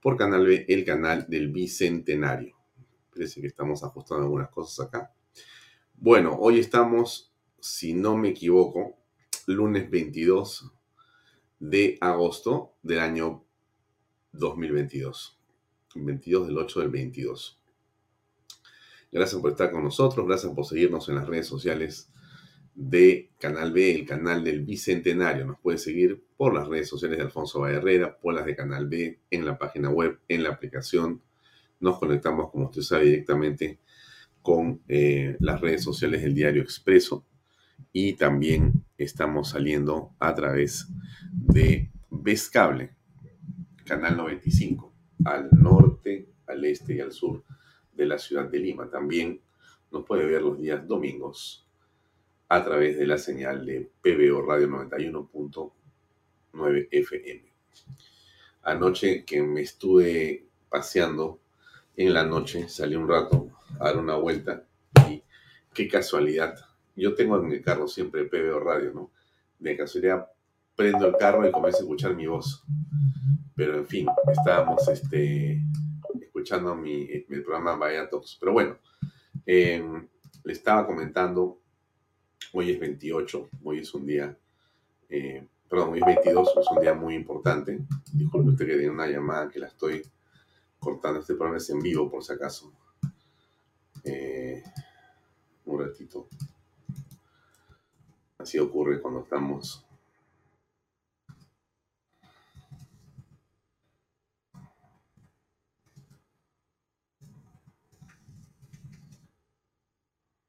por 0.00 0.16
Canal 0.16 0.46
B, 0.46 0.64
el 0.68 0.84
canal 0.84 1.26
del 1.28 1.48
Bicentenario. 1.48 2.56
Parece 3.12 3.40
que 3.40 3.48
estamos 3.48 3.82
ajustando 3.82 4.24
algunas 4.24 4.50
cosas 4.50 4.86
acá. 4.86 5.12
Bueno, 5.94 6.36
hoy 6.38 6.60
estamos, 6.60 7.32
si 7.58 7.92
no 7.92 8.16
me 8.16 8.28
equivoco, 8.28 8.96
lunes 9.46 9.90
22 9.90 10.72
de 11.58 11.98
agosto 12.00 12.74
del 12.82 13.00
año 13.00 13.44
2022. 14.32 15.38
22 15.94 16.46
del 16.46 16.58
8 16.58 16.80
del 16.80 16.90
22. 16.90 17.58
Gracias 19.10 19.40
por 19.40 19.50
estar 19.50 19.72
con 19.72 19.82
nosotros, 19.82 20.26
gracias 20.26 20.52
por 20.52 20.66
seguirnos 20.66 21.08
en 21.08 21.16
las 21.16 21.26
redes 21.26 21.46
sociales 21.46 22.10
de 22.74 23.32
Canal 23.38 23.72
B, 23.72 23.94
el 23.94 24.06
canal 24.06 24.44
del 24.44 24.64
Bicentenario. 24.64 25.46
Nos 25.46 25.58
puede 25.58 25.78
seguir 25.78 26.22
por 26.38 26.54
las 26.54 26.68
redes 26.68 26.88
sociales 26.88 27.18
de 27.18 27.24
Alfonso 27.24 27.66
Herrera, 27.66 28.16
por 28.16 28.32
las 28.32 28.46
de 28.46 28.54
Canal 28.54 28.86
B, 28.86 29.18
en 29.28 29.44
la 29.44 29.58
página 29.58 29.90
web, 29.90 30.20
en 30.28 30.44
la 30.44 30.50
aplicación. 30.50 31.20
Nos 31.80 31.98
conectamos, 31.98 32.52
como 32.52 32.66
usted 32.66 32.82
sabe, 32.82 33.06
directamente 33.06 33.80
con 34.40 34.80
eh, 34.86 35.36
las 35.40 35.60
redes 35.60 35.82
sociales 35.82 36.22
del 36.22 36.34
Diario 36.34 36.62
Expreso 36.62 37.26
y 37.92 38.12
también 38.12 38.84
estamos 38.96 39.50
saliendo 39.50 40.14
a 40.20 40.32
través 40.32 40.86
de 41.32 41.90
Cable, 42.52 42.94
Canal 43.84 44.16
95, 44.16 44.94
al 45.24 45.48
norte, 45.50 46.28
al 46.46 46.64
este 46.64 46.94
y 46.94 47.00
al 47.00 47.10
sur 47.10 47.42
de 47.92 48.06
la 48.06 48.16
ciudad 48.16 48.48
de 48.48 48.60
Lima. 48.60 48.88
También 48.88 49.40
nos 49.90 50.04
puede 50.04 50.24
ver 50.24 50.42
los 50.42 50.56
días 50.56 50.86
domingos 50.86 51.66
a 52.48 52.62
través 52.62 52.96
de 52.96 53.08
la 53.08 53.18
señal 53.18 53.66
de 53.66 53.90
PBO 54.02 54.42
Radio 54.42 54.68
91.9 56.52 56.88
FM. 56.90 57.52
Anoche 58.62 59.24
que 59.24 59.42
me 59.42 59.62
estuve 59.62 60.46
paseando 60.68 61.40
en 61.96 62.12
la 62.12 62.24
noche, 62.24 62.68
salí 62.68 62.96
un 62.96 63.08
rato 63.08 63.50
a 63.80 63.86
dar 63.86 63.98
una 63.98 64.16
vuelta 64.16 64.64
y 65.08 65.22
qué 65.72 65.88
casualidad. 65.88 66.56
Yo 66.94 67.14
tengo 67.14 67.36
en 67.38 67.48
mi 67.48 67.60
carro 67.60 67.88
siempre 67.88 68.24
PBO 68.24 68.60
Radio, 68.60 68.92
¿no? 68.92 69.10
De 69.58 69.76
casualidad 69.76 70.26
prendo 70.76 71.06
el 71.06 71.16
carro 71.16 71.48
y 71.48 71.52
comienzo 71.52 71.78
a 71.78 71.82
escuchar 71.82 72.14
mi 72.14 72.26
voz. 72.26 72.64
Pero 73.56 73.76
en 73.76 73.86
fin, 73.86 74.06
estábamos 74.30 74.86
este, 74.88 75.60
escuchando 76.20 76.74
mi, 76.74 77.08
mi 77.28 77.40
programa 77.40 77.76
Vaya 77.76 78.08
Talks. 78.08 78.36
Pero 78.38 78.52
bueno, 78.52 78.78
eh, 79.46 79.82
le 80.44 80.52
estaba 80.52 80.86
comentando 80.86 81.60
Hoy 82.52 82.70
es 82.70 82.80
28, 82.80 83.50
hoy 83.62 83.78
es 83.80 83.92
un 83.92 84.06
día, 84.06 84.38
eh, 85.10 85.46
perdón, 85.68 85.92
hoy 85.92 86.00
es 86.00 86.06
22, 86.06 86.56
es 86.56 86.70
un 86.70 86.80
día 86.80 86.94
muy 86.94 87.14
importante. 87.14 87.78
Disculpe 88.12 88.50
usted 88.50 88.66
que 88.66 88.76
tiene 88.76 88.90
una 88.90 89.06
llamada 89.06 89.48
que 89.48 89.58
la 89.58 89.68
estoy 89.68 90.02
cortando. 90.78 91.20
Este 91.20 91.34
programa 91.34 91.58
es 91.58 91.70
en 91.70 91.80
vivo, 91.80 92.10
por 92.10 92.24
si 92.24 92.32
acaso. 92.32 92.72
Eh, 94.04 94.62
un 95.66 95.80
ratito. 95.80 96.28
Así 98.38 98.58
ocurre 98.58 99.00
cuando 99.00 99.20
estamos 99.20 99.84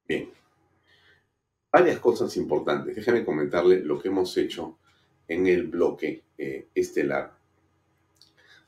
Bien 0.08 0.40
varias 1.72 2.00
cosas 2.00 2.36
importantes. 2.36 2.96
Déjeme 2.96 3.24
comentarle 3.24 3.80
lo 3.80 3.98
que 3.98 4.08
hemos 4.08 4.36
hecho 4.36 4.78
en 5.30 5.46
el 5.46 5.68
bloque 5.68 6.24
eh, 6.36 6.66
estelar 6.74 7.32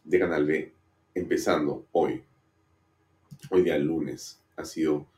de 0.04 0.18
Canal 0.20 0.46
B, 0.46 0.72
empezando 1.12 1.88
hoy. 1.90 2.22
Hoy 3.50 3.62
día 3.62 3.76
lunes, 3.78 4.40
ha 4.54 4.64
sido 4.64 5.08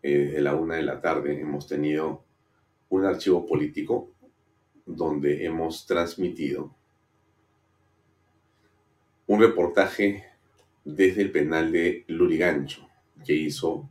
eh, 0.00 0.30
desde 0.30 0.42
la 0.42 0.54
una 0.54 0.76
de 0.76 0.84
la 0.84 1.00
tarde, 1.00 1.40
hemos 1.40 1.66
tenido 1.66 2.22
un 2.88 3.04
archivo 3.04 3.44
político 3.44 4.12
donde 4.86 5.44
hemos 5.44 5.86
transmitido 5.86 6.72
un 9.26 9.40
reportaje 9.40 10.24
desde 10.84 11.22
el 11.22 11.32
penal 11.32 11.72
de 11.72 12.04
Lurigancho 12.06 12.88
que 13.24 13.32
hizo 13.32 13.88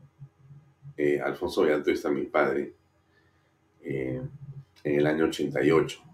eh, 0.95 1.19
Alfonso 1.19 1.63
Beato, 1.63 1.91
está 1.91 2.09
mi 2.09 2.23
padre, 2.23 2.73
en 3.83 4.29
el 4.83 5.05
año 5.05 5.25
88, 5.25 6.05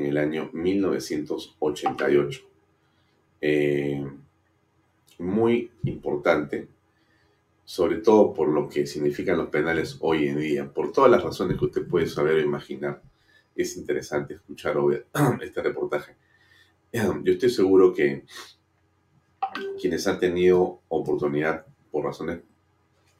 en 0.00 0.06
el 0.06 0.18
año 0.18 0.50
1988. 0.52 2.40
Eh, 3.40 4.04
muy 5.18 5.70
importante, 5.84 6.68
sobre 7.64 7.98
todo 7.98 8.32
por 8.32 8.48
lo 8.48 8.68
que 8.68 8.86
significan 8.86 9.38
los 9.38 9.48
penales 9.48 9.98
hoy 10.00 10.28
en 10.28 10.40
día, 10.40 10.72
por 10.72 10.92
todas 10.92 11.10
las 11.10 11.22
razones 11.22 11.58
que 11.58 11.66
usted 11.66 11.86
puede 11.86 12.06
saber 12.06 12.36
o 12.36 12.40
imaginar. 12.40 13.02
Es 13.54 13.76
interesante 13.76 14.34
escuchar 14.34 14.78
o 14.78 14.86
ver 14.86 15.06
este 15.42 15.62
reportaje. 15.62 16.16
Yo 16.92 17.32
estoy 17.32 17.50
seguro 17.50 17.92
que 17.92 18.24
quienes 19.80 20.06
han 20.06 20.18
tenido 20.18 20.80
oportunidad 20.88 21.66
por 21.90 22.04
razones 22.04 22.40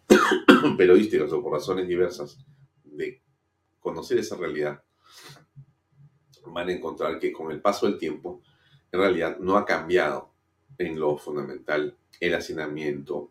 periodísticas 0.76 1.32
o 1.32 1.42
por 1.42 1.52
razones 1.52 1.86
diversas 1.86 2.38
de 2.84 3.20
conocer 3.80 4.18
esa 4.18 4.36
realidad, 4.36 4.82
van 6.46 6.68
a 6.68 6.72
encontrar 6.72 7.18
que 7.18 7.32
con 7.32 7.50
el 7.50 7.60
paso 7.60 7.86
del 7.86 7.98
tiempo, 7.98 8.42
en 8.92 9.00
realidad 9.00 9.38
no 9.38 9.56
ha 9.56 9.64
cambiado 9.64 10.30
en 10.78 10.98
lo 10.98 11.16
fundamental 11.16 11.96
el 12.20 12.34
hacinamiento, 12.34 13.30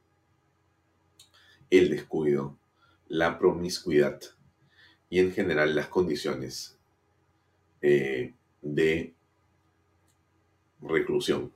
el 1.69 1.89
descuido, 1.89 2.57
la 3.07 3.37
promiscuidad 3.37 4.19
y 5.09 5.19
en 5.19 5.31
general 5.31 5.75
las 5.75 5.87
condiciones 5.87 6.77
eh, 7.81 8.33
de 8.61 9.13
reclusión. 10.81 11.51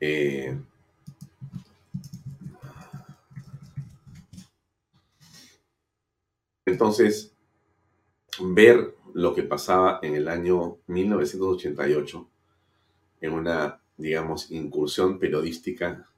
Eh, 0.00 0.56
Entonces, 6.68 7.34
ver 8.40 8.94
lo 9.14 9.34
que 9.34 9.42
pasaba 9.42 10.00
en 10.02 10.14
el 10.14 10.28
año 10.28 10.78
1988 10.86 12.28
en 13.20 13.32
una, 13.32 13.80
digamos, 13.96 14.50
incursión 14.50 15.18
periodística 15.18 16.08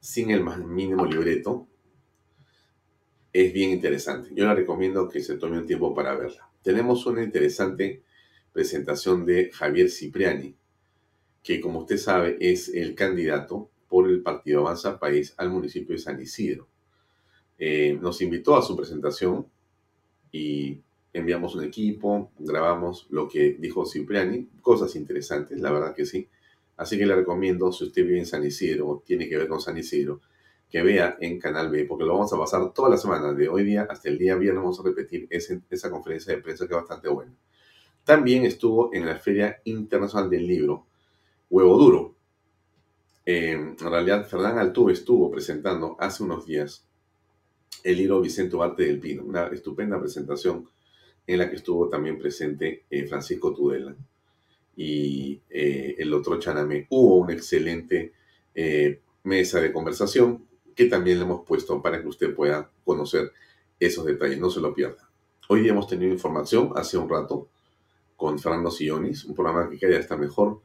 sin 0.00 0.30
el 0.30 0.42
más 0.42 0.58
mínimo 0.58 1.06
libreto, 1.06 1.66
es 3.32 3.52
bien 3.52 3.70
interesante. 3.70 4.30
Yo 4.34 4.44
la 4.44 4.54
recomiendo 4.54 5.08
que 5.08 5.20
se 5.20 5.36
tome 5.36 5.58
un 5.58 5.66
tiempo 5.66 5.94
para 5.94 6.14
verla. 6.14 6.50
Tenemos 6.62 7.06
una 7.06 7.22
interesante 7.22 8.02
presentación 8.52 9.24
de 9.24 9.50
Javier 9.50 9.90
Cipriani, 9.90 10.54
que 11.42 11.60
como 11.60 11.80
usted 11.80 11.96
sabe 11.96 12.36
es 12.40 12.68
el 12.68 12.94
candidato 12.94 13.70
por 13.88 14.08
el 14.08 14.22
Partido 14.22 14.60
Avanza 14.60 14.98
País 14.98 15.34
al 15.36 15.50
municipio 15.50 15.94
de 15.94 16.00
San 16.00 16.20
Isidro. 16.20 16.68
Eh, 17.58 17.98
nos 18.00 18.20
invitó 18.22 18.56
a 18.56 18.62
su 18.62 18.76
presentación 18.76 19.46
y 20.30 20.80
enviamos 21.14 21.54
un 21.54 21.64
equipo, 21.64 22.32
grabamos 22.38 23.06
lo 23.08 23.28
que 23.28 23.56
dijo 23.58 23.86
Cipriani, 23.86 24.48
cosas 24.60 24.96
interesantes, 24.96 25.58
la 25.60 25.70
verdad 25.70 25.94
que 25.94 26.04
sí. 26.04 26.28
Así 26.76 26.98
que 26.98 27.06
le 27.06 27.14
recomiendo, 27.14 27.72
si 27.72 27.84
usted 27.84 28.04
vive 28.04 28.18
en 28.18 28.26
San 28.26 28.44
Isidro 28.44 28.88
o 28.88 28.98
tiene 28.98 29.28
que 29.28 29.38
ver 29.38 29.46
con 29.46 29.60
San 29.60 29.78
Isidro, 29.78 30.20
que 30.68 30.82
vea 30.82 31.16
en 31.20 31.38
Canal 31.38 31.70
B, 31.70 31.84
porque 31.84 32.04
lo 32.04 32.14
vamos 32.14 32.32
a 32.32 32.36
pasar 32.36 32.72
toda 32.74 32.90
la 32.90 32.96
semana, 32.96 33.32
de 33.32 33.48
hoy 33.48 33.62
día 33.62 33.86
hasta 33.88 34.08
el 34.08 34.18
día 34.18 34.34
viernes, 34.34 34.60
vamos 34.60 34.80
a 34.80 34.82
repetir 34.82 35.28
esa 35.30 35.88
conferencia 35.88 36.34
de 36.34 36.42
prensa 36.42 36.66
que 36.66 36.74
es 36.74 36.80
bastante 36.80 37.08
buena. 37.08 37.32
También 38.02 38.44
estuvo 38.44 38.92
en 38.92 39.06
la 39.06 39.16
Feria 39.16 39.60
Internacional 39.64 40.28
del 40.28 40.46
Libro, 40.46 40.86
Huevo 41.48 41.78
Duro. 41.78 42.16
en 43.24 43.78
realidad, 43.78 44.26
Fernán 44.26 44.58
Altuve 44.58 44.92
estuvo 44.92 45.30
presentando 45.30 45.96
hace 46.00 46.24
unos 46.24 46.44
días 46.44 46.84
el 47.84 47.96
libro 47.96 48.20
Vicente 48.20 48.56
Arte 48.60 48.84
del 48.84 48.98
Pino, 48.98 49.22
una 49.24 49.46
estupenda 49.46 50.00
presentación 50.00 50.68
en 51.26 51.38
la 51.38 51.48
que 51.48 51.56
estuvo 51.56 51.88
también 51.88 52.18
presente 52.18 52.84
eh, 52.90 53.06
Francisco 53.06 53.54
Tudela 53.54 53.94
y 54.76 55.40
eh, 55.50 55.94
el 55.98 56.12
otro 56.12 56.38
Chaname. 56.38 56.86
Hubo 56.90 57.16
una 57.16 57.32
excelente 57.32 58.12
eh, 58.54 59.00
mesa 59.24 59.60
de 59.60 59.72
conversación 59.72 60.44
que 60.74 60.86
también 60.86 61.18
le 61.18 61.24
hemos 61.24 61.46
puesto 61.46 61.80
para 61.80 62.00
que 62.00 62.08
usted 62.08 62.34
pueda 62.34 62.70
conocer 62.84 63.32
esos 63.78 64.04
detalles, 64.04 64.38
no 64.38 64.50
se 64.50 64.60
lo 64.60 64.74
pierda. 64.74 65.08
Hoy 65.48 65.60
día 65.60 65.72
hemos 65.72 65.86
tenido 65.86 66.12
información 66.12 66.72
hace 66.74 66.96
un 66.96 67.08
rato 67.08 67.48
con 68.16 68.38
Fernando 68.38 68.70
Sillonis, 68.70 69.24
un 69.24 69.34
programa 69.34 69.68
que 69.68 69.78
queda 69.78 69.98
está 69.98 70.16
mejor. 70.16 70.60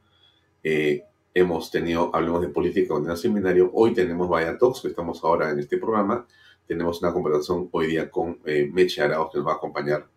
Eh, 0.62 1.02
hemos 1.34 1.70
tenido, 1.70 2.10
hablemos 2.14 2.42
de 2.42 2.48
política 2.48 2.94
con 2.94 3.08
el 3.08 3.16
seminario. 3.16 3.70
Hoy 3.74 3.92
tenemos 3.92 4.28
Vaya 4.28 4.56
Talks, 4.56 4.80
que 4.80 4.88
estamos 4.88 5.22
ahora 5.22 5.50
en 5.50 5.58
este 5.58 5.76
programa. 5.78 6.26
Tenemos 6.66 7.02
una 7.02 7.12
conversación 7.12 7.68
hoy 7.72 7.88
día 7.88 8.10
con 8.10 8.38
eh, 8.44 8.68
Meche 8.72 9.02
Arauz, 9.02 9.30
que 9.32 9.38
nos 9.38 9.46
va 9.46 9.52
a 9.52 9.56
acompañar 9.56 10.08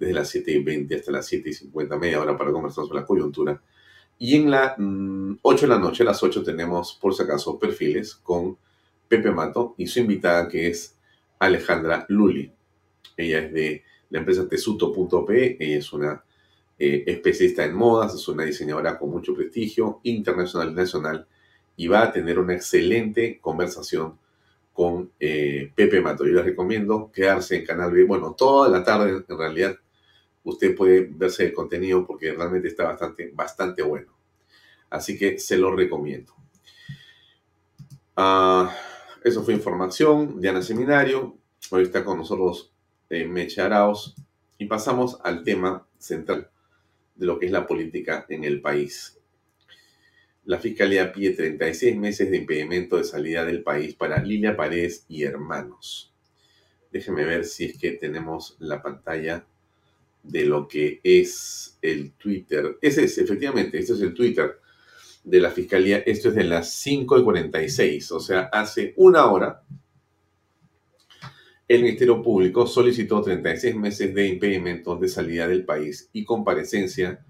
desde 0.00 0.14
las 0.14 0.30
7 0.30 0.50
y 0.50 0.62
20 0.62 0.96
hasta 0.96 1.12
las 1.12 1.26
7 1.26 1.50
y 1.50 1.52
50, 1.52 1.98
media 1.98 2.20
hora 2.20 2.36
para 2.36 2.50
conversar 2.50 2.86
sobre 2.86 3.00
la 3.00 3.06
coyuntura. 3.06 3.62
Y 4.18 4.36
en 4.36 4.50
la 4.50 4.74
8 4.74 4.78
mm, 4.78 5.38
de 5.42 5.66
la 5.66 5.78
noche, 5.78 6.02
a 6.02 6.06
las 6.06 6.22
8, 6.22 6.42
tenemos, 6.42 6.98
por 7.00 7.14
si 7.14 7.22
acaso, 7.22 7.58
perfiles 7.58 8.14
con 8.14 8.56
Pepe 9.06 9.30
Mato 9.30 9.74
y 9.76 9.86
su 9.86 10.00
invitada, 10.00 10.48
que 10.48 10.68
es 10.68 10.96
Alejandra 11.38 12.06
Luli. 12.08 12.50
Ella 13.16 13.40
es 13.40 13.52
de 13.52 13.84
la 14.08 14.18
empresa 14.18 14.48
tesuto.pe, 14.48 15.56
ella 15.60 15.78
es 15.78 15.92
una 15.92 16.24
eh, 16.78 17.04
especialista 17.06 17.64
en 17.64 17.74
modas, 17.74 18.14
es 18.14 18.26
una 18.26 18.44
diseñadora 18.44 18.98
con 18.98 19.10
mucho 19.10 19.34
prestigio 19.34 20.00
internacional 20.02 20.70
y 20.70 20.74
nacional 20.74 21.26
y 21.76 21.88
va 21.88 22.04
a 22.04 22.12
tener 22.12 22.38
una 22.38 22.54
excelente 22.54 23.38
conversación 23.38 24.18
con 24.72 25.10
eh, 25.20 25.70
Pepe 25.74 26.00
Mato. 26.00 26.26
Yo 26.26 26.32
les 26.32 26.44
recomiendo 26.44 27.10
quedarse 27.12 27.56
en 27.56 27.66
Canal 27.66 27.92
B, 27.92 28.04
bueno, 28.04 28.34
toda 28.36 28.68
la 28.68 28.82
tarde 28.82 29.24
en 29.28 29.38
realidad 29.38 29.76
usted 30.44 30.74
puede 30.74 31.08
verse 31.10 31.44
el 31.44 31.52
contenido 31.52 32.06
porque 32.06 32.32
realmente 32.32 32.68
está 32.68 32.84
bastante, 32.84 33.30
bastante 33.34 33.82
bueno. 33.82 34.12
Así 34.88 35.18
que 35.18 35.38
se 35.38 35.56
lo 35.56 35.74
recomiendo. 35.74 36.34
Ah, 38.16 38.74
eso 39.22 39.42
fue 39.42 39.54
información. 39.54 40.40
Diana 40.40 40.62
Seminario. 40.62 41.36
Hoy 41.70 41.84
está 41.84 42.04
con 42.04 42.18
nosotros 42.18 42.72
eh, 43.08 43.26
Meche 43.26 43.60
Araos. 43.60 44.16
Y 44.58 44.66
pasamos 44.66 45.18
al 45.22 45.42
tema 45.42 45.86
central 45.98 46.50
de 47.14 47.26
lo 47.26 47.38
que 47.38 47.46
es 47.46 47.52
la 47.52 47.66
política 47.66 48.26
en 48.28 48.44
el 48.44 48.60
país. 48.60 49.18
La 50.44 50.58
Fiscalía 50.58 51.12
pide 51.12 51.34
36 51.34 51.96
meses 51.96 52.30
de 52.30 52.38
impedimento 52.38 52.96
de 52.96 53.04
salida 53.04 53.44
del 53.44 53.62
país 53.62 53.94
para 53.94 54.22
Lilia 54.22 54.56
Paredes 54.56 55.04
y 55.08 55.22
hermanos. 55.22 56.14
Déjenme 56.90 57.24
ver 57.24 57.44
si 57.44 57.66
es 57.66 57.78
que 57.78 57.92
tenemos 57.92 58.56
la 58.58 58.82
pantalla 58.82 59.46
de 60.22 60.44
lo 60.44 60.68
que 60.68 61.00
es 61.02 61.78
el 61.82 62.12
Twitter. 62.12 62.78
Ese 62.80 63.04
es, 63.04 63.18
efectivamente, 63.18 63.78
este 63.78 63.94
es 63.94 64.00
el 64.00 64.14
Twitter 64.14 64.58
de 65.24 65.40
la 65.40 65.50
Fiscalía. 65.50 65.98
Esto 65.98 66.28
es 66.28 66.34
de 66.34 66.44
las 66.44 66.72
5 66.74 67.18
y 67.18 67.24
46, 67.24 68.12
o 68.12 68.20
sea, 68.20 68.50
hace 68.52 68.94
una 68.96 69.26
hora 69.26 69.62
el 71.70 71.82
Ministerio 71.82 72.20
Público 72.20 72.66
solicitó 72.66 73.22
36 73.22 73.76
meses 73.76 74.12
de 74.12 74.26
impedimento 74.26 74.96
de 74.96 75.06
salida 75.06 75.46
del 75.46 75.64
país 75.64 76.10
y 76.12 76.24
comparecencia 76.24 77.24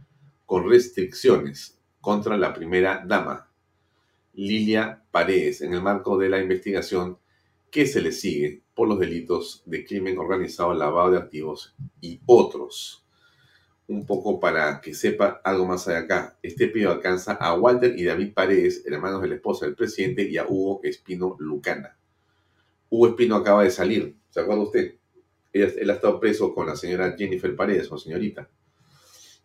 con 0.47 0.67
restricciones 0.67 1.79
contra 2.01 2.39
la 2.39 2.55
primera 2.55 3.05
dama, 3.07 3.51
Lilia 4.33 5.05
Paredes, 5.11 5.61
en 5.61 5.75
el 5.75 5.83
marco 5.83 6.17
de 6.17 6.31
la 6.31 6.41
investigación 6.41 7.19
que 7.71 7.87
se 7.87 8.01
le 8.01 8.13
sigue 8.13 8.63
por 8.75 8.89
los 8.89 8.99
delitos 8.99 9.63
de 9.67 9.85
crimen 9.85 10.19
organizado, 10.19 10.75
lavado 10.75 11.13
de 11.13 11.19
activos 11.19 11.75
y 12.01 12.21
otros. 12.27 13.05
Un 13.87 14.07
poco 14.07 14.39
para 14.39 14.81
que 14.81 14.95
sepa 14.95 15.41
algo 15.45 15.67
más 15.67 15.89
allá 15.89 15.99
acá, 16.01 16.39
este 16.43 16.69
pedido 16.69 16.93
alcanza 16.93 17.33
a 17.33 17.55
Walter 17.55 17.99
y 17.99 18.05
David 18.05 18.35
Paredes, 18.35 18.85
hermanos 18.87 19.23
de 19.23 19.29
la 19.29 19.35
esposa 19.35 19.67
del 19.67 19.75
presidente, 19.75 20.29
y 20.29 20.37
a 20.37 20.47
Hugo 20.47 20.81
Espino 20.85 21.37
Lucana. 21.39 21.97
Hugo 22.89 23.09
Espino 23.09 23.37
acaba 23.37 23.65
de 23.65 23.71
salir 23.71 24.21
¿Se 24.31 24.41
acuerda 24.41 24.63
usted? 24.63 24.95
Él, 25.53 25.91
ha 25.91 25.95
estado 25.95 26.21
preso 26.21 26.55
con 26.55 26.67
la 26.67 26.77
señora 26.77 27.17
Jennifer 27.19 27.55
Paredes, 27.57 27.91
o 27.91 27.99
señorita. 27.99 28.49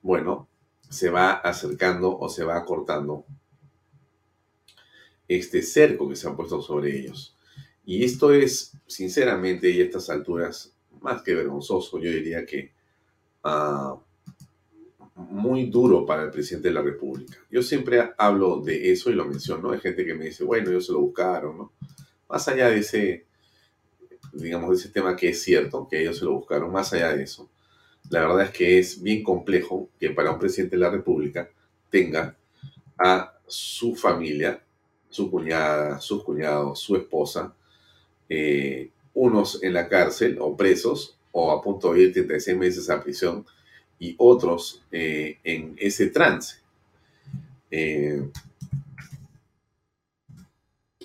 Bueno, 0.01 0.47
se 0.87 1.09
va 1.09 1.31
acercando 1.33 2.15
o 2.17 2.29
se 2.29 2.43
va 2.43 2.57
acortando 2.57 3.25
este 5.27 5.63
cerco 5.63 6.07
que 6.07 6.15
se 6.15 6.29
ha 6.29 6.35
puesto 6.35 6.61
sobre 6.61 6.95
ellos. 6.95 7.35
Y 7.85 8.03
esto 8.03 8.33
es, 8.33 8.73
sinceramente, 8.87 9.69
y 9.69 9.81
a 9.81 9.85
estas 9.85 10.09
alturas, 10.09 10.73
más 11.01 11.21
que 11.21 11.35
vergonzoso, 11.35 11.99
yo 11.99 12.09
diría 12.09 12.45
que 12.45 12.71
ah, 13.43 13.97
muy 15.15 15.67
duro 15.67 16.05
para 16.05 16.23
el 16.23 16.31
presidente 16.31 16.69
de 16.69 16.73
la 16.73 16.81
República. 16.81 17.37
Yo 17.51 17.61
siempre 17.61 18.11
hablo 18.17 18.61
de 18.61 18.91
eso 18.91 19.09
y 19.09 19.13
lo 19.13 19.25
menciono. 19.25 19.71
Hay 19.71 19.79
gente 19.79 20.05
que 20.05 20.15
me 20.15 20.25
dice, 20.25 20.43
bueno, 20.43 20.69
ellos 20.69 20.87
se 20.87 20.93
lo 20.93 21.01
buscaron, 21.01 21.57
¿no? 21.57 21.71
Más 22.27 22.47
allá 22.47 22.69
de 22.69 22.79
ese 22.79 23.25
digamos, 24.35 24.69
de 24.69 24.75
ese 24.75 24.89
tema 24.89 25.15
que 25.15 25.29
es 25.29 25.41
cierto, 25.41 25.87
que 25.89 26.01
ellos 26.01 26.17
se 26.17 26.25
lo 26.25 26.33
buscaron. 26.33 26.71
Más 26.71 26.91
allá 26.93 27.15
de 27.15 27.23
eso, 27.23 27.49
la 28.09 28.21
verdad 28.21 28.43
es 28.43 28.51
que 28.51 28.79
es 28.79 29.01
bien 29.01 29.23
complejo 29.23 29.89
que 29.99 30.11
para 30.11 30.31
un 30.31 30.39
presidente 30.39 30.75
de 30.75 30.81
la 30.81 30.89
República 30.89 31.49
tenga 31.89 32.35
a 32.97 33.33
su 33.47 33.95
familia, 33.95 34.61
su 35.09 35.31
cuñada, 35.31 35.99
sus 36.01 36.23
cuñados, 36.23 36.79
su 36.79 36.95
esposa, 36.95 37.55
eh, 38.29 38.89
unos 39.13 39.63
en 39.63 39.73
la 39.73 39.87
cárcel 39.87 40.37
o 40.39 40.55
presos 40.55 41.17
o 41.31 41.51
a 41.51 41.61
punto 41.61 41.93
de 41.93 42.03
ir 42.03 42.13
36 42.13 42.57
meses 42.57 42.89
a 42.89 43.03
prisión 43.03 43.45
y 43.99 44.15
otros 44.17 44.83
eh, 44.91 45.37
en 45.43 45.75
ese 45.77 46.07
trance. 46.07 46.57
Eh, 47.71 48.29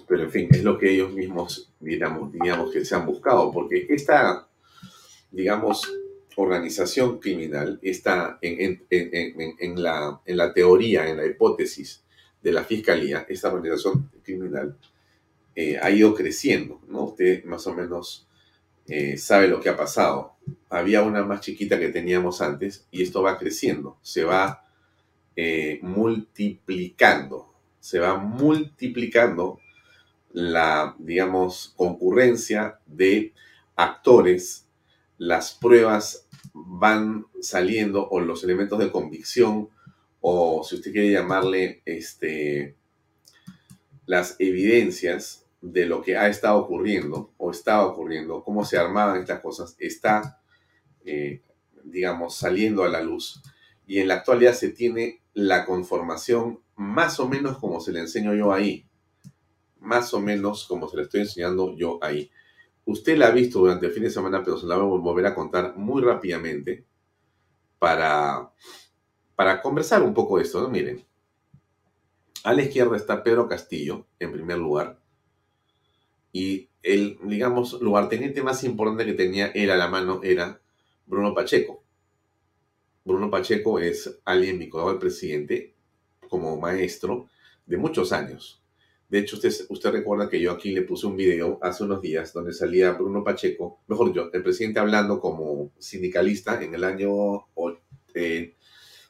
pero 0.06 0.24
en 0.24 0.30
fin, 0.30 0.48
es 0.50 0.64
lo 0.64 0.76
que 0.76 0.90
ellos 0.90 1.12
mismos, 1.12 1.70
digamos, 1.78 2.32
digamos 2.32 2.72
que 2.72 2.84
se 2.84 2.94
han 2.96 3.06
buscado, 3.06 3.52
porque 3.52 3.86
esta, 3.88 4.48
digamos, 5.30 5.88
organización 6.36 7.18
criminal 7.18 7.78
está 7.82 8.38
en, 8.40 8.82
la, 9.82 10.20
en 10.24 10.36
la 10.36 10.52
teoría, 10.52 11.08
en 11.08 11.16
la 11.16 11.26
hipótesis 11.26 12.02
de 12.42 12.52
la 12.52 12.64
fiscalía, 12.64 13.26
esta 13.28 13.52
organización 13.52 14.10
criminal 14.22 14.76
eh, 15.62 15.79
ha 15.79 15.90
ido 15.90 16.14
creciendo, 16.14 16.81
¿no? 16.88 17.05
Usted 17.05 17.45
más 17.45 17.67
o 17.67 17.75
menos 17.75 18.26
eh, 18.87 19.19
sabe 19.19 19.47
lo 19.47 19.61
que 19.61 19.69
ha 19.69 19.76
pasado. 19.76 20.37
Había 20.71 21.02
una 21.02 21.23
más 21.23 21.43
chiquita 21.43 21.79
que 21.79 21.90
teníamos 21.90 22.40
antes 22.40 22.87
y 22.90 23.02
esto 23.02 23.21
va 23.21 23.37
creciendo, 23.37 23.99
se 24.00 24.25
va 24.25 24.64
eh, 25.37 25.79
multiplicando, 25.83 27.52
se 27.79 27.99
va 27.99 28.17
multiplicando 28.17 29.61
la, 30.33 30.97
digamos, 30.99 31.75
concurrencia 31.76 32.79
de 32.87 33.35
actores, 33.76 34.67
las 35.19 35.52
pruebas 35.52 36.26
van 36.55 37.26
saliendo 37.43 38.09
o 38.09 38.21
los 38.21 38.43
elementos 38.45 38.79
de 38.79 38.90
convicción 38.90 39.69
o 40.23 40.64
si 40.64 40.76
usted 40.76 40.90
quiere 40.90 41.12
llamarle 41.12 41.83
este, 41.85 42.76
las 44.07 44.37
evidencias 44.38 45.45
de 45.61 45.87
lo 45.87 46.02
que 46.02 46.17
ha 46.17 46.29
estado 46.29 46.59
ocurriendo 46.59 47.33
o 47.37 47.50
estaba 47.50 47.87
ocurriendo, 47.87 48.43
cómo 48.43 48.64
se 48.64 48.79
armaban 48.79 49.21
estas 49.21 49.40
cosas, 49.40 49.76
está, 49.79 50.40
eh, 51.05 51.43
digamos, 51.85 52.35
saliendo 52.37 52.85
a 52.85 52.88
la 52.88 53.02
luz. 53.02 53.43
Y 53.87 53.99
en 53.99 54.09
la 54.09 54.14
actualidad 54.14 54.55
se 54.55 54.71
tiene 54.71 55.23
la 55.35 55.67
conformación 55.67 56.61
más 56.76 57.21
o 57.21 57.29
menos 57.29 57.59
como 57.59 57.81
se 57.81 57.93
le 57.93 58.00
enseño 58.00 58.35
yo 58.35 58.52
ahí. 58.52 58.87
Más 59.81 60.12
o 60.14 60.21
menos 60.21 60.67
como 60.67 60.88
se 60.88 60.97
le 60.97 61.02
estoy 61.05 61.21
enseñando 61.21 61.76
yo 61.76 61.99
ahí. 62.02 62.31
Usted 62.85 63.17
la 63.17 63.29
ha 63.29 63.31
visto 63.31 63.61
durante 63.61 63.87
el 63.87 63.93
fin 63.93 64.02
de 64.02 64.11
semana, 64.11 64.43
pero 64.43 64.59
se 64.59 64.67
la 64.67 64.76
voy 64.76 64.99
a 64.99 65.00
volver 65.00 65.26
a 65.26 65.35
contar 65.35 65.76
muy 65.76 66.02
rápidamente 66.02 66.87
para, 67.79 68.52
para 69.35 69.61
conversar 69.61 70.02
un 70.02 70.14
poco 70.14 70.38
de 70.38 70.45
esto. 70.45 70.69
Miren, 70.69 71.05
a 72.45 72.55
la 72.55 72.62
izquierda 72.62 72.97
está 72.97 73.23
Pedro 73.23 73.49
Castillo, 73.49 74.07
en 74.19 74.33
primer 74.33 74.59
lugar. 74.59 75.00
Y 76.32 76.68
el, 76.82 77.18
digamos, 77.25 77.80
lugarteniente 77.80 78.42
más 78.42 78.64
importante 78.64 79.04
que 79.04 79.14
tenía 79.14 79.49
él 79.49 79.70
a 79.70 79.76
la 79.76 79.88
mano 79.88 80.20
era 80.22 80.60
Bruno 81.06 81.34
Pacheco. 81.34 81.82
Bruno 83.04 83.30
Pacheco 83.30 83.78
es 83.78 84.18
alguien 84.25 84.58
vinculado 84.58 84.90
al 84.90 84.99
presidente 84.99 85.75
como 86.28 86.58
maestro 86.58 87.28
de 87.66 87.76
muchos 87.76 88.12
años. 88.12 88.62
De 89.08 89.18
hecho, 89.18 89.37
usted, 89.37 89.52
usted 89.68 89.90
recuerda 89.90 90.28
que 90.28 90.40
yo 90.40 90.52
aquí 90.52 90.70
le 90.70 90.82
puse 90.82 91.06
un 91.08 91.16
video 91.16 91.58
hace 91.62 91.82
unos 91.82 92.00
días 92.00 92.32
donde 92.32 92.52
salía 92.52 92.92
Bruno 92.92 93.25
Pacheco, 93.25 93.80
mejor 93.88 94.12
yo, 94.12 94.30
el 94.32 94.42
presidente 94.42 94.78
hablando 94.78 95.18
como 95.20 95.72
sindicalista 95.78 96.62
en 96.62 96.76
el 96.76 96.84
año 96.84 97.46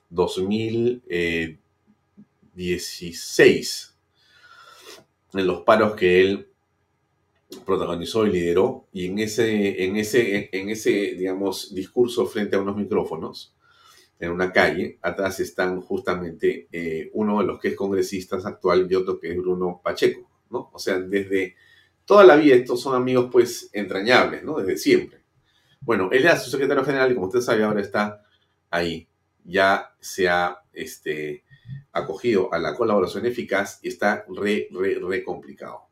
2016, 0.09 1.09
eh, 1.11 1.59
en 5.35 5.47
los 5.47 5.61
paros 5.61 5.95
que 5.95 6.23
él 6.23 6.50
protagonizó 7.65 8.27
y 8.27 8.33
lideró, 8.33 8.87
y 8.93 9.07
en 9.07 9.19
ese, 9.19 9.85
en 9.85 9.97
ese, 9.97 10.49
en 10.53 10.69
ese, 10.69 10.91
digamos, 10.91 11.75
discurso 11.75 12.27
frente 12.27 12.57
a 12.57 12.61
unos 12.61 12.77
micrófonos, 12.77 13.55
en 14.21 14.31
una 14.31 14.53
calle, 14.53 14.99
atrás 15.01 15.41
están 15.41 15.81
justamente 15.81 16.69
eh, 16.71 17.11
uno 17.15 17.41
de 17.41 17.47
los 17.47 17.59
que 17.59 17.69
es 17.69 17.75
congresistas 17.75 18.45
actual 18.45 18.87
y 18.89 18.95
otro 18.95 19.19
que 19.19 19.33
es 19.33 19.37
Bruno 19.37 19.81
Pacheco, 19.83 20.29
¿no? 20.51 20.71
O 20.75 20.79
sea, 20.79 21.01
desde 21.01 21.57
toda 22.05 22.25
la 22.25 22.37
vida 22.37 22.55
estos 22.55 22.83
son 22.83 22.95
amigos 22.95 23.31
pues 23.33 23.71
entrañables, 23.73 24.45
¿no? 24.45 24.59
Desde 24.59 24.77
siempre. 24.77 25.21
Bueno, 25.81 26.11
él 26.13 26.23
era 26.23 26.39
su 26.39 26.51
secretario 26.51 26.85
general 26.85 27.11
y 27.11 27.15
como 27.15 27.29
usted 27.29 27.41
sabe 27.41 27.65
ahora 27.65 27.81
está 27.81 28.23
ahí. 28.69 29.09
Ya 29.43 29.95
se 30.01 30.29
ha 30.29 30.59
este, 30.75 31.45
acogido 31.93 32.53
a 32.53 32.59
la 32.59 32.75
colaboración 32.75 33.25
eficaz 33.25 33.79
y 33.83 33.89
está 33.89 34.27
re, 34.29 34.69
re, 34.71 34.99
re 35.01 35.25
complicado. 35.25 35.90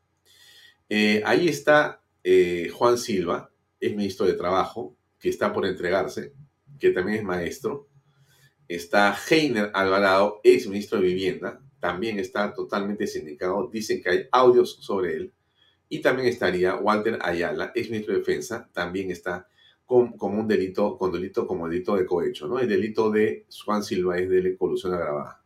Eh, 0.88 1.22
ahí 1.24 1.48
está 1.48 2.02
eh, 2.24 2.70
Juan 2.72 2.98
Silva, 2.98 3.50
es 3.80 3.94
ministro 3.94 4.26
de 4.26 4.34
Trabajo, 4.34 4.96
que 5.18 5.28
está 5.28 5.52
por 5.52 5.66
entregarse, 5.66 6.32
que 6.78 6.90
también 6.90 7.18
es 7.18 7.24
maestro. 7.24 7.88
Está 8.66 9.16
Heiner 9.28 9.70
Alvarado, 9.74 10.40
ex 10.44 10.66
ministro 10.66 10.98
de 10.98 11.06
Vivienda, 11.06 11.60
también 11.80 12.18
está 12.18 12.52
totalmente 12.52 13.06
sindicado. 13.06 13.68
Dicen 13.72 14.02
que 14.02 14.10
hay 14.10 14.28
audios 14.30 14.78
sobre 14.80 15.16
él. 15.16 15.32
Y 15.88 16.00
también 16.00 16.28
estaría 16.28 16.76
Walter 16.76 17.18
Ayala, 17.22 17.72
ex 17.74 17.88
ministro 17.88 18.12
de 18.12 18.20
Defensa, 18.20 18.68
también 18.72 19.10
está 19.10 19.48
con, 19.86 20.12
como 20.18 20.38
un 20.38 20.46
delito, 20.46 20.98
con 20.98 21.12
delito 21.12 21.46
como 21.46 21.66
delito 21.66 21.96
de 21.96 22.04
cohecho, 22.04 22.46
¿no? 22.46 22.58
El 22.58 22.68
delito 22.68 23.10
de 23.10 23.46
Juan 23.64 23.82
Silva 23.82 24.18
es 24.18 24.28
de 24.28 24.56
colusión 24.56 24.92
agravada. 24.92 25.42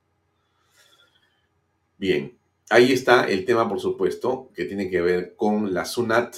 Bien, 1.97 2.37
Ahí 2.71 2.93
está 2.93 3.25
el 3.25 3.45
tema, 3.45 3.69
por 3.69 3.81
supuesto, 3.81 4.51
que 4.55 4.65
tiene 4.65 4.89
que 4.89 5.01
ver 5.01 5.35
con 5.37 5.75
la 5.75 5.85
SUNAT 5.85 6.37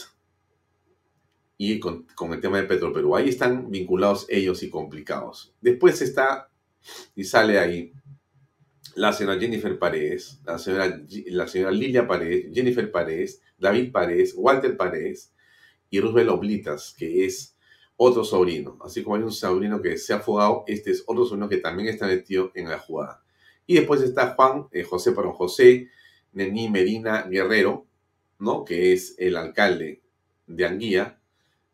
y 1.57 1.78
con, 1.78 2.07
el 2.33 2.40
tema 2.40 2.61
de 2.61 2.64
Perú. 2.64 3.16
Ahí 3.16 3.28
están 3.28 3.71
vinculados 3.71 4.26
ellos 4.28 4.62
y 4.62 4.71
complicados. 4.71 5.54
Después 5.61 6.02
está 6.02 6.50
y 7.14 7.25
sale 7.25 7.59
ahí 7.59 7.93
la 8.95 9.12
señora 9.12 9.38
Jennifer 9.38 9.78
Paredes, 9.78 10.40
la 10.45 10.59
señora, 10.59 11.02
la 11.26 11.49
señora 11.49 11.73
Lilia 11.73 12.07
Paredes, 12.07 12.47
Jennifer 12.52 12.90
Paredes, 12.90 13.43
David 13.59 13.93
Paredes, 13.93 14.35
Walter 14.37 14.76
Paredes 14.76 15.33
y 15.90 16.00
Roosevelt 16.00 16.31
Oblitas, 16.31 16.95
que 16.97 17.25
es 17.25 17.57
otro 17.97 18.25
sobrino. 18.25 18.78
Así 18.85 19.02
como 19.02 19.16
hay 19.16 19.23
un 19.23 19.33
sobrino 19.33 19.81
que 19.81 19.97
se 19.97 20.12
ha 20.12 20.21
fugado, 20.21 20.64
este 20.66 20.90
es 20.90 21.02
otro 21.07 21.25
sobrino 21.25 21.49
que 21.49 21.59
también 21.59 21.88
está 21.88 22.07
metido 22.07 22.50
en 22.54 22.69
la 22.69 22.78
jugada. 22.78 23.23
Y 23.66 23.75
después 23.75 24.02
está 24.02 24.35
Juan 24.35 24.66
eh, 24.73 24.83
José 24.83 25.12
Parón 25.12 25.33
José, 25.33 25.88
Není 26.34 26.68
Medina 26.68 27.22
Guerrero, 27.22 27.86
¿no? 28.40 28.64
que 28.64 28.92
es 28.92 29.14
el 29.18 29.36
alcalde 29.36 30.02
de 30.46 30.66
Anguía, 30.66 31.18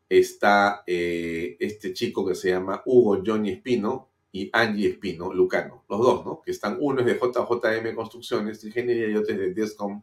está 0.08 0.82
eh, 0.86 1.56
este 1.60 1.92
chico 1.92 2.26
que 2.26 2.34
se 2.34 2.50
llama 2.50 2.82
Hugo 2.84 3.22
Johnny 3.24 3.50
Espino 3.50 4.08
y 4.32 4.50
Angie 4.52 4.90
Espino 4.90 5.32
Lucano, 5.32 5.84
los 5.88 6.00
dos, 6.00 6.24
¿no? 6.24 6.40
Que 6.42 6.50
están, 6.50 6.76
uno 6.80 7.00
es 7.00 7.06
de 7.06 7.14
JJM 7.14 7.94
Construcciones, 7.94 8.62
Ingeniería 8.64 9.08
y 9.08 9.16
otro 9.16 9.34
es 9.34 9.40
de 9.40 9.54
Descom 9.54 10.02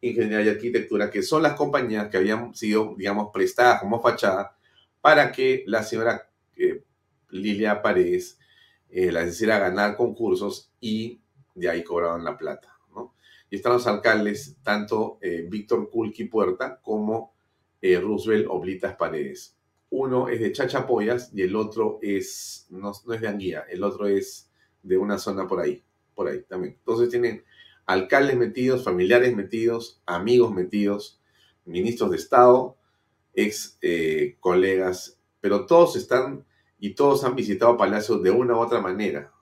Ingeniería 0.00 0.46
y 0.46 0.48
Arquitectura, 0.50 1.10
que 1.10 1.22
son 1.22 1.42
las 1.42 1.54
compañías 1.54 2.08
que 2.08 2.18
habían 2.18 2.54
sido, 2.54 2.94
digamos, 2.96 3.30
prestadas 3.32 3.80
como 3.80 4.00
fachada 4.00 4.56
para 5.00 5.32
que 5.32 5.64
la 5.66 5.82
señora 5.82 6.28
eh, 6.56 6.82
Lilia 7.30 7.82
Paredes 7.82 8.38
eh, 8.90 9.10
las 9.10 9.28
hiciera 9.28 9.58
ganar 9.58 9.96
concursos 9.96 10.72
y 10.80 11.20
de 11.54 11.68
ahí 11.68 11.82
cobraban 11.82 12.24
la 12.24 12.36
plata 12.36 12.77
y 13.50 13.56
están 13.56 13.72
los 13.72 13.86
alcaldes, 13.86 14.56
tanto 14.62 15.18
eh, 15.20 15.46
Víctor 15.48 15.90
Kulki 15.90 16.24
Puerta 16.24 16.80
como 16.82 17.34
eh, 17.80 17.98
Roosevelt 17.98 18.46
Oblitas 18.48 18.96
Paredes. 18.96 19.56
Uno 19.90 20.28
es 20.28 20.40
de 20.40 20.52
Chachapoyas 20.52 21.30
y 21.34 21.42
el 21.42 21.56
otro 21.56 21.98
es, 22.02 22.66
no, 22.70 22.92
es 22.92 23.20
de 23.20 23.28
Anguía, 23.28 23.64
el 23.70 23.82
otro 23.82 24.06
es 24.06 24.50
de 24.82 24.98
una 24.98 25.18
zona 25.18 25.46
por 25.46 25.60
ahí, 25.60 25.82
por 26.14 26.28
ahí 26.28 26.42
también. 26.42 26.74
Entonces 26.78 27.08
tienen 27.08 27.42
alcaldes 27.86 28.36
metidos, 28.36 28.84
familiares 28.84 29.34
metidos, 29.34 30.02
amigos 30.04 30.52
metidos, 30.52 31.20
ministros 31.64 32.10
de 32.10 32.16
Estado, 32.18 32.76
ex 33.32 33.78
eh, 33.80 34.36
colegas, 34.40 35.18
pero 35.40 35.64
todos 35.64 35.96
están 35.96 36.44
y 36.78 36.94
todos 36.94 37.24
han 37.24 37.34
visitado 37.34 37.78
Palacio 37.78 38.18
de 38.18 38.30
una 38.30 38.54
u 38.54 38.58
otra 38.58 38.80
manera. 38.80 39.32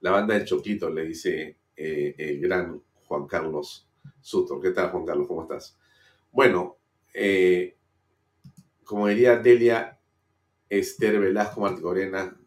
La 0.00 0.10
banda 0.10 0.34
del 0.34 0.46
Choquito, 0.46 0.88
le 0.88 1.04
dice 1.04 1.58
el 1.76 2.40
gran 2.40 2.82
Juan 3.10 3.26
Carlos 3.26 3.88
Suto. 4.20 4.60
¿Qué 4.60 4.70
tal, 4.70 4.90
Juan 4.92 5.04
Carlos? 5.04 5.26
¿Cómo 5.26 5.42
estás? 5.42 5.76
Bueno, 6.30 6.78
eh, 7.12 7.76
como 8.84 9.08
diría 9.08 9.36
Delia 9.36 9.98
Esther 10.68 11.18
Velasco 11.18 11.60
Marticorena, 11.60 12.40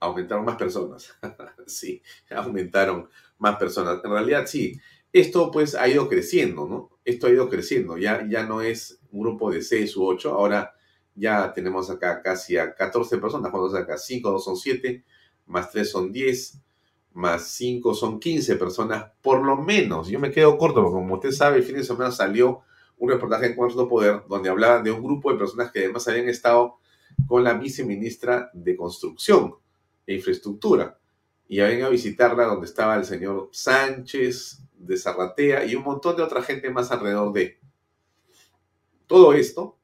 aumentaron 0.00 0.46
más 0.46 0.56
personas. 0.56 1.14
sí, 1.66 2.02
aumentaron 2.30 3.10
más 3.36 3.58
personas. 3.58 4.00
En 4.02 4.10
realidad, 4.10 4.46
sí. 4.46 4.80
Esto 5.12 5.50
pues 5.50 5.74
ha 5.74 5.86
ido 5.86 6.08
creciendo, 6.08 6.66
¿no? 6.66 6.98
Esto 7.04 7.26
ha 7.26 7.30
ido 7.30 7.50
creciendo. 7.50 7.98
Ya, 7.98 8.26
ya 8.26 8.46
no 8.46 8.62
es 8.62 8.98
un 9.10 9.20
grupo 9.20 9.50
de 9.50 9.60
6 9.60 9.94
u 9.98 10.06
8. 10.06 10.30
Ahora 10.30 10.74
ya 11.14 11.52
tenemos 11.52 11.90
acá 11.90 12.22
casi 12.22 12.56
a 12.56 12.74
14 12.74 13.18
personas. 13.18 13.50
Cuando 13.50 13.76
acá 13.76 13.98
5, 13.98 14.30
2 14.30 14.42
son 14.42 14.56
7, 14.56 15.04
más 15.44 15.70
3 15.70 15.90
son 15.90 16.10
10, 16.10 16.62
más 17.16 17.48
5 17.48 17.94
son 17.94 18.20
15 18.20 18.56
personas, 18.56 19.10
por 19.22 19.44
lo 19.44 19.56
menos. 19.56 20.08
Yo 20.08 20.20
me 20.20 20.30
quedo 20.30 20.58
corto, 20.58 20.82
porque 20.82 20.94
como 20.94 21.14
usted 21.14 21.32
sabe, 21.32 21.58
el 21.58 21.62
fin 21.64 21.76
de 21.76 21.84
semana 21.84 22.12
salió 22.12 22.60
un 22.98 23.10
reportaje 23.10 23.46
en 23.46 23.54
Cuarto 23.54 23.88
Poder 23.88 24.22
donde 24.28 24.48
hablaban 24.48 24.84
de 24.84 24.90
un 24.90 25.02
grupo 25.02 25.32
de 25.32 25.38
personas 25.38 25.70
que 25.70 25.80
además 25.80 26.06
habían 26.08 26.28
estado 26.28 26.78
con 27.26 27.42
la 27.42 27.54
viceministra 27.54 28.50
de 28.52 28.76
Construcción 28.76 29.54
e 30.06 30.14
Infraestructura 30.14 30.98
y 31.48 31.60
habían 31.60 31.82
a 31.82 31.88
visitarla 31.88 32.44
donde 32.44 32.66
estaba 32.66 32.96
el 32.96 33.04
señor 33.04 33.48
Sánchez 33.52 34.62
de 34.76 34.96
Zarratea 34.96 35.64
y 35.64 35.74
un 35.74 35.84
montón 35.84 36.16
de 36.16 36.22
otra 36.22 36.42
gente 36.42 36.70
más 36.70 36.90
alrededor 36.90 37.32
de 37.32 37.58
todo 39.06 39.32
esto 39.32 39.78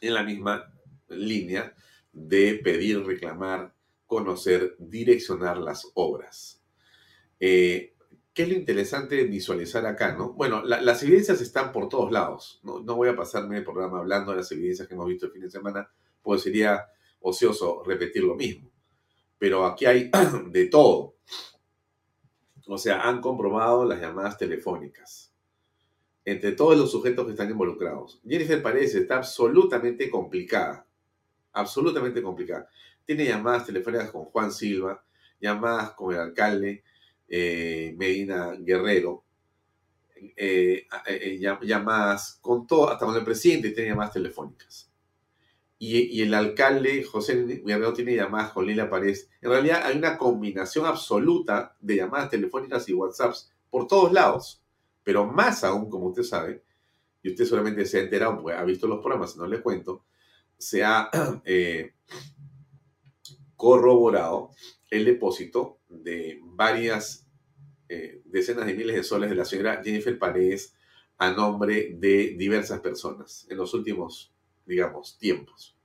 en 0.00 0.14
la 0.14 0.22
misma 0.22 0.72
línea 1.08 1.74
de 2.12 2.60
pedir, 2.62 3.04
reclamar 3.04 3.73
conocer, 4.14 4.76
direccionar 4.78 5.58
las 5.58 5.90
obras. 5.94 6.62
Eh, 7.40 7.96
¿Qué 8.32 8.44
es 8.44 8.48
lo 8.48 8.54
interesante 8.54 9.16
de 9.16 9.24
visualizar 9.24 9.84
acá? 9.86 10.14
¿no? 10.16 10.34
Bueno, 10.34 10.62
las 10.62 11.02
evidencias 11.02 11.40
están 11.40 11.72
por 11.72 11.88
todos 11.88 12.12
lados. 12.12 12.60
¿no? 12.62 12.80
voy 12.94 13.08
a 13.08 13.16
pasarme 13.16 13.56
el 13.58 13.64
programa 13.64 13.98
hablando 13.98 14.30
de 14.30 14.36
las 14.36 14.52
evidencias 14.52 14.86
que 14.86 14.94
hemos 14.94 15.08
visto 15.08 15.26
el 15.26 15.32
fin 15.32 15.42
de 15.42 15.50
semana, 15.50 15.90
pues 16.22 16.42
sería 16.42 16.86
ocioso 17.22 17.82
repetir 17.84 18.22
lo 18.22 18.36
mismo. 18.36 18.70
Pero 19.36 19.66
aquí 19.66 19.84
hay 19.84 20.12
de 20.46 20.66
todo. 20.66 21.16
O 22.68 22.78
sea, 22.78 23.08
han 23.08 23.20
comprobado 23.20 23.84
las 23.84 24.00
llamadas 24.00 24.38
telefónicas 24.38 25.32
entre 26.24 26.52
todos 26.52 26.78
los 26.78 26.92
sujetos 26.92 27.26
que 27.26 27.32
están 27.32 27.50
involucrados. 27.50 28.20
Jennifer 28.24 28.62
Paredes 28.62 28.94
está 28.94 29.16
absolutamente 29.16 30.08
complicada. 30.08 30.86
Absolutamente 31.52 32.22
complicada 32.22 32.68
tiene 33.04 33.26
llamadas 33.26 33.66
telefónicas 33.66 34.10
con 34.10 34.24
Juan 34.24 34.52
Silva, 34.52 35.04
llamadas 35.40 35.92
con 35.92 36.14
el 36.14 36.20
alcalde 36.20 36.84
eh, 37.28 37.94
Medina 37.96 38.54
Guerrero, 38.58 39.24
eh, 40.36 40.86
eh, 41.06 41.38
llamadas 41.38 42.38
con 42.40 42.66
todo, 42.66 42.90
hasta 42.90 43.04
con 43.04 43.16
el 43.16 43.24
presidente 43.24 43.70
tiene 43.70 43.90
llamadas 43.90 44.12
telefónicas. 44.12 44.90
y, 45.78 46.22
el 46.22 46.32
alcalde 46.32 47.02
José 47.04 47.44
Guerrero 47.44 47.92
tiene 47.92 48.14
llamadas 48.14 48.52
con 48.52 48.66
Lila 48.66 48.88
Paredes. 48.88 49.28
En 49.42 49.50
realidad 49.50 49.82
hay 49.84 49.98
una 49.98 50.16
combinación 50.16 50.86
absoluta 50.86 51.76
de 51.80 51.96
llamadas 51.96 52.30
telefónicas 52.30 52.88
y 52.88 52.94
WhatsApps 52.94 53.52
por 53.70 53.86
todos 53.86 54.12
lados. 54.12 54.62
Pero 55.02 55.26
más 55.26 55.62
aún, 55.64 55.90
como 55.90 56.06
usted 56.06 56.22
sabe, 56.22 56.62
y 57.22 57.30
usted 57.30 57.44
solamente 57.44 57.84
se 57.84 57.98
ha 57.98 58.02
enterado 58.02 58.40
porque 58.40 58.56
ha 58.56 58.64
visto 58.64 58.86
los 58.86 59.00
programas, 59.00 59.36
no 59.36 59.46
le 59.46 59.60
cuento, 59.60 60.04
se 60.56 60.84
ha 60.84 61.10
corroborado 63.56 64.50
el 64.90 65.04
depósito 65.04 65.78
de 65.88 66.40
varias 66.42 67.26
eh, 67.88 68.22
decenas 68.24 68.66
de 68.66 68.74
miles 68.74 68.96
de 68.96 69.02
soles 69.02 69.30
de 69.30 69.36
la 69.36 69.44
señora 69.44 69.80
Jennifer 69.82 70.18
Paredes 70.18 70.74
a 71.18 71.30
nombre 71.30 71.94
de 71.98 72.34
diversas 72.36 72.80
personas 72.80 73.46
en 73.48 73.56
los 73.56 73.74
últimos, 73.74 74.32
digamos, 74.66 75.18
tiempos. 75.18 75.76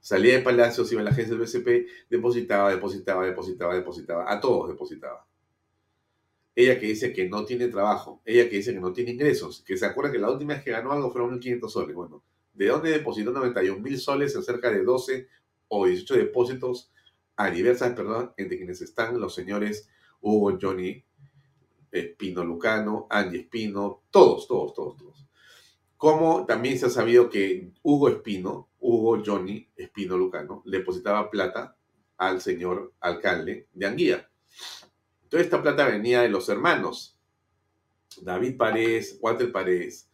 Salía 0.00 0.34
de 0.34 0.42
Palacios, 0.42 0.92
iba 0.92 1.00
a 1.00 1.04
la 1.04 1.10
agencia 1.10 1.34
del 1.34 1.42
BCP, 1.42 2.08
depositaba, 2.08 2.70
depositaba, 2.70 3.26
depositaba, 3.26 3.74
depositaba, 3.74 4.32
a 4.32 4.40
todos 4.40 4.68
depositaba. 4.68 5.26
Ella 6.54 6.78
que 6.78 6.86
dice 6.86 7.12
que 7.12 7.28
no 7.28 7.44
tiene 7.44 7.68
trabajo, 7.68 8.22
ella 8.24 8.48
que 8.48 8.56
dice 8.56 8.72
que 8.72 8.80
no 8.80 8.92
tiene 8.92 9.10
ingresos, 9.10 9.62
que 9.66 9.76
se 9.76 9.84
acuerda 9.84 10.12
que 10.12 10.18
la 10.18 10.30
última 10.30 10.54
vez 10.54 10.62
que 10.62 10.70
ganó 10.70 10.92
algo 10.92 11.10
fueron 11.10 11.40
1.500 11.40 11.68
soles. 11.68 11.96
Bueno, 11.96 12.22
¿de 12.54 12.66
dónde 12.68 12.90
depositó 12.90 13.32
91 13.32 13.80
mil 13.80 13.98
soles 13.98 14.34
en 14.36 14.42
cerca 14.42 14.70
de 14.70 14.84
12 14.84 15.28
o 15.68 15.86
18 15.86 16.14
depósitos 16.14 16.92
a 17.36 17.50
diversas 17.50 17.94
personas, 17.94 18.30
entre 18.36 18.56
quienes 18.56 18.80
están 18.80 19.20
los 19.20 19.34
señores 19.34 19.88
Hugo, 20.20 20.58
Johnny, 20.60 21.04
Espino 21.90 22.44
Lucano, 22.44 23.06
Angie 23.10 23.40
Espino, 23.40 24.02
todos, 24.10 24.46
todos, 24.46 24.74
todos, 24.74 24.96
todos. 24.96 25.26
Como 25.96 26.44
también 26.46 26.78
se 26.78 26.86
ha 26.86 26.90
sabido 26.90 27.30
que 27.30 27.72
Hugo 27.82 28.08
Espino, 28.08 28.70
Hugo 28.80 29.22
Johnny 29.24 29.68
Espino 29.76 30.16
Lucano, 30.16 30.62
depositaba 30.66 31.30
plata 31.30 31.76
al 32.18 32.40
señor 32.40 32.94
alcalde 33.00 33.68
de 33.72 33.86
Anguía. 33.86 34.30
Toda 35.28 35.42
esta 35.42 35.62
plata 35.62 35.86
venía 35.86 36.22
de 36.22 36.28
los 36.28 36.48
hermanos, 36.48 37.18
David 38.20 38.56
Paredes, 38.56 39.18
Walter 39.20 39.52
Paredes, 39.52 40.10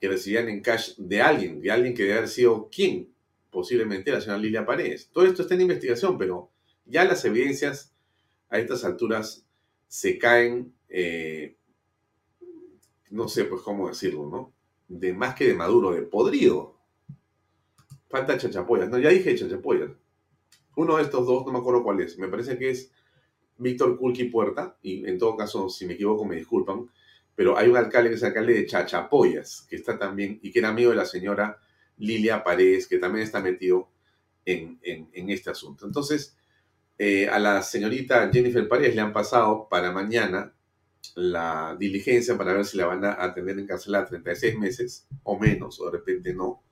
que 0.00 0.08
recibían 0.08 0.48
en 0.48 0.62
cash 0.62 0.94
de 0.96 1.22
alguien, 1.22 1.60
de 1.60 1.70
alguien 1.70 1.94
que 1.94 2.02
debe 2.02 2.18
haber 2.18 2.28
sido 2.28 2.68
quién, 2.70 3.14
posiblemente 3.50 4.12
la 4.12 4.20
señora 4.20 4.38
Lilia 4.38 4.66
Paredes. 4.66 5.10
Todo 5.12 5.26
esto 5.26 5.42
está 5.42 5.54
en 5.54 5.62
investigación, 5.62 6.18
pero 6.18 6.53
ya 6.84 7.04
las 7.04 7.24
evidencias 7.24 7.94
a 8.48 8.58
estas 8.58 8.84
alturas 8.84 9.46
se 9.88 10.18
caen, 10.18 10.74
eh, 10.88 11.56
no 13.10 13.28
sé 13.28 13.44
pues 13.44 13.62
cómo 13.62 13.88
decirlo, 13.88 14.28
¿no? 14.28 14.54
de 14.88 15.12
más 15.12 15.34
que 15.34 15.46
de 15.46 15.54
maduro, 15.54 15.92
de 15.92 16.02
podrido. 16.02 16.78
Falta 18.08 18.38
chachapoyas. 18.38 18.88
No, 18.88 18.98
ya 18.98 19.10
dije 19.10 19.34
chachapoyas. 19.34 19.90
Uno 20.76 20.96
de 20.96 21.02
estos 21.02 21.26
dos, 21.26 21.44
no 21.46 21.52
me 21.52 21.58
acuerdo 21.58 21.82
cuál 21.82 22.00
es. 22.00 22.18
Me 22.18 22.28
parece 22.28 22.58
que 22.58 22.70
es 22.70 22.92
Víctor 23.58 23.98
Kulki 23.98 24.24
Puerta. 24.24 24.76
Y 24.82 25.06
en 25.08 25.18
todo 25.18 25.36
caso, 25.36 25.68
si 25.68 25.86
me 25.86 25.94
equivoco, 25.94 26.24
me 26.24 26.36
disculpan. 26.36 26.88
Pero 27.34 27.56
hay 27.56 27.68
un 27.68 27.76
alcalde 27.76 28.10
que 28.10 28.16
es 28.16 28.22
alcalde 28.22 28.54
de 28.54 28.66
Chachapoyas, 28.66 29.66
que 29.68 29.74
está 29.74 29.98
también, 29.98 30.38
y 30.40 30.52
que 30.52 30.60
era 30.60 30.68
amigo 30.68 30.90
de 30.90 30.96
la 30.96 31.04
señora 31.04 31.58
Lilia 31.96 32.44
Paredes, 32.44 32.86
que 32.86 32.98
también 32.98 33.24
está 33.24 33.40
metido 33.40 33.88
en, 34.44 34.78
este 35.12 35.50
asunto. 35.50 35.84
Entonces, 35.84 36.36
eh, 36.98 37.28
a 37.28 37.38
la 37.38 37.62
señorita 37.62 38.30
Jennifer 38.32 38.68
Paredes 38.68 38.94
le 38.94 39.00
han 39.00 39.12
pasado 39.12 39.68
para 39.68 39.92
mañana 39.92 40.54
la 41.14 41.76
diligencia 41.78 42.36
para 42.36 42.54
ver 42.54 42.64
si 42.64 42.76
la 42.76 42.86
van 42.86 43.04
a 43.04 43.34
tener 43.34 43.58
encarcelada 43.58 44.06
36 44.06 44.58
meses 44.58 45.06
o 45.22 45.38
menos, 45.38 45.80
o 45.80 45.86
de 45.86 45.98
repente 45.98 46.34
no. 46.34 46.62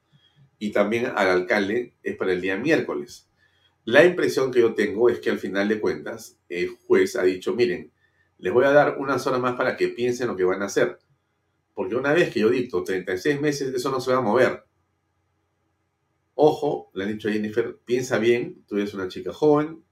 Y 0.59 0.73
también 0.73 1.07
al 1.07 1.29
alcalde 1.29 1.95
es 2.03 2.17
para 2.17 2.33
el 2.33 2.41
día 2.41 2.57
miércoles. 2.57 3.29
La 3.85 4.05
impresión 4.05 4.53
que 4.53 4.61
yo 4.61 4.75
tengo 4.75 5.11
es 5.11 5.19
que 5.19 5.31
al 5.31 5.39
final 5.39 5.69
de 5.69 5.81
cuentas 5.81 6.39
el 6.49 6.69
juez 6.87 7.17
ha 7.17 7.25
dicho, 7.25 7.55
miren, 7.55 7.93
les 8.39 8.53
voy 8.53 8.65
a 8.65 8.71
dar 8.71 8.99
una 8.99 9.19
zona 9.19 9.39
más 9.39 9.57
para 9.57 9.77
que 9.77 9.89
piensen 9.89 10.29
lo 10.29 10.37
que 10.37 10.45
van 10.45 10.63
a 10.63 10.67
hacer. 10.67 10.99
Porque 11.75 11.97
una 11.97 12.13
vez 12.13 12.33
que 12.33 12.41
yo 12.41 12.49
dicto 12.49 12.85
36 12.85 13.41
meses, 13.41 13.75
eso 13.75 13.91
no 13.91 14.01
se 14.01 14.13
va 14.13 14.19
a 14.19 14.23
mover. 14.23 14.65
Ojo, 16.35 16.91
le 16.95 17.05
han 17.05 17.13
dicho 17.13 17.29
a 17.29 17.33
Jennifer, 17.33 17.79
piensa 17.85 18.19
bien, 18.19 18.65
tú 18.67 18.77
eres 18.77 18.95
una 18.95 19.09
chica 19.09 19.33
joven, 19.33 19.85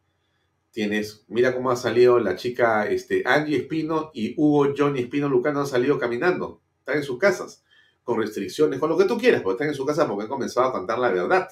Tienes, 0.71 1.25
mira 1.29 1.55
cómo 1.55 1.71
ha 1.71 1.77
salido 1.77 2.21
la 2.21 2.37
chica 2.37 2.87
este, 2.87 3.23
Angie 3.27 3.57
Espino 3.57 4.13
y 4.15 4.35
Hugo 4.37 4.73
Johnny 4.77 5.01
Espino 5.01 5.29
Lucano 5.29 5.61
han 5.61 5.67
salido 5.67 5.99
caminando. 5.99 6.63
Están 6.79 6.99
en 6.99 7.03
sus 7.03 7.19
casas, 7.19 7.65
con 8.05 8.19
restricciones, 8.19 8.79
con 8.79 8.89
lo 8.89 8.97
que 8.97 9.05
tú 9.05 9.19
quieras, 9.19 9.43
porque 9.43 9.55
están 9.55 9.69
en 9.69 9.75
su 9.75 9.85
casa 9.85 10.07
porque 10.07 10.25
han 10.25 10.29
comenzado 10.29 10.69
a 10.69 10.73
cantar 10.73 10.99
la 10.99 11.11
verdad. 11.11 11.49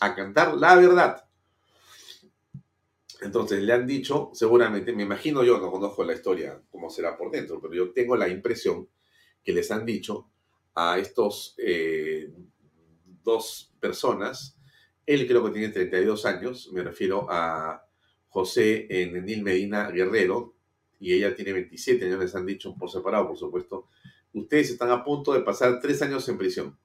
A 0.00 0.14
cantar 0.14 0.56
la 0.56 0.76
verdad. 0.76 1.24
Entonces 3.22 3.62
le 3.62 3.72
han 3.72 3.86
dicho, 3.86 4.30
seguramente, 4.34 4.92
me 4.92 5.04
imagino 5.04 5.42
yo, 5.42 5.58
no 5.58 5.70
conozco 5.70 6.04
la 6.04 6.12
historia, 6.12 6.60
cómo 6.70 6.90
será 6.90 7.16
por 7.16 7.30
dentro, 7.30 7.58
pero 7.60 7.72
yo 7.72 7.92
tengo 7.92 8.16
la 8.16 8.28
impresión 8.28 8.88
que 9.42 9.52
les 9.52 9.70
han 9.70 9.86
dicho 9.86 10.30
a 10.74 10.98
estos 10.98 11.54
eh, 11.58 12.30
dos 13.22 13.72
personas, 13.80 14.58
él 15.06 15.26
creo 15.26 15.44
que 15.44 15.52
tiene 15.52 15.68
32 15.68 16.26
años, 16.26 16.70
me 16.72 16.82
refiero 16.82 17.26
a 17.30 17.86
José 18.34 18.88
Nenil 18.90 19.44
Medina 19.44 19.92
Guerrero, 19.92 20.56
y 20.98 21.12
ella 21.12 21.36
tiene 21.36 21.52
27 21.52 22.04
años, 22.04 22.18
les 22.18 22.34
han 22.34 22.44
dicho 22.44 22.74
por 22.74 22.90
separado, 22.90 23.28
por 23.28 23.38
supuesto, 23.38 23.86
ustedes 24.32 24.70
están 24.70 24.90
a 24.90 25.04
punto 25.04 25.34
de 25.34 25.42
pasar 25.42 25.78
tres 25.80 26.02
años 26.02 26.28
en 26.28 26.36
prisión 26.36 26.76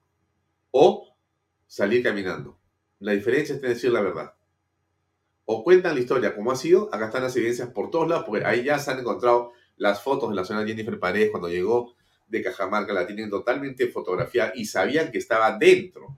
o 0.69 1.17
salir 1.65 2.03
caminando. 2.03 2.59
La 2.99 3.13
diferencia 3.13 3.55
es 3.55 3.61
decir 3.61 3.91
la 3.91 4.01
verdad. 4.01 4.35
O 5.45 5.63
cuentan 5.63 5.95
la 5.95 6.01
historia 6.01 6.35
como 6.35 6.51
ha 6.51 6.55
sido, 6.55 6.93
acá 6.93 7.07
están 7.07 7.23
las 7.23 7.35
evidencias 7.35 7.69
por 7.69 7.89
todos 7.89 8.07
lados, 8.07 8.25
porque 8.27 8.45
ahí 8.45 8.63
ya 8.65 8.77
se 8.77 8.91
han 8.91 8.99
encontrado 8.99 9.51
las 9.75 10.03
fotos 10.03 10.29
de 10.29 10.35
la 10.35 10.45
señora 10.45 10.67
Jennifer 10.67 10.99
Paredes 10.99 11.31
cuando 11.31 11.49
llegó 11.49 11.95
de 12.27 12.43
Cajamarca, 12.43 12.93
la 12.93 13.07
tienen 13.07 13.31
totalmente 13.31 13.87
fotografiada 13.87 14.51
y 14.53 14.65
sabían 14.65 15.11
que 15.11 15.17
estaba 15.17 15.57
dentro. 15.57 16.15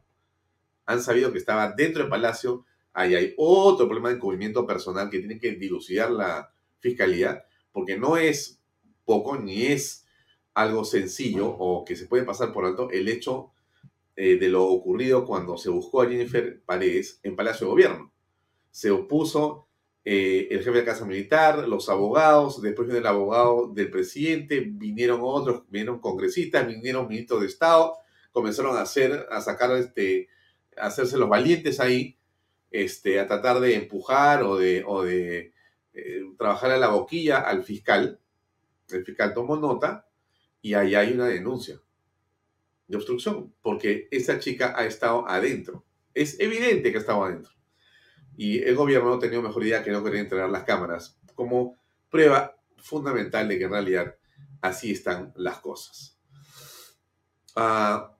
Han 0.87 1.01
sabido 1.01 1.31
que 1.31 1.37
estaba 1.37 1.71
dentro 1.71 2.01
del 2.01 2.09
palacio 2.09 2.65
ahí 2.93 3.15
hay 3.15 3.33
otro 3.37 3.87
problema 3.87 4.09
de 4.09 4.15
encubrimiento 4.15 4.65
personal 4.65 5.09
que 5.09 5.19
tiene 5.19 5.39
que 5.39 5.53
dilucidar 5.53 6.11
la 6.11 6.53
fiscalía, 6.79 7.45
porque 7.71 7.97
no 7.97 8.17
es 8.17 8.61
poco 9.05 9.37
ni 9.37 9.67
es 9.67 10.05
algo 10.53 10.83
sencillo 10.83 11.47
o 11.47 11.85
que 11.85 11.95
se 11.95 12.07
puede 12.07 12.23
pasar 12.23 12.51
por 12.51 12.65
alto 12.65 12.89
el 12.91 13.07
hecho 13.07 13.51
eh, 14.15 14.37
de 14.37 14.49
lo 14.49 14.65
ocurrido 14.65 15.25
cuando 15.25 15.57
se 15.57 15.69
buscó 15.69 16.01
a 16.01 16.09
Jennifer 16.09 16.61
Paredes 16.65 17.19
en 17.23 17.35
Palacio 17.35 17.67
de 17.67 17.71
Gobierno. 17.71 18.13
Se 18.69 18.91
opuso 18.91 19.67
eh, 20.03 20.47
el 20.51 20.59
jefe 20.63 20.79
de 20.79 20.85
Casa 20.85 21.05
Militar, 21.05 21.67
los 21.67 21.87
abogados, 21.87 22.61
después 22.61 22.87
vino 22.87 22.99
el 22.99 23.07
abogado 23.07 23.67
del 23.67 23.89
presidente, 23.89 24.59
vinieron 24.59 25.21
otros, 25.23 25.63
vinieron 25.69 25.99
congresistas, 25.99 26.67
vinieron 26.67 27.07
ministros 27.07 27.41
de 27.41 27.47
Estado, 27.47 27.93
comenzaron 28.31 28.75
a 28.77 28.81
hacer, 28.81 29.27
a 29.29 29.41
sacar 29.41 29.71
este, 29.77 30.27
a 30.77 30.87
hacerse 30.87 31.17
los 31.17 31.29
valientes 31.29 31.79
ahí 31.79 32.17
este, 32.71 33.19
a 33.19 33.27
tratar 33.27 33.59
de 33.59 33.75
empujar 33.75 34.43
o 34.43 34.55
de, 34.55 35.53
eh, 35.93 36.21
trabajar 36.37 36.71
a 36.71 36.77
la 36.77 36.87
boquilla 36.87 37.39
al 37.39 37.63
fiscal. 37.63 38.19
El 38.89 39.05
fiscal 39.05 39.33
tomó 39.33 39.57
nota 39.57 40.07
y 40.61 40.73
ahí 40.73 40.95
hay 40.95 41.13
una 41.13 41.27
denuncia 41.27 41.79
de 42.87 42.97
obstrucción, 42.97 43.53
porque 43.61 44.07
esa 44.11 44.39
chica 44.39 44.73
ha 44.75 44.85
estado 44.85 45.27
adentro. 45.27 45.85
Es 46.13 46.39
evidente 46.39 46.91
que 46.91 46.97
ha 46.97 47.01
estado 47.01 47.23
adentro. 47.23 47.53
Y 48.35 48.61
el 48.63 48.75
gobierno 48.75 49.09
no 49.09 49.15
ha 49.15 49.19
tenido 49.19 49.41
mejor 49.41 49.63
idea 49.65 49.83
que 49.83 49.91
no 49.91 50.03
querer 50.03 50.21
entregar 50.21 50.49
las 50.49 50.63
cámaras 50.63 51.19
como 51.35 51.77
prueba 52.09 52.57
fundamental 52.77 53.47
de 53.47 53.57
que 53.57 53.65
en 53.65 53.71
realidad 53.71 54.15
así 54.61 54.91
están 54.91 55.33
las 55.35 55.59
cosas. 55.59 56.17
Ah, 57.55 58.17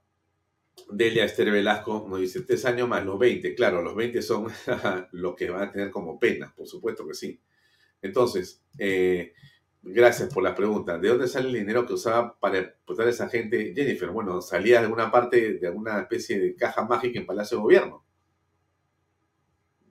Delia 0.91 1.25
Esther 1.25 1.51
Velasco 1.51 2.05
nos 2.09 2.19
dice, 2.19 2.41
tres 2.41 2.65
años 2.65 2.87
más 2.87 3.05
los 3.05 3.17
20. 3.17 3.55
Claro, 3.55 3.81
los 3.81 3.95
20 3.95 4.21
son 4.21 4.47
lo 5.11 5.35
que 5.35 5.49
van 5.49 5.63
a 5.63 5.71
tener 5.71 5.91
como 5.91 6.19
pena, 6.19 6.53
por 6.55 6.67
supuesto 6.67 7.07
que 7.07 7.13
sí. 7.13 7.41
Entonces, 8.01 8.63
eh, 8.77 9.33
gracias 9.81 10.33
por 10.33 10.43
la 10.43 10.55
pregunta. 10.55 10.97
¿De 10.97 11.09
dónde 11.09 11.27
sale 11.27 11.47
el 11.47 11.53
dinero 11.53 11.85
que 11.85 11.93
usaba 11.93 12.39
para 12.39 12.59
explotar 12.59 13.07
a 13.07 13.11
esa 13.11 13.29
gente? 13.29 13.73
Jennifer, 13.75 14.09
bueno, 14.09 14.41
salía 14.41 14.79
de 14.79 14.85
alguna 14.85 15.11
parte, 15.11 15.53
de 15.59 15.67
alguna 15.67 16.01
especie 16.01 16.39
de 16.39 16.55
caja 16.55 16.85
mágica 16.85 17.19
en 17.19 17.25
Palacio 17.25 17.57
de 17.57 17.63
Gobierno. 17.63 18.05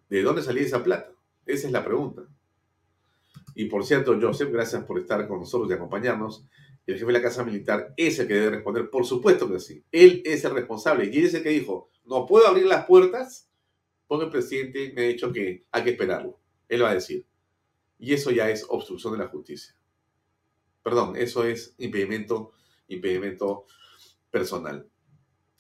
¿De 0.09 0.23
dónde 0.23 0.43
salía 0.43 0.63
esa 0.63 0.83
plata? 0.83 1.13
Esa 1.47 1.67
es 1.67 1.73
la 1.73 1.85
pregunta. 1.85 2.23
Y 3.55 3.67
por 3.67 3.85
cierto, 3.85 4.19
Joseph, 4.21 4.51
gracias 4.51 4.85
por 4.85 4.99
estar 4.99 5.27
con 5.29 5.41
nosotros 5.41 5.71
y 5.71 5.75
acompañarnos 5.75 6.45
el 6.93 6.99
jefe 6.99 7.07
de 7.07 7.13
la 7.13 7.23
Casa 7.23 7.45
Militar 7.45 7.95
es 7.97 8.19
el 8.19 8.29
que 8.29 8.35
debe 8.35 8.51
responder. 8.57 8.91
Por 8.91 9.05
supuesto 9.05 9.51
que 9.51 9.61
sí. 9.61 9.85
Él 9.93 10.23
es 10.25 10.45
el 10.45 10.53
responsable. 10.53 11.11
Y 11.13 11.19
él 11.19 11.27
es 11.27 11.35
el 11.35 11.43
que 11.43 11.51
dijo, 11.51 11.91
no 12.05 12.27
puedo 12.27 12.47
abrir 12.47 12.67
las 12.67 12.87
puertas 12.87 13.49
porque 14.07 14.25
el 14.25 14.31
presidente 14.31 14.93
me 14.95 15.03
ha 15.03 15.09
dicho 15.09 15.33
que 15.33 15.67
hay 15.71 15.85
que 15.85 15.91
esperarlo. 15.91 16.41
Él 16.69 16.83
va 16.83 16.91
a 16.91 16.95
decir. 16.95 17.27
Y 17.99 18.15
eso 18.15 18.31
ya 18.31 18.51
es 18.51 18.65
obstrucción 18.69 19.13
de 19.13 19.19
la 19.19 19.29
justicia. 19.29 19.77
Perdón, 20.83 21.17
eso 21.17 21.45
es 21.45 21.75
impedimento, 21.79 22.53
impedimento 22.89 23.67
personal. 24.31 24.89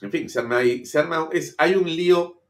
En 0.01 0.11
fin, 0.11 0.31
se 0.31 0.38
arma 0.38 0.59
ahí, 0.59 0.83
hay 1.59 1.75
un 1.75 1.85
lío 1.85 2.43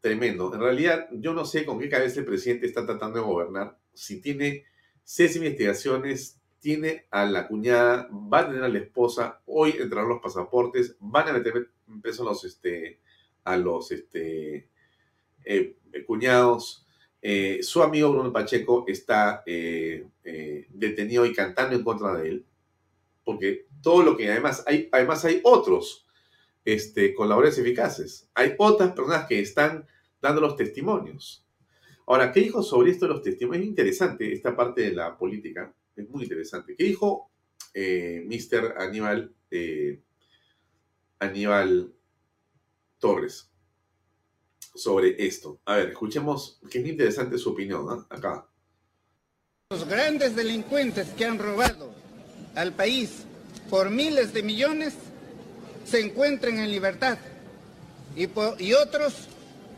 tremendo. 0.00 0.52
En 0.52 0.60
realidad, 0.60 1.08
yo 1.12 1.32
no 1.32 1.44
sé 1.44 1.64
con 1.64 1.78
qué 1.78 1.88
cabeza 1.88 2.20
el 2.20 2.26
presidente 2.26 2.66
está 2.66 2.84
tratando 2.84 3.20
de 3.20 3.24
gobernar. 3.24 3.78
Si 3.94 4.20
tiene 4.20 4.64
seis 5.04 5.36
investigaciones, 5.36 6.39
tiene 6.60 7.06
a 7.10 7.24
la 7.24 7.48
cuñada, 7.48 8.08
va 8.12 8.40
a 8.40 8.46
tener 8.46 8.62
a 8.62 8.68
la 8.68 8.78
esposa, 8.78 9.40
hoy 9.46 9.74
entrarán 9.78 10.10
los 10.10 10.20
pasaportes, 10.20 10.96
van 11.00 11.28
a 11.28 11.32
meter 11.32 11.70
peso 12.02 12.22
a 12.22 12.26
los, 12.26 12.44
este, 12.44 13.00
a 13.44 13.56
los 13.56 13.90
este, 13.90 14.68
eh, 15.44 15.76
cuñados. 16.06 16.86
Eh, 17.22 17.60
su 17.62 17.82
amigo 17.82 18.12
Bruno 18.12 18.32
Pacheco 18.32 18.84
está 18.86 19.42
eh, 19.46 20.06
detenido 20.68 21.26
y 21.26 21.34
cantando 21.34 21.76
en 21.76 21.82
contra 21.82 22.14
de 22.14 22.28
él, 22.28 22.46
porque 23.24 23.66
todo 23.82 24.02
lo 24.02 24.16
que 24.16 24.30
además 24.30 24.62
hay, 24.66 24.88
además 24.92 25.24
hay 25.24 25.40
otros 25.42 26.06
este, 26.64 27.14
colaboradores 27.14 27.58
eficaces. 27.58 28.28
Hay 28.34 28.54
otras 28.58 28.92
personas 28.92 29.26
que 29.26 29.40
están 29.40 29.86
dando 30.20 30.40
los 30.40 30.56
testimonios. 30.56 31.46
Ahora, 32.06 32.32
¿qué 32.32 32.40
dijo 32.40 32.62
sobre 32.62 32.90
esto 32.90 33.06
de 33.06 33.14
los 33.14 33.22
testimonios? 33.22 33.62
Es 33.62 33.68
interesante 33.68 34.32
esta 34.32 34.56
parte 34.56 34.82
de 34.82 34.92
la 34.92 35.16
política, 35.16 35.72
es 36.02 36.10
muy 36.10 36.24
interesante. 36.24 36.74
¿Qué 36.76 36.84
dijo 36.84 37.30
eh, 37.74 38.24
Mr. 38.26 38.76
Aníbal, 38.78 39.34
eh, 39.50 40.00
Aníbal 41.18 41.92
Torres 42.98 43.50
sobre 44.74 45.14
esto? 45.24 45.60
A 45.64 45.76
ver, 45.76 45.90
escuchemos, 45.90 46.60
que 46.70 46.80
es 46.80 46.86
interesante 46.86 47.38
su 47.38 47.50
opinión. 47.50 48.06
Acá. 48.08 48.46
Los 49.70 49.86
grandes 49.86 50.34
delincuentes 50.34 51.08
que 51.10 51.24
han 51.24 51.38
robado 51.38 51.92
al 52.54 52.72
país 52.72 53.24
por 53.68 53.90
miles 53.90 54.32
de 54.32 54.42
millones 54.42 54.94
se 55.84 56.00
encuentren 56.00 56.58
en 56.58 56.70
libertad 56.70 57.18
y, 58.16 58.28
y 58.58 58.72
otros, 58.72 59.28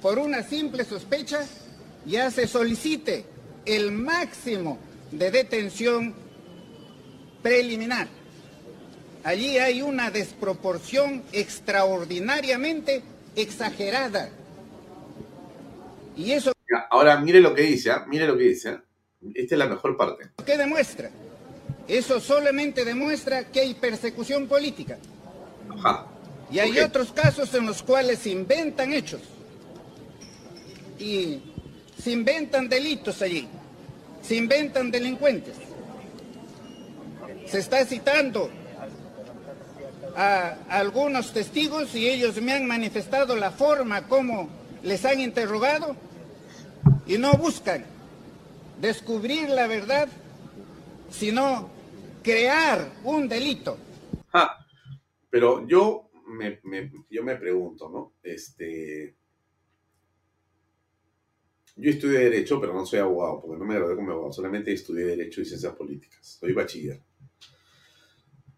por 0.01 0.19
una 0.19 0.43
simple 0.43 0.85
sospecha, 0.85 1.47
ya 2.07 2.31
se 2.31 2.47
solicite 2.47 3.25
el 3.65 3.93
máximo 3.93 4.79
de 5.13 5.31
detención 5.31 6.15
preliminar. 7.43 8.09
Allí 9.25 9.59
hay 9.59 9.83
una 9.83 10.11
desproporción 10.11 11.23
extraordinariamente 11.33 13.03
exagerada. 13.37 14.31
Y 16.17 16.33
eso... 16.33 16.53
Ahora 16.91 17.21
mire 17.21 17.41
lo 17.41 17.55
que 17.55 17.63
dice, 17.63 17.91
¿ah? 17.91 18.05
mire 18.09 18.27
lo 18.27 18.37
que 18.37 18.45
dice. 18.45 18.71
¿ah? 18.71 18.83
Esta 19.35 19.55
es 19.55 19.59
la 19.59 19.67
mejor 19.67 19.97
parte. 19.97 20.31
¿Qué 20.45 20.57
demuestra? 20.57 21.11
Eso 21.87 22.21
solamente 22.21 22.85
demuestra 22.85 23.45
que 23.45 23.61
hay 23.61 23.75
persecución 23.75 24.49
política. 24.49 24.99
Y 26.51 26.59
hay 26.59 26.79
otros 26.81 27.13
casos 27.13 27.53
en 27.55 27.67
los 27.67 27.83
cuales 27.83 28.19
se 28.19 28.31
inventan 28.31 28.93
hechos. 28.93 29.21
Y 30.99 31.41
se 31.99 32.11
inventan 32.11 32.69
delitos 32.69 33.23
allí. 33.23 33.49
Se 34.23 34.37
inventan 34.37 34.91
delincuentes. 34.91 35.57
Se 37.47 37.59
está 37.59 37.85
citando 37.85 38.51
a 40.17 40.57
algunos 40.69 41.33
testigos 41.33 41.95
y 41.95 42.09
ellos 42.09 42.41
me 42.41 42.53
han 42.53 42.67
manifestado 42.67 43.37
la 43.37 43.51
forma 43.51 44.07
como 44.07 44.49
les 44.83 45.05
han 45.05 45.21
interrogado 45.21 45.97
y 47.07 47.19
no 47.19 47.33
buscan 47.35 47.85
descubrir 48.81 49.49
la 49.49 49.67
verdad, 49.67 50.09
sino 51.11 51.71
crear 52.23 52.91
un 53.05 53.29
delito. 53.29 53.79
Pero 55.31 55.67
yo 55.67 56.11
me, 56.27 56.61
yo 57.11 57.23
me 57.23 57.37
pregunto, 57.37 57.89
¿no? 57.89 58.15
Este, 58.23 59.17
yo 61.77 61.91
estudié 61.91 62.19
Derecho, 62.19 62.61
pero 62.61 62.75
no 62.75 62.85
soy 62.87 63.01
abogado, 63.01 63.41
porque 63.41 63.59
no 63.59 63.65
me 63.65 63.75
gradué 63.75 63.97
como 63.97 64.13
abogado, 64.13 64.33
solamente 64.33 64.73
estudié 64.73 65.05
Derecho 65.05 65.41
y 65.41 65.45
Ciencias 65.45 65.75
Políticas. 65.75 66.39
Soy 66.41 66.53
bachiller. 66.53 67.01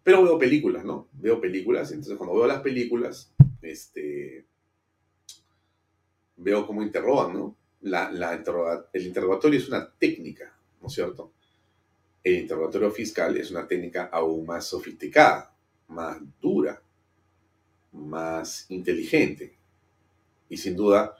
Pero 0.03 0.23
veo 0.23 0.37
películas, 0.37 0.85
¿no? 0.85 1.09
Veo 1.13 1.41
películas, 1.41 1.91
entonces 1.91 2.17
cuando 2.17 2.35
veo 2.35 2.45
las 2.45 2.61
películas, 2.61 3.33
este, 3.61 4.45
veo 6.37 6.67
cómo 6.67 6.83
interrogan, 6.83 7.33
¿no? 7.33 7.57
La, 7.81 8.09
el 8.93 9.05
interrogatorio 9.05 9.59
es 9.59 9.67
una 9.67 9.91
técnica, 9.97 10.55
¿no 10.81 10.87
es 10.87 10.93
cierto? 10.93 11.33
El 12.23 12.35
interrogatorio 12.35 12.91
fiscal 12.91 13.37
es 13.37 13.51
una 13.51 13.67
técnica 13.67 14.05
aún 14.05 14.45
más 14.45 14.67
sofisticada 14.67 15.55
más 15.87 16.17
dura, 16.41 16.81
más 17.91 18.65
inteligente. 18.69 19.57
Y 20.49 20.57
sin 20.57 20.75
duda, 20.75 21.15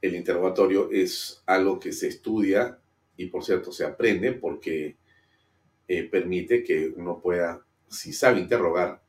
el 0.00 0.16
interrogatorio 0.16 0.90
es 0.90 1.42
algo 1.46 1.78
que 1.78 1.92
se 1.92 2.08
estudia 2.08 2.78
y 3.16 3.26
por 3.26 3.44
cierto 3.44 3.72
se 3.72 3.84
aprende 3.84 4.32
porque 4.32 4.96
eh, 5.88 6.04
permite 6.04 6.64
que 6.64 6.88
uno 6.96 7.20
pueda, 7.20 7.64
si 7.88 8.12
sabe 8.12 8.40
interrogar 8.40 9.02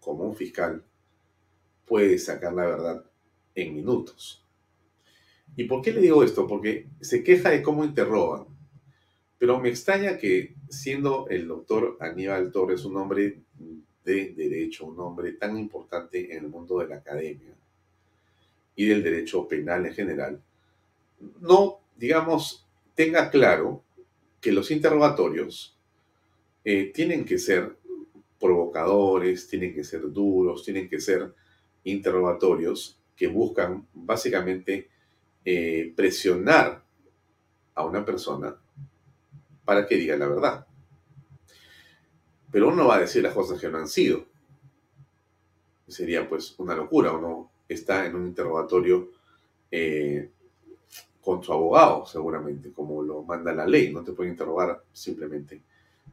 como 0.00 0.24
un 0.24 0.36
fiscal, 0.36 0.84
puede 1.86 2.18
sacar 2.18 2.52
la 2.52 2.66
verdad 2.66 3.04
en 3.54 3.74
minutos. 3.74 4.44
¿Y 5.56 5.64
por 5.64 5.80
qué 5.80 5.92
le 5.92 6.00
digo 6.02 6.22
esto? 6.22 6.46
Porque 6.46 6.88
se 7.00 7.24
queja 7.24 7.50
de 7.50 7.62
cómo 7.62 7.84
interrogan. 7.84 8.46
Pero 9.38 9.58
me 9.60 9.68
extraña 9.68 10.18
que 10.18 10.54
siendo 10.68 11.28
el 11.28 11.46
doctor 11.46 11.96
Aníbal 12.00 12.50
Torres 12.50 12.84
un 12.84 12.96
hombre 12.96 13.42
de 14.04 14.34
derecho, 14.34 14.86
un 14.86 15.00
hombre 15.00 15.32
tan 15.32 15.56
importante 15.56 16.36
en 16.36 16.44
el 16.44 16.50
mundo 16.50 16.78
de 16.78 16.88
la 16.88 16.96
academia 16.96 17.56
y 18.76 18.86
del 18.86 19.02
derecho 19.02 19.48
penal 19.48 19.86
en 19.86 19.94
general, 19.94 20.42
no, 21.40 21.80
digamos, 21.96 22.66
tenga 22.94 23.30
claro 23.30 23.82
que 24.40 24.52
los 24.52 24.70
interrogatorios 24.70 25.76
eh, 26.64 26.92
tienen 26.94 27.24
que 27.24 27.38
ser 27.38 27.76
provocadores, 28.38 29.48
tienen 29.48 29.74
que 29.74 29.82
ser 29.82 30.12
duros, 30.12 30.62
tienen 30.62 30.88
que 30.88 31.00
ser 31.00 31.32
interrogatorios 31.84 32.98
que 33.16 33.28
buscan 33.28 33.86
básicamente 33.94 34.88
eh, 35.44 35.92
presionar 35.96 36.82
a 37.74 37.84
una 37.84 38.04
persona 38.04 38.56
para 39.64 39.86
que 39.86 39.96
diga 39.96 40.16
la 40.16 40.28
verdad. 40.28 40.66
Pero 42.50 42.68
uno 42.68 42.86
va 42.86 42.96
a 42.96 43.00
decir 43.00 43.22
las 43.22 43.34
cosas 43.34 43.60
que 43.60 43.68
no 43.68 43.78
han 43.78 43.88
sido. 43.88 44.26
Sería 45.88 46.28
pues 46.28 46.54
una 46.58 46.74
locura. 46.74 47.12
Uno 47.12 47.50
está 47.68 48.06
en 48.06 48.16
un 48.16 48.26
interrogatorio 48.26 49.10
eh, 49.70 50.30
con 51.20 51.42
su 51.42 51.52
abogado, 51.52 52.06
seguramente, 52.06 52.72
como 52.72 53.02
lo 53.02 53.22
manda 53.22 53.52
la 53.52 53.66
ley. 53.66 53.92
No 53.92 54.02
te 54.02 54.12
puede 54.12 54.30
interrogar 54.30 54.82
simplemente 54.92 55.60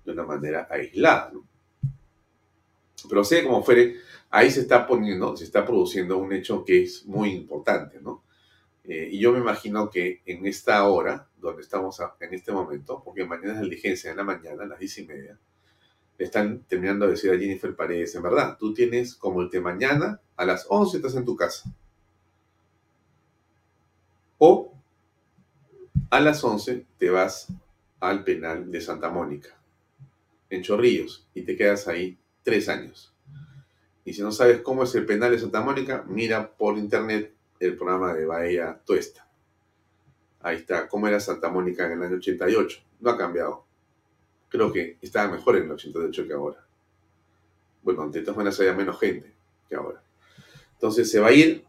de 0.03 0.11
una 0.11 0.23
manera 0.23 0.67
aislada. 0.69 1.31
Pero 3.07 3.23
sea 3.23 3.43
como 3.43 3.63
fuere, 3.63 3.97
ahí 4.29 4.49
se 4.49 4.61
está 4.61 4.87
poniendo, 4.87 5.35
se 5.37 5.43
está 5.43 5.65
produciendo 5.65 6.17
un 6.17 6.33
hecho 6.33 6.63
que 6.65 6.83
es 6.83 7.05
muy 7.05 7.31
importante, 7.31 7.99
¿no? 8.01 8.23
Eh, 8.83 9.09
y 9.11 9.19
yo 9.19 9.31
me 9.31 9.39
imagino 9.39 9.89
que 9.89 10.21
en 10.25 10.45
esta 10.45 10.83
hora, 10.87 11.27
donde 11.37 11.61
estamos 11.61 12.01
en 12.19 12.33
este 12.33 12.51
momento, 12.51 13.01
porque 13.03 13.25
mañana 13.25 13.53
es 13.53 13.55
la 13.57 13.63
diligencia 13.63 14.11
en 14.11 14.17
la 14.17 14.23
mañana, 14.23 14.63
a 14.63 14.65
las 14.65 14.79
diez 14.79 14.97
y 14.97 15.05
media, 15.05 15.37
están 16.17 16.63
terminando 16.63 17.05
de 17.05 17.11
decir 17.11 17.31
a 17.31 17.37
Jennifer 17.37 17.75
Paredes, 17.75 18.15
en 18.15 18.23
verdad, 18.23 18.57
tú 18.57 18.73
tienes 18.73 19.15
como 19.15 19.41
el 19.41 19.49
de 19.49 19.61
mañana, 19.61 20.21
a 20.35 20.45
las 20.45 20.65
11 20.69 20.97
estás 20.97 21.15
en 21.15 21.25
tu 21.25 21.35
casa. 21.35 21.73
O 24.37 24.73
a 26.09 26.19
las 26.19 26.43
11 26.43 26.85
te 26.97 27.09
vas 27.09 27.47
al 27.99 28.23
penal 28.23 28.69
de 28.69 28.81
Santa 28.81 29.09
Mónica, 29.09 29.49
en 30.49 30.61
Chorrillos, 30.61 31.27
y 31.33 31.43
te 31.43 31.55
quedas 31.55 31.87
ahí 31.87 32.17
tres 32.43 32.69
años. 32.69 33.13
Y 34.05 34.13
si 34.13 34.21
no 34.21 34.31
sabes 34.31 34.61
cómo 34.61 34.83
es 34.83 34.93
el 34.95 35.05
penal 35.05 35.31
de 35.31 35.39
Santa 35.39 35.61
Mónica, 35.61 36.03
mira 36.07 36.51
por 36.51 36.77
internet 36.77 37.33
el 37.59 37.77
programa 37.77 38.13
de 38.13 38.25
Bahía 38.25 38.81
Tuesta. 38.85 39.27
Ahí 40.41 40.57
está, 40.57 40.89
cómo 40.89 41.07
era 41.07 41.21
Santa 41.21 41.49
Mónica 41.49 41.85
en 41.85 41.93
el 41.93 42.03
año 42.03 42.17
88. 42.17 42.81
No 42.99 43.11
ha 43.11 43.17
cambiado 43.17 43.65
creo 44.53 44.71
que 44.71 44.97
estaba 45.01 45.31
mejor 45.31 45.57
en 45.57 45.63
el 45.63 45.71
88 45.71 46.27
que 46.27 46.33
ahora. 46.33 46.63
Bueno, 47.81 48.07
de 48.09 48.21
todas 48.21 48.37
maneras 48.37 48.59
había 48.59 48.75
menos 48.75 48.99
gente 48.99 49.33
que 49.67 49.75
ahora. 49.75 50.03
Entonces 50.73 51.09
se 51.09 51.19
va 51.19 51.29
a 51.29 51.31
ir 51.31 51.65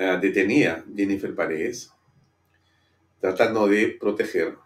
uh, 0.00 0.20
detenida 0.20 0.84
Jennifer 0.94 1.32
Paredes, 1.32 1.92
tratando 3.20 3.68
de 3.68 3.96
proteger 4.00 4.58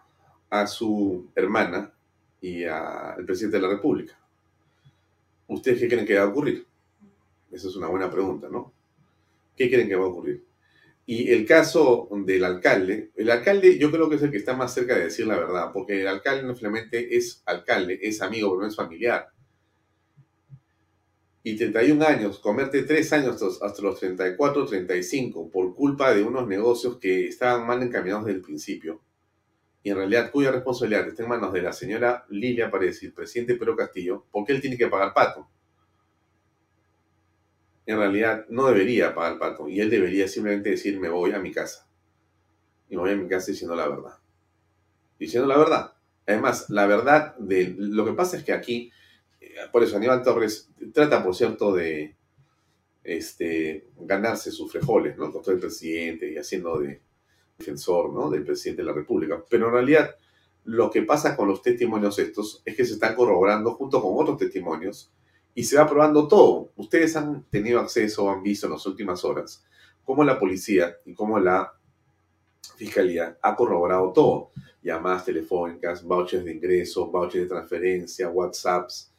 a 0.49 0.65
su 0.65 1.29
hermana 1.35 1.93
y 2.41 2.63
al 2.63 3.23
presidente 3.23 3.57
de 3.57 3.63
la 3.67 3.69
República. 3.69 4.19
¿Ustedes 5.47 5.79
qué 5.79 5.87
creen 5.87 6.07
que 6.07 6.17
va 6.17 6.23
a 6.23 6.29
ocurrir? 6.29 6.65
Esa 7.51 7.67
es 7.67 7.75
una 7.75 7.87
buena 7.87 8.09
pregunta, 8.09 8.49
¿no? 8.49 8.73
¿Qué 9.55 9.69
creen 9.69 9.87
que 9.87 9.95
va 9.95 10.05
a 10.05 10.09
ocurrir? 10.09 10.43
Y 11.11 11.31
el 11.31 11.43
caso 11.43 12.07
del 12.23 12.43
alcalde, 12.43 13.09
el 13.15 13.31
alcalde 13.31 13.79
yo 13.79 13.89
creo 13.89 14.07
que 14.07 14.17
es 14.17 14.21
el 14.21 14.29
que 14.29 14.37
está 14.37 14.55
más 14.55 14.75
cerca 14.75 14.95
de 14.95 15.05
decir 15.05 15.25
la 15.25 15.39
verdad, 15.39 15.71
porque 15.73 16.01
el 16.01 16.07
alcalde 16.07 16.43
no 16.43 16.55
solamente 16.55 17.17
es 17.17 17.41
alcalde, 17.47 17.97
es 17.99 18.21
amigo, 18.21 18.51
pero 18.51 18.61
no 18.61 18.67
es 18.67 18.75
familiar. 18.75 19.27
y 21.41 21.55
31 21.55 22.05
años, 22.05 22.37
comerte 22.37 22.83
3 22.83 23.13
años 23.13 23.41
hasta 23.59 23.81
los 23.81 23.99
34, 23.99 24.67
35 24.67 25.49
por 25.49 25.73
culpa 25.73 26.13
de 26.13 26.21
unos 26.21 26.47
negocios 26.47 26.99
que 26.99 27.25
estaban 27.25 27.65
mal 27.65 27.81
encaminados 27.81 28.25
desde 28.25 28.37
el 28.37 28.43
principio, 28.43 29.01
y 29.81 29.89
en 29.89 29.95
realidad 29.95 30.29
cuya 30.29 30.51
responsabilidad 30.51 31.07
está 31.07 31.23
en 31.23 31.29
manos 31.29 31.51
de 31.53 31.63
la 31.63 31.73
señora 31.73 32.25
Lilia 32.29 32.69
Paredes 32.69 33.01
y 33.01 33.07
el 33.07 33.13
presidente 33.13 33.55
Pedro 33.55 33.75
Castillo, 33.75 34.27
porque 34.29 34.51
él 34.51 34.61
tiene 34.61 34.77
que 34.77 34.85
pagar 34.87 35.15
pato. 35.15 35.49
En 37.89 37.97
realidad 37.97 38.45
no 38.49 38.67
debería 38.67 39.15
pagar 39.15 39.39
pato 39.39 39.67
y 39.67 39.79
él 39.79 39.89
debería 39.89 40.27
simplemente 40.27 40.69
decir 40.69 40.99
me 40.99 41.09
voy 41.09 41.31
a 41.31 41.39
mi 41.39 41.51
casa. 41.51 41.87
Y 42.89 42.95
me 42.95 43.01
voy 43.01 43.11
a 43.11 43.15
mi 43.15 43.27
casa 43.27 43.51
diciendo 43.51 43.75
la 43.75 43.87
verdad. 43.87 44.17
Diciendo 45.17 45.47
la 45.47 45.57
verdad. 45.57 45.93
Además, 46.27 46.69
la 46.69 46.85
verdad 46.85 47.35
de 47.37 47.75
lo 47.77 48.05
que 48.05 48.13
pasa 48.13 48.37
es 48.37 48.43
que 48.43 48.53
aquí, 48.53 48.91
eh, 49.41 49.55
por 49.71 49.83
eso 49.83 49.97
Aníbal 49.97 50.21
Torres 50.21 50.69
trata, 50.93 51.23
por 51.23 51.35
cierto, 51.35 51.73
de 51.73 52.15
este, 53.03 53.87
ganarse 53.97 54.51
sus 54.51 54.71
frijoles, 54.71 55.17
¿no? 55.17 55.31
Con 55.31 55.41
todo 55.41 55.55
el 55.55 55.59
presidente 55.59 56.31
y 56.31 56.37
haciendo 56.37 56.77
de, 56.79 57.01
defensor 57.59 58.13
¿no? 58.13 58.29
del 58.29 58.43
presidente 58.43 58.81
de 58.81 58.87
la 58.87 58.93
República. 58.93 59.43
Pero 59.49 59.67
en 59.67 59.73
realidad 59.73 60.15
lo 60.65 60.89
que 60.89 61.03
pasa 61.03 61.35
con 61.35 61.47
los 61.47 61.61
testimonios 61.61 62.17
estos 62.19 62.61
es 62.65 62.75
que 62.75 62.85
se 62.85 62.93
están 62.93 63.15
corroborando 63.15 63.73
junto 63.73 64.01
con 64.01 64.13
otros 64.15 64.37
testimonios 64.37 65.11
y 65.55 65.63
se 65.63 65.77
va 65.77 65.87
probando 65.87 66.27
todo. 66.27 66.71
Ustedes 66.75 67.15
han 67.15 67.43
tenido 67.49 67.79
acceso 67.79 68.25
o 68.25 68.29
han 68.29 68.43
visto 68.43 68.67
en 68.67 68.73
las 68.73 68.85
últimas 68.85 69.23
horas 69.23 69.63
cómo 70.03 70.23
la 70.23 70.39
policía 70.39 70.97
y 71.05 71.13
cómo 71.13 71.39
la 71.39 71.73
fiscalía 72.75 73.37
ha 73.41 73.55
corroborado 73.55 74.11
todo. 74.11 74.51
Llamadas 74.81 75.25
telefónicas, 75.25 76.03
vouchers 76.03 76.45
de 76.45 76.53
ingreso, 76.53 77.11
vouchers 77.11 77.43
de 77.43 77.49
transferencia, 77.49 78.29
WhatsApps, 78.29 79.11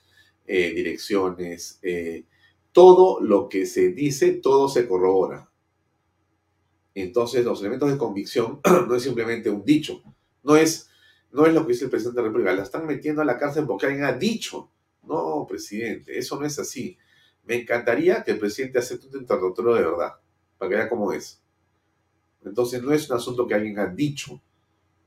eh, 0.46 0.72
direcciones, 0.74 1.78
eh, 1.82 2.24
todo 2.72 3.20
lo 3.20 3.48
que 3.48 3.66
se 3.66 3.90
dice, 3.90 4.32
todo 4.32 4.68
se 4.68 4.88
corrobora. 4.88 5.48
Entonces, 6.94 7.44
los 7.44 7.60
elementos 7.60 7.90
de 7.90 7.98
convicción 7.98 8.60
no 8.88 8.94
es 8.94 9.02
simplemente 9.02 9.50
un 9.50 9.64
dicho, 9.64 10.02
no 10.42 10.56
es, 10.56 10.88
no 11.30 11.46
es 11.46 11.54
lo 11.54 11.66
que 11.66 11.72
dice 11.72 11.84
el 11.84 11.90
presidente 11.90 12.16
de 12.16 12.22
la 12.22 12.28
República, 12.28 12.54
la 12.54 12.62
están 12.62 12.86
metiendo 12.86 13.22
a 13.22 13.24
la 13.24 13.38
cárcel 13.38 13.66
porque 13.66 13.86
alguien 13.86 14.04
ha 14.04 14.12
dicho. 14.12 14.70
Presidente, 15.46 16.18
eso 16.18 16.38
no 16.38 16.46
es 16.46 16.58
así. 16.58 16.96
Me 17.44 17.56
encantaría 17.56 18.22
que 18.22 18.32
el 18.32 18.38
presidente 18.38 18.78
acepte 18.78 19.08
un 19.08 19.22
interrogatorio 19.22 19.74
de 19.74 19.82
verdad, 19.82 20.14
para 20.58 20.68
que 20.68 20.76
vea 20.76 20.88
cómo 20.88 21.12
es. 21.12 21.42
Entonces, 22.44 22.82
no 22.82 22.92
es 22.92 23.08
un 23.10 23.16
asunto 23.16 23.46
que 23.46 23.54
alguien 23.54 23.78
ha 23.78 23.86
dicho. 23.86 24.40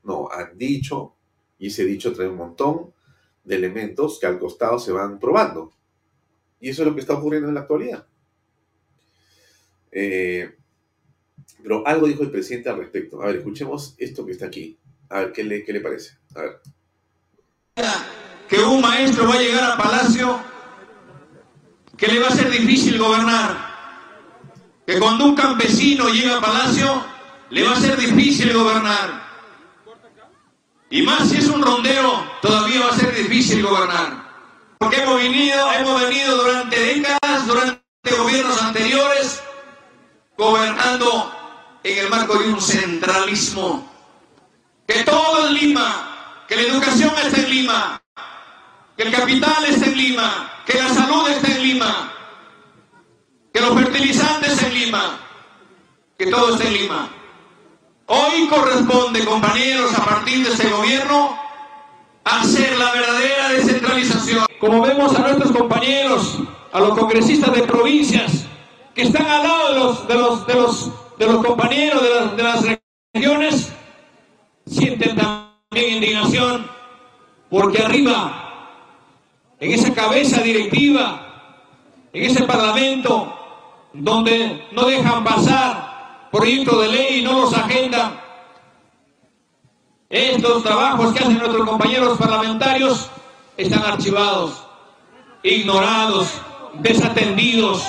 No, 0.03 0.29
han 0.29 0.57
dicho, 0.57 1.15
y 1.57 1.67
ese 1.67 1.85
dicho 1.85 2.13
trae 2.13 2.27
un 2.27 2.37
montón 2.37 2.93
de 3.43 3.55
elementos 3.55 4.19
que 4.19 4.25
al 4.25 4.39
costado 4.39 4.79
se 4.79 4.91
van 4.91 5.19
probando. 5.19 5.73
Y 6.59 6.69
eso 6.69 6.81
es 6.81 6.87
lo 6.87 6.93
que 6.93 7.01
está 7.01 7.13
ocurriendo 7.13 7.49
en 7.49 7.55
la 7.55 7.61
actualidad. 7.61 8.07
Eh, 9.91 10.55
pero 11.61 11.85
algo 11.87 12.07
dijo 12.07 12.23
el 12.23 12.31
presidente 12.31 12.69
al 12.69 12.77
respecto. 12.77 13.21
A 13.21 13.27
ver, 13.27 13.37
escuchemos 13.37 13.95
esto 13.97 14.25
que 14.25 14.33
está 14.33 14.47
aquí. 14.47 14.77
A 15.09 15.19
ver, 15.19 15.31
¿qué 15.31 15.43
le, 15.43 15.63
qué 15.63 15.73
le 15.73 15.81
parece? 15.81 16.17
A 16.35 16.41
ver. 16.41 16.61
Que 18.53 18.63
un 18.63 18.81
maestro 18.81 19.27
va 19.27 19.33
a 19.33 19.39
llegar 19.39 19.71
a 19.71 19.77
Palacio 19.77 20.39
que 21.97 22.05
le 22.05 22.19
va 22.19 22.27
a 22.27 22.35
ser 22.35 22.51
difícil 22.51 22.99
gobernar. 22.99 23.57
Que 24.85 24.99
cuando 24.99 25.25
un 25.25 25.33
campesino 25.33 26.07
llega 26.09 26.37
a 26.37 26.41
Palacio 26.41 27.03
le 27.49 27.63
va 27.63 27.71
a 27.71 27.79
ser 27.81 27.97
difícil 27.97 28.53
gobernar. 28.53 29.23
Y 30.91 31.01
más 31.01 31.29
si 31.29 31.37
es 31.37 31.47
un 31.47 31.63
rondero, 31.63 32.23
todavía 32.43 32.85
va 32.85 32.91
a 32.91 32.95
ser 32.95 33.15
difícil 33.15 33.63
gobernar. 33.63 34.23
Porque 34.77 35.01
hemos 35.01 35.15
venido, 35.15 35.73
hemos 35.73 36.01
venido 36.03 36.37
durante 36.37 36.79
décadas, 36.79 37.47
durante 37.47 37.81
gobiernos 38.19 38.61
anteriores, 38.61 39.41
gobernando 40.37 41.33
en 41.83 41.97
el 41.97 42.09
marco 42.11 42.35
de 42.35 42.53
un 42.53 42.61
centralismo. 42.61 43.91
Que 44.85 45.03
todo 45.03 45.47
es 45.47 45.51
Lima, 45.59 46.45
que 46.47 46.55
la 46.55 46.61
educación 46.61 47.11
está 47.17 47.41
en 47.41 47.49
Lima, 47.49 48.02
que 48.95 49.03
el 49.03 49.11
capital 49.11 49.65
está 49.65 49.85
en 49.85 49.97
Lima, 49.97 50.51
que 50.65 50.77
la 50.77 50.89
salud 50.89 51.27
está 51.29 51.47
en 51.51 51.63
Lima, 51.63 52.13
que 53.53 53.61
los 53.61 53.73
fertilizantes 53.73 54.63
en 54.63 54.73
Lima, 54.73 55.19
que 56.17 56.27
todo 56.27 56.53
está 56.53 56.67
en 56.67 56.73
Lima. 56.73 57.09
Hoy 58.07 58.47
corresponde, 58.47 59.25
compañeros, 59.25 59.93
a 59.97 60.05
partir 60.05 60.45
de 60.45 60.51
este 60.51 60.69
gobierno, 60.69 61.37
hacer 62.23 62.77
la 62.77 62.91
verdadera 62.91 63.49
descentralización. 63.49 64.45
Como 64.59 64.81
vemos 64.81 65.15
a 65.15 65.19
nuestros 65.19 65.51
compañeros, 65.51 66.39
a 66.71 66.79
los 66.79 66.97
congresistas 66.97 67.53
de 67.53 67.63
provincias, 67.63 68.45
que 68.93 69.03
están 69.03 69.25
al 69.25 69.43
lado 69.43 69.73
de 69.73 69.79
los, 69.79 70.07
de 70.07 70.15
los, 70.15 70.47
de 70.47 70.53
los 70.55 70.91
de 71.17 71.27
los 71.27 71.45
compañeros 71.45 72.01
de 72.35 72.43
las, 72.43 72.65
regiones 73.13 73.71
sienten 74.65 75.15
también 75.15 75.97
indignación 75.97 76.67
porque 77.49 77.83
arriba, 77.83 78.42
en 79.63 79.71
esa 79.71 79.93
cabeza 79.93 80.41
directiva, 80.41 81.25
en 82.11 82.23
ese 82.29 82.43
parlamento, 82.43 83.33
donde 83.93 84.67
no 84.73 84.85
dejan 84.85 85.23
pasar 85.23 86.27
proyectos 86.33 86.81
de 86.81 86.87
ley 86.89 87.19
y 87.19 87.21
no 87.21 87.39
los 87.39 87.53
agendan, 87.53 88.19
estos 90.09 90.63
trabajos 90.63 91.13
que 91.13 91.19
hacen 91.19 91.37
nuestros 91.37 91.65
compañeros 91.65 92.17
parlamentarios 92.17 93.09
están 93.55 93.83
archivados, 93.83 94.65
ignorados, 95.43 96.27
desatendidos. 96.79 97.85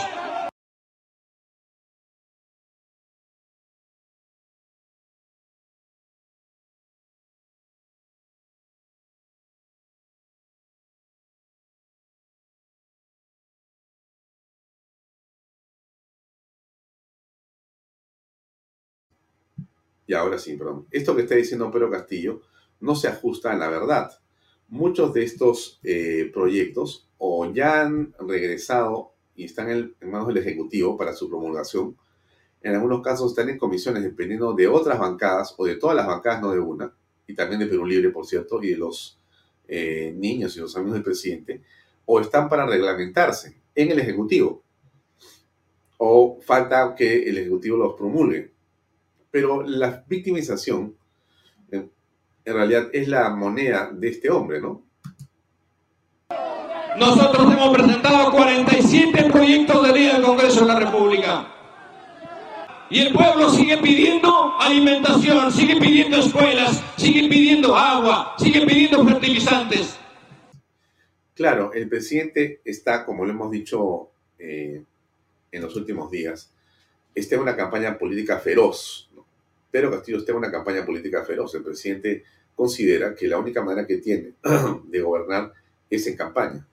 Y 20.07 20.15
ahora 20.15 20.39
sí, 20.39 20.57
perdón. 20.57 20.87
Esto 20.91 21.15
que 21.17 21.23
está 21.23 21.35
diciendo 21.35 21.71
Pedro 21.71 21.91
Castillo 21.91 22.43
no 22.81 22.95
se 22.95 23.09
ajusta 23.09 23.53
a 23.53 23.57
la 23.57 23.69
verdad. 23.69 24.11
Muchos 24.69 25.13
de 25.15 25.25
estos 25.25 25.81
eh, 25.83 26.31
proyectos 26.33 27.09
o 27.19 27.53
ya 27.53 27.83
han 27.83 28.15
regresado 28.19 29.15
y 29.37 29.45
están 29.45 29.71
en, 29.71 29.95
manos 30.03 30.29
del 30.29 30.39
Ejecutivo 30.39 30.97
para 30.97 31.13
su 31.13 31.29
promulgación. 31.29 31.97
En 32.63 32.75
algunos 32.75 33.03
casos 33.03 33.33
están 33.33 33.49
en 33.49 33.59
comisiones 33.59 34.03
dependiendo 34.03 34.53
de 34.55 34.67
otras 34.69 34.99
bancadas 34.99 35.55
o 35.57 35.67
de 35.67 35.77
todas 35.77 35.97
las 35.97 36.07
bancadas, 36.07 36.41
no 36.41 36.53
de 36.53 36.61
una, 36.61 36.95
y 37.27 37.35
también 37.35 37.61
de 37.61 37.67
Perú 37.67 37.85
Libre, 37.85 38.11
por 38.11 38.27
cierto, 38.27 38.63
y 38.63 38.71
de 38.71 38.77
los 38.77 39.19
eh, 39.69 40.15
niños 40.17 40.57
y 40.57 40.61
los 40.61 40.75
amigos 40.77 40.95
del 40.95 41.03
presidente, 41.03 41.63
o 42.07 42.21
están 42.21 42.49
para 42.49 42.67
reglamentarse 42.67 43.57
en 43.75 43.91
el 43.91 43.99
Ejecutivo, 43.99 44.63
o 45.99 46.39
falta 46.41 46.95
que 46.95 47.29
el 47.29 47.39
Ejecutivo 47.39 47.77
los 47.77 47.95
promulgue. 47.95 48.54
Pero 49.35 49.65
la 49.65 50.05
victimización 50.07 50.95
en, 51.73 51.91
realidad 52.45 52.89
es 52.93 53.09
la 53.09 53.31
moneda 53.31 53.91
de 53.93 54.09
este 54.11 54.31
hombre, 54.31 54.61
¿no? 54.61 54.85
Nosotros 56.97 57.53
hemos 57.53 57.77
presentado 57.77 58.31
47 58.31 59.31
proyectos 59.33 59.89
de 59.89 59.93
ley 59.93 60.07
al 60.07 60.23
Congreso 60.23 60.61
de 60.61 60.67
la 60.67 60.79
República. 60.79 61.53
Y 62.89 63.01
el 63.01 63.13
pueblo 63.13 63.51
sigue 63.51 63.77
pidiendo 63.79 64.55
alimentación, 64.61 65.51
sigue 65.51 65.81
pidiendo 65.81 66.19
escuelas, 66.19 66.81
sigue 66.97 67.29
pidiendo 67.29 67.75
agua, 67.75 68.37
sigue 68.39 68.65
pidiendo 68.65 69.05
fertilizantes. 69.05 69.99
Claro, 71.35 71.73
el 71.73 71.89
presidente 71.89 72.61
está, 72.65 73.05
como 73.05 73.25
lo 73.25 73.33
hemos 73.33 73.51
dicho 73.51 74.11
eh, 74.39 74.85
en 75.51 75.61
los 75.61 75.75
últimos 75.75 76.09
días, 76.09 76.55
está 77.17 77.35
en 77.35 77.41
una 77.41 77.57
campaña 77.57 77.99
política 77.99 78.39
feroz. 78.39 79.11
Pero 79.75 79.91
Castillo 79.91 80.19
está 80.19 80.31
en 80.31 80.39
una 80.39 80.53
campaña 80.53 80.87
política 80.87 81.25
feroz. 81.25 81.53
El 81.57 81.65
presidente 81.65 82.23
considera 82.55 83.13
que 83.13 83.27
la 83.27 83.39
única 83.39 83.61
manera 83.61 83.85
que 83.85 83.97
tiene 83.97 84.35
de 84.85 85.01
gobernar 85.01 85.53
es 85.91 86.07
en 86.07 86.17
campaña. 86.17 86.65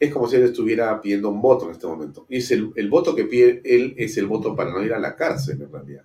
Es 0.00 0.12
como 0.12 0.26
si 0.26 0.34
él 0.34 0.42
estuviera 0.42 1.00
pidiendo 1.00 1.28
un 1.28 1.40
voto 1.40 1.66
en 1.66 1.70
este 1.70 1.86
momento. 1.86 2.26
Y 2.28 2.42
el, 2.52 2.90
voto 2.90 3.14
que 3.14 3.26
pide 3.26 3.62
él 3.64 3.94
es 3.96 4.16
el 4.16 4.26
voto 4.26 4.56
para 4.56 4.72
no 4.72 4.82
ir 4.82 4.92
a 4.92 4.98
la 4.98 5.14
cárcel, 5.14 5.62
en 5.62 5.70
realidad. 5.70 6.02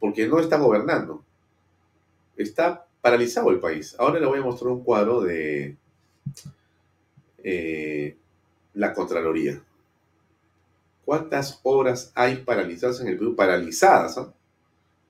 Porque 0.00 0.26
no 0.26 0.40
está 0.40 0.56
gobernando. 0.58 1.22
Está 2.36 2.88
paralizado 3.00 3.50
el 3.50 3.60
país. 3.60 3.94
Ahora 4.00 4.18
le 4.18 4.26
voy 4.26 4.40
a 4.40 4.42
mostrar 4.42 4.72
un 4.72 4.82
cuadro 4.82 5.20
de 5.20 5.76
eh, 7.44 8.16
la 8.74 8.92
Contraloría. 8.92 9.62
¿Cuántas 11.04 11.60
obras 11.62 12.10
hay 12.16 12.38
paralizadas 12.38 13.00
en 13.00 13.06
el 13.06 13.16
Perú? 13.16 13.36
Paralizadas, 13.36 14.18
¿ah? 14.18 14.32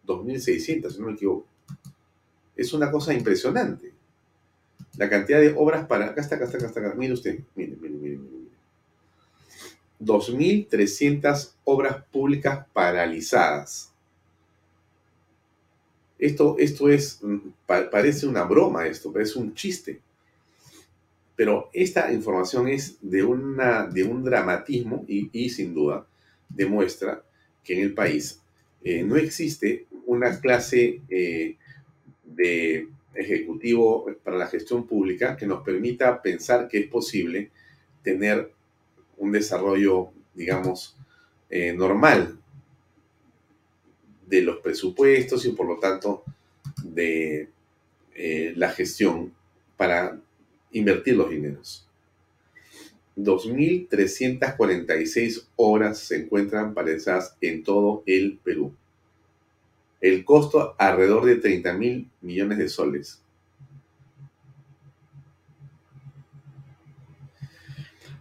2.600, 0.06 0.90
si 0.90 1.00
no 1.00 1.06
me 1.06 1.12
equivoco. 1.12 1.46
Es 2.54 2.72
una 2.72 2.90
cosa 2.90 3.12
impresionante. 3.12 3.92
La 4.96 5.10
cantidad 5.10 5.40
de 5.40 5.54
obras 5.56 5.86
para... 5.86 6.06
Acá 6.06 6.20
está, 6.20 6.36
acá 6.36 6.44
está, 6.46 6.58
acá 6.58 6.66
está. 6.66 6.94
Mire 6.94 7.12
usted, 7.12 7.40
mire, 7.54 7.76
mire, 7.80 7.94
mire, 7.94 8.16
mire. 8.18 8.36
2.300 10.00 11.52
obras 11.64 12.04
públicas 12.10 12.66
paralizadas. 12.72 13.92
Esto, 16.18 16.56
esto 16.58 16.88
es, 16.88 17.20
mm, 17.22 17.38
parece 17.66 18.26
una 18.26 18.44
broma 18.44 18.86
esto, 18.86 19.12
parece 19.12 19.38
un 19.38 19.54
chiste. 19.54 20.00
Pero 21.34 21.68
esta 21.72 22.10
información 22.12 22.68
es 22.68 22.96
de, 23.02 23.22
una, 23.22 23.86
de 23.86 24.04
un 24.04 24.24
dramatismo 24.24 25.04
y, 25.06 25.50
sin 25.50 25.74
duda 25.74 26.06
demuestra 26.48 27.22
que 27.62 27.74
en 27.74 27.80
el 27.80 27.94
país 27.94 28.40
eh, 28.82 29.02
no 29.02 29.16
existe 29.16 29.85
una 30.06 30.40
clase 30.40 31.02
eh, 31.08 31.56
de 32.24 32.88
ejecutivo 33.14 34.06
para 34.24 34.38
la 34.38 34.46
gestión 34.46 34.86
pública 34.86 35.36
que 35.36 35.46
nos 35.46 35.62
permita 35.62 36.22
pensar 36.22 36.68
que 36.68 36.80
es 36.80 36.88
posible 36.88 37.50
tener 38.02 38.52
un 39.18 39.32
desarrollo, 39.32 40.10
digamos, 40.34 40.96
eh, 41.50 41.72
normal 41.72 42.38
de 44.26 44.42
los 44.42 44.58
presupuestos 44.58 45.44
y 45.46 45.52
por 45.52 45.66
lo 45.66 45.78
tanto 45.78 46.24
de 46.82 47.48
la 48.56 48.70
gestión 48.70 49.34
para 49.76 50.18
invertir 50.72 51.16
los 51.16 51.28
dineros. 51.28 51.86
2.346 53.16 55.46
obras 55.56 55.98
se 55.98 56.16
encuentran 56.16 56.74
paralizadas 56.74 57.36
en 57.40 57.62
todo 57.62 58.02
el 58.06 58.38
Perú. 58.44 58.74
El 60.00 60.24
costo 60.24 60.74
alrededor 60.78 61.24
de 61.24 61.36
30 61.36 61.72
mil 61.74 62.10
millones 62.20 62.58
de 62.58 62.68
soles. 62.68 63.22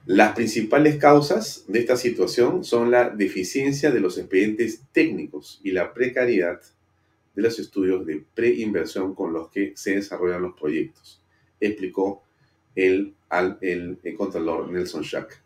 Las 0.06 0.36
principales 0.36 0.98
causas 0.98 1.64
de 1.68 1.80
esta 1.80 1.98
situación 1.98 2.64
son 2.64 2.92
la 2.92 3.10
deficiencia 3.10 3.90
de 3.90 4.00
los 4.00 4.20
expedientes 4.20 4.84
técnicos 4.92 5.60
y 5.64 5.72
la 5.72 5.96
precariedad 5.96 6.62
de 7.34 7.42
los 7.42 7.58
estudios 7.58 8.06
de 8.06 8.24
preinversión 8.36 9.16
con 9.16 9.34
los 9.34 9.50
que 9.50 9.74
se 9.76 9.96
desarrollan 9.96 10.44
los 10.44 10.54
proyectos, 10.54 11.24
explicó 11.60 12.22
el, 12.76 13.16
el, 13.62 14.00
Contralor 14.16 14.72
Nelson 14.72 15.04
Schack. 15.04 15.42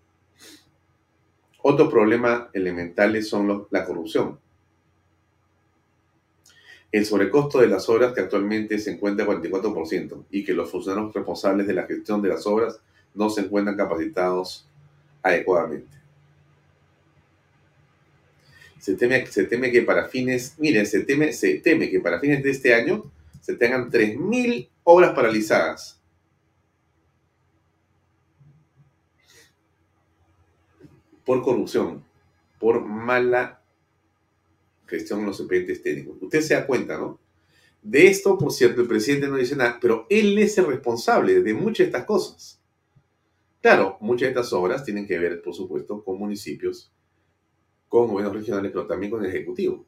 Otro 1.61 1.89
problema 1.89 2.49
elemental 2.53 3.21
son 3.23 3.67
la 3.71 3.85
corrupción. 3.85 4.39
El 6.91 7.05
sobrecosto 7.05 7.59
de 7.59 7.67
las 7.67 7.87
obras 7.87 8.13
que 8.13 8.21
actualmente 8.21 8.79
se 8.79 8.91
encuentra 8.91 9.25
44% 9.25 10.25
y 10.31 10.43
que 10.43 10.53
los 10.53 10.71
funcionarios 10.71 11.13
responsables 11.13 11.67
de 11.67 11.73
la 11.73 11.85
gestión 11.85 12.21
de 12.21 12.29
las 12.29 12.47
obras 12.47 12.79
no 13.13 13.29
se 13.29 13.41
encuentran 13.41 13.77
capacitados 13.77 14.67
adecuadamente. 15.21 15.97
Se 18.79 18.95
teme, 18.95 19.25
se 19.27 19.43
teme 19.43 19.71
que 19.71 19.81
para 19.83 20.07
fines, 20.07 20.55
miren, 20.57 20.85
se 20.85 21.01
teme, 21.01 21.33
se 21.33 21.55
teme 21.59 21.89
que 21.89 21.99
para 21.99 22.19
fines 22.19 22.41
de 22.41 22.51
este 22.51 22.73
año 22.73 23.11
se 23.41 23.55
tengan 23.55 23.91
3.000 23.91 24.69
obras 24.83 25.11
paralizadas 25.13 25.99
por 31.25 31.43
corrupción, 31.43 32.03
por 32.57 32.83
mala 32.83 33.58
gestión 34.89 35.19
en 35.21 35.27
los 35.27 35.39
expedientes 35.39 35.81
técnicos. 35.81 36.17
Usted 36.21 36.41
se 36.41 36.55
da 36.55 36.65
cuenta, 36.65 36.97
¿no? 36.97 37.19
De 37.81 38.07
esto, 38.07 38.37
por 38.37 38.51
cierto, 38.51 38.81
el 38.81 38.87
presidente 38.87 39.27
no 39.27 39.37
dice 39.37 39.55
nada, 39.55 39.77
pero 39.79 40.05
él 40.09 40.37
es 40.37 40.57
el 40.57 40.67
responsable 40.67 41.41
de 41.41 41.53
muchas 41.53 41.77
de 41.77 41.83
estas 41.85 42.03
cosas. 42.03 42.61
Claro, 43.61 43.97
muchas 44.01 44.27
de 44.27 44.29
estas 44.29 44.53
obras 44.53 44.83
tienen 44.83 45.07
que 45.07 45.17
ver, 45.17 45.41
por 45.41 45.53
supuesto, 45.53 46.03
con 46.03 46.17
municipios, 46.17 46.91
con 47.87 48.07
gobiernos 48.07 48.35
regionales, 48.35 48.71
pero 48.71 48.87
también 48.87 49.11
con 49.11 49.23
el 49.23 49.29
Ejecutivo. 49.29 49.85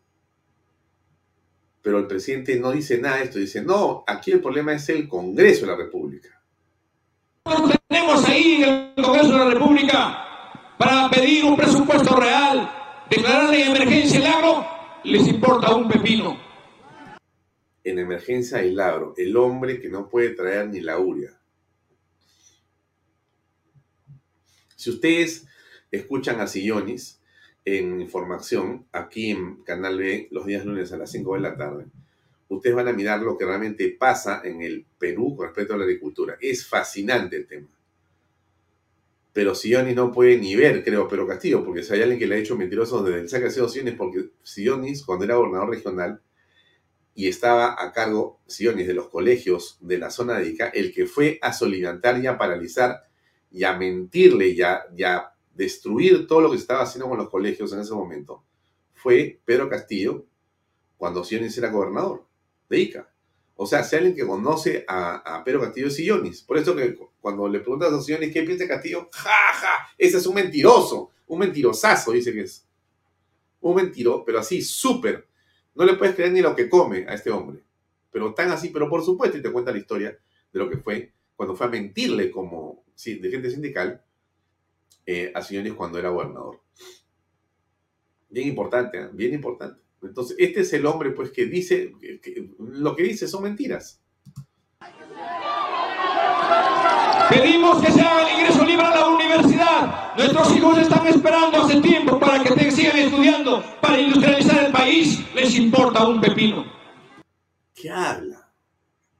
Pero 1.81 1.97
el 1.97 2.07
presidente 2.07 2.59
no 2.59 2.71
dice 2.71 2.97
nada 2.97 3.17
de 3.17 3.23
esto, 3.23 3.39
dice, 3.39 3.61
no, 3.61 4.03
aquí 4.07 4.31
el 4.31 4.41
problema 4.41 4.73
es 4.73 4.87
el 4.89 5.07
Congreso 5.07 5.61
de 5.61 5.71
la 5.71 5.77
República. 5.77 6.41
Tenemos 7.87 8.27
ahí 8.29 8.63
en 8.63 8.93
el 8.95 9.03
Congreso 9.03 9.31
de 9.31 9.37
la 9.37 9.49
República 9.51 10.17
para 10.77 11.09
pedir 11.09 11.45
un 11.45 11.55
presupuesto 11.55 12.15
real, 12.15 12.71
declararle 13.09 13.65
emergencia 13.65 14.19
el 14.19 14.25
agro, 14.25 14.65
les 15.03 15.27
importa 15.27 15.75
un 15.75 15.87
pepino. 15.87 16.39
En 17.83 17.97
emergencia 17.97 18.61
el 18.61 18.79
agro, 18.79 19.13
el 19.17 19.35
hombre 19.35 19.79
que 19.79 19.89
no 19.89 20.07
puede 20.07 20.29
traer 20.29 20.67
ni 20.69 20.79
la 20.81 20.99
uria. 20.99 21.37
Si 24.75 24.89
ustedes 24.89 25.47
escuchan 25.89 26.39
a 26.39 26.47
Sillonis 26.47 27.19
en 27.65 28.01
información, 28.01 28.85
aquí 28.91 29.31
en 29.31 29.63
Canal 29.63 29.97
B, 29.97 30.27
los 30.31 30.45
días 30.45 30.65
lunes 30.65 30.91
a 30.91 30.97
las 30.97 31.11
5 31.11 31.35
de 31.35 31.41
la 31.41 31.57
tarde, 31.57 31.85
ustedes 32.49 32.75
van 32.75 32.87
a 32.87 32.93
mirar 32.93 33.21
lo 33.21 33.37
que 33.37 33.45
realmente 33.45 33.89
pasa 33.89 34.41
en 34.43 34.61
el 34.61 34.85
Perú 34.99 35.35
con 35.35 35.47
respecto 35.47 35.73
a 35.73 35.77
la 35.77 35.83
agricultura. 35.83 36.37
Es 36.39 36.67
fascinante 36.67 37.37
el 37.37 37.47
tema 37.47 37.67
pero 39.33 39.55
Sionis 39.55 39.95
no 39.95 40.11
puede 40.11 40.37
ni 40.37 40.55
ver, 40.55 40.83
creo, 40.83 41.07
Pedro 41.07 41.25
Castillo, 41.25 41.63
porque 41.63 41.83
si 41.83 41.93
hay 41.93 42.01
alguien 42.01 42.19
que 42.19 42.27
le 42.27 42.35
ha 42.35 42.39
hecho 42.39 42.57
mentiroso 42.57 43.01
desde 43.01 43.21
el 43.21 43.29
saque 43.29 43.45
de 43.45 43.69
Sionis, 43.69 43.95
porque 43.95 44.31
Sionis, 44.43 45.05
cuando 45.05 45.25
era 45.25 45.35
gobernador 45.35 45.69
regional 45.69 46.21
y 47.15 47.27
estaba 47.27 47.81
a 47.81 47.91
cargo, 47.93 48.41
Sionis, 48.45 48.87
de 48.87 48.93
los 48.93 49.07
colegios 49.07 49.77
de 49.79 49.97
la 49.97 50.09
zona 50.09 50.37
de 50.37 50.49
Ica, 50.49 50.67
el 50.69 50.93
que 50.93 51.05
fue 51.05 51.39
a 51.41 51.53
soliviantar 51.53 52.21
y 52.21 52.27
a 52.27 52.37
paralizar 52.37 53.03
y 53.49 53.63
a 53.63 53.73
mentirle 53.77 54.49
y 54.49 54.61
a, 54.61 55.27
destruir 55.53 56.27
todo 56.27 56.41
lo 56.41 56.49
que 56.49 56.57
se 56.57 56.61
estaba 56.61 56.81
haciendo 56.81 57.09
con 57.09 57.17
los 57.17 57.29
colegios 57.29 57.71
en 57.73 57.81
ese 57.81 57.93
momento, 57.93 58.43
fue 58.95 59.41
Pedro 59.43 59.69
Castillo, 59.69 60.25
cuando 60.97 61.23
Sionis 61.23 61.57
era 61.57 61.69
gobernador 61.69 62.25
de 62.69 62.79
Ica. 62.79 63.10
O 63.63 63.67
sea, 63.67 63.83
si 63.83 63.95
alguien 63.95 64.15
que 64.15 64.25
conoce 64.25 64.83
a, 64.87 65.43
Pedro 65.45 65.61
Castillo 65.61 65.85
es 65.85 65.95
Sionis. 65.95 66.41
Por 66.41 66.57
eso 66.57 66.75
que 66.75 66.97
cuando 67.19 67.47
le 67.47 67.59
preguntas 67.59 67.93
a 67.93 68.01
Sionis 68.01 68.33
qué 68.33 68.41
piensa 68.41 68.67
Castillo, 68.67 69.07
ja, 69.13 69.53
ja, 69.53 69.87
ese 69.99 70.17
es 70.17 70.25
un 70.25 70.33
mentiroso, 70.33 71.11
un 71.27 71.37
mentirosazo, 71.37 72.11
dice 72.11 72.33
que 72.33 72.41
es. 72.41 72.67
Un 73.59 73.75
mentiro, 73.75 74.25
pero 74.25 74.39
así, 74.39 74.63
súper. 74.63 75.27
No 75.75 75.85
le 75.85 75.93
puedes 75.93 76.15
creer 76.15 76.31
ni 76.31 76.41
lo 76.41 76.55
que 76.55 76.67
come 76.67 77.05
a 77.07 77.13
este 77.13 77.29
hombre. 77.29 77.63
Pero 78.09 78.33
tan 78.33 78.49
así, 78.49 78.69
pero 78.69 78.89
por 78.89 79.05
supuesto, 79.05 79.37
y 79.37 79.43
te 79.43 79.51
cuenta 79.51 79.71
la 79.71 79.77
historia 79.77 80.17
de 80.51 80.59
lo 80.59 80.67
que 80.67 80.77
fue 80.77 81.13
cuando 81.35 81.55
fue 81.55 81.67
a 81.67 81.69
mentirle 81.69 82.31
como 82.31 82.83
sí, 82.95 83.13
dirigente 83.19 83.51
sindical 83.51 84.03
eh, 85.05 85.31
a 85.35 85.41
Sionis 85.43 85.73
cuando 85.73 85.99
era 85.99 86.09
gobernador. 86.09 86.61
Bien 88.27 88.47
importante, 88.47 88.97
¿eh? 88.97 89.09
bien 89.13 89.35
importante. 89.35 89.79
Entonces, 90.03 90.35
este 90.39 90.61
es 90.61 90.73
el 90.73 90.85
hombre 90.85 91.11
pues 91.11 91.31
que 91.31 91.45
dice, 91.45 91.93
que 92.21 92.49
lo 92.59 92.95
que 92.95 93.03
dice 93.03 93.27
son 93.27 93.43
mentiras. 93.43 94.01
Pedimos 97.29 97.81
que 97.81 97.91
se 97.91 98.01
haga 98.01 98.27
el 98.27 98.39
ingreso 98.39 98.65
libre 98.65 98.85
a 98.85 98.95
la 98.95 99.07
universidad. 99.07 100.15
Nuestros 100.17 100.55
hijos 100.55 100.77
están 100.79 101.07
esperando 101.07 101.61
hace 101.61 101.79
tiempo 101.79 102.19
para 102.19 102.43
que 102.43 102.71
sigan 102.71 102.97
estudiando, 102.97 103.63
para 103.81 103.99
industrializar 103.99 104.65
el 104.65 104.71
país. 104.71 105.19
Les 105.33 105.55
importa 105.55 106.05
un 106.05 106.19
pepino. 106.19 106.65
¿Qué 107.73 107.89
habla? 107.89 108.51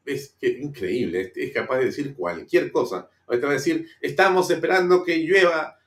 Es 0.03 0.35
increíble, 0.41 1.31
es 1.35 1.53
capaz 1.53 1.77
de 1.77 1.85
decir 1.85 2.13
cualquier 2.15 2.71
cosa. 2.71 3.09
Ahorita 3.27 3.47
va 3.47 3.53
a 3.53 3.55
decir, 3.55 3.87
estamos 4.01 4.51
esperando 4.51 5.03
que 5.03 5.19
llueva 5.19 5.77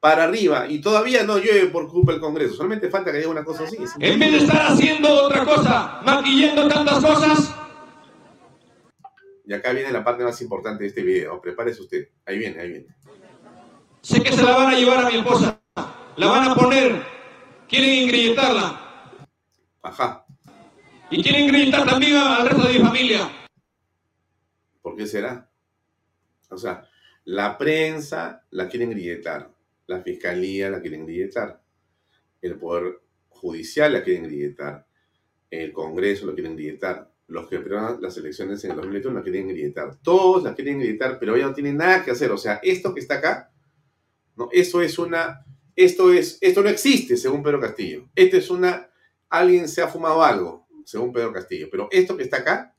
para 0.00 0.24
arriba 0.24 0.66
y 0.66 0.80
todavía 0.80 1.24
no 1.24 1.36
llueve 1.38 1.66
por 1.66 1.86
culpa 1.88 2.12
del 2.12 2.20
Congreso. 2.20 2.54
Solamente 2.54 2.88
falta 2.88 3.12
que 3.12 3.18
haya 3.18 3.28
una 3.28 3.44
cosa 3.44 3.64
así. 3.64 3.76
En 3.98 4.18
vez 4.18 4.32
de 4.32 4.38
estar 4.38 4.72
haciendo 4.72 5.12
otra 5.24 5.44
cosa, 5.44 6.00
maquillando 6.04 6.66
tantas 6.68 7.04
cosas. 7.04 7.54
Y 9.44 9.52
acá 9.52 9.72
viene 9.72 9.92
la 9.92 10.02
parte 10.02 10.24
más 10.24 10.40
importante 10.40 10.84
de 10.84 10.88
este 10.88 11.02
video. 11.02 11.40
Prepárese 11.40 11.82
usted. 11.82 12.08
Ahí 12.24 12.38
viene, 12.38 12.60
ahí 12.60 12.68
viene. 12.68 12.86
Sé 14.00 14.22
que 14.22 14.32
se 14.32 14.42
la 14.42 14.56
van 14.56 14.68
a 14.68 14.76
llevar 14.76 15.04
a 15.04 15.10
mi 15.10 15.18
esposa. 15.18 15.60
La 16.16 16.26
van 16.26 16.48
a 16.48 16.54
poner. 16.54 17.02
Quieren 17.68 17.90
ingrietarla. 17.90 18.80
Ajá. 19.82 20.24
Y 21.10 21.22
quieren 21.22 21.44
ingrietar 21.44 21.84
también 21.86 22.16
al 22.16 22.48
resto 22.48 22.68
de 22.68 22.74
mi 22.74 22.84
familia. 22.84 23.30
¿Por 24.80 24.96
qué 24.96 25.06
será? 25.06 25.50
O 26.48 26.56
sea, 26.56 26.88
la 27.24 27.58
prensa 27.58 28.44
la 28.50 28.68
quieren 28.68 28.90
grietar 28.90 29.50
la 29.90 30.02
fiscalía 30.02 30.70
la 30.70 30.80
quieren 30.80 31.04
grietar, 31.04 31.60
el 32.40 32.56
poder 32.56 33.00
judicial 33.28 33.92
la 33.92 34.04
quieren 34.04 34.22
grietar, 34.22 34.86
el 35.50 35.72
Congreso 35.72 36.26
lo 36.26 36.34
quieren 36.34 36.54
grietar, 36.54 37.12
los 37.26 37.48
que 37.48 37.58
prueban 37.58 38.00
las 38.00 38.16
elecciones 38.16 38.62
en 38.62 38.70
el 38.70 38.76
2021 38.76 39.18
la 39.18 39.24
quieren 39.24 39.48
grietar, 39.48 39.96
todos 40.00 40.44
la 40.44 40.54
quieren 40.54 40.78
grietar, 40.78 41.18
pero 41.18 41.36
ya 41.36 41.48
no 41.48 41.54
tienen 41.54 41.76
nada 41.76 42.04
que 42.04 42.12
hacer. 42.12 42.30
O 42.30 42.38
sea, 42.38 42.60
esto 42.62 42.94
que 42.94 43.00
está 43.00 43.16
acá, 43.16 43.52
no, 44.36 44.48
eso 44.52 44.80
es 44.80 44.96
una, 44.96 45.44
esto 45.74 46.12
es, 46.12 46.38
esto 46.40 46.62
no 46.62 46.68
existe 46.68 47.16
según 47.16 47.42
Pedro 47.42 47.60
Castillo. 47.60 48.08
Esto 48.14 48.36
es 48.36 48.48
una, 48.48 48.90
alguien 49.28 49.66
se 49.66 49.82
ha 49.82 49.88
fumado 49.88 50.22
algo, 50.22 50.68
según 50.84 51.12
Pedro 51.12 51.32
Castillo. 51.32 51.66
Pero 51.68 51.88
esto 51.90 52.16
que 52.16 52.22
está 52.22 52.38
acá, 52.38 52.76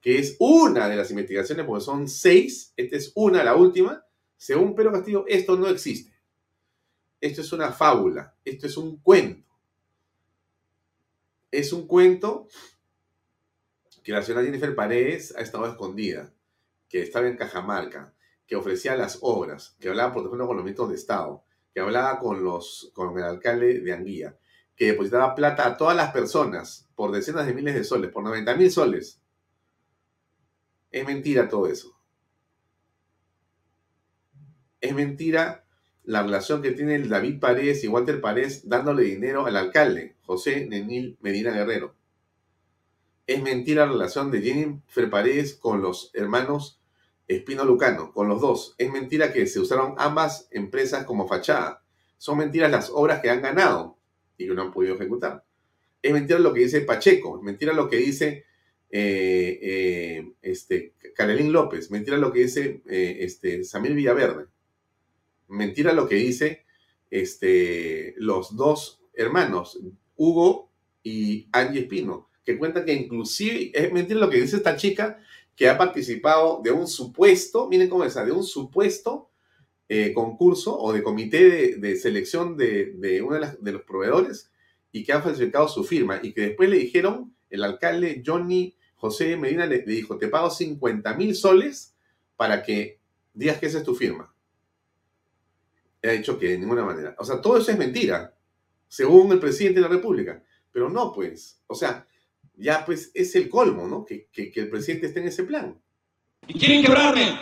que 0.00 0.20
es 0.20 0.36
una 0.38 0.88
de 0.88 0.94
las 0.94 1.10
investigaciones, 1.10 1.66
porque 1.66 1.84
son 1.84 2.06
seis, 2.06 2.72
esta 2.76 2.96
es 2.96 3.10
una, 3.16 3.42
la 3.42 3.56
última, 3.56 4.04
según 4.36 4.76
Pedro 4.76 4.92
Castillo, 4.92 5.24
esto 5.26 5.56
no 5.56 5.68
existe. 5.68 6.13
Esto 7.26 7.40
es 7.40 7.52
una 7.54 7.72
fábula, 7.72 8.34
esto 8.44 8.66
es 8.66 8.76
un 8.76 8.98
cuento. 8.98 9.48
Es 11.50 11.72
un 11.72 11.86
cuento 11.86 12.48
que 14.02 14.12
la 14.12 14.22
señora 14.22 14.44
Jennifer 14.44 14.74
Paredes 14.74 15.34
ha 15.34 15.40
estado 15.40 15.66
escondida, 15.66 16.34
que 16.86 17.00
estaba 17.00 17.26
en 17.26 17.38
Cajamarca, 17.38 18.12
que 18.46 18.56
ofrecía 18.56 18.94
las 18.94 19.20
obras, 19.22 19.74
que 19.80 19.88
hablaba 19.88 20.12
por 20.12 20.22
teléfono 20.22 20.46
con 20.46 20.56
los 20.56 20.64
ministros 20.66 20.90
de 20.90 20.96
Estado, 20.96 21.42
que 21.72 21.80
hablaba 21.80 22.18
con, 22.18 22.44
los, 22.44 22.90
con 22.92 23.16
el 23.16 23.24
alcalde 23.24 23.80
de 23.80 23.92
Anguía, 23.94 24.36
que 24.76 24.88
depositaba 24.88 25.34
plata 25.34 25.66
a 25.66 25.76
todas 25.78 25.96
las 25.96 26.12
personas 26.12 26.90
por 26.94 27.10
decenas 27.10 27.46
de 27.46 27.54
miles 27.54 27.74
de 27.74 27.84
soles, 27.84 28.10
por 28.10 28.22
90 28.22 28.54
mil 28.56 28.70
soles. 28.70 29.22
Es 30.90 31.06
mentira 31.06 31.48
todo 31.48 31.68
eso. 31.68 31.98
Es 34.78 34.94
mentira 34.94 35.63
la 36.04 36.22
relación 36.22 36.62
que 36.62 36.72
tiene 36.72 36.98
David 37.00 37.40
Paredes 37.40 37.82
y 37.84 37.88
Walter 37.88 38.20
Paredes 38.20 38.68
dándole 38.68 39.04
dinero 39.04 39.46
al 39.46 39.56
alcalde, 39.56 40.16
José 40.22 40.66
Nenil 40.66 41.16
Medina 41.20 41.50
Guerrero. 41.50 41.94
Es 43.26 43.42
mentira 43.42 43.86
la 43.86 43.92
relación 43.92 44.30
de 44.30 44.42
Jennifer 44.42 45.08
Paredes 45.08 45.54
con 45.54 45.80
los 45.80 46.10
hermanos 46.14 46.80
Espino 47.26 47.64
Lucano, 47.64 48.12
con 48.12 48.28
los 48.28 48.40
dos. 48.40 48.74
Es 48.76 48.90
mentira 48.90 49.32
que 49.32 49.46
se 49.46 49.60
usaron 49.60 49.94
ambas 49.96 50.46
empresas 50.50 51.04
como 51.04 51.26
fachada. 51.26 51.82
Son 52.18 52.36
mentiras 52.36 52.70
las 52.70 52.90
obras 52.90 53.20
que 53.20 53.30
han 53.30 53.40
ganado 53.40 53.98
y 54.36 54.46
que 54.46 54.54
no 54.54 54.62
han 54.62 54.72
podido 54.72 54.94
ejecutar. 54.94 55.44
Es 56.02 56.12
mentira 56.12 56.38
lo 56.38 56.52
que 56.52 56.60
dice 56.60 56.82
Pacheco, 56.82 57.38
es 57.38 57.42
mentira 57.42 57.72
lo 57.72 57.88
que 57.88 57.96
dice 57.96 58.44
eh, 58.90 59.58
eh, 59.62 60.32
este, 60.42 60.92
Carolín 61.16 61.52
López, 61.52 61.90
mentira 61.90 62.18
lo 62.18 62.30
que 62.30 62.40
dice 62.40 62.82
eh, 62.86 63.18
este, 63.20 63.64
Samir 63.64 63.94
Villaverde, 63.94 64.46
mentira 65.54 65.92
lo 65.92 66.08
que 66.08 66.16
dice 66.16 66.64
este, 67.10 68.14
los 68.18 68.56
dos 68.56 69.00
hermanos, 69.14 69.78
Hugo 70.16 70.70
y 71.02 71.48
Angie 71.52 71.82
Espino 71.82 72.28
que 72.44 72.58
cuentan 72.58 72.84
que 72.84 72.92
inclusive 72.92 73.70
es 73.74 73.92
mentira 73.92 74.20
lo 74.20 74.30
que 74.30 74.40
dice 74.40 74.56
esta 74.56 74.76
chica 74.76 75.18
que 75.56 75.68
ha 75.68 75.78
participado 75.78 76.60
de 76.62 76.72
un 76.72 76.86
supuesto, 76.86 77.68
miren 77.68 77.88
cómo 77.88 78.04
es, 78.04 78.14
de 78.14 78.32
un 78.32 78.44
supuesto 78.44 79.30
eh, 79.88 80.12
concurso 80.12 80.78
o 80.78 80.92
de 80.92 81.02
comité 81.02 81.76
de, 81.76 81.96
selección 81.96 82.56
de, 82.56 83.22
uno 83.24 83.38
de, 83.60 83.72
los 83.72 83.82
proveedores 83.82 84.50
y 84.92 85.04
que 85.04 85.12
ha 85.12 85.22
falsificado 85.22 85.68
su 85.68 85.84
firma 85.84 86.20
y 86.22 86.32
que 86.32 86.42
después 86.42 86.68
le 86.68 86.78
dijeron, 86.78 87.34
el 87.50 87.64
alcalde 87.64 88.22
Johnny 88.24 88.76
José 88.96 89.36
Medina 89.36 89.66
le, 89.66 89.80
dijo, 89.80 90.18
te 90.18 90.28
pago 90.28 90.50
50 90.50 91.14
mil 91.14 91.34
soles 91.34 91.94
para 92.36 92.62
que 92.62 92.98
digas 93.32 93.58
que 93.58 93.66
esa 93.66 93.78
es 93.78 93.84
tu 93.84 93.94
firma. 93.94 94.33
Ha 96.08 96.12
dicho 96.12 96.38
que 96.38 96.50
de 96.50 96.58
ninguna 96.58 96.84
manera. 96.84 97.14
O 97.18 97.24
sea, 97.24 97.40
todo 97.40 97.58
eso 97.58 97.70
es 97.70 97.78
mentira, 97.78 98.34
según 98.88 99.32
el 99.32 99.40
presidente 99.40 99.80
de 99.80 99.88
la 99.88 99.94
República. 99.94 100.42
Pero 100.70 100.90
no, 100.90 101.12
pues, 101.12 101.62
o 101.66 101.74
sea, 101.74 102.06
ya 102.56 102.84
pues 102.84 103.10
es 103.14 103.34
el 103.36 103.48
colmo, 103.48 103.86
¿no? 103.86 104.04
Que, 104.04 104.28
el 104.34 104.68
presidente 104.68 105.06
esté 105.06 105.20
en 105.20 105.28
ese 105.28 105.44
plan. 105.44 105.80
Y 106.46 106.58
quieren 106.58 106.82
quebrarme. 106.82 107.38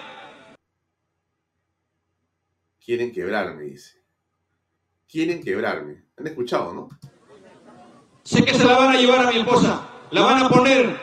Quieren 2.85 3.13
quebrarme, 3.13 3.65
dice. 3.65 4.03
Quieren 5.09 5.43
quebrarme. 5.43 6.05
Han 6.17 6.27
escuchado, 6.27 6.73
¿no? 6.75 6.89
Sé 8.23 8.45
que 8.45 8.55
se 8.55 8.65
la 8.65 8.79
van 8.79 8.97
a 8.97 8.99
llevar 8.99 9.27
a 9.27 9.31
mi 9.31 9.39
esposa. 9.39 9.89
La 10.11 10.23
van 10.23 10.43
a 10.45 10.49
poner. 10.49 10.97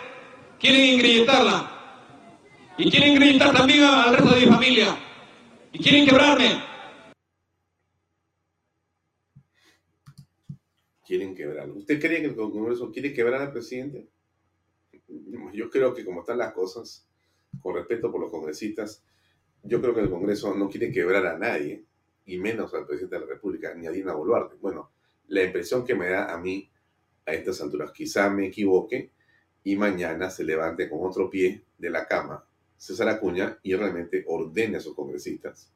Quieren 0.60 0.86
ingrilletarla. 0.96 1.72
Y 2.78 2.90
quieren 2.90 3.14
ingrilletar 3.14 3.54
también 3.54 3.84
al 3.84 4.16
resto 4.16 4.36
de 4.36 4.46
mi 4.46 4.52
familia. 4.52 4.98
Y 5.74 5.80
quieren 5.80 6.06
quebrarme. 6.06 6.69
Quieren 11.10 11.34
quebrarlo. 11.34 11.74
¿Usted 11.74 12.00
cree 12.00 12.22
que 12.22 12.28
el 12.28 12.36
Congreso 12.36 12.92
quiere 12.92 13.12
quebrar 13.12 13.42
al 13.42 13.52
presidente? 13.52 14.08
Yo 15.54 15.68
creo 15.72 15.92
que 15.92 16.06
como 16.06 16.20
están 16.20 16.38
las 16.38 16.54
cosas, 16.54 17.08
con 17.64 17.74
respeto 17.74 18.12
por 18.12 18.22
los 18.22 18.30
congresistas, 18.30 19.04
yo 19.64 19.82
creo 19.82 19.96
que 19.96 20.02
el 20.02 20.12
Congreso 20.12 20.54
no 20.54 20.70
quiere 20.70 20.92
quebrar 20.92 21.26
a 21.26 21.36
nadie, 21.36 21.84
y 22.28 22.38
menos 22.38 22.76
al 22.76 22.86
presidente 22.86 23.16
de 23.16 23.22
la 23.22 23.28
República, 23.28 23.74
ni 23.74 23.88
a 23.88 23.92
Dina 23.92 24.14
Boluarte. 24.14 24.58
Bueno, 24.62 24.92
la 25.30 25.44
impresión 25.44 25.84
que 25.84 25.96
me 25.96 26.10
da 26.10 26.32
a 26.32 26.38
mí 26.38 26.70
a 27.26 27.34
estas 27.34 27.60
alturas, 27.60 27.92
quizá 27.92 28.30
me 28.30 28.46
equivoque, 28.46 29.10
y 29.64 29.76
mañana 29.78 30.30
se 30.30 30.44
levante 30.44 30.88
con 30.88 31.00
otro 31.02 31.28
pie 31.28 31.64
de 31.80 31.90
la 31.90 32.06
cama 32.06 32.46
César 32.78 33.10
Acuña 33.10 33.58
y 33.64 33.74
realmente 33.74 34.24
ordene 34.28 34.78
a 34.78 34.80
sus 34.80 34.94
congresistas 34.94 35.74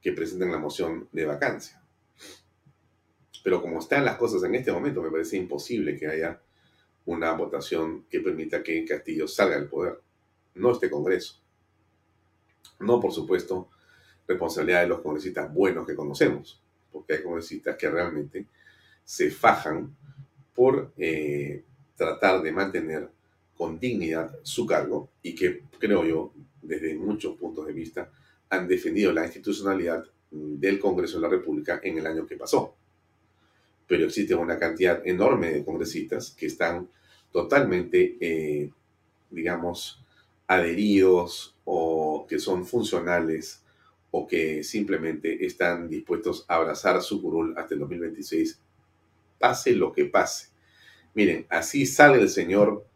que 0.00 0.12
presenten 0.12 0.52
la 0.52 0.58
moción 0.58 1.06
de 1.12 1.26
vacancia. 1.26 1.82
Pero 3.48 3.62
como 3.62 3.78
están 3.78 4.04
las 4.04 4.18
cosas 4.18 4.42
en 4.42 4.54
este 4.56 4.70
momento, 4.70 5.00
me 5.00 5.10
parece 5.10 5.38
imposible 5.38 5.96
que 5.96 6.06
haya 6.06 6.38
una 7.06 7.32
votación 7.32 8.04
que 8.10 8.20
permita 8.20 8.62
que 8.62 8.84
Castillo 8.84 9.26
salga 9.26 9.58
del 9.58 9.70
poder. 9.70 9.98
No 10.56 10.72
este 10.72 10.90
Congreso. 10.90 11.40
No, 12.80 13.00
por 13.00 13.10
supuesto, 13.10 13.70
responsabilidad 14.26 14.82
de 14.82 14.88
los 14.88 15.00
congresistas 15.00 15.50
buenos 15.50 15.86
que 15.86 15.94
conocemos, 15.94 16.60
porque 16.92 17.14
hay 17.14 17.22
congresistas 17.22 17.74
que 17.76 17.88
realmente 17.88 18.44
se 19.02 19.30
fajan 19.30 19.96
por 20.54 20.92
eh, 20.98 21.64
tratar 21.96 22.42
de 22.42 22.52
mantener 22.52 23.08
con 23.56 23.80
dignidad 23.80 24.38
su 24.42 24.66
cargo 24.66 25.08
y 25.22 25.34
que, 25.34 25.62
creo 25.78 26.04
yo, 26.04 26.34
desde 26.60 26.94
muchos 26.96 27.34
puntos 27.38 27.66
de 27.66 27.72
vista, 27.72 28.10
han 28.50 28.68
defendido 28.68 29.10
la 29.10 29.24
institucionalidad 29.24 30.04
del 30.30 30.78
Congreso 30.78 31.16
de 31.16 31.22
la 31.22 31.30
República 31.30 31.80
en 31.82 31.96
el 31.96 32.06
año 32.06 32.26
que 32.26 32.36
pasó 32.36 32.74
pero 33.88 34.04
existe 34.04 34.34
una 34.34 34.58
cantidad 34.58 35.04
enorme 35.04 35.50
de 35.50 35.64
congresistas 35.64 36.30
que 36.30 36.46
están 36.46 36.88
totalmente, 37.32 38.16
eh, 38.20 38.70
digamos, 39.30 40.04
adheridos 40.46 41.56
o 41.64 42.26
que 42.28 42.38
son 42.38 42.66
funcionales 42.66 43.62
o 44.10 44.26
que 44.26 44.62
simplemente 44.62 45.44
están 45.44 45.88
dispuestos 45.88 46.44
a 46.48 46.56
abrazar 46.56 47.02
su 47.02 47.20
curul 47.20 47.54
hasta 47.56 47.74
el 47.74 47.80
2026, 47.80 48.60
pase 49.38 49.72
lo 49.72 49.92
que 49.92 50.04
pase. 50.04 50.48
Miren, 51.14 51.46
así 51.48 51.86
sale 51.86 52.20
el 52.20 52.28
señor, 52.28 52.86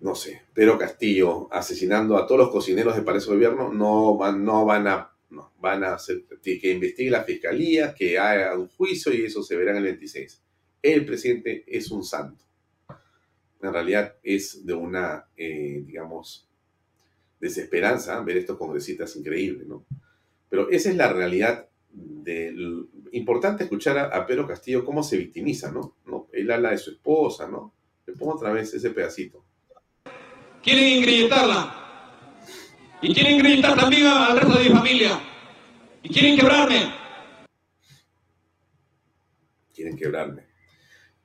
no 0.00 0.14
sé, 0.14 0.42
Pedro 0.54 0.78
Castillo 0.78 1.48
asesinando 1.52 2.16
a 2.16 2.26
todos 2.26 2.40
los 2.40 2.50
cocineros 2.50 2.94
de 2.96 3.02
Palacio 3.02 3.32
de 3.32 3.36
Gobierno, 3.36 3.72
no 3.72 4.18
no 4.32 4.64
van 4.64 4.88
a 4.88 5.13
no, 5.34 5.52
van 5.58 5.84
a 5.84 5.94
hacer 5.94 6.24
que 6.42 6.70
investigue 6.70 7.10
la 7.10 7.24
fiscalía, 7.24 7.94
que 7.94 8.18
haga 8.18 8.56
un 8.56 8.68
juicio 8.68 9.12
y 9.12 9.24
eso 9.24 9.42
se 9.42 9.56
verá 9.56 9.72
en 9.72 9.78
el 9.78 9.84
26. 9.84 10.42
El 10.82 11.04
presidente 11.04 11.64
es 11.66 11.90
un 11.90 12.04
santo. 12.04 12.44
En 13.62 13.72
realidad 13.72 14.16
es 14.22 14.64
de 14.64 14.74
una, 14.74 15.26
eh, 15.36 15.82
digamos, 15.84 16.48
desesperanza 17.40 18.20
ver 18.20 18.38
estos 18.38 18.58
congresistas 18.58 19.16
increíbles, 19.16 19.66
¿no? 19.66 19.84
Pero 20.48 20.70
esa 20.70 20.90
es 20.90 20.96
la 20.96 21.12
realidad 21.12 21.68
del... 21.90 22.88
Importante 23.12 23.64
escuchar 23.64 23.98
a, 23.98 24.26
Pedro 24.26 24.46
Castillo 24.46 24.84
cómo 24.84 25.02
se 25.02 25.16
victimiza, 25.16 25.70
¿no? 25.70 25.96
¿no? 26.06 26.28
Él 26.32 26.50
habla 26.50 26.70
de 26.70 26.78
su 26.78 26.90
esposa, 26.90 27.48
¿no? 27.48 27.72
Le 28.06 28.12
pongo 28.14 28.34
otra 28.34 28.52
vez 28.52 28.74
ese 28.74 28.90
pedacito. 28.90 29.44
Quieren 30.62 30.98
ingrilletarla 30.98 31.83
y 33.04 33.12
quieren 33.12 33.38
gritar 33.38 33.76
también 33.76 34.06
al 34.06 34.40
resto 34.40 34.58
de 34.58 34.64
mi 34.64 34.70
familia. 34.70 35.20
Y 36.02 36.08
quieren 36.08 36.38
quebrarme. 36.38 36.94
Quieren 39.74 39.96
quebrarme. 39.96 40.46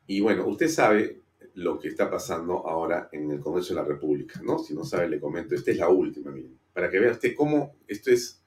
Y 0.05 0.19
bueno, 0.19 0.45
usted 0.47 0.67
sabe 0.67 1.21
lo 1.53 1.79
que 1.79 1.87
está 1.87 2.09
pasando 2.11 2.67
ahora 2.67 3.07
en 3.13 3.31
el 3.31 3.39
Congreso 3.39 3.73
de 3.73 3.81
la 3.81 3.87
República, 3.87 4.41
¿no? 4.43 4.59
Si 4.59 4.73
no 4.73 4.83
sabe, 4.83 5.07
le 5.07 5.21
comento. 5.21 5.55
Esta 5.55 5.71
es 5.71 5.77
la 5.77 5.87
última. 5.87 6.33
Para 6.73 6.89
que 6.89 6.99
vea 6.99 7.13
usted 7.13 7.33
cómo 7.33 7.77
esto 7.87 8.11
es 8.11 8.43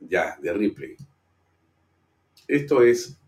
ya 0.00 0.38
de 0.40 0.52
Ripley. 0.54 0.96
Esto 2.46 2.82
es 2.82 3.18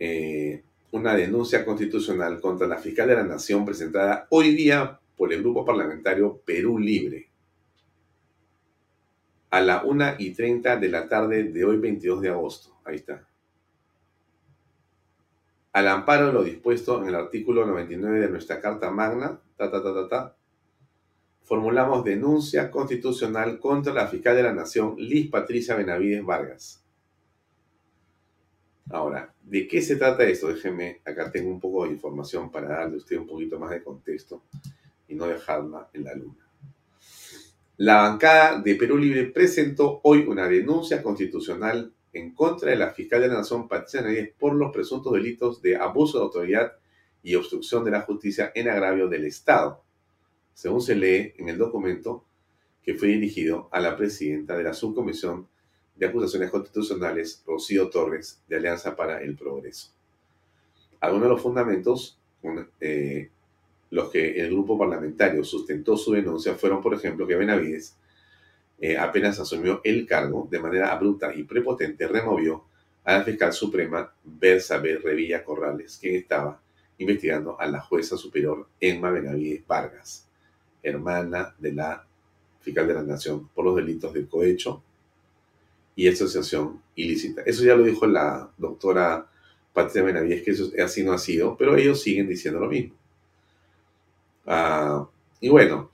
eh, 0.00 0.64
una 0.90 1.14
denuncia 1.14 1.64
constitucional 1.64 2.40
contra 2.40 2.66
la 2.66 2.78
fiscal 2.78 3.06
de 3.06 3.14
la 3.14 3.24
Nación 3.24 3.64
presentada 3.64 4.26
hoy 4.30 4.56
día 4.56 4.98
por 5.18 5.32
el 5.32 5.42
grupo 5.42 5.64
parlamentario 5.64 6.40
Perú 6.46 6.78
Libre. 6.78 7.28
A 9.50 9.60
la 9.60 9.82
1 9.82 10.14
y 10.18 10.32
30 10.32 10.76
de 10.76 10.88
la 10.88 11.08
tarde 11.08 11.42
de 11.42 11.64
hoy, 11.64 11.78
22 11.78 12.22
de 12.22 12.28
agosto. 12.28 12.78
Ahí 12.84 12.96
está. 12.96 13.26
Al 15.72 15.88
amparo 15.88 16.28
de 16.28 16.32
lo 16.32 16.44
dispuesto 16.44 17.02
en 17.02 17.08
el 17.08 17.14
artículo 17.16 17.66
99 17.66 18.20
de 18.20 18.30
nuestra 18.30 18.60
Carta 18.60 18.90
Magna, 18.90 19.40
ta, 19.56 19.70
ta, 19.70 19.82
ta, 19.82 19.92
ta, 19.92 20.08
ta, 20.08 20.36
formulamos 21.42 22.04
denuncia 22.04 22.70
constitucional 22.70 23.58
contra 23.58 23.92
la 23.92 24.06
fiscal 24.06 24.36
de 24.36 24.42
la 24.44 24.52
Nación, 24.52 24.94
Liz 24.98 25.30
Patricia 25.30 25.74
Benavides 25.74 26.24
Vargas. 26.24 26.84
Ahora, 28.90 29.34
¿de 29.42 29.66
qué 29.66 29.82
se 29.82 29.96
trata 29.96 30.24
esto? 30.24 30.48
Déjeme, 30.48 31.00
acá 31.04 31.30
tengo 31.30 31.50
un 31.50 31.60
poco 31.60 31.84
de 31.84 31.90
información 31.90 32.50
para 32.50 32.68
darle 32.68 32.94
a 32.94 32.98
usted 32.98 33.18
un 33.18 33.26
poquito 33.26 33.58
más 33.58 33.70
de 33.70 33.82
contexto 33.82 34.42
y 35.08 35.14
no 35.14 35.26
dejarla 35.26 35.88
en 35.92 36.04
la 36.04 36.14
luna. 36.14 36.46
La 37.78 38.02
bancada 38.02 38.60
de 38.60 38.74
Perú 38.74 38.98
Libre 38.98 39.26
presentó 39.26 40.00
hoy 40.02 40.24
una 40.26 40.48
denuncia 40.48 41.02
constitucional 41.02 41.92
en 42.12 42.34
contra 42.34 42.70
de 42.70 42.76
la 42.76 42.90
fiscal 42.90 43.20
de 43.20 43.28
la 43.28 43.34
Nación, 43.34 43.68
Patricia 43.68 44.02
Navidad, 44.02 44.28
por 44.38 44.54
los 44.54 44.72
presuntos 44.72 45.12
delitos 45.12 45.62
de 45.62 45.76
abuso 45.76 46.18
de 46.18 46.24
autoridad 46.24 46.72
y 47.22 47.34
obstrucción 47.34 47.84
de 47.84 47.92
la 47.92 48.00
justicia 48.02 48.50
en 48.54 48.68
agravio 48.68 49.08
del 49.08 49.26
Estado, 49.26 49.82
según 50.54 50.80
se 50.80 50.96
lee 50.96 51.34
en 51.36 51.48
el 51.48 51.58
documento 51.58 52.24
que 52.82 52.94
fue 52.94 53.08
dirigido 53.08 53.68
a 53.70 53.80
la 53.80 53.96
presidenta 53.96 54.56
de 54.56 54.64
la 54.64 54.74
Subcomisión 54.74 55.46
de 55.94 56.06
Acusaciones 56.06 56.50
Constitucionales, 56.50 57.42
Rocío 57.46 57.90
Torres, 57.90 58.42
de 58.48 58.56
Alianza 58.56 58.96
para 58.96 59.20
el 59.20 59.36
Progreso. 59.36 59.92
Algunos 61.00 61.28
de 61.28 61.32
los 61.34 61.42
fundamentos 61.42 62.18
eh, 62.80 63.30
los 63.90 64.10
que 64.10 64.40
el 64.40 64.50
grupo 64.50 64.78
parlamentario 64.78 65.44
sustentó 65.44 65.96
su 65.96 66.12
denuncia 66.12 66.54
fueron, 66.54 66.82
por 66.82 66.94
ejemplo, 66.94 67.26
que 67.26 67.36
Benavides 67.36 67.96
eh, 68.80 68.96
apenas 68.96 69.40
asumió 69.40 69.80
el 69.82 70.06
cargo 70.06 70.46
de 70.50 70.60
manera 70.60 70.92
abrupta 70.92 71.34
y 71.34 71.44
prepotente, 71.44 72.06
removió 72.06 72.64
a 73.04 73.18
la 73.18 73.24
fiscal 73.24 73.52
suprema 73.52 74.12
Bersabe 74.22 74.98
Revilla 74.98 75.42
Corrales, 75.42 75.98
quien 76.00 76.16
estaba 76.16 76.60
investigando 76.98 77.58
a 77.58 77.66
la 77.66 77.80
jueza 77.80 78.16
superior 78.16 78.68
Emma 78.78 79.10
Benavides 79.10 79.66
Vargas, 79.66 80.28
hermana 80.82 81.54
de 81.58 81.72
la 81.72 82.06
fiscal 82.60 82.86
de 82.86 82.94
la 82.94 83.02
Nación, 83.02 83.48
por 83.48 83.64
los 83.64 83.76
delitos 83.76 84.12
de 84.12 84.26
cohecho 84.26 84.82
y 85.96 86.06
asociación 86.06 86.82
ilícita. 86.94 87.42
Eso 87.46 87.64
ya 87.64 87.74
lo 87.74 87.84
dijo 87.84 88.06
la 88.06 88.50
doctora 88.58 89.26
Patricia 89.72 90.02
Benavides, 90.02 90.42
que 90.42 90.50
eso 90.50 90.70
así 90.84 91.02
no 91.02 91.12
ha 91.12 91.18
sido, 91.18 91.56
pero 91.56 91.76
ellos 91.76 92.02
siguen 92.02 92.28
diciendo 92.28 92.60
lo 92.60 92.68
mismo. 92.68 92.94
Ah, 94.50 95.06
y 95.40 95.50
bueno, 95.50 95.90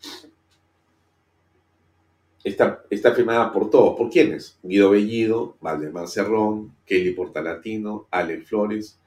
está, 2.44 2.84
está 2.88 3.12
firmada 3.12 3.52
por 3.52 3.68
todos. 3.68 3.96
¿Por 3.96 4.10
quiénes? 4.10 4.56
Guido 4.62 4.90
Bellido, 4.90 5.56
Valdemar 5.60 6.06
Cerrón, 6.06 6.72
Kelly 6.86 7.10
Portalatino, 7.14 8.06
Alex 8.12 8.48
Flores, 8.48 9.00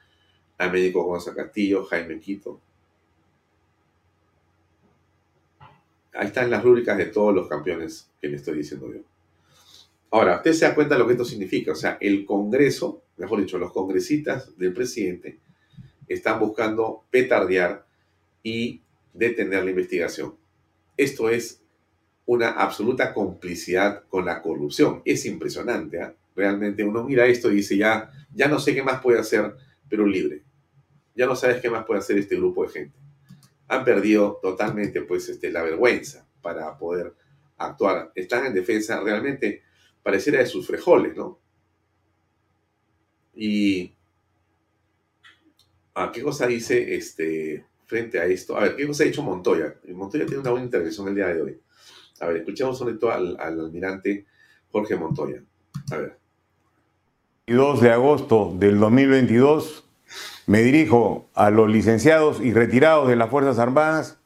Américo 0.58 1.06
González 1.06 1.45
Castillo, 1.45 1.86
Jaime 1.86 2.20
Quito. 2.20 2.60
Ahí 6.14 6.28
están 6.28 6.50
las 6.50 6.62
rúbricas 6.62 6.98
de 6.98 7.06
todos 7.06 7.34
los 7.34 7.48
campeones 7.48 8.12
que 8.20 8.28
le 8.28 8.36
estoy 8.36 8.58
diciendo 8.58 8.91
yo. 8.93 9.00
Ahora, 10.12 10.38
usted 10.38 10.52
se 10.52 10.66
da 10.66 10.76
cuenta 10.76 10.95
de 10.95 11.00
lo 11.00 11.08
que 11.08 11.14
esto 11.14 11.24
significa. 11.24 11.72
O 11.72 11.76
sea, 11.76 11.98
el 12.02 12.26
Congreso, 12.26 13.04
mejor 13.16 13.39
dicho, 13.39 13.58
los 13.58 13.72
congresistas 13.72 14.58
del 14.58 14.74
presidente 14.74 15.39
están 16.06 16.38
buscando 16.38 17.06
petardear 17.10 17.86
y 18.43 18.82
detener 19.14 19.64
la 19.64 19.72
investigación. 19.72 20.36
Esto 20.95 21.30
es 21.30 21.62
una 22.26 22.49
absoluta 22.49 23.14
complicidad 23.14 24.03
con 24.10 24.26
la 24.26 24.41
corrupción. 24.41 25.01
Es 25.05 25.26
impresionante. 25.26 26.01
¿ah? 26.01 26.14
Realmente 26.36 26.84
uno 26.84 27.03
mira 27.03 27.26
esto 27.26 27.51
y 27.51 27.55
dice, 27.55 27.78
ya, 27.78 28.12
ya 28.34 28.47
no 28.47 28.60
sé 28.60 28.76
qué 28.76 28.84
más 28.84 29.01
puede 29.01 29.20
hacer 29.20 29.55
pero 29.89 30.05
libre. 30.05 30.43
Ya 31.16 31.26
no 31.26 31.36
sabes 31.36 31.62
qué 31.62 31.70
más 31.70 31.86
puede 31.86 31.99
hacer 31.99 32.18
este 32.18 32.36
grupo 32.36 32.64
de 32.64 32.70
gente. 32.70 32.97
Han 33.70 33.84
perdido 33.84 34.39
totalmente 34.41 35.01
pues, 35.01 35.30
este, 35.30 35.51
la 35.51 35.64
vergüenza 35.64 36.28
para 36.41 36.78
poder 36.78 37.14
actuar. 37.58 38.12
Están 38.16 38.45
en 38.45 38.53
defensa 38.53 39.01
realmente 39.01 39.64
pareciera 40.03 40.39
de 40.39 40.45
sus 40.45 40.68
frejoles, 40.68 41.16
¿no? 41.16 41.39
Y 43.34 43.93
¿a 45.93 46.05
ah, 46.05 46.12
¿qué 46.12 46.22
cosa 46.22 46.47
dice 46.47 46.95
este 46.95 47.66
frente 47.88 48.19
a 48.19 48.25
esto? 48.25 48.55
A 48.55 48.61
ver, 48.61 48.75
¿qué 48.75 48.85
cosa 48.85 49.03
ha 49.03 49.07
dicho 49.07 49.23
Montoya? 49.23 49.73
Montoya 49.88 50.25
tiene 50.25 50.41
una 50.41 50.51
buena 50.51 50.65
intervención 50.65 51.07
el 51.07 51.15
día 51.15 51.27
de 51.27 51.41
hoy. 51.41 51.59
A 52.19 52.27
ver, 52.27 52.38
escuchemos 52.38 52.77
sobre 52.77 52.95
todo 52.95 53.11
al, 53.11 53.38
almirante 53.39 54.25
Jorge 54.71 54.95
Montoya. 54.95 55.41
A 55.91 55.97
ver. 55.97 56.17
2 57.47 57.81
de 57.81 57.91
agosto 57.91 58.53
del 58.55 58.77
2022 58.77 59.85
me 60.47 60.61
dirijo 60.61 61.29
a 61.33 61.49
los 61.49 61.69
licenciados 61.69 62.41
y 62.41 62.53
retirados 62.53 63.07
de 63.07 63.15
las 63.15 63.29
Fuerzas 63.29 63.57
Armadas 63.57 64.19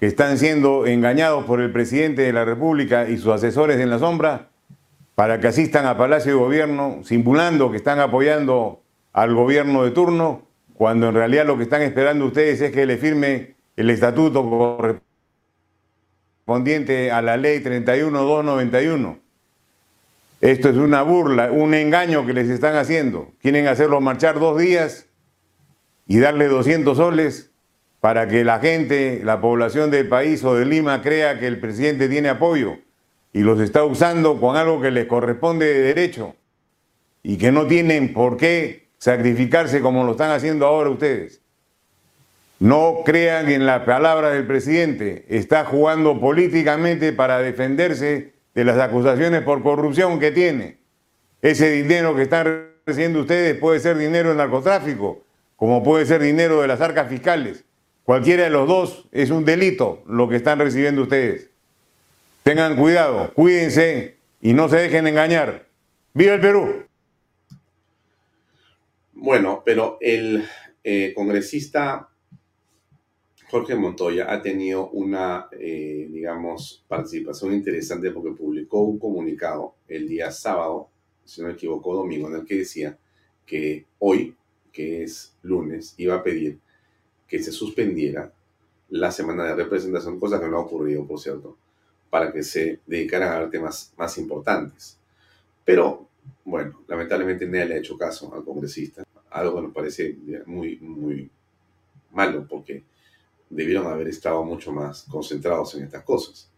que 0.00 0.06
están 0.06 0.38
siendo 0.38 0.86
engañados 0.86 1.44
por 1.44 1.60
el 1.60 1.72
presidente 1.72 2.22
de 2.22 2.32
la 2.32 2.44
República 2.44 3.08
y 3.08 3.16
sus 3.16 3.32
asesores 3.32 3.78
en 3.78 3.90
la 3.90 4.00
sombra 4.00 4.50
para 5.14 5.38
que 5.38 5.46
asistan 5.46 5.86
a 5.86 5.96
Palacio 5.96 6.32
de 6.32 6.38
Gobierno 6.38 7.00
simulando 7.04 7.70
que 7.70 7.76
están 7.76 8.00
apoyando 8.00 8.82
al 9.12 9.34
gobierno 9.34 9.84
de 9.84 9.92
turno, 9.92 10.48
cuando 10.74 11.08
en 11.08 11.14
realidad 11.14 11.46
lo 11.46 11.56
que 11.56 11.62
están 11.62 11.82
esperando 11.82 12.26
ustedes 12.26 12.60
es 12.60 12.72
que 12.72 12.84
le 12.84 12.98
firme 12.98 13.54
el 13.76 13.90
estatuto 13.90 15.02
correspondiente 16.44 17.10
a 17.10 17.22
la 17.22 17.36
ley 17.36 17.60
31291. 17.60 19.18
Esto 20.40 20.68
es 20.68 20.76
una 20.76 21.02
burla, 21.02 21.50
un 21.50 21.74
engaño 21.74 22.26
que 22.26 22.34
les 22.34 22.50
están 22.50 22.76
haciendo. 22.76 23.32
Quieren 23.40 23.66
hacerlo 23.66 24.00
marchar 24.00 24.38
dos 24.38 24.58
días 24.58 25.06
y 26.06 26.18
darle 26.18 26.48
200 26.48 26.96
soles 26.96 27.50
para 28.00 28.28
que 28.28 28.44
la 28.44 28.58
gente, 28.58 29.22
la 29.24 29.40
población 29.40 29.90
del 29.90 30.08
país 30.08 30.44
o 30.44 30.54
de 30.54 30.66
Lima 30.66 31.00
crea 31.00 31.38
que 31.38 31.46
el 31.46 31.60
presidente 31.60 32.08
tiene 32.08 32.28
apoyo 32.28 32.76
y 33.32 33.40
los 33.40 33.60
está 33.60 33.84
usando 33.84 34.38
con 34.40 34.56
algo 34.56 34.80
que 34.82 34.90
les 34.90 35.06
corresponde 35.06 35.66
de 35.66 35.80
derecho 35.80 36.36
y 37.22 37.38
que 37.38 37.50
no 37.50 37.66
tienen 37.66 38.12
por 38.12 38.36
qué 38.36 38.83
sacrificarse 39.04 39.82
como 39.82 40.02
lo 40.04 40.12
están 40.12 40.30
haciendo 40.30 40.64
ahora 40.64 40.88
ustedes. 40.88 41.42
No 42.58 43.02
crean 43.04 43.50
en 43.50 43.66
la 43.66 43.84
palabra 43.84 44.30
del 44.30 44.46
presidente, 44.46 45.26
está 45.28 45.66
jugando 45.66 46.18
políticamente 46.18 47.12
para 47.12 47.38
defenderse 47.40 48.32
de 48.54 48.64
las 48.64 48.78
acusaciones 48.78 49.42
por 49.42 49.62
corrupción 49.62 50.18
que 50.18 50.30
tiene. 50.30 50.78
Ese 51.42 51.70
dinero 51.70 52.16
que 52.16 52.22
están 52.22 52.70
recibiendo 52.86 53.20
ustedes 53.20 53.58
puede 53.58 53.78
ser 53.78 53.98
dinero 53.98 54.30
de 54.30 54.36
narcotráfico, 54.36 55.22
como 55.56 55.82
puede 55.82 56.06
ser 56.06 56.22
dinero 56.22 56.62
de 56.62 56.68
las 56.68 56.80
arcas 56.80 57.10
fiscales. 57.10 57.66
Cualquiera 58.04 58.44
de 58.44 58.50
los 58.50 58.66
dos 58.66 59.06
es 59.12 59.28
un 59.28 59.44
delito 59.44 60.02
lo 60.06 60.30
que 60.30 60.36
están 60.36 60.60
recibiendo 60.60 61.02
ustedes. 61.02 61.50
Tengan 62.42 62.74
cuidado, 62.74 63.34
cuídense 63.34 64.16
y 64.40 64.54
no 64.54 64.70
se 64.70 64.78
dejen 64.78 65.06
engañar. 65.06 65.66
¡Viva 66.14 66.32
el 66.32 66.40
Perú! 66.40 66.86
Bueno, 69.24 69.62
pero 69.64 69.96
el 70.02 70.44
eh, 70.82 71.14
congresista 71.14 72.10
Jorge 73.50 73.74
Montoya 73.74 74.30
ha 74.30 74.42
tenido 74.42 74.90
una, 74.90 75.48
eh, 75.50 76.10
digamos, 76.12 76.84
participación 76.86 77.54
interesante 77.54 78.10
porque 78.10 78.32
publicó 78.32 78.82
un 78.82 78.98
comunicado 78.98 79.76
el 79.88 80.06
día 80.08 80.30
sábado, 80.30 80.90
si 81.24 81.40
no 81.40 81.46
me 81.46 81.54
equivoco, 81.54 81.94
domingo, 81.94 82.28
en 82.28 82.34
el 82.34 82.44
que 82.44 82.58
decía 82.58 82.98
que 83.46 83.86
hoy, 83.98 84.36
que 84.70 85.04
es 85.04 85.34
lunes, 85.40 85.94
iba 85.96 86.16
a 86.16 86.22
pedir 86.22 86.58
que 87.26 87.42
se 87.42 87.50
suspendiera 87.50 88.30
la 88.90 89.10
semana 89.10 89.44
de 89.44 89.54
representación, 89.54 90.20
cosa 90.20 90.38
que 90.38 90.48
no 90.48 90.58
ha 90.58 90.66
ocurrido, 90.66 91.06
por 91.06 91.18
cierto, 91.18 91.56
para 92.10 92.30
que 92.30 92.42
se 92.42 92.80
dedicaran 92.86 93.42
a 93.42 93.48
temas 93.48 93.94
más 93.96 94.18
importantes. 94.18 94.98
Pero, 95.64 96.10
bueno, 96.44 96.84
lamentablemente 96.86 97.46
nadie 97.46 97.64
le 97.64 97.74
ha 97.76 97.78
hecho 97.78 97.96
caso 97.96 98.34
al 98.34 98.44
congresista, 98.44 99.03
algo 99.34 99.60
nos 99.60 99.74
parece 99.74 100.16
muy, 100.46 100.78
muy 100.78 101.28
malo, 102.12 102.46
porque 102.48 102.82
debieron 103.50 103.86
haber 103.86 104.08
estado 104.08 104.44
mucho 104.44 104.72
más 104.72 105.02
concentrados 105.10 105.74
en 105.74 105.84
estas 105.84 106.04
cosas. 106.04 106.50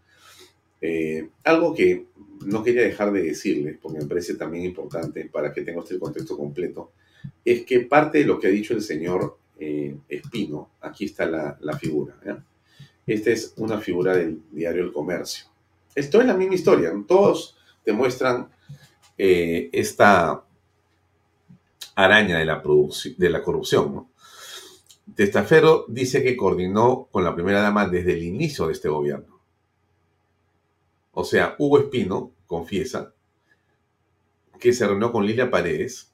Eh, 0.81 1.29
algo 1.45 1.75
que 1.75 2.07
no 2.45 2.63
quería 2.63 2.83
dejar 2.83 3.13
de 3.13 3.23
decirles, 3.23 3.79
porque 3.81 3.99
me 3.99 4.07
parece 4.07 4.35
también 4.35 4.67
importante 4.67 5.25
para 5.25 5.53
que 5.53 5.63
tenga 5.63 5.83
el 5.89 5.99
contexto 5.99 6.37
completo, 6.37 6.93
es 7.45 7.65
que 7.65 7.81
parte 7.81 8.19
de 8.19 8.27
lo 8.27 8.39
que 8.39 8.49
ha 8.49 8.51
dicho 8.51 8.75
el 8.75 8.83
señor 8.83 9.39
eh, 9.59 9.97
Espino, 10.09 10.71
aquí 10.83 11.07
está 11.07 11.25
la, 11.27 11.57
la 11.61 11.79
figura. 11.79 12.15
Esta 13.07 13.31
es 13.31 13.55
una 13.57 13.79
figura 13.81 14.17
del 14.17 14.43
diario 14.53 14.83
El 14.83 14.93
Comercio. 14.93 15.47
Esto 15.95 16.21
es 16.21 16.27
la 16.27 16.37
misma 16.37 16.57
historia. 16.57 16.93
Todos 17.09 17.57
demuestran 17.85 18.49
eh, 19.17 19.71
esta 19.73 20.45
araña 21.97 22.39
de 22.39 22.45
la, 22.45 22.63
de 23.19 23.31
la 23.31 23.43
corrupción. 23.43 24.07
Testaferro 25.15 25.85
dice 25.89 26.23
que 26.23 26.37
coordinó 26.37 27.09
con 27.11 27.25
la 27.25 27.35
primera 27.35 27.61
dama 27.61 27.89
desde 27.89 28.13
el 28.13 28.23
inicio 28.23 28.67
de 28.67 28.73
este 28.73 28.89
gobierno. 28.89 29.41
O 31.13 31.25
sea, 31.25 31.57
Hugo 31.59 31.81
Espino 31.81 32.33
confiesa 32.47 33.13
que 34.61 34.73
se 34.73 34.87
reunió 34.87 35.11
con 35.11 35.27
Lilia 35.27 35.51
Paredes 35.51 36.13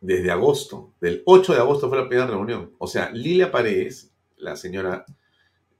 desde 0.00 0.30
agosto. 0.30 0.92
Del 1.00 1.22
8 1.26 1.54
de 1.54 1.60
agosto 1.60 1.88
fue 1.88 1.98
la 1.98 2.08
primera 2.08 2.28
reunión. 2.28 2.72
O 2.78 2.86
sea, 2.86 3.10
Lilia 3.10 3.50
Paredes 3.50 4.10
la 4.38 4.56
señora 4.56 5.04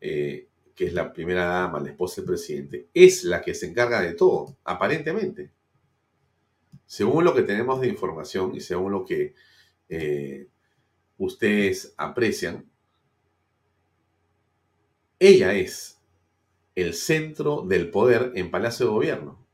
eh, 0.00 0.48
que 0.74 0.86
es 0.86 0.92
la 0.92 1.12
primera 1.12 1.44
dama, 1.44 1.80
la 1.80 1.90
esposa 1.90 2.20
del 2.20 2.26
presidente, 2.26 2.88
es 2.94 3.24
la 3.24 3.42
que 3.42 3.52
se 3.52 3.66
encarga 3.66 4.00
de 4.00 4.14
todo, 4.14 4.56
aparentemente. 4.64 5.50
Según 6.88 7.24
lo 7.24 7.34
que 7.34 7.42
tenemos 7.42 7.82
de 7.82 7.88
información 7.88 8.56
y 8.56 8.62
según 8.62 8.92
lo 8.92 9.04
que 9.04 9.34
eh, 9.90 10.48
ustedes 11.18 11.92
aprecian, 11.98 12.64
ella 15.18 15.52
es 15.52 16.00
el 16.74 16.94
centro 16.94 17.60
del 17.60 17.90
poder 17.90 18.32
en 18.36 18.50
Palacio 18.50 18.86
de 18.86 18.92
Gobierno. 18.92 19.46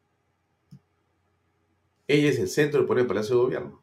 Ella 2.06 2.30
es 2.30 2.38
el 2.38 2.48
centro 2.48 2.78
del 2.78 2.86
poder 2.86 3.02
en 3.02 3.08
Palacio 3.08 3.34
de 3.34 3.42
Gobierno. 3.42 3.82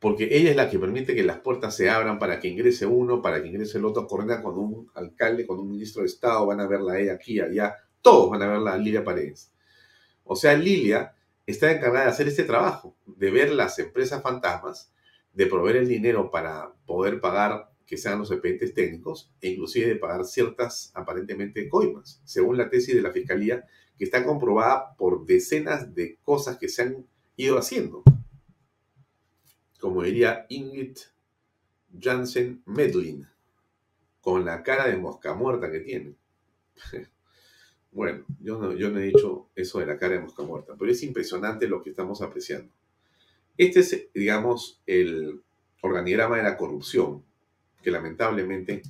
Porque 0.00 0.30
ella 0.32 0.50
es 0.50 0.56
la 0.56 0.68
que 0.68 0.80
permite 0.80 1.14
que 1.14 1.22
las 1.22 1.38
puertas 1.38 1.76
se 1.76 1.88
abran 1.88 2.18
para 2.18 2.40
que 2.40 2.48
ingrese 2.48 2.86
uno, 2.86 3.22
para 3.22 3.40
que 3.40 3.50
ingrese 3.50 3.78
el 3.78 3.84
otro, 3.84 4.08
coordina 4.08 4.42
con 4.42 4.58
un 4.58 4.90
alcalde, 4.94 5.46
con 5.46 5.60
un 5.60 5.70
ministro 5.70 6.02
de 6.02 6.08
Estado, 6.08 6.44
van 6.44 6.58
a 6.58 6.66
verla 6.66 6.98
ella 6.98 7.12
aquí, 7.12 7.38
allá, 7.38 7.76
todos 8.02 8.30
van 8.30 8.42
a 8.42 8.48
verla 8.48 8.72
a 8.72 8.78
Lilia 8.78 9.04
Paredes. 9.04 9.52
O 10.24 10.34
sea, 10.34 10.54
Lilia 10.54 11.14
está 11.50 11.70
encargada 11.72 12.06
de 12.06 12.10
hacer 12.10 12.28
este 12.28 12.44
trabajo, 12.44 12.96
de 13.06 13.30
ver 13.30 13.52
las 13.52 13.78
empresas 13.78 14.22
fantasmas, 14.22 14.92
de 15.32 15.46
proveer 15.46 15.76
el 15.76 15.88
dinero 15.88 16.30
para 16.30 16.74
poder 16.86 17.20
pagar 17.20 17.70
que 17.86 17.96
sean 17.96 18.20
los 18.20 18.30
expedientes 18.30 18.72
técnicos 18.72 19.32
e 19.40 19.48
inclusive 19.48 19.88
de 19.88 19.96
pagar 19.96 20.24
ciertas 20.24 20.92
aparentemente 20.94 21.68
coimas, 21.68 22.20
según 22.24 22.56
la 22.56 22.70
tesis 22.70 22.94
de 22.94 23.02
la 23.02 23.10
Fiscalía, 23.10 23.64
que 23.98 24.04
está 24.04 24.24
comprobada 24.24 24.96
por 24.96 25.26
decenas 25.26 25.94
de 25.94 26.18
cosas 26.22 26.56
que 26.56 26.68
se 26.68 26.82
han 26.82 27.06
ido 27.36 27.58
haciendo. 27.58 28.02
Como 29.80 30.02
diría 30.02 30.46
Ingrid 30.48 30.98
Jansen 31.98 32.62
Medlin, 32.66 33.26
con 34.20 34.44
la 34.44 34.62
cara 34.62 34.86
de 34.86 34.96
mosca 34.96 35.34
muerta 35.34 35.70
que 35.70 35.80
tiene. 35.80 36.14
Bueno, 37.92 38.24
yo 38.40 38.58
no, 38.58 38.72
yo 38.74 38.90
no 38.90 39.00
he 39.00 39.04
dicho 39.04 39.48
eso 39.54 39.80
de 39.80 39.86
la 39.86 39.98
cara 39.98 40.14
de 40.14 40.20
mosca 40.20 40.42
muerta, 40.42 40.74
pero 40.78 40.90
es 40.90 41.02
impresionante 41.02 41.66
lo 41.66 41.82
que 41.82 41.90
estamos 41.90 42.22
apreciando. 42.22 42.72
Este 43.56 43.80
es, 43.80 44.08
digamos, 44.14 44.80
el 44.86 45.42
organigrama 45.82 46.36
de 46.36 46.44
la 46.44 46.56
corrupción 46.56 47.24
que 47.82 47.90
lamentablemente 47.90 48.82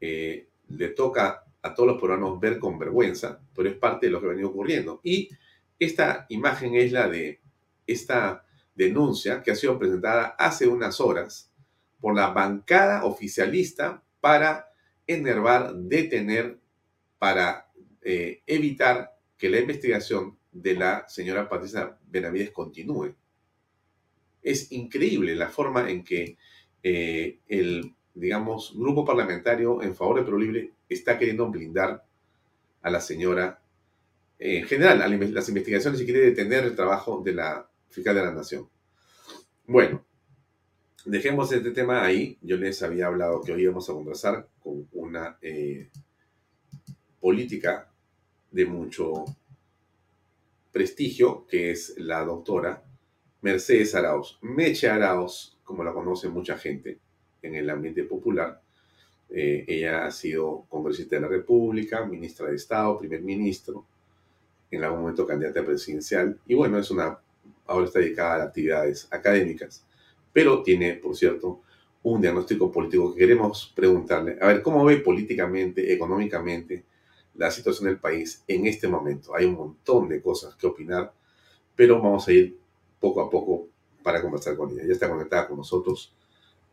eh, 0.00 0.48
le 0.68 0.88
toca 0.88 1.44
a 1.62 1.74
todos 1.74 1.90
los 1.90 2.00
peruanos 2.00 2.40
ver 2.40 2.58
con 2.58 2.78
vergüenza, 2.78 3.40
pero 3.54 3.68
es 3.68 3.76
parte 3.76 4.06
de 4.06 4.12
lo 4.12 4.20
que 4.20 4.26
ha 4.26 4.30
venido 4.30 4.48
ocurriendo. 4.48 5.00
Y 5.04 5.30
esta 5.78 6.26
imagen 6.28 6.74
es 6.74 6.92
la 6.92 7.08
de 7.08 7.40
esta 7.86 8.44
denuncia 8.74 9.42
que 9.42 9.52
ha 9.52 9.54
sido 9.54 9.78
presentada 9.78 10.34
hace 10.38 10.66
unas 10.66 11.00
horas 11.00 11.52
por 12.00 12.14
la 12.16 12.30
bancada 12.30 13.04
oficialista 13.04 14.02
para 14.20 14.68
enervar, 15.06 15.74
detener, 15.74 16.58
para 17.18 17.68
eh, 18.02 18.42
evitar 18.46 19.16
que 19.38 19.48
la 19.48 19.60
investigación 19.60 20.38
de 20.50 20.74
la 20.74 21.08
señora 21.08 21.48
Patricia 21.48 21.98
Benavides 22.08 22.50
continúe. 22.50 23.14
Es 24.42 24.72
increíble 24.72 25.34
la 25.34 25.48
forma 25.48 25.90
en 25.90 26.04
que 26.04 26.36
eh, 26.82 27.38
el 27.48 27.94
digamos, 28.14 28.74
grupo 28.76 29.04
parlamentario 29.04 29.82
en 29.82 29.94
favor 29.94 30.18
de 30.18 30.24
Perú 30.24 30.38
Libre 30.38 30.72
está 30.88 31.18
queriendo 31.18 31.48
blindar 31.50 32.04
a 32.82 32.90
la 32.90 33.00
señora, 33.00 33.60
en 34.38 34.64
general, 34.66 34.98
las 35.32 35.48
investigaciones 35.48 36.00
y 36.00 36.04
quiere 36.04 36.20
detener 36.20 36.64
el 36.64 36.74
trabajo 36.74 37.22
de 37.24 37.32
la 37.32 37.68
fiscal 37.88 38.14
de 38.14 38.22
la 38.22 38.32
Nación. 38.32 38.68
Bueno, 39.66 40.04
dejemos 41.04 41.52
este 41.52 41.70
tema 41.70 42.04
ahí. 42.04 42.38
Yo 42.42 42.56
les 42.56 42.82
había 42.82 43.06
hablado 43.06 43.40
que 43.42 43.52
hoy 43.52 43.62
íbamos 43.62 43.88
a 43.88 43.92
conversar 43.92 44.48
con 44.60 44.88
una 44.92 45.38
eh, 45.40 45.88
política 47.20 47.91
de 48.52 48.66
mucho 48.66 49.24
prestigio, 50.70 51.46
que 51.46 51.70
es 51.70 51.94
la 51.98 52.24
doctora 52.24 52.82
Mercedes 53.40 53.94
Arauz. 53.94 54.38
Meche 54.42 54.88
Arauz, 54.88 55.58
como 55.64 55.82
la 55.82 55.92
conoce 55.92 56.28
mucha 56.28 56.56
gente, 56.56 56.98
en 57.42 57.54
el 57.54 57.68
ambiente 57.68 58.04
popular. 58.04 58.62
Eh, 59.28 59.64
ella 59.66 60.06
ha 60.06 60.10
sido 60.10 60.66
congresista 60.68 61.16
de 61.16 61.22
la 61.22 61.28
República, 61.28 62.04
ministra 62.04 62.48
de 62.48 62.56
Estado, 62.56 62.98
primer 62.98 63.22
ministro, 63.22 63.86
en 64.70 64.84
algún 64.84 65.00
momento 65.00 65.26
candidata 65.26 65.64
presidencial, 65.64 66.38
y 66.46 66.54
bueno, 66.54 66.78
es 66.78 66.90
una, 66.90 67.18
ahora 67.66 67.86
está 67.86 67.98
dedicada 67.98 68.42
a 68.42 68.46
actividades 68.46 69.06
académicas, 69.10 69.84
pero 70.32 70.62
tiene, 70.62 70.94
por 70.94 71.16
cierto, 71.16 71.60
un 72.02 72.20
diagnóstico 72.20 72.70
político 72.72 73.12
que 73.12 73.20
queremos 73.20 73.72
preguntarle, 73.74 74.38
a 74.40 74.46
ver, 74.48 74.62
¿cómo 74.62 74.84
ve 74.84 74.96
políticamente, 74.98 75.92
económicamente 75.92 76.84
la 77.34 77.50
situación 77.50 77.88
del 77.88 77.98
país 77.98 78.42
en 78.46 78.66
este 78.66 78.88
momento? 78.88 79.34
Hay 79.34 79.46
un 79.46 79.54
montón 79.54 80.08
de 80.08 80.20
cosas 80.20 80.54
que 80.54 80.66
opinar, 80.66 81.12
pero 81.74 82.00
vamos 82.00 82.26
a 82.28 82.32
ir 82.32 82.58
poco 83.00 83.20
a 83.20 83.30
poco 83.30 83.68
para 84.02 84.20
conversar 84.20 84.56
con 84.56 84.70
ella. 84.70 84.84
Ya 84.86 84.92
está 84.92 85.08
conectada 85.08 85.48
con 85.48 85.58
nosotros 85.58 86.14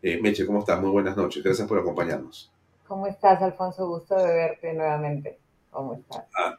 eh, 0.02 0.20
Meche, 0.22 0.46
¿cómo 0.46 0.60
estás? 0.60 0.80
Muy 0.80 0.92
buenas 0.92 1.18
noches. 1.18 1.44
Gracias 1.44 1.68
por 1.68 1.78
acompañarnos. 1.78 2.50
¿Cómo 2.88 3.06
estás, 3.06 3.42
Alfonso? 3.42 3.88
Gusto 3.88 4.16
de 4.16 4.34
verte 4.34 4.74
nuevamente. 4.74 5.38
¿Cómo 5.70 5.94
estás? 5.94 6.26
Ah, 6.36 6.58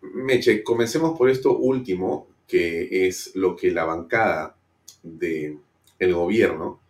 Meche, 0.00 0.64
comencemos 0.64 1.16
por 1.16 1.30
esto 1.30 1.56
último, 1.56 2.26
que 2.48 3.06
es 3.06 3.34
lo 3.36 3.54
que 3.54 3.70
la 3.70 3.84
bancada 3.84 4.56
del 5.02 5.60
el 6.00 6.14
gobierno, 6.14 6.80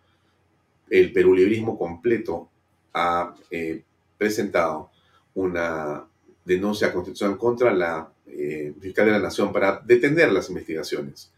el 0.89 1.13
perulibrismo 1.13 1.79
completo, 1.79 2.49
ha 2.95 3.35
eh, 3.51 3.83
presentado 4.17 4.91
una 5.35 6.07
denuncia 6.45 6.93
constitucional 6.93 7.39
contra 7.39 7.73
la 7.73 8.13
eh, 8.27 8.73
fiscal 8.81 9.07
de 9.07 9.13
la 9.13 9.19
Nación 9.19 9.53
para 9.53 9.81
detener 9.85 10.33
las 10.33 10.49
investigaciones. 10.49 11.33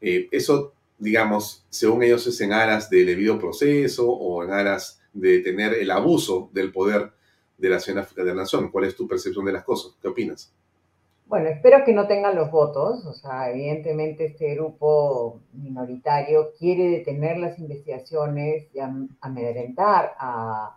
Eh, 0.00 0.28
eso 0.30 0.74
digamos, 0.98 1.66
según 1.70 2.02
ellos 2.02 2.26
es 2.26 2.40
en 2.40 2.52
aras 2.52 2.88
del 2.88 3.06
debido 3.06 3.38
proceso 3.38 4.10
o 4.10 4.42
en 4.44 4.52
aras 4.52 5.00
de 5.12 5.40
tener 5.40 5.74
el 5.74 5.90
abuso 5.90 6.50
del 6.52 6.72
poder 6.72 7.12
de 7.58 7.68
la 7.68 7.80
Ciudad 7.80 8.08
de 8.08 8.24
la 8.24 8.34
Nación. 8.34 8.70
¿Cuál 8.70 8.84
es 8.84 8.96
tu 8.96 9.06
percepción 9.06 9.44
de 9.44 9.52
las 9.52 9.64
cosas? 9.64 9.96
¿Qué 10.00 10.08
opinas? 10.08 10.52
Bueno, 11.26 11.48
espero 11.48 11.84
que 11.84 11.92
no 11.92 12.06
tengan 12.06 12.36
los 12.36 12.50
votos. 12.50 13.04
O 13.06 13.12
sea, 13.12 13.50
evidentemente 13.50 14.26
este 14.26 14.54
grupo 14.54 15.40
minoritario 15.52 16.52
quiere 16.58 16.88
detener 16.88 17.38
las 17.38 17.58
investigaciones 17.58 18.68
y 18.74 18.78
amedrentar 19.20 20.14
a, 20.18 20.76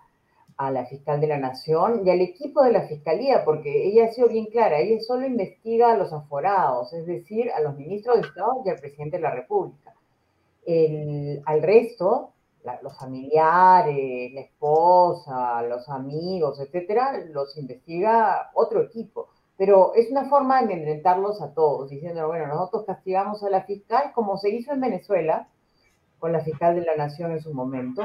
a 0.57 0.71
la 0.71 0.85
fiscal 0.85 1.21
de 1.21 1.27
la 1.27 1.37
Nación 1.37 2.01
y 2.05 2.09
al 2.09 2.21
equipo 2.21 2.63
de 2.63 2.71
la 2.71 2.87
fiscalía, 2.87 3.45
porque 3.45 3.87
ella 3.87 4.05
ha 4.05 4.11
sido 4.11 4.27
bien 4.27 4.47
clara, 4.47 4.79
ella 4.79 4.99
solo 5.01 5.25
investiga 5.25 5.91
a 5.91 5.97
los 5.97 6.11
aforados, 6.11 6.91
es 6.93 7.05
decir, 7.05 7.51
a 7.51 7.61
los 7.61 7.75
ministros 7.77 8.21
de 8.21 8.27
Estado 8.27 8.61
y 8.65 8.69
al 8.69 8.79
presidente 8.79 9.17
de 9.17 9.23
la 9.23 9.31
República 9.31 9.93
al 11.45 11.61
resto, 11.61 12.33
los 12.83 12.97
familiares, 12.97 14.33
la 14.33 14.41
esposa, 14.41 15.61
los 15.63 15.87
amigos, 15.87 16.59
etcétera, 16.59 17.23
los 17.31 17.57
investiga 17.57 18.51
otro 18.53 18.81
equipo. 18.81 19.29
Pero 19.55 19.93
es 19.95 20.11
una 20.11 20.29
forma 20.29 20.57
de 20.57 20.65
amedrentarlos 20.65 21.41
a 21.41 21.53
todos, 21.53 21.89
diciendo, 21.89 22.27
bueno, 22.27 22.47
nosotros 22.47 22.83
castigamos 22.85 23.41
a 23.43 23.49
la 23.49 23.63
fiscal, 23.63 24.11
como 24.13 24.37
se 24.37 24.49
hizo 24.49 24.73
en 24.73 24.81
Venezuela, 24.81 25.47
con 26.19 26.33
la 26.33 26.41
fiscal 26.41 26.75
de 26.75 26.81
la 26.81 26.95
Nación 26.95 27.31
en 27.31 27.41
su 27.41 27.53
momento, 27.53 28.03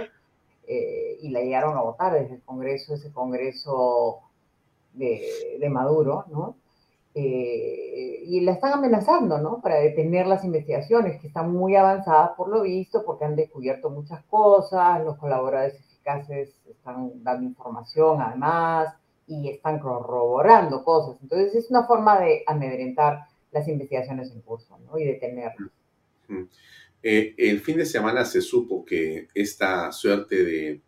eh, 0.66 1.18
y 1.20 1.30
la 1.30 1.40
llegaron 1.40 1.76
a 1.76 1.82
votar 1.82 2.12
desde 2.12 2.36
el 2.36 2.42
Congreso, 2.42 2.94
ese 2.94 3.12
Congreso 3.12 4.20
de, 4.94 5.58
de 5.58 5.68
Maduro, 5.68 6.24
¿no? 6.30 6.56
Eh, 7.14 8.22
y 8.24 8.40
la 8.40 8.52
están 8.52 8.72
amenazando, 8.72 9.38
¿no? 9.38 9.60
Para 9.60 9.76
detener 9.76 10.26
las 10.26 10.44
investigaciones, 10.44 11.20
que 11.20 11.26
están 11.26 11.52
muy 11.52 11.76
avanzadas 11.76 12.30
por 12.36 12.48
lo 12.48 12.62
visto, 12.62 13.04
porque 13.04 13.26
han 13.26 13.36
descubierto 13.36 13.90
muchas 13.90 14.22
cosas, 14.24 15.04
los 15.04 15.18
colaboradores 15.18 15.74
eficaces 15.74 16.54
están 16.68 17.22
dando 17.22 17.46
información 17.46 18.20
además 18.20 18.94
y 19.26 19.50
están 19.50 19.78
corroborando 19.78 20.84
cosas. 20.84 21.16
Entonces 21.22 21.54
es 21.54 21.70
una 21.70 21.84
forma 21.84 22.18
de 22.18 22.42
amedrentar 22.46 23.26
las 23.50 23.68
investigaciones 23.68 24.32
en 24.32 24.40
curso, 24.40 24.78
¿no? 24.86 24.98
Y 24.98 25.04
detenerlas. 25.04 25.70
Eh, 27.02 27.34
el 27.36 27.60
fin 27.60 27.78
de 27.78 27.86
semana 27.86 28.24
se 28.24 28.40
supo 28.40 28.84
que 28.84 29.28
esta 29.34 29.90
suerte 29.90 30.44
de 30.44 30.82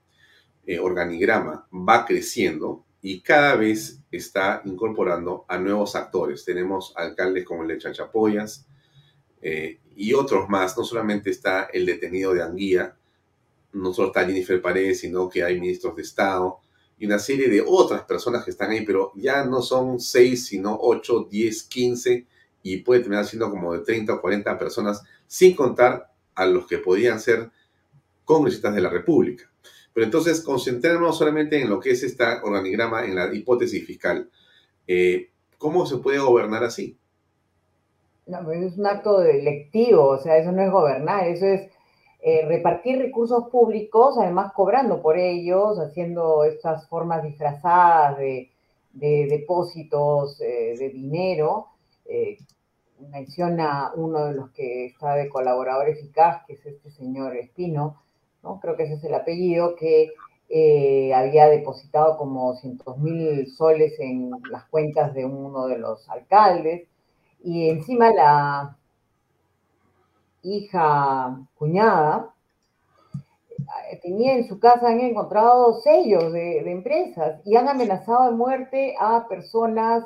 eh, 0.66 0.78
organigrama 0.78 1.66
va 1.72 2.06
creciendo 2.06 2.84
y 3.02 3.20
cada 3.20 3.56
vez 3.56 4.00
está 4.10 4.62
incorporando 4.64 5.44
a 5.48 5.58
nuevos 5.58 5.96
actores. 5.96 6.44
Tenemos 6.44 6.92
alcaldes 6.96 7.44
como 7.44 7.62
el 7.62 7.68
de 7.68 7.78
Chachapoyas 7.78 8.66
eh, 9.42 9.80
y 9.96 10.14
otros 10.14 10.48
más. 10.48 10.78
No 10.78 10.84
solamente 10.84 11.30
está 11.30 11.64
el 11.64 11.84
detenido 11.84 12.32
de 12.32 12.42
Anguía, 12.42 12.96
no 13.72 13.92
solo 13.92 14.08
está 14.08 14.24
Jennifer 14.24 14.62
Paredes, 14.62 15.00
sino 15.00 15.28
que 15.28 15.42
hay 15.42 15.60
ministros 15.60 15.96
de 15.96 16.02
Estado 16.02 16.60
y 16.96 17.06
una 17.06 17.18
serie 17.18 17.48
de 17.48 17.62
otras 17.66 18.04
personas 18.04 18.44
que 18.44 18.52
están 18.52 18.70
ahí, 18.70 18.86
pero 18.86 19.12
ya 19.16 19.44
no 19.44 19.60
son 19.60 19.98
seis, 19.98 20.46
sino 20.46 20.78
ocho, 20.80 21.26
diez, 21.28 21.64
quince 21.64 22.26
y 22.64 22.78
puede 22.78 23.00
terminar 23.00 23.26
siendo 23.26 23.50
como 23.50 23.74
de 23.74 23.80
30 23.80 24.14
o 24.14 24.20
40 24.22 24.58
personas, 24.58 25.04
sin 25.26 25.54
contar 25.54 26.10
a 26.34 26.46
los 26.46 26.66
que 26.66 26.78
podían 26.78 27.20
ser 27.20 27.50
congresistas 28.24 28.74
de 28.74 28.80
la 28.80 28.88
República. 28.88 29.44
Pero 29.92 30.06
entonces, 30.06 30.40
concentrémonos 30.40 31.18
solamente 31.18 31.60
en 31.60 31.68
lo 31.68 31.78
que 31.78 31.90
es 31.90 32.02
este 32.02 32.24
organigrama, 32.42 33.04
en 33.04 33.14
la 33.16 33.32
hipótesis 33.34 33.86
fiscal. 33.86 34.30
Eh, 34.88 35.28
¿Cómo 35.58 35.84
se 35.84 35.98
puede 35.98 36.18
gobernar 36.18 36.64
así? 36.64 36.96
No, 38.26 38.42
pues 38.42 38.62
es 38.62 38.78
un 38.78 38.86
acto 38.86 39.20
delictivo, 39.20 40.08
o 40.08 40.18
sea, 40.18 40.38
eso 40.38 40.50
no 40.50 40.62
es 40.62 40.72
gobernar, 40.72 41.28
eso 41.28 41.44
es 41.44 41.70
eh, 42.22 42.46
repartir 42.48 42.98
recursos 42.98 43.44
públicos, 43.52 44.16
además 44.18 44.54
cobrando 44.54 45.02
por 45.02 45.18
ellos, 45.18 45.78
haciendo 45.78 46.44
estas 46.44 46.88
formas 46.88 47.22
disfrazadas 47.22 48.16
de, 48.16 48.50
de 48.94 49.26
depósitos 49.28 50.38
de 50.38 50.90
dinero. 50.94 51.73
Menciona 53.10 53.92
uno 53.94 54.26
de 54.26 54.34
los 54.34 54.50
que 54.50 54.86
está 54.86 55.14
de 55.14 55.28
colaborador 55.28 55.88
eficaz, 55.88 56.44
que 56.46 56.54
es 56.54 56.66
este 56.66 56.90
señor 56.90 57.36
Espino, 57.36 58.02
¿no? 58.42 58.60
creo 58.60 58.76
que 58.76 58.84
ese 58.84 58.94
es 58.94 59.04
el 59.04 59.14
apellido, 59.14 59.74
que 59.76 60.12
había 61.14 61.46
depositado 61.48 62.16
como 62.16 62.52
200 62.52 62.98
mil 62.98 63.50
soles 63.50 63.98
en 63.98 64.30
las 64.50 64.64
cuentas 64.66 65.14
de 65.14 65.24
uno 65.24 65.66
de 65.66 65.78
los 65.78 66.08
alcaldes 66.08 66.86
y 67.42 67.68
encima 67.68 68.10
la 68.10 68.76
hija 70.42 71.38
cuñada 71.56 72.34
eh, 73.90 74.00
tenía 74.02 74.34
en 74.34 74.46
su 74.46 74.58
casa, 74.58 74.88
han 74.88 75.00
encontrado 75.00 75.80
sellos 75.80 76.32
de, 76.32 76.70
empresas 76.70 77.40
y 77.44 77.56
han 77.56 77.68
amenazado 77.68 78.30
de 78.30 78.36
muerte 78.36 78.94
a 78.98 79.26
personas 79.28 80.04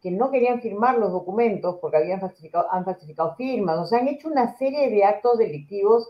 que 0.00 0.10
no 0.10 0.30
querían 0.30 0.60
firmar 0.60 0.98
los 0.98 1.12
documentos 1.12 1.78
porque 1.80 1.96
habían 1.96 2.20
falsificado, 2.20 2.72
han 2.72 2.84
falsificado 2.84 3.34
firmas, 3.36 3.78
o 3.78 3.86
sea, 3.86 3.98
han 3.98 4.08
hecho 4.08 4.28
una 4.28 4.56
serie 4.56 4.90
de 4.90 5.04
actos 5.04 5.38
delictivos 5.38 6.08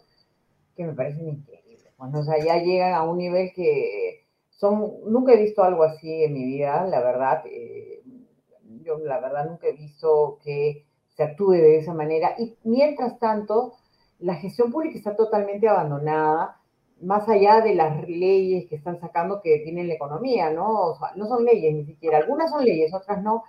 que 0.77 0.85
me 0.85 0.95
parecen 0.95 1.29
increíbles. 1.29 1.89
Bueno, 1.97 2.21
o 2.21 2.23
sea, 2.23 2.37
ya 2.45 2.63
llegan 2.63 2.95
a 2.95 3.03
un 3.03 3.19
nivel 3.19 3.53
que 3.55 4.27
son, 4.51 4.93
nunca 5.07 5.33
he 5.33 5.43
visto 5.43 5.63
algo 5.63 5.85
así 5.85 6.25
en 6.25 6.33
mi 6.33 6.45
vida, 6.45 6.87
la 6.87 7.01
verdad. 7.01 7.43
Eh, 7.47 8.03
yo 8.83 8.99
la 8.99 9.21
verdad 9.21 9.49
nunca 9.49 9.67
he 9.67 9.73
visto 9.73 10.39
que 10.43 10.85
se 11.09 11.23
actúe 11.23 11.53
de 11.53 11.79
esa 11.79 11.95
manera. 11.95 12.35
Y 12.39 12.57
mientras 12.65 13.19
tanto, 13.19 13.75
la 14.19 14.35
gestión 14.37 14.71
pública 14.71 14.97
está 14.97 15.17
totalmente 15.17 15.69
abandonada, 15.69 16.61
más 17.01 17.29
allá 17.29 17.61
de 17.61 17.75
las 17.75 18.09
leyes 18.09 18.69
que 18.69 18.77
están 18.77 19.01
sacando 19.01 19.41
que 19.41 19.61
tienen 19.61 19.89
la 19.89 19.95
economía, 19.95 20.51
¿no? 20.51 20.95
no 21.17 21.27
son 21.27 21.45
leyes 21.45 21.75
ni 21.75 21.85
siquiera, 21.85 22.19
algunas 22.19 22.51
son 22.51 22.65
leyes, 22.65 22.93
otras 22.93 23.23
no, 23.23 23.45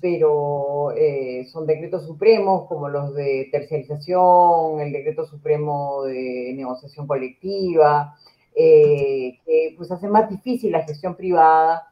pero 0.00 0.92
eh, 0.96 1.46
son 1.50 1.66
decretos 1.66 2.06
supremos 2.06 2.68
como 2.68 2.88
los 2.88 3.14
de 3.14 3.48
terciarización, 3.50 4.80
el 4.80 4.92
decreto 4.92 5.26
supremo 5.26 6.04
de 6.04 6.52
negociación 6.54 7.06
colectiva, 7.06 8.14
eh, 8.54 9.38
que 9.44 9.74
pues 9.76 9.90
hace 9.90 10.08
más 10.08 10.28
difícil 10.28 10.72
la 10.72 10.84
gestión 10.84 11.16
privada 11.16 11.88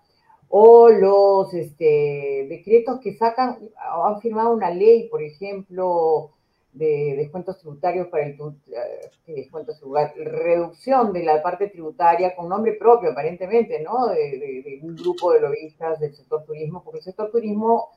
o 0.48 0.88
los 0.88 1.52
este, 1.54 2.46
decretos 2.48 3.00
que 3.00 3.16
sacan, 3.16 3.58
han 4.04 4.20
firmado 4.20 4.52
una 4.52 4.70
ley, 4.70 5.08
por 5.08 5.22
ejemplo, 5.22 6.33
de 6.74 7.14
descuentos 7.16 7.58
tributarios 7.58 8.08
para 8.08 8.26
el 8.26 8.32
eh, 8.34 10.24
reducción 10.24 11.12
de 11.12 11.22
la 11.22 11.40
parte 11.40 11.68
tributaria 11.68 12.34
con 12.34 12.48
nombre 12.48 12.72
propio, 12.72 13.12
aparentemente, 13.12 13.80
¿no? 13.80 14.08
De, 14.08 14.80
un 14.82 14.96
grupo 14.96 15.32
de 15.32 15.40
lobistas 15.40 16.00
del 16.00 16.14
sector 16.14 16.44
turismo, 16.44 16.82
porque 16.82 16.98
el 16.98 17.04
sector 17.04 17.30
turismo 17.30 17.90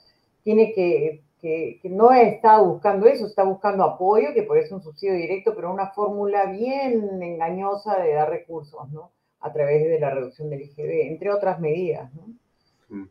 tiene 0.44 0.74
que, 0.74 1.24
que, 1.42 1.80
que, 1.82 1.90
no 1.90 2.12
está 2.12 2.62
buscando 2.62 3.08
eso, 3.08 3.26
está 3.26 3.44
buscando 3.44 3.84
apoyo, 3.84 4.34
que 4.34 4.44
por 4.44 4.58
eso 4.58 4.68
es 4.68 4.72
un 4.74 4.84
subsidio 4.84 5.16
directo, 5.16 5.54
pero 5.56 5.74
una 5.74 5.90
fórmula 5.92 6.46
bien 6.46 7.22
engañosa 7.22 8.00
de 8.00 8.14
dar 8.14 8.30
recursos, 8.30 8.90
¿no? 8.92 9.12
A 9.40 9.52
través 9.52 9.84
de 9.84 10.00
la 10.00 10.12
reducción 10.12 10.50
del 10.52 10.62
IGB, 10.62 11.08
entre 11.08 11.32
otras 11.32 11.60
medidas, 11.60 12.14
¿no? 12.14 12.28
Mm. 12.90 13.04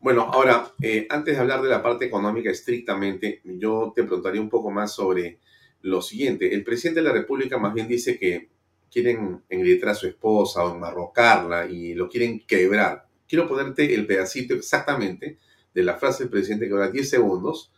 Bueno, 0.00 0.22
ahora, 0.32 0.72
eh, 0.80 1.06
antes 1.10 1.34
de 1.34 1.40
hablar 1.40 1.62
de 1.62 1.68
la 1.68 1.82
parte 1.82 2.04
económica 2.04 2.50
estrictamente, 2.50 3.40
yo 3.44 3.92
te 3.94 4.02
preguntaría 4.02 4.40
un 4.40 4.50
poco 4.50 4.70
más 4.70 4.92
sobre 4.92 5.38
lo 5.82 6.02
siguiente. 6.02 6.54
El 6.54 6.64
presidente 6.64 7.00
de 7.00 7.06
la 7.06 7.12
República 7.12 7.58
más 7.58 7.74
bien 7.74 7.88
dice 7.88 8.18
que 8.18 8.48
quieren 8.90 9.42
engrietar 9.48 9.90
a 9.90 9.94
su 9.94 10.06
esposa 10.06 10.64
o 10.64 10.74
enmarrocarla 10.74 11.66
y 11.66 11.94
lo 11.94 12.08
quieren 12.08 12.40
quebrar. 12.46 13.06
Quiero 13.28 13.48
ponerte 13.48 13.94
el 13.94 14.06
pedacito 14.06 14.54
exactamente 14.54 15.38
de 15.72 15.82
la 15.82 15.96
frase 15.96 16.24
del 16.24 16.30
presidente 16.30 16.66
que 16.66 16.72
dura 16.72 16.90
10 16.90 17.08
segundos 17.08 17.72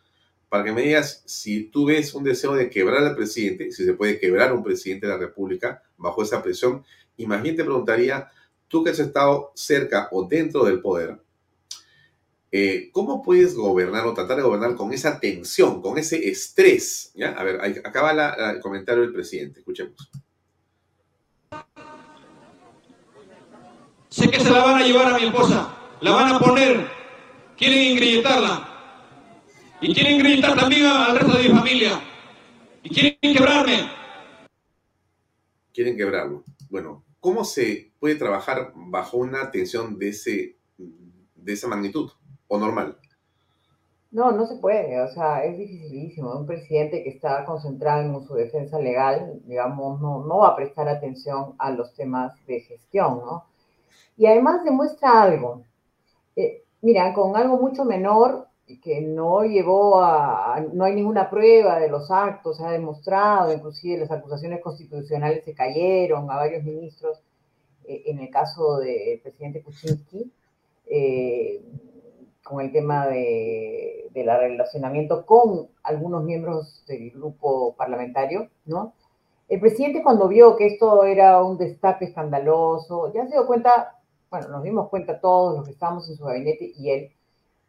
para 0.49 0.65
que 0.65 0.73
me 0.73 0.83
digas 0.83 1.23
si 1.27 1.65
tú 1.65 1.87
ves 1.87 2.15
un 2.15 2.25
deseo 2.25 2.55
de 2.55 2.71
quebrar 2.71 3.05
al 3.05 3.17
presidente, 3.17 3.71
si 3.71 3.85
se 3.85 3.95
puede 3.95 4.19
quebrar 4.19 4.53
un 4.53 4.63
presidente 4.63 5.07
de 5.07 5.13
la 5.13 5.19
República 5.19 5.83
bajo 5.97 6.23
esa 6.23 6.43
presión. 6.43 6.85
Y 7.17 7.27
más 7.27 7.43
te 7.43 7.55
preguntaría, 7.55 8.31
tú 8.69 8.85
que 8.85 8.91
has 8.91 8.99
estado 8.99 9.53
cerca 9.55 10.09
o 10.11 10.27
dentro 10.27 10.65
del 10.65 10.81
poder, 10.81 11.19
eh, 12.57 12.91
¿Cómo 12.93 13.21
puedes 13.21 13.57
gobernar 13.57 14.07
o 14.07 14.15
tratar 14.15 14.37
de 14.37 14.45
gobernar 14.45 14.77
con 14.77 14.93
esa 14.93 15.19
tensión, 15.19 15.83
con 15.83 15.99
ese 15.99 16.29
estrés? 16.29 17.11
¿Ya? 17.17 17.31
A 17.33 17.43
ver, 17.43 17.61
acaba 17.85 18.13
el 18.53 18.61
comentario 18.61 19.03
del 19.03 19.13
presidente. 19.13 19.59
Escuchemos. 19.59 20.09
Sé 24.09 24.31
que 24.31 24.39
se 24.39 24.53
la 24.53 24.63
van 24.63 24.83
a 24.83 24.87
llevar 24.87 25.13
a 25.13 25.19
mi 25.19 25.25
esposa, 25.25 25.77
la 26.01 26.13
van 26.13 26.33
a 26.33 26.39
poner, 26.39 26.89
quieren 27.59 27.91
ingrietarla. 27.91 28.69
Y 29.81 29.93
quieren 29.93 30.15
ingrietar 30.15 30.57
también 30.57 30.87
al 30.87 31.19
resto 31.19 31.37
de 31.37 31.49
mi 31.49 31.59
familia. 31.59 32.01
Y 32.85 32.89
quieren 32.89 33.19
quebrarme. 33.21 33.91
Quieren 35.73 35.97
quebrarlo. 35.97 36.45
Bueno, 36.71 37.05
¿cómo 37.19 37.45
se 37.45 37.91
puede 37.99 38.15
trabajar 38.15 38.71
bajo 38.77 39.17
una 39.17 39.51
tensión 39.51 39.99
de, 39.99 40.11
ese, 40.11 40.57
de 40.79 41.53
esa 41.53 41.67
magnitud? 41.67 42.13
O 42.49 42.59
normal? 42.59 42.97
No, 44.11 44.31
no 44.31 44.47
se 44.47 44.57
puede, 44.57 45.01
o 45.01 45.09
sea, 45.09 45.45
es 45.45 45.59
dificilísimo. 45.59 46.33
Un 46.37 46.47
presidente 46.47 47.03
que 47.03 47.11
está 47.11 47.45
concentrado 47.45 48.03
en 48.03 48.27
su 48.27 48.35
defensa 48.35 48.79
legal, 48.79 49.41
digamos, 49.45 50.01
no, 50.01 50.25
no 50.25 50.39
va 50.39 50.51
a 50.51 50.57
prestar 50.57 50.89
atención 50.89 51.55
a 51.59 51.71
los 51.71 51.93
temas 51.95 52.33
de 52.47 52.61
gestión, 52.61 53.19
¿no? 53.19 53.45
Y 54.17 54.27
además 54.27 54.65
demuestra 54.65 55.23
algo. 55.23 55.63
Eh, 56.37 56.63
mira, 56.81 57.13
con 57.13 57.37
algo 57.37 57.57
mucho 57.57 57.85
menor, 57.85 58.47
que 58.83 59.01
no 59.01 59.45
llevó 59.45 60.01
a, 60.03 60.65
no 60.73 60.85
hay 60.85 60.95
ninguna 60.95 61.29
prueba 61.29 61.79
de 61.79 61.89
los 61.89 62.11
actos, 62.11 62.57
se 62.57 62.65
ha 62.65 62.71
demostrado, 62.71 63.53
inclusive 63.53 63.99
las 63.99 64.11
acusaciones 64.11 64.63
constitucionales 64.63 65.45
se 65.45 65.55
cayeron 65.55 66.31
a 66.31 66.37
varios 66.37 66.65
ministros, 66.65 67.19
eh, 67.85 68.05
en 68.07 68.21
el 68.21 68.31
caso 68.31 68.79
del 68.79 69.21
presidente 69.21 69.63
Kuczynski, 69.63 70.31
eh, 70.87 71.63
con 72.45 72.61
el 72.61 72.71
tema 72.71 73.07
de, 73.09 74.09
del 74.13 74.27
relacionamiento 74.27 75.27
con 75.27 75.69
algunos 75.83 76.23
miembros 76.23 76.85
del 76.87 77.11
grupo 77.11 77.75
parlamentario, 77.75 78.51
¿no? 78.67 78.93
El 79.49 79.61
presidente 79.61 80.03
cuando 80.03 80.29
vio 80.29 80.57
que 80.57 80.67
esto 80.67 81.05
era 81.05 81.43
un 81.43 81.59
destape 81.59 82.05
escandaloso, 82.05 83.13
ya 83.13 83.25
se 83.27 83.33
dio 83.33 83.47
cuenta, 83.47 83.99
bueno, 84.31 84.49
nos 84.49 84.63
dimos 84.63 84.89
cuenta 84.89 85.21
todos 85.21 85.57
los 85.57 85.67
que 85.67 85.73
estábamos 85.73 86.09
en 86.09 86.17
su 86.17 86.25
gabinete 86.25 86.73
y 86.77 86.91
él, 86.91 87.11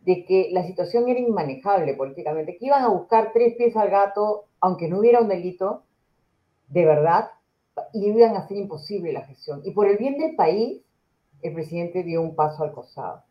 de 0.02 0.26
que 0.26 0.50
la 0.52 0.64
situación 0.64 1.08
era 1.08 1.20
inmanejable 1.20 1.94
políticamente, 1.96 2.58
que 2.58 2.66
iban 2.66 2.84
a 2.84 2.90
buscar 2.90 3.32
tres 3.34 3.56
pies 3.56 3.76
al 3.76 3.90
gato, 3.90 4.46
aunque 4.60 4.88
no 4.88 5.00
hubiera 5.00 5.22
un 5.22 5.30
delito, 5.30 5.84
de 6.68 6.86
verdad, 6.86 7.30
y 7.94 8.08
iban 8.08 8.36
a 8.36 8.40
hacer 8.40 8.58
imposible 8.58 9.14
la 9.14 9.22
gestión. 9.22 9.62
Y 9.64 9.72
por 9.72 9.88
el 9.88 9.98
bien 9.98 10.18
del 10.18 10.36
país, 10.36 10.82
el 11.42 11.54
presidente 11.54 12.04
dio 12.04 12.22
un 12.22 12.36
paso 12.36 12.64
al 12.64 12.74
costado. 12.74 13.24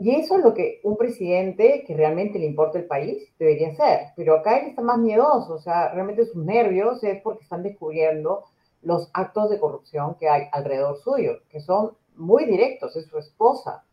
Y 0.00 0.14
eso 0.14 0.38
es 0.38 0.42
lo 0.42 0.54
que 0.54 0.80
un 0.82 0.96
presidente 0.96 1.84
que 1.86 1.94
realmente 1.94 2.38
le 2.38 2.46
importa 2.46 2.78
el 2.78 2.86
país 2.86 3.22
debería 3.38 3.68
hacer. 3.68 4.08
Pero 4.16 4.34
acá 4.34 4.58
él 4.58 4.68
está 4.68 4.80
más 4.80 4.98
miedoso, 4.98 5.54
o 5.54 5.58
sea, 5.58 5.92
realmente 5.92 6.24
sus 6.24 6.42
nervios 6.42 7.04
es 7.04 7.20
porque 7.20 7.42
están 7.42 7.62
descubriendo 7.62 8.44
los 8.80 9.10
actos 9.12 9.50
de 9.50 9.60
corrupción 9.60 10.16
que 10.18 10.26
hay 10.26 10.44
alrededor 10.52 10.96
suyo, 10.96 11.40
que 11.50 11.60
son 11.60 11.92
muy 12.16 12.46
directos, 12.46 12.96
es 12.96 13.06
su 13.08 13.18
esposa, 13.18 13.84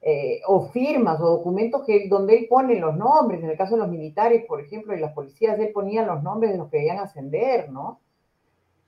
eh, 0.00 0.40
o 0.46 0.66
firmas 0.70 1.20
o 1.20 1.36
documentos 1.36 1.84
que, 1.86 2.08
donde 2.08 2.36
él 2.36 2.46
pone 2.50 2.80
los 2.80 2.96
nombres, 2.96 3.40
en 3.40 3.50
el 3.50 3.56
caso 3.56 3.76
de 3.76 3.82
los 3.82 3.88
militares, 3.90 4.44
por 4.44 4.60
ejemplo, 4.60 4.96
y 4.96 5.00
las 5.00 5.12
policías, 5.12 5.56
él 5.60 5.70
ponía 5.72 6.04
los 6.04 6.20
nombres 6.20 6.50
de 6.50 6.58
los 6.58 6.68
que 6.68 6.78
debían 6.78 6.98
ascender, 6.98 7.70
¿no? 7.70 8.00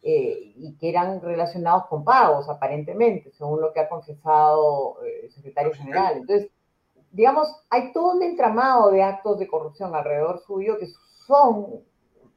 Eh, 0.03 0.55
y 0.57 0.77
que 0.79 0.89
eran 0.89 1.21
relacionados 1.21 1.87
con 1.87 2.05
pagos, 2.05 2.49
aparentemente, 2.49 3.31
según 3.33 3.61
lo 3.61 3.71
que 3.73 3.81
ha 3.81 3.89
confesado 3.89 4.97
eh, 5.05 5.21
el 5.25 5.31
secretario 5.31 5.75
general. 5.75 6.17
Entonces, 6.17 6.51
digamos, 7.11 7.49
hay 7.69 7.93
todo 7.93 8.15
un 8.15 8.23
entramado 8.23 8.91
de 8.91 9.03
actos 9.03 9.39
de 9.39 9.47
corrupción 9.47 9.95
alrededor 9.95 10.41
suyo 10.47 10.79
que 10.79 10.89
son 11.27 11.85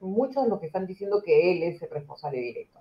muchos 0.01 0.43
de 0.43 0.49
los 0.49 0.59
que 0.59 0.65
están 0.65 0.85
diciendo 0.85 1.21
que 1.23 1.51
él 1.51 1.63
es 1.63 1.81
el 1.81 1.89
responsable 1.89 2.39
directo. 2.39 2.79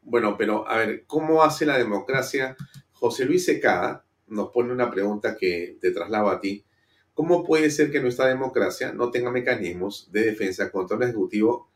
Bueno, 0.00 0.36
pero 0.38 0.66
a 0.66 0.78
ver, 0.78 1.04
¿cómo 1.06 1.42
hace 1.42 1.66
la 1.66 1.76
democracia? 1.76 2.56
José 2.92 3.26
Luis 3.26 3.44
Secada 3.44 4.04
nos 4.28 4.50
pone 4.50 4.72
una 4.72 4.90
pregunta 4.90 5.36
que 5.36 5.76
te 5.80 5.90
traslado 5.90 6.30
a 6.30 6.40
ti. 6.40 6.64
¿Cómo 7.12 7.44
puede 7.44 7.70
ser 7.70 7.90
que 7.90 8.00
nuestra 8.00 8.26
democracia 8.26 8.92
no 8.92 9.10
tenga 9.10 9.30
mecanismos 9.30 10.10
de 10.10 10.24
defensa 10.24 10.70
contra 10.70 10.96
el 10.96 11.02
Ejecutivo 11.02 11.68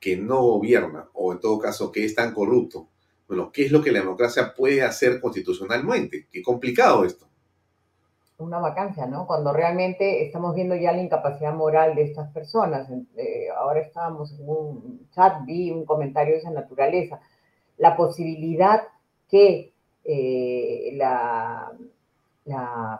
que 0.00 0.16
no 0.16 0.42
gobierna, 0.42 1.08
o 1.12 1.32
en 1.32 1.40
todo 1.40 1.58
caso 1.58 1.90
que 1.90 2.04
es 2.04 2.14
tan 2.14 2.32
corrupto. 2.32 2.88
Bueno, 3.28 3.50
¿qué 3.52 3.66
es 3.66 3.72
lo 3.72 3.82
que 3.82 3.90
la 3.90 4.00
democracia 4.00 4.54
puede 4.54 4.82
hacer 4.82 5.20
constitucionalmente? 5.20 6.28
Qué 6.30 6.42
complicado 6.42 7.04
esto. 7.04 7.26
Una 8.38 8.58
vacancia, 8.58 9.06
¿no? 9.06 9.26
Cuando 9.26 9.52
realmente 9.52 10.24
estamos 10.26 10.54
viendo 10.54 10.76
ya 10.76 10.92
la 10.92 11.02
incapacidad 11.02 11.54
moral 11.54 11.94
de 11.94 12.02
estas 12.02 12.30
personas. 12.32 12.88
Eh, 13.16 13.48
ahora 13.56 13.80
estábamos 13.80 14.32
en 14.38 14.48
un 14.48 15.08
chat, 15.10 15.44
vi 15.46 15.70
un 15.70 15.86
comentario 15.86 16.34
de 16.34 16.40
esa 16.40 16.50
naturaleza. 16.50 17.18
La 17.78 17.96
posibilidad 17.96 18.82
que 19.28 19.72
eh, 20.04 20.92
la, 20.94 21.72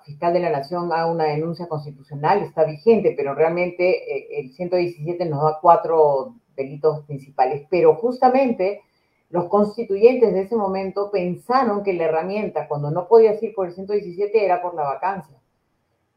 fiscal 0.04 0.32
de 0.32 0.40
la 0.40 0.50
Nación 0.50 0.92
haga 0.92 1.06
una 1.06 1.24
denuncia 1.24 1.68
constitucional, 1.68 2.42
está 2.42 2.64
vigente, 2.64 3.14
pero 3.16 3.34
realmente 3.34 4.16
eh, 4.16 4.40
el 4.40 4.52
117 4.52 5.24
nos 5.26 5.42
da 5.42 5.58
cuatro 5.60 6.34
delitos 6.56 7.04
principales. 7.06 7.66
Pero 7.70 7.94
justamente 7.96 8.82
los 9.30 9.48
constituyentes 9.48 10.32
de 10.32 10.42
ese 10.42 10.56
momento 10.56 11.10
pensaron 11.10 11.82
que 11.82 11.92
la 11.92 12.04
herramienta, 12.04 12.68
cuando 12.68 12.90
no 12.90 13.08
podías 13.08 13.42
ir 13.42 13.54
por 13.54 13.66
el 13.66 13.74
117, 13.74 14.44
era 14.44 14.62
por 14.62 14.74
la 14.74 14.84
vacancia, 14.84 15.36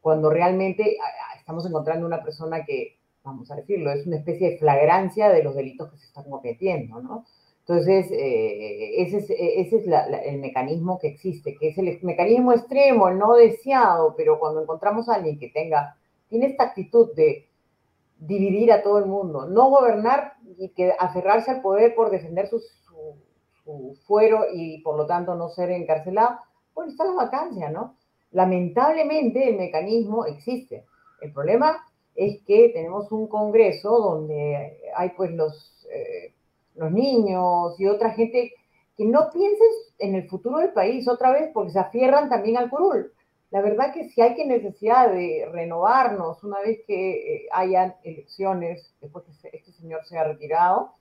cuando 0.00 0.30
realmente 0.30 0.96
estamos 1.38 1.66
encontrando 1.66 2.06
una 2.06 2.22
persona 2.22 2.64
que, 2.64 2.98
vamos 3.22 3.50
a 3.50 3.56
decirlo, 3.56 3.90
es 3.90 4.06
una 4.06 4.16
especie 4.16 4.50
de 4.50 4.58
flagrancia 4.58 5.28
de 5.28 5.42
los 5.42 5.54
delitos 5.54 5.90
que 5.90 5.98
se 5.98 6.06
están 6.06 6.24
cometiendo, 6.30 7.00
¿no? 7.02 7.24
Entonces, 7.60 8.10
eh, 8.10 9.02
ese 9.02 9.18
es, 9.18 9.30
ese 9.30 9.76
es 9.76 9.86
el 10.24 10.38
mecanismo 10.40 10.98
que 10.98 11.08
existe, 11.08 11.56
que 11.56 11.68
es 11.68 11.78
el 11.78 12.00
mecanismo 12.02 12.52
extremo, 12.52 13.08
el 13.08 13.18
no 13.18 13.34
deseado, 13.34 14.14
pero 14.16 14.40
cuando 14.40 14.62
encontramos 14.62 15.08
a 15.08 15.16
alguien 15.16 15.38
que 15.38 15.50
tenga, 15.50 15.96
tiene 16.28 16.46
esta 16.46 16.64
actitud 16.64 17.14
de 17.14 17.49
dividir 18.20 18.72
a 18.72 18.82
todo 18.82 18.98
el 18.98 19.06
mundo, 19.06 19.46
no 19.46 19.70
gobernar 19.70 20.34
y 20.58 20.68
que 20.70 20.92
aferrarse 20.98 21.50
al 21.50 21.62
poder 21.62 21.94
por 21.94 22.10
defender 22.10 22.48
su, 22.48 22.60
fuero 24.06 24.46
y 24.52 24.82
por 24.82 24.96
lo 24.96 25.06
tanto 25.06 25.34
no 25.34 25.48
ser 25.48 25.70
encarcelado, 25.70 26.38
bueno, 26.74 26.90
está 26.90 27.04
la 27.04 27.12
vacancia, 27.12 27.70
¿no? 27.70 27.96
Lamentablemente 28.32 29.48
el 29.48 29.56
mecanismo 29.56 30.26
existe. 30.26 30.84
El 31.20 31.32
problema 31.32 31.76
es 32.16 32.42
que 32.42 32.70
tenemos 32.70 33.12
un 33.12 33.28
Congreso 33.28 33.98
donde 33.98 34.80
hay 34.96 35.10
pues 35.10 35.30
los... 35.32 35.86
Eh, 35.92 36.34
los 36.80 36.90
niños 36.90 37.78
y 37.78 37.86
otra 37.86 38.10
gente 38.10 38.52
que 38.96 39.04
no 39.04 39.30
piensen 39.32 39.68
en 39.98 40.14
el 40.14 40.28
futuro 40.28 40.58
del 40.58 40.72
país 40.72 41.06
otra 41.08 41.30
vez 41.30 41.50
porque 41.52 41.72
se 41.72 41.78
afierran 41.78 42.28
también 42.28 42.56
al 42.56 42.70
curul. 42.70 43.12
La 43.50 43.62
verdad 43.62 43.92
que 43.92 44.08
si 44.10 44.20
hay 44.20 44.36
que 44.36 44.46
necesidad 44.46 45.10
de 45.10 45.48
renovarnos 45.52 46.42
una 46.44 46.60
vez 46.60 46.80
que 46.86 47.10
eh, 47.34 47.48
hayan 47.52 47.96
elecciones, 48.04 48.94
después 49.00 49.24
que 49.24 49.56
este 49.56 49.72
señor 49.72 50.04
sea 50.06 50.24
retirado 50.24 50.92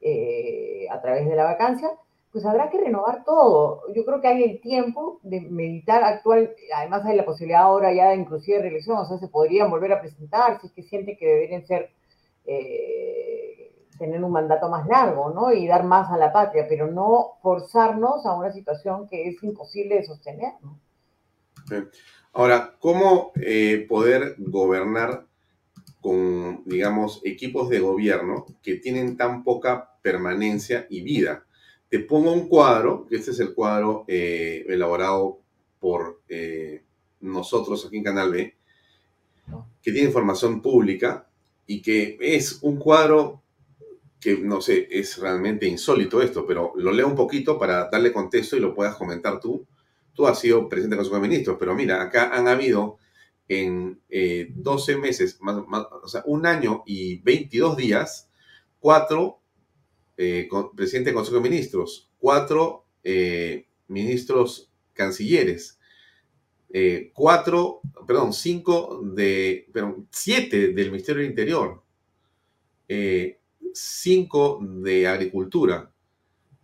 eh, 0.00 0.86
a 0.90 1.00
través 1.00 1.28
de 1.28 1.36
la 1.36 1.44
vacancia, 1.44 1.88
pues 2.32 2.44
habrá 2.46 2.68
que 2.68 2.80
renovar 2.80 3.24
todo. 3.24 3.82
Yo 3.94 4.04
creo 4.04 4.20
que 4.20 4.26
hay 4.26 4.42
el 4.42 4.60
tiempo 4.60 5.20
de 5.22 5.40
meditar 5.42 6.02
actual, 6.02 6.52
además 6.74 7.04
hay 7.04 7.16
la 7.16 7.24
posibilidad 7.24 7.62
ahora 7.62 7.92
ya 7.92 8.08
de 8.08 8.16
inclusive 8.16 8.60
reelección, 8.60 8.98
o 8.98 9.04
sea, 9.04 9.18
se 9.18 9.28
podrían 9.28 9.70
volver 9.70 9.92
a 9.92 10.00
presentar 10.00 10.60
si 10.60 10.66
es 10.66 10.72
que 10.72 10.82
siente 10.82 11.16
que 11.16 11.26
deberían 11.26 11.64
ser 11.64 11.90
eh, 12.44 13.72
tener 13.98 14.22
un 14.24 14.32
mandato 14.32 14.68
más 14.68 14.86
largo, 14.88 15.30
¿no? 15.30 15.52
Y 15.52 15.68
dar 15.68 15.84
más 15.84 16.10
a 16.10 16.16
la 16.16 16.32
patria, 16.32 16.66
pero 16.68 16.88
no 16.88 17.34
forzarnos 17.40 18.26
a 18.26 18.34
una 18.36 18.52
situación 18.52 19.06
que 19.08 19.28
es 19.28 19.40
imposible 19.44 19.94
de 19.94 20.04
sostener, 20.04 20.54
¿no? 20.60 20.80
Ahora, 22.32 22.76
¿cómo 22.78 23.32
eh, 23.36 23.86
poder 23.88 24.34
gobernar 24.38 25.26
con, 26.00 26.62
digamos, 26.66 27.20
equipos 27.24 27.68
de 27.68 27.80
gobierno 27.80 28.44
que 28.62 28.76
tienen 28.76 29.16
tan 29.16 29.44
poca 29.44 29.98
permanencia 30.02 30.86
y 30.90 31.02
vida? 31.02 31.46
Te 31.88 32.00
pongo 32.00 32.32
un 32.32 32.48
cuadro, 32.48 33.06
que 33.06 33.16
este 33.16 33.30
es 33.30 33.40
el 33.40 33.54
cuadro 33.54 34.04
eh, 34.08 34.64
elaborado 34.68 35.38
por 35.78 36.22
eh, 36.28 36.82
nosotros 37.20 37.86
aquí 37.86 37.98
en 37.98 38.04
Canal 38.04 38.32
B, 38.32 38.56
que 39.82 39.92
tiene 39.92 40.08
información 40.08 40.60
pública 40.60 41.28
y 41.66 41.80
que 41.80 42.18
es 42.20 42.58
un 42.62 42.78
cuadro 42.78 43.42
que 44.24 44.38
no 44.38 44.62
sé, 44.62 44.88
es 44.90 45.18
realmente 45.18 45.66
insólito 45.66 46.22
esto, 46.22 46.46
pero 46.46 46.72
lo 46.76 46.92
leo 46.92 47.06
un 47.06 47.14
poquito 47.14 47.58
para 47.58 47.90
darle 47.90 48.10
contexto 48.10 48.56
y 48.56 48.60
lo 48.60 48.74
puedas 48.74 48.96
comentar 48.96 49.38
tú. 49.38 49.66
Tú 50.14 50.26
has 50.26 50.38
sido 50.38 50.68
presidente 50.68 50.96
del 50.96 51.04
Consejo 51.04 51.20
de 51.20 51.28
Ministros, 51.28 51.56
pero 51.58 51.74
mira, 51.74 52.00
acá 52.00 52.30
han 52.32 52.48
habido 52.48 52.98
en 53.48 54.00
12 54.08 54.92
eh, 54.92 54.96
meses, 54.96 55.38
o 55.40 56.08
sea, 56.08 56.22
un 56.26 56.46
año 56.46 56.82
y 56.86 57.18
22 57.20 57.76
días, 57.76 58.30
cuatro 58.78 59.40
eh, 60.16 60.48
presidentes 60.74 61.06
del 61.06 61.14
Consejo 61.14 61.36
de 61.36 61.48
Ministros, 61.50 62.10
cuatro 62.18 62.86
eh, 63.02 63.66
ministros 63.88 64.70
cancilleres, 64.92 65.78
cuatro, 67.12 67.80
perdón, 68.06 68.32
cinco 68.32 69.00
de, 69.04 69.68
perdón, 69.72 70.08
siete 70.10 70.72
del 70.72 70.90
Ministerio 70.90 71.22
del 71.22 71.30
Interior, 71.30 71.82
5 73.74 74.60
de 74.82 75.06
agricultura, 75.06 75.93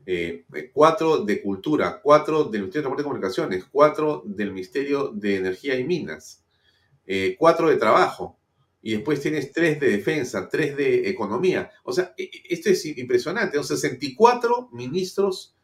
4 0.05 1.17
eh, 1.17 1.25
de 1.25 1.43
cultura, 1.43 2.01
4 2.03 2.45
del 2.45 2.63
Ministerio 2.63 2.69
de 2.69 2.71
Transporte 2.83 3.03
y 3.03 3.05
Comunicaciones, 3.05 3.65
4 3.71 4.23
del 4.27 4.53
Ministerio 4.53 5.09
de 5.09 5.37
Energía 5.37 5.79
y 5.79 5.85
Minas, 5.85 6.45
4 7.39 7.69
eh, 7.69 7.73
de 7.73 7.79
trabajo, 7.79 8.39
y 8.83 8.95
después 8.95 9.21
tienes 9.21 9.53
3 9.53 9.79
de 9.79 9.91
defensa, 9.91 10.49
3 10.49 10.77
de 10.77 11.09
economía. 11.09 11.71
O 11.85 11.93
sea, 11.93 12.15
e, 12.17 12.25
e, 12.25 12.31
esto 12.51 12.71
es 12.71 12.85
impresionante, 12.87 13.57
son 13.57 13.77
64 13.77 14.71
ministros 14.73 15.55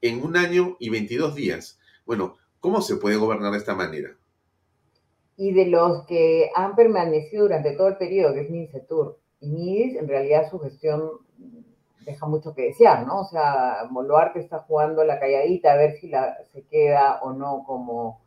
en 0.00 0.22
un 0.22 0.36
año 0.36 0.76
y 0.78 0.90
22 0.90 1.34
días. 1.34 1.78
Bueno, 2.06 2.36
¿cómo 2.60 2.80
se 2.80 2.96
puede 2.96 3.16
gobernar 3.16 3.52
de 3.52 3.58
esta 3.58 3.74
manera? 3.74 4.16
Y 5.36 5.52
de 5.52 5.66
los 5.66 6.06
que 6.06 6.50
han 6.54 6.76
permanecido 6.76 7.44
durante 7.44 7.72
todo 7.72 7.88
el 7.88 7.96
periodo, 7.96 8.34
que 8.34 8.42
es 8.42 8.50
MINCETUR, 8.50 9.18
y 9.40 9.96
en 9.98 10.08
realidad 10.08 10.48
su 10.50 10.58
gestión 10.60 11.02
deja 12.04 12.26
mucho 12.26 12.54
que 12.54 12.62
desear, 12.62 13.06
¿no? 13.06 13.20
O 13.20 13.24
sea, 13.24 13.86
Moluarte 13.90 14.40
está 14.40 14.60
jugando 14.60 15.04
la 15.04 15.18
calladita 15.18 15.72
a 15.72 15.76
ver 15.76 15.92
si 15.98 16.08
la, 16.08 16.36
se 16.52 16.62
queda 16.62 17.20
o 17.22 17.32
no 17.32 17.64
como 17.64 18.20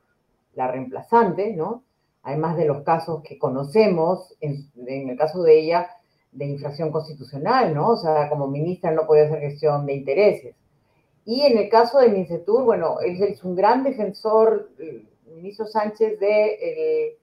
la 0.54 0.68
reemplazante, 0.68 1.54
¿no? 1.54 1.84
Además 2.24 2.58
de 2.58 2.66
los 2.66 2.84
casos 2.84 3.22
que 3.24 3.38
conocemos, 3.38 4.36
en, 4.42 4.70
el 5.10 5.18
caso 5.18 5.44
de 5.44 5.60
ella, 5.60 5.90
de 6.32 6.46
infracción 6.46 6.92
constitucional, 6.92 7.74
¿no? 7.74 7.92
O 7.92 7.98
sea, 7.98 8.30
como 8.30 8.48
ministra 8.48 8.92
no 8.92 9.06
puede 9.06 9.28
hacer 9.28 9.40
gestión 9.40 9.86
de 9.86 9.94
intereses. 9.94 10.56
Y 11.26 11.42
en 11.42 11.58
el 11.58 11.70
caso 11.70 12.00
de 12.00 12.10
Mincetur, 12.10 12.64
bueno, 12.64 13.00
él 13.02 13.22
es 13.22 13.44
un 13.44 13.56
gran 13.56 13.84
defensor, 13.84 14.70
el 14.80 15.08
ministro 15.36 15.68
Sánchez, 15.68 16.20
de 16.20 17.18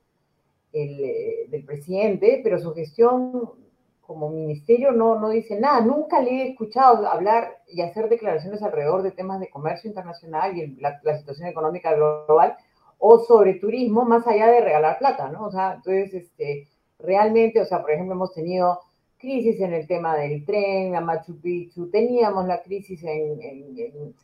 el, 0.72 1.50
del 1.50 1.64
presidente, 1.64 2.40
pero 2.42 2.58
su 2.58 2.74
gestión 2.74 3.63
como 4.06 4.28
ministerio 4.28 4.92
no, 4.92 5.18
no 5.18 5.30
dice 5.30 5.58
nada. 5.58 5.80
Nunca 5.80 6.20
le 6.20 6.30
he 6.30 6.48
escuchado 6.50 7.06
hablar 7.06 7.58
y 7.68 7.80
hacer 7.82 8.08
declaraciones 8.08 8.62
alrededor 8.62 9.02
de 9.02 9.12
temas 9.12 9.40
de 9.40 9.50
comercio 9.50 9.88
internacional 9.88 10.56
y 10.56 10.76
la, 10.76 11.00
situación 11.18 11.48
económica 11.48 11.94
global 11.94 12.56
o 12.98 13.18
sobre 13.18 13.54
turismo 13.54 14.04
más 14.04 14.26
allá 14.26 14.46
de 14.48 14.60
regalar 14.60 14.98
plata, 14.98 15.28
¿no? 15.28 15.46
O 15.46 15.50
sea, 15.50 15.74
entonces, 15.74 16.14
este, 16.14 16.68
realmente, 16.98 17.60
o 17.60 17.66
sea, 17.66 17.82
por 17.82 17.90
ejemplo, 17.90 18.14
hemos 18.14 18.32
tenido 18.32 18.80
crisis 19.18 19.60
en 19.60 19.72
el 19.72 19.86
tema 19.86 20.16
del 20.16 20.44
tren 20.44 20.96
a 20.96 21.00
Machu 21.00 21.40
Picchu, 21.40 21.90
teníamos 21.90 22.46
la 22.46 22.62
crisis 22.62 23.02
en, 23.04 23.40
en, 23.42 23.78
en, 23.78 24.14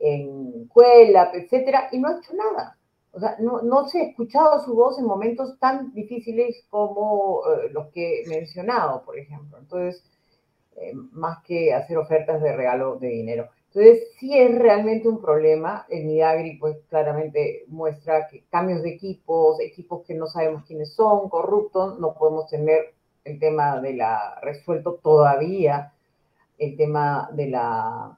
en 0.00 0.70
etcétera, 1.34 1.88
y 1.92 1.98
no 1.98 2.08
ha 2.08 2.18
hecho 2.18 2.32
nada. 2.34 2.77
O 3.18 3.20
sea, 3.20 3.36
no, 3.40 3.88
se 3.88 3.98
ha 4.00 4.04
escuchado 4.04 4.64
su 4.64 4.74
voz 4.74 4.96
en 4.96 5.04
momentos 5.04 5.58
tan 5.58 5.92
difíciles 5.92 6.64
como 6.70 7.40
eh, 7.46 7.68
los 7.72 7.88
que 7.88 8.22
he 8.22 8.28
mencionado, 8.28 9.02
por 9.02 9.18
ejemplo. 9.18 9.58
Entonces, 9.58 10.04
eh, 10.76 10.92
más 10.94 11.42
que 11.42 11.74
hacer 11.74 11.98
ofertas 11.98 12.40
de 12.40 12.54
regalo 12.54 12.96
de 12.96 13.08
dinero. 13.08 13.48
Entonces, 13.74 14.06
sí 14.20 14.38
es 14.38 14.56
realmente 14.56 15.08
un 15.08 15.20
problema. 15.20 15.84
El 15.88 16.04
Midagri, 16.04 16.58
pues 16.58 16.76
claramente 16.88 17.64
muestra 17.66 18.28
que 18.28 18.44
cambios 18.50 18.82
de 18.82 18.90
equipos, 18.90 19.58
equipos 19.58 20.06
que 20.06 20.14
no 20.14 20.28
sabemos 20.28 20.64
quiénes 20.64 20.92
son, 20.94 21.28
corruptos, 21.28 21.98
no 21.98 22.14
podemos 22.14 22.48
tener 22.48 22.94
el 23.24 23.40
tema 23.40 23.80
de 23.80 23.94
la, 23.94 24.38
resuelto 24.42 25.00
todavía, 25.02 25.92
el 26.56 26.76
tema 26.76 27.30
de 27.32 27.48
la 27.48 28.17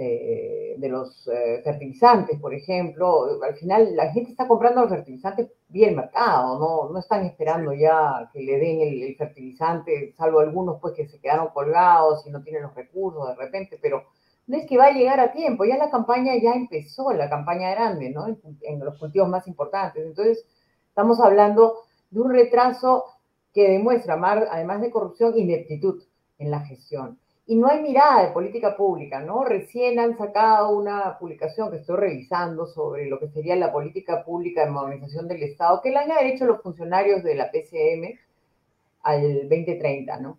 eh, 0.00 0.76
de 0.78 0.88
los 0.88 1.26
eh, 1.26 1.60
fertilizantes, 1.64 2.38
por 2.38 2.54
ejemplo. 2.54 3.42
Al 3.42 3.56
final 3.56 3.96
la 3.96 4.12
gente 4.12 4.30
está 4.30 4.46
comprando 4.46 4.82
los 4.82 4.90
fertilizantes 4.90 5.50
bien 5.68 5.96
mercado, 5.96 6.56
¿no? 6.60 6.92
no 6.92 7.00
están 7.00 7.26
esperando 7.26 7.72
ya 7.72 8.30
que 8.32 8.40
le 8.40 8.60
den 8.60 8.80
el, 8.80 9.16
fertilizante, 9.16 10.14
salvo 10.16 10.38
algunos 10.38 10.80
pues 10.80 10.94
que 10.94 11.08
se 11.08 11.18
quedaron 11.18 11.48
colgados 11.48 12.24
y 12.26 12.30
no 12.30 12.44
tienen 12.44 12.62
los 12.62 12.76
recursos 12.76 13.26
de 13.28 13.34
repente, 13.34 13.76
pero 13.82 14.04
no 14.46 14.56
es 14.56 14.66
que 14.66 14.78
va 14.78 14.86
a 14.86 14.92
llegar 14.92 15.18
a 15.18 15.32
tiempo, 15.32 15.64
ya 15.64 15.76
la 15.76 15.90
campaña 15.90 16.36
ya 16.40 16.52
empezó, 16.52 17.12
la 17.12 17.28
campaña 17.28 17.70
grande, 17.72 18.10
¿no? 18.10 18.28
En, 18.28 18.38
en 18.62 18.78
los 18.78 18.96
cultivos 19.00 19.28
más 19.28 19.48
importantes. 19.48 20.06
Entonces, 20.06 20.46
estamos 20.88 21.20
hablando 21.20 21.74
de 22.10 22.20
un 22.20 22.32
retraso 22.32 23.04
que 23.52 23.68
demuestra, 23.68 24.14
además 24.14 24.80
de 24.80 24.92
corrupción, 24.92 25.36
ineptitud 25.36 26.04
en 26.38 26.52
la 26.52 26.60
gestión 26.60 27.18
y 27.48 27.56
no 27.56 27.66
hay 27.66 27.82
mirada 27.82 28.26
de 28.26 28.32
política 28.32 28.76
pública, 28.76 29.20
¿no? 29.20 29.42
Recién 29.42 29.98
han 29.98 30.16
sacado 30.18 30.76
una 30.76 31.18
publicación 31.18 31.70
que 31.70 31.78
estoy 31.78 31.96
revisando 31.96 32.66
sobre 32.66 33.06
lo 33.06 33.18
que 33.18 33.28
sería 33.28 33.56
la 33.56 33.72
política 33.72 34.22
pública 34.22 34.64
de 34.64 34.70
modernización 34.70 35.26
del 35.26 35.42
Estado, 35.42 35.80
que 35.82 35.90
la 35.90 36.02
han 36.02 36.26
hecho 36.26 36.44
los 36.44 36.62
funcionarios 36.62 37.22
de 37.22 37.34
la 37.34 37.50
PCM 37.50 38.18
al 39.02 39.48
2030, 39.48 40.20
¿no? 40.20 40.38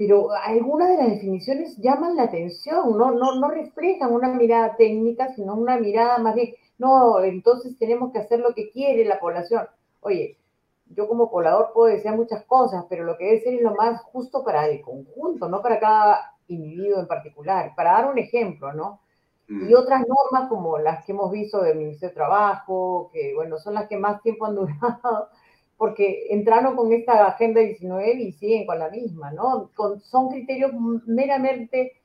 pero 0.00 0.30
algunas 0.32 0.88
de 0.88 0.96
las 0.96 1.10
definiciones 1.10 1.76
llaman 1.76 2.16
la 2.16 2.22
atención, 2.22 2.96
no, 2.96 3.10
no, 3.10 3.34
no 3.34 3.50
reflejan 3.50 4.10
una 4.10 4.28
mirada 4.28 4.74
técnica, 4.76 5.34
sino 5.34 5.54
una 5.54 5.78
mirada 5.78 6.16
más 6.16 6.34
bien, 6.34 6.54
no, 6.78 7.22
entonces 7.22 7.76
tenemos 7.78 8.10
que 8.10 8.18
hacer 8.18 8.40
lo 8.40 8.54
que 8.54 8.70
quiere 8.70 9.04
la 9.04 9.20
población. 9.20 9.66
Oye, 10.00 10.38
yo 10.86 11.06
como 11.06 11.30
poblador 11.30 11.72
puedo 11.74 11.94
decir 11.94 12.12
muchas 12.12 12.44
cosas, 12.44 12.86
pero 12.88 13.04
lo 13.04 13.18
que 13.18 13.24
debe 13.26 13.40
ser 13.42 13.54
es 13.54 13.60
lo 13.60 13.74
más 13.74 14.00
justo 14.04 14.42
para 14.42 14.66
el 14.68 14.80
conjunto, 14.80 15.50
no 15.50 15.60
para 15.60 15.78
cada 15.78 16.32
individuo 16.50 17.00
en 17.00 17.06
particular. 17.06 17.72
Para 17.74 17.92
dar 17.92 18.10
un 18.10 18.18
ejemplo, 18.18 18.72
¿no? 18.72 19.00
Y 19.48 19.52
mm. 19.52 19.76
otras 19.76 20.04
normas 20.06 20.48
como 20.48 20.78
las 20.78 21.04
que 21.04 21.12
hemos 21.12 21.30
visto 21.32 21.60
del 21.60 21.78
Ministerio 21.78 22.10
de 22.10 22.14
Trabajo, 22.14 23.10
que 23.12 23.34
bueno, 23.34 23.58
son 23.58 23.74
las 23.74 23.88
que 23.88 23.96
más 23.96 24.22
tiempo 24.22 24.46
han 24.46 24.54
durado, 24.56 25.28
porque 25.76 26.26
entraron 26.30 26.76
con 26.76 26.92
esta 26.92 27.26
Agenda 27.26 27.60
19 27.60 28.12
y 28.12 28.32
siguen 28.32 28.66
con 28.66 28.78
la 28.78 28.90
misma, 28.90 29.32
¿no? 29.32 29.70
son 30.02 30.28
criterios 30.28 30.72
meramente 31.06 32.00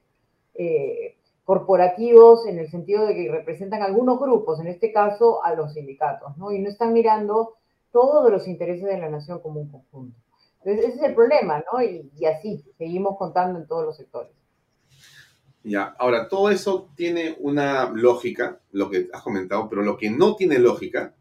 eh, 0.55 1.17
corporativos 1.43 2.47
en 2.47 2.57
el 2.57 2.71
sentido 2.71 3.05
de 3.05 3.13
que 3.13 3.31
representan 3.31 3.83
algunos 3.83 4.19
grupos, 4.19 4.59
en 4.59 4.67
este 4.67 4.91
caso 4.91 5.43
a 5.43 5.53
los 5.53 5.73
sindicatos, 5.73 6.35
¿no? 6.37 6.51
Y 6.51 6.59
no 6.59 6.69
están 6.69 6.91
mirando 6.91 7.55
todos 7.91 8.31
los 8.31 8.47
intereses 8.47 8.85
de 8.85 8.97
la 8.97 9.09
nación 9.09 9.39
como 9.39 9.59
un 9.59 9.69
conjunto. 9.69 10.17
Ese 10.65 10.87
es 10.87 11.01
el 11.01 11.13
problema, 11.13 11.63
¿no? 11.71 11.81
Y 11.81 12.25
así, 12.25 12.63
seguimos 12.77 13.17
contando 13.17 13.59
en 13.59 13.67
todos 13.67 13.85
los 13.85 13.97
sectores. 13.97 14.31
Ya, 15.63 15.95
ahora, 15.97 16.27
todo 16.27 16.49
eso 16.49 16.91
tiene 16.95 17.37
una 17.39 17.89
lógica, 17.91 18.61
lo 18.71 18.89
que 18.89 19.09
has 19.13 19.21
comentado, 19.21 19.67
pero 19.69 19.81
lo 19.81 19.97
que 19.97 20.09
no 20.09 20.35
tiene 20.35 20.59
lógica 20.59 21.15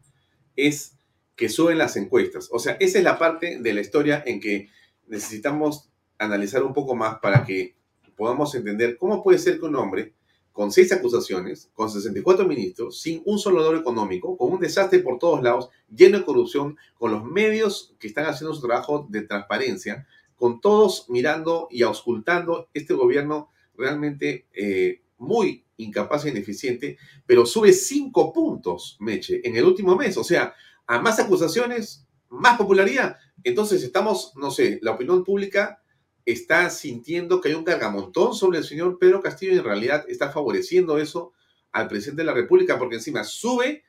es 0.55 0.97
que 1.35 1.49
suben 1.49 1.77
las 1.77 1.95
encuestas. 1.97 2.49
O 2.51 2.59
sea, 2.59 2.77
esa 2.79 2.97
es 2.99 3.03
la 3.03 3.17
parte 3.17 3.59
de 3.59 3.73
la 3.73 3.81
historia 3.81 4.23
en 4.25 4.39
que 4.39 4.69
necesitamos 5.07 5.89
analizar 6.17 6.63
un 6.63 6.73
poco 6.73 6.95
más 6.95 7.19
para 7.19 7.43
que 7.43 7.75
podamos 8.15 8.53
entender 8.55 8.97
cómo 8.97 9.23
puede 9.23 9.39
ser 9.39 9.59
que 9.59 9.65
un 9.65 9.75
hombre 9.75 10.13
con 10.55 10.71
seis 10.71 10.89
acusaciones, 10.93 11.69
con 11.73 11.91
64 11.91 12.47
ministros, 12.47 13.01
sin 13.01 13.21
un 13.25 13.37
solo 13.37 13.61
logro 13.61 13.77
económico, 13.77 14.37
con 14.37 14.53
un 14.53 14.59
desastre 14.61 14.99
por 14.99 15.19
todos 15.19 15.43
lados, 15.43 15.69
lleno 15.93 16.17
de 16.17 16.23
corrupción, 16.23 16.77
con 16.97 17.11
los 17.11 17.25
medios 17.25 17.93
que 17.99 18.07
están 18.07 18.25
haciendo 18.25 18.55
su 18.55 18.65
trabajo 18.65 19.05
de 19.09 19.23
transparencia, 19.23 20.07
con 20.37 20.61
todos 20.61 21.09
mirando 21.09 21.67
y 21.69 21.83
auscultando 21.83 22.69
este 22.73 22.93
gobierno 22.93 23.49
realmente 23.75 24.47
eh, 24.53 25.01
muy 25.17 25.65
incapaz 25.75 26.23
e 26.23 26.29
ineficiente, 26.29 26.97
pero 27.25 27.45
sube 27.45 27.73
cinco 27.73 28.31
puntos, 28.31 28.95
Meche, 29.01 29.41
en 29.43 29.57
el 29.57 29.65
último 29.65 29.97
mes. 29.97 30.15
O 30.15 30.23
sea, 30.23 30.55
a 30.87 31.01
más 31.01 31.19
acusaciones, 31.19 32.07
más 32.29 32.57
popularidad. 32.57 33.17
Entonces 33.43 33.83
estamos, 33.83 34.31
no 34.37 34.51
sé, 34.51 34.79
la 34.81 34.91
opinión 34.91 35.25
pública 35.25 35.81
está 36.25 36.69
sintiendo 36.69 37.39
que 37.39 37.49
hay 37.49 37.55
un 37.55 37.63
cargamontón 37.63 38.33
sobre 38.33 38.57
el 38.57 38.63
señor 38.63 38.97
Pedro 38.99 39.21
Castillo 39.21 39.53
y 39.53 39.57
en 39.57 39.63
realidad 39.63 40.05
está 40.09 40.31
favoreciendo 40.31 40.97
eso 40.97 41.33
al 41.71 41.87
presidente 41.87 42.23
de 42.23 42.27
la 42.27 42.33
República 42.33 42.79
porque 42.79 42.95
encima 42.95 43.23
sube 43.23 43.83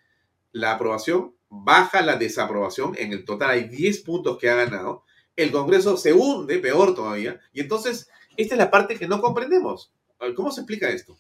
la 0.53 0.73
aprobación, 0.73 1.35
baja 1.49 2.03
la 2.03 2.17
desaprobación, 2.17 2.95
en 2.99 3.13
el 3.13 3.25
total 3.25 3.51
hay 3.51 3.69
10 3.69 4.01
puntos 4.01 4.39
que 4.39 4.49
ha 4.51 4.55
ganado, 4.55 5.05
el 5.37 5.53
Congreso 5.53 5.97
se 5.97 6.13
hunde, 6.13 6.59
peor 6.59 6.95
todavía, 6.95 7.41
y 7.53 7.61
entonces 7.61 8.09
esta 8.37 8.55
es 8.55 8.59
la 8.59 8.71
parte 8.71 8.97
que 8.97 9.09
no 9.09 9.21
comprendemos. 9.21 9.93
¿Cómo 10.35 10.51
se 10.51 10.63
explica 10.63 10.89
esto? 10.89 11.17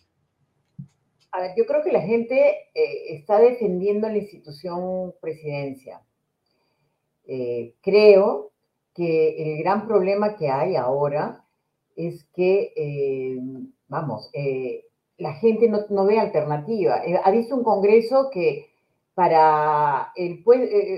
A 1.32 1.40
ver, 1.40 1.50
yo 1.56 1.66
creo 1.66 1.82
que 1.82 1.92
la 1.92 2.00
gente 2.00 2.70
eh, 2.74 3.14
está 3.14 3.38
defendiendo 3.38 4.08
la 4.08 4.16
institución 4.16 5.14
presidencia. 5.20 6.00
Eh, 7.26 7.74
creo 7.82 8.52
que 8.96 9.52
el 9.52 9.58
gran 9.62 9.86
problema 9.86 10.36
que 10.36 10.48
hay 10.48 10.76
ahora 10.76 11.44
es 11.94 12.24
que, 12.34 12.72
eh, 12.76 13.38
vamos, 13.88 14.30
la 15.18 15.34
gente 15.34 15.68
no, 15.68 16.06
ve 16.06 16.18
alternativa. 16.18 17.00
ha 17.24 17.30
visto 17.30 17.54
un 17.54 17.64
Congreso 17.64 18.30
que 18.32 18.66
para, 19.14 20.12
el, 20.16 20.42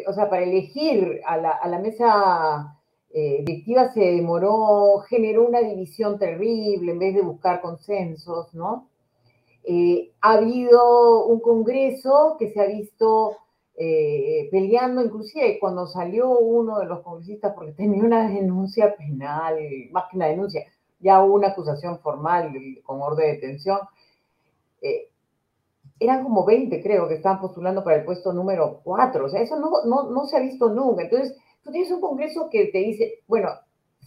o 0.06 0.12
sea, 0.12 0.28
para 0.30 0.42
elegir 0.42 1.20
a 1.24 1.36
la, 1.36 1.50
a 1.50 1.68
la 1.68 1.78
mesa 1.78 2.74
directiva 3.12 3.92
se 3.92 4.00
demoró, 4.00 5.00
generó 5.08 5.46
una 5.46 5.60
división 5.60 6.18
terrible 6.18 6.92
en 6.92 6.98
vez 6.98 7.14
de 7.14 7.22
buscar 7.22 7.60
consensos, 7.60 8.54
¿no? 8.54 8.88
Eh, 9.70 10.12
ha 10.22 10.32
habido 10.32 11.26
un 11.26 11.40
congreso 11.40 12.36
que 12.38 12.50
se 12.50 12.58
ha 12.58 12.66
visto 12.66 13.36
eh, 13.80 14.48
peleando, 14.50 15.04
inclusive 15.04 15.58
cuando 15.60 15.86
salió 15.86 16.30
uno 16.30 16.80
de 16.80 16.86
los 16.86 17.00
congresistas 17.00 17.54
porque 17.54 17.72
tenía 17.72 18.02
una 18.02 18.28
denuncia 18.28 18.96
penal, 18.96 19.56
más 19.92 20.04
que 20.10 20.16
una 20.16 20.26
denuncia, 20.26 20.64
ya 20.98 21.22
hubo 21.22 21.34
una 21.34 21.48
acusación 21.48 22.00
formal 22.00 22.52
con 22.82 23.00
orden 23.00 23.26
de 23.26 23.32
detención. 23.34 23.78
Eh, 24.82 25.08
eran 26.00 26.24
como 26.24 26.44
20, 26.44 26.82
creo, 26.82 27.08
que 27.08 27.14
estaban 27.14 27.40
postulando 27.40 27.84
para 27.84 27.98
el 27.98 28.04
puesto 28.04 28.32
número 28.32 28.80
4. 28.82 29.24
O 29.24 29.28
sea, 29.28 29.42
eso 29.42 29.58
no, 29.58 29.70
no, 29.84 30.10
no 30.10 30.26
se 30.26 30.36
ha 30.36 30.40
visto 30.40 30.68
nunca. 30.70 31.02
Entonces, 31.02 31.36
tú 31.62 31.70
tienes 31.70 31.90
un 31.90 32.00
Congreso 32.00 32.48
que 32.50 32.66
te 32.66 32.78
dice, 32.78 33.20
bueno, 33.26 33.50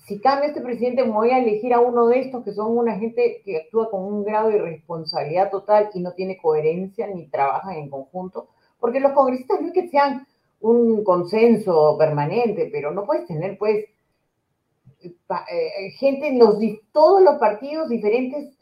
si 0.06 0.20
cambia 0.20 0.50
este 0.50 0.62
presidente, 0.62 1.06
me 1.06 1.12
voy 1.12 1.32
a 1.32 1.40
elegir 1.40 1.74
a 1.74 1.80
uno 1.80 2.08
de 2.08 2.20
estos 2.20 2.44
que 2.44 2.54
son 2.54 2.78
una 2.78 2.98
gente 2.98 3.42
que 3.46 3.58
actúa 3.58 3.90
con 3.90 4.04
un 4.04 4.24
grado 4.24 4.50
de 4.50 4.58
irresponsabilidad 4.58 5.52
total 5.52 5.90
y 5.94 6.02
no 6.02 6.14
tiene 6.14 6.38
coherencia 6.38 7.08
ni 7.08 7.28
trabajan 7.28 7.76
en 7.76 7.90
conjunto, 7.90 8.50
porque 8.82 9.00
los 9.00 9.14
congresistas 9.14 9.62
no 9.62 9.68
es 9.68 9.74
que 9.74 9.88
sean 9.88 10.28
un 10.60 11.06
consenso 11.06 11.96
permanente, 11.98 12.70
pero 12.72 12.92
no 12.92 13.06
puedes 13.06 13.26
tener, 13.28 13.58
pues, 13.58 13.86
eh, 15.02 15.92
gente 15.92 16.28
en 16.28 16.40
los, 16.40 16.58
todos 16.92 17.22
los 17.22 17.38
partidos 17.38 17.88
diferentes 17.88 18.54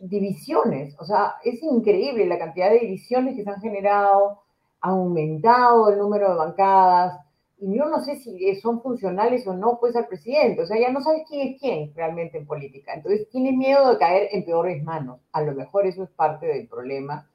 divisiones. 0.00 0.94
O 1.00 1.04
sea, 1.04 1.34
es 1.42 1.60
increíble 1.62 2.26
la 2.26 2.38
cantidad 2.38 2.70
de 2.70 2.80
divisiones 2.80 3.34
que 3.34 3.42
se 3.42 3.50
han 3.50 3.60
generado, 3.60 4.42
ha 4.80 4.90
aumentado 4.90 5.90
el 5.90 5.98
número 5.98 6.30
de 6.30 6.36
bancadas, 6.36 7.18
y 7.58 7.76
yo 7.76 7.86
no 7.86 8.00
sé 8.00 8.16
si 8.16 8.54
son 8.56 8.82
funcionales 8.82 9.46
o 9.46 9.54
no, 9.54 9.78
pues 9.78 9.94
al 9.94 10.08
presidente. 10.08 10.62
O 10.62 10.66
sea, 10.66 10.80
ya 10.80 10.90
no 10.90 11.00
sabes 11.00 11.22
quién 11.28 11.48
es 11.48 11.60
quién 11.60 11.94
realmente 11.94 12.36
en 12.36 12.46
política. 12.46 12.92
Entonces, 12.92 13.28
tiene 13.30 13.52
miedo 13.52 13.88
de 13.88 13.98
caer 13.98 14.28
en 14.32 14.44
peores 14.44 14.82
manos. 14.82 15.20
A 15.30 15.42
lo 15.42 15.52
mejor 15.54 15.86
eso 15.86 16.02
es 16.02 16.10
parte 16.10 16.46
del 16.46 16.66
problema. 16.66 17.30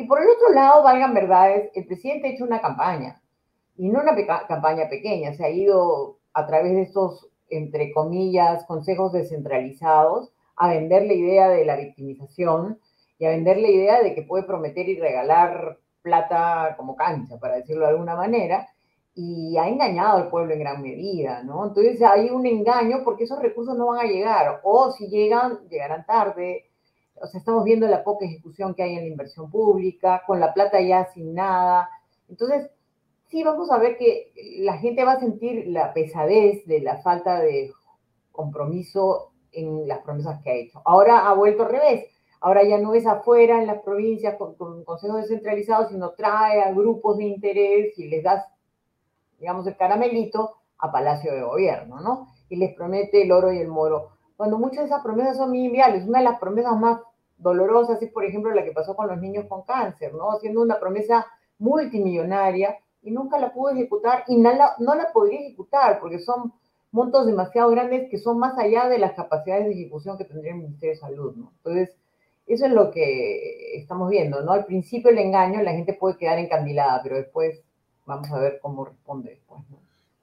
Y 0.00 0.06
por 0.06 0.18
el 0.18 0.28
otro 0.30 0.54
lado, 0.54 0.82
valgan 0.82 1.12
verdades, 1.12 1.70
el 1.74 1.86
presidente 1.86 2.28
ha 2.28 2.30
hecho 2.30 2.44
una 2.44 2.62
campaña. 2.62 3.20
Y 3.76 3.90
no 3.90 4.00
una 4.00 4.16
campaña 4.48 4.88
pequeña. 4.88 5.34
Se 5.34 5.44
ha 5.44 5.50
ido 5.50 6.16
a 6.32 6.46
través 6.46 6.72
de 6.72 6.82
estos, 6.82 7.28
entre 7.50 7.92
comillas, 7.92 8.64
consejos 8.64 9.12
descentralizados 9.12 10.32
a 10.56 10.70
vender 10.70 11.02
la 11.02 11.12
idea 11.12 11.48
de 11.50 11.66
la 11.66 11.76
victimización 11.76 12.80
y 13.18 13.26
a 13.26 13.30
vender 13.30 13.58
la 13.58 13.68
idea 13.68 14.02
de 14.02 14.14
que 14.14 14.22
puede 14.22 14.44
prometer 14.44 14.88
y 14.88 14.98
regalar 14.98 15.76
plata 16.00 16.76
como 16.78 16.96
cancha, 16.96 17.38
para 17.38 17.56
decirlo 17.56 17.84
de 17.84 17.90
alguna 17.90 18.16
manera 18.16 18.68
y 19.14 19.58
ha 19.58 19.68
engañado 19.68 20.16
al 20.16 20.30
pueblo 20.30 20.54
en 20.54 20.60
gran 20.60 20.80
medida, 20.80 21.42
¿no? 21.42 21.66
Entonces 21.66 22.00
hay 22.00 22.30
un 22.30 22.46
engaño 22.46 23.02
porque 23.04 23.24
esos 23.24 23.38
recursos 23.42 23.76
no 23.76 23.88
van 23.88 24.06
a 24.06 24.08
llegar, 24.08 24.60
o 24.62 24.92
si 24.92 25.08
llegan, 25.08 25.58
llegarán 25.68 26.06
tarde. 26.06 26.69
O 27.20 27.26
sea, 27.26 27.38
estamos 27.38 27.64
viendo 27.64 27.86
la 27.86 28.02
poca 28.02 28.24
ejecución 28.24 28.74
que 28.74 28.82
hay 28.82 28.94
en 28.94 29.02
la 29.02 29.10
inversión 29.10 29.50
pública, 29.50 30.22
con 30.26 30.40
la 30.40 30.54
plata 30.54 30.80
ya 30.80 31.06
sin 31.12 31.34
nada. 31.34 31.88
Entonces, 32.28 32.70
sí 33.28 33.44
vamos 33.44 33.70
a 33.70 33.78
ver 33.78 33.96
que 33.96 34.32
la 34.58 34.78
gente 34.78 35.04
va 35.04 35.12
a 35.12 35.20
sentir 35.20 35.66
la 35.68 35.92
pesadez 35.92 36.64
de 36.66 36.80
la 36.80 37.02
falta 37.02 37.40
de 37.40 37.72
compromiso 38.32 39.32
en 39.52 39.86
las 39.86 40.00
promesas 40.00 40.40
que 40.42 40.50
ha 40.50 40.54
hecho. 40.54 40.80
Ahora 40.84 41.28
ha 41.28 41.34
vuelto 41.34 41.64
al 41.64 41.72
revés. 41.72 42.06
Ahora 42.40 42.62
ya 42.64 42.78
no 42.78 42.94
es 42.94 43.06
afuera 43.06 43.60
en 43.60 43.66
las 43.66 43.82
provincias 43.82 44.36
con, 44.36 44.54
con 44.54 44.84
consejos 44.84 45.22
descentralizados, 45.22 45.90
sino 45.90 46.12
trae 46.12 46.62
a 46.62 46.72
grupos 46.72 47.18
de 47.18 47.24
interés 47.24 47.98
y 47.98 48.08
les 48.08 48.22
das 48.22 48.46
digamos, 49.40 49.66
el 49.66 49.76
caramelito 49.76 50.58
a 50.78 50.92
Palacio 50.92 51.32
de 51.32 51.42
Gobierno, 51.42 52.00
¿no? 52.00 52.28
Y 52.48 52.56
les 52.56 52.74
promete 52.74 53.22
el 53.22 53.32
oro 53.32 53.52
y 53.52 53.58
el 53.58 53.68
moro. 53.68 54.10
Cuando 54.36 54.58
muchas 54.58 54.80
de 54.80 54.86
esas 54.86 55.02
promesas 55.02 55.36
son 55.36 55.54
inviables, 55.54 56.06
una 56.06 56.18
de 56.18 56.24
las 56.24 56.38
promesas 56.38 56.76
más 56.78 57.00
dolorosas 57.40 58.00
es, 58.02 58.10
por 58.10 58.24
ejemplo, 58.24 58.52
la 58.54 58.64
que 58.64 58.72
pasó 58.72 58.94
con 58.94 59.08
los 59.08 59.18
niños 59.20 59.46
con 59.48 59.62
cáncer, 59.62 60.14
¿no? 60.14 60.30
Haciendo 60.32 60.62
una 60.62 60.78
promesa 60.78 61.26
multimillonaria 61.58 62.78
y 63.02 63.10
nunca 63.10 63.38
la 63.38 63.52
pudo 63.52 63.70
ejecutar 63.70 64.24
y 64.28 64.36
no 64.36 64.52
la, 64.52 64.74
no 64.78 64.94
la 64.94 65.12
podría 65.12 65.40
ejecutar 65.40 66.00
porque 66.00 66.18
son 66.18 66.52
montos 66.92 67.26
demasiado 67.26 67.70
grandes 67.70 68.10
que 68.10 68.18
son 68.18 68.38
más 68.38 68.58
allá 68.58 68.88
de 68.88 68.98
las 68.98 69.12
capacidades 69.12 69.66
de 69.66 69.72
ejecución 69.72 70.18
que 70.18 70.24
tendría 70.24 70.52
el 70.52 70.58
Ministerio 70.58 70.94
de 70.94 71.00
Salud, 71.00 71.34
¿no? 71.36 71.52
Entonces, 71.58 71.96
eso 72.46 72.66
es 72.66 72.72
lo 72.72 72.90
que 72.90 73.76
estamos 73.76 74.10
viendo, 74.10 74.42
¿no? 74.42 74.52
Al 74.52 74.64
principio 74.64 75.10
el 75.10 75.18
engaño, 75.18 75.62
la 75.62 75.72
gente 75.72 75.94
puede 75.94 76.16
quedar 76.16 76.38
encandilada, 76.38 77.00
pero 77.02 77.16
después 77.16 77.62
Vamos 78.10 78.28
a 78.32 78.40
ver 78.40 78.58
cómo 78.60 78.84
responde 78.84 79.30
después. 79.30 79.62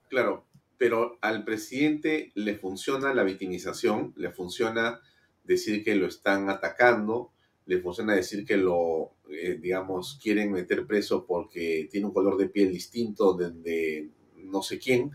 Claro, 0.10 0.44
pero 0.78 1.18
al 1.22 1.46
presidente 1.46 2.34
le 2.36 2.56
funciona 2.56 3.14
la 3.14 3.24
victimización, 3.24 4.14
le 4.18 4.30
funciona 4.30 5.00
decir 5.48 5.84
que 5.84 5.96
lo 5.96 6.08
están 6.08 6.50
atacando, 6.50 7.32
le 7.66 7.80
funciona 7.80 8.16
decir 8.16 8.46
que 8.46 8.58
lo, 8.58 9.14
eh, 9.30 9.58
digamos, 9.60 10.20
quieren 10.22 10.52
meter 10.52 10.86
preso 10.86 11.26
porque 11.26 11.88
tiene 11.92 12.08
un 12.08 12.14
color 12.14 12.38
de 12.38 12.50
piel 12.50 12.72
distinto 12.72 13.34
de, 13.34 14.10
no 14.36 14.62
sé 14.62 14.80
quién 14.80 15.12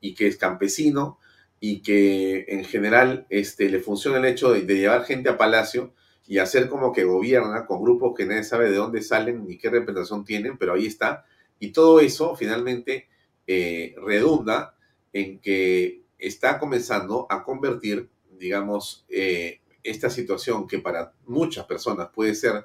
y 0.00 0.14
que 0.14 0.26
es 0.26 0.36
campesino. 0.36 1.18
y 1.62 1.82
que 1.82 2.46
en 2.48 2.64
general 2.64 3.26
este, 3.28 3.68
le 3.68 3.80
funciona 3.80 4.16
el 4.16 4.24
hecho 4.24 4.52
de, 4.52 4.62
llevar 4.62 5.04
gente 5.04 5.28
a 5.28 5.36
Palacio 5.36 5.92
y 6.26 6.38
hacer 6.38 6.70
como 6.70 6.90
que 6.90 7.04
gobierna 7.04 7.66
con 7.66 7.82
grupos 7.82 8.14
que 8.16 8.24
nadie 8.24 8.44
sabe 8.44 8.70
de 8.70 8.76
dónde 8.76 9.02
salen 9.02 9.46
ni 9.46 9.58
qué 9.58 9.68
representación 9.68 10.24
tienen, 10.24 10.56
pero 10.56 10.72
ahí 10.72 10.86
está. 10.86 11.26
Y 11.58 11.72
todo 11.72 12.00
eso 12.00 12.34
finalmente 12.34 13.08
eh, 13.46 13.94
redunda 13.98 14.74
en 15.12 15.38
que 15.40 16.02
está 16.18 16.58
comenzando 16.58 17.26
a 17.28 17.42
convertir, 17.44 18.08
digamos, 18.38 19.04
eh, 19.08 19.59
esta 19.82 20.10
situación 20.10 20.66
que 20.66 20.78
para 20.78 21.12
muchas 21.26 21.66
personas 21.66 22.08
puede 22.14 22.34
ser 22.34 22.64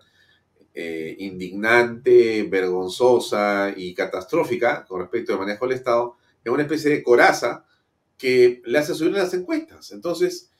eh, 0.73 1.15
indignante, 1.19 2.43
vergonzosa 2.43 3.73
y 3.75 3.93
catastrófica 3.93 4.85
con 4.85 4.99
respecto 4.99 5.33
al 5.33 5.39
manejo 5.39 5.65
del 5.65 5.77
Estado, 5.77 6.17
en 6.43 6.51
una 6.53 6.63
especie 6.63 6.91
de 6.91 7.03
coraza 7.03 7.65
que 8.17 8.61
le 8.65 8.77
hace 8.77 8.93
subir 8.93 9.13
las 9.13 9.33
encuestas. 9.33 9.91
Entonces, 9.91 10.51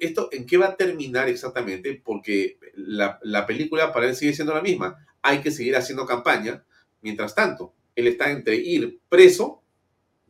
¿esto 0.00 0.28
en 0.32 0.46
qué 0.46 0.56
va 0.56 0.66
a 0.66 0.76
terminar 0.76 1.28
exactamente? 1.28 2.00
Porque 2.04 2.58
la, 2.74 3.18
la, 3.22 3.46
película 3.46 3.92
para 3.92 4.08
él 4.08 4.16
sigue 4.16 4.34
siendo 4.34 4.54
la 4.54 4.62
misma. 4.62 5.04
Hay 5.22 5.40
que 5.40 5.50
seguir 5.50 5.76
haciendo 5.76 6.06
campaña. 6.06 6.64
Mientras 7.02 7.34
tanto, 7.34 7.74
él 7.94 8.06
está 8.06 8.30
entre 8.30 8.56
ir 8.56 9.00
preso, 9.08 9.62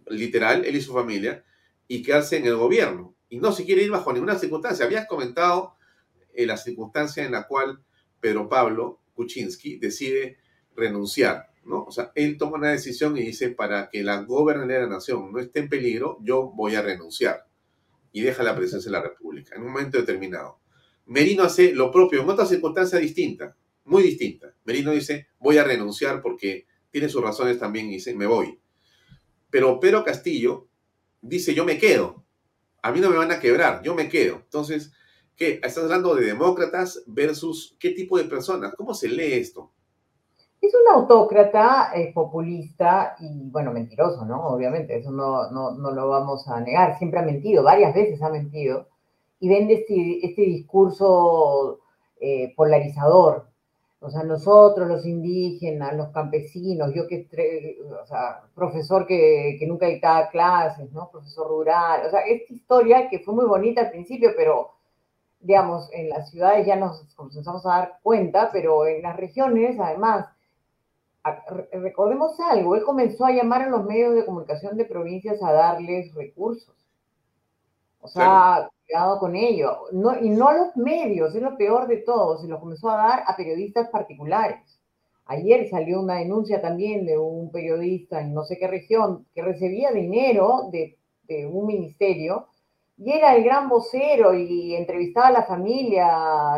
literal, 0.06 0.64
él 0.64 0.76
y 0.76 0.80
su 0.82 0.92
familia, 0.92 1.44
y 1.88 2.02
quedarse 2.02 2.36
en 2.36 2.46
el 2.46 2.56
gobierno. 2.56 3.14
Y 3.32 3.38
no 3.38 3.50
se 3.50 3.64
quiere 3.64 3.82
ir 3.82 3.90
bajo 3.90 4.12
ninguna 4.12 4.38
circunstancia. 4.38 4.84
Habías 4.84 5.06
comentado 5.06 5.74
eh, 6.34 6.44
la 6.44 6.58
circunstancia 6.58 7.24
en 7.24 7.32
la 7.32 7.46
cual 7.46 7.82
Pedro 8.20 8.46
Pablo 8.46 9.00
Kuczynski 9.14 9.78
decide 9.78 10.36
renunciar. 10.76 11.48
¿no? 11.64 11.82
O 11.84 11.90
sea, 11.90 12.12
él 12.14 12.36
toma 12.36 12.58
una 12.58 12.72
decisión 12.72 13.16
y 13.16 13.22
dice, 13.22 13.48
para 13.48 13.88
que 13.88 14.02
la 14.02 14.20
gobernabilidad 14.24 14.80
de 14.80 14.86
la 14.86 14.92
nación 14.96 15.32
no 15.32 15.38
esté 15.38 15.60
en 15.60 15.70
peligro, 15.70 16.18
yo 16.20 16.52
voy 16.54 16.74
a 16.74 16.82
renunciar. 16.82 17.46
Y 18.12 18.20
deja 18.20 18.42
la 18.42 18.54
presidencia 18.54 18.90
de 18.90 18.98
la 18.98 19.02
República 19.02 19.56
en 19.56 19.62
un 19.62 19.72
momento 19.72 19.96
determinado. 19.96 20.60
Merino 21.06 21.44
hace 21.44 21.72
lo 21.72 21.90
propio 21.90 22.20
en 22.20 22.28
otra 22.28 22.44
circunstancia 22.44 22.98
distinta, 22.98 23.56
muy 23.86 24.02
distinta. 24.02 24.54
Merino 24.66 24.90
dice, 24.90 25.28
voy 25.38 25.56
a 25.56 25.64
renunciar 25.64 26.20
porque 26.20 26.66
tiene 26.90 27.08
sus 27.08 27.22
razones 27.22 27.58
también 27.58 27.86
y 27.86 27.94
dice, 27.94 28.14
me 28.14 28.26
voy. 28.26 28.60
Pero 29.48 29.80
Pedro 29.80 30.04
Castillo 30.04 30.68
dice, 31.22 31.54
yo 31.54 31.64
me 31.64 31.78
quedo. 31.78 32.21
A 32.82 32.90
mí 32.90 33.00
no 33.00 33.10
me 33.10 33.16
van 33.16 33.30
a 33.30 33.38
quebrar, 33.38 33.80
yo 33.82 33.94
me 33.94 34.08
quedo. 34.08 34.36
Entonces, 34.36 34.92
¿qué? 35.36 35.60
Estás 35.62 35.78
hablando 35.78 36.16
de 36.16 36.26
demócratas 36.26 37.04
versus 37.06 37.76
qué 37.78 37.90
tipo 37.90 38.18
de 38.18 38.24
personas. 38.24 38.74
¿Cómo 38.76 38.92
se 38.92 39.08
lee 39.08 39.34
esto? 39.34 39.70
Es 40.60 40.72
un 40.74 40.92
autócrata 40.94 41.92
es 41.94 42.12
populista 42.12 43.16
y, 43.20 43.50
bueno, 43.50 43.72
mentiroso, 43.72 44.24
¿no? 44.24 44.48
Obviamente, 44.48 44.96
eso 44.96 45.10
no, 45.12 45.50
no, 45.50 45.72
no, 45.72 45.90
lo 45.92 46.08
vamos 46.08 46.46
a 46.48 46.60
negar. 46.60 46.98
Siempre 46.98 47.20
ha 47.20 47.22
mentido, 47.22 47.62
varias 47.62 47.94
veces 47.94 48.20
ha 48.20 48.30
mentido. 48.30 48.88
Y 49.38 49.48
vende 49.48 49.74
este, 49.74 50.26
este 50.26 50.42
discurso 50.42 51.80
eh, 52.20 52.52
polarizador. 52.56 53.51
O 54.02 54.10
sea, 54.10 54.24
nosotros, 54.24 54.88
los 54.88 55.06
indígenas, 55.06 55.94
los 55.96 56.08
campesinos, 56.08 56.92
yo 56.94 57.06
que, 57.06 57.28
o 58.02 58.06
sea, 58.06 58.42
profesor 58.54 59.06
que, 59.06 59.56
que 59.58 59.66
nunca 59.66 59.86
dictaba 59.86 60.28
clases, 60.28 60.90
¿no? 60.92 61.08
Profesor 61.10 61.48
rural. 61.48 62.06
O 62.06 62.10
sea, 62.10 62.20
esta 62.22 62.52
historia 62.52 63.08
que 63.08 63.20
fue 63.20 63.34
muy 63.34 63.44
bonita 63.46 63.82
al 63.82 63.90
principio, 63.90 64.32
pero 64.36 64.72
digamos, 65.40 65.88
en 65.92 66.08
las 66.08 66.30
ciudades 66.30 66.66
ya 66.66 66.76
nos 66.76 67.02
comenzamos 67.14 67.66
a 67.66 67.70
dar 67.70 67.98
cuenta, 68.02 68.50
pero 68.52 68.86
en 68.86 69.02
las 69.02 69.16
regiones, 69.16 69.78
además, 69.78 70.26
recordemos 71.72 72.38
algo, 72.40 72.74
él 72.74 72.82
comenzó 72.84 73.24
a 73.26 73.32
llamar 73.32 73.62
a 73.62 73.68
los 73.68 73.84
medios 73.84 74.14
de 74.14 74.24
comunicación 74.24 74.76
de 74.76 74.84
provincias 74.84 75.42
a 75.42 75.52
darles 75.52 76.14
recursos. 76.14 76.74
O 78.02 78.08
sea, 78.08 78.68
cuidado 78.86 79.18
con 79.20 79.36
ello. 79.36 79.84
No, 79.92 80.18
y 80.20 80.28
no 80.30 80.48
a 80.48 80.54
los 80.54 80.76
medios, 80.76 81.34
es 81.34 81.42
lo 81.42 81.56
peor 81.56 81.88
de 81.88 81.98
todo, 81.98 82.38
se 82.38 82.48
lo 82.48 82.60
comenzó 82.60 82.90
a 82.90 82.96
dar 82.96 83.24
a 83.26 83.36
periodistas 83.36 83.88
particulares. 83.90 84.60
Ayer 85.26 85.68
salió 85.70 86.00
una 86.00 86.16
denuncia 86.16 86.60
también 86.60 87.06
de 87.06 87.16
un 87.18 87.50
periodista 87.50 88.20
en 88.20 88.34
no 88.34 88.44
sé 88.44 88.58
qué 88.58 88.66
región 88.68 89.26
que 89.34 89.42
recibía 89.42 89.92
dinero 89.92 90.68
de, 90.72 90.98
de 91.24 91.46
un 91.46 91.66
ministerio 91.66 92.48
y 92.98 93.12
era 93.12 93.34
el 93.34 93.44
gran 93.44 93.68
vocero 93.68 94.34
y 94.34 94.74
entrevistaba 94.74 95.28
a 95.28 95.32
la 95.32 95.44
familia 95.44 96.06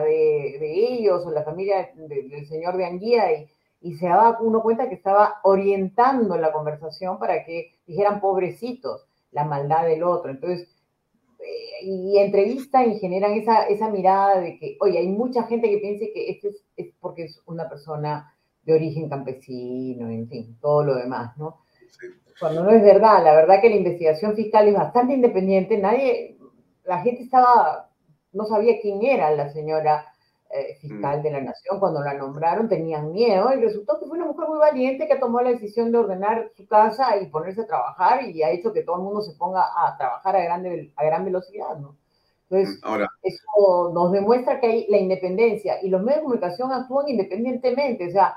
de, 0.00 0.56
de 0.60 0.94
ellos 0.94 1.24
o 1.26 1.30
la 1.30 1.44
familia 1.44 1.90
del 1.94 2.46
señor 2.48 2.76
de 2.76 2.86
Anguía 2.86 3.32
y, 3.32 3.48
y 3.80 3.94
se 3.96 4.08
daba 4.08 4.38
uno 4.40 4.62
cuenta 4.62 4.88
que 4.88 4.94
estaba 4.94 5.40
orientando 5.42 6.36
la 6.38 6.52
conversación 6.52 7.18
para 7.18 7.44
que 7.44 7.72
dijeran 7.86 8.20
pobrecitos, 8.20 9.06
la 9.30 9.44
maldad 9.44 9.84
del 9.86 10.02
otro. 10.02 10.30
Entonces, 10.30 10.68
y 11.82 12.18
entrevistan 12.18 12.90
y 12.90 12.98
generan 12.98 13.32
esa, 13.32 13.64
esa 13.64 13.90
mirada 13.90 14.40
de 14.40 14.58
que, 14.58 14.76
oye, 14.80 14.98
hay 14.98 15.08
mucha 15.08 15.44
gente 15.44 15.68
que 15.68 15.78
piense 15.78 16.12
que 16.12 16.30
este 16.30 16.50
es, 16.76 16.92
porque 17.00 17.24
es 17.24 17.40
una 17.46 17.68
persona 17.68 18.34
de 18.62 18.74
origen 18.74 19.08
campesino, 19.08 20.08
en 20.08 20.28
fin, 20.28 20.56
todo 20.60 20.84
lo 20.84 20.94
demás, 20.96 21.36
¿no? 21.36 21.60
Cuando 22.40 22.64
no 22.64 22.70
es 22.70 22.82
verdad, 22.82 23.22
la 23.22 23.34
verdad 23.34 23.60
que 23.60 23.68
la 23.68 23.76
investigación 23.76 24.34
fiscal 24.34 24.66
es 24.68 24.74
bastante 24.74 25.14
independiente, 25.14 25.78
nadie, 25.78 26.38
la 26.84 27.00
gente 27.02 27.22
estaba, 27.22 27.90
no 28.32 28.44
sabía 28.46 28.80
quién 28.80 29.02
era 29.02 29.30
la 29.30 29.50
señora 29.50 30.13
eh, 30.56 30.76
fiscal 30.80 31.18
mm. 31.18 31.22
de 31.22 31.30
la 31.32 31.40
nación, 31.40 31.80
cuando 31.80 32.00
la 32.00 32.14
nombraron 32.14 32.68
tenían 32.68 33.10
miedo 33.10 33.52
y 33.52 33.60
resultó 33.60 33.98
que 33.98 34.06
fue 34.06 34.18
una 34.18 34.28
mujer 34.28 34.48
muy 34.48 34.58
valiente 34.58 35.08
que 35.08 35.16
tomó 35.16 35.40
la 35.40 35.50
decisión 35.50 35.90
de 35.90 35.98
ordenar 35.98 36.52
su 36.56 36.64
casa 36.68 37.16
y 37.16 37.26
ponerse 37.26 37.62
a 37.62 37.66
trabajar 37.66 38.22
y 38.22 38.40
ha 38.44 38.50
hecho 38.50 38.72
que 38.72 38.84
todo 38.84 38.96
el 38.96 39.02
mundo 39.02 39.20
se 39.20 39.36
ponga 39.36 39.64
a 39.64 39.96
trabajar 39.96 40.36
a, 40.36 40.44
grande, 40.44 40.92
a 40.94 41.04
gran 41.04 41.24
velocidad, 41.24 41.76
¿no? 41.78 41.96
Entonces, 42.48 42.80
mm, 42.80 42.86
Ahora. 42.86 43.08
eso 43.22 43.90
nos 43.92 44.12
demuestra 44.12 44.60
que 44.60 44.66
hay 44.68 44.86
la 44.88 44.98
independencia 44.98 45.82
y 45.82 45.88
los 45.88 46.00
medios 46.02 46.18
de 46.18 46.22
comunicación 46.22 46.70
actúan 46.70 47.08
independientemente, 47.08 48.06
o 48.06 48.12
sea, 48.12 48.36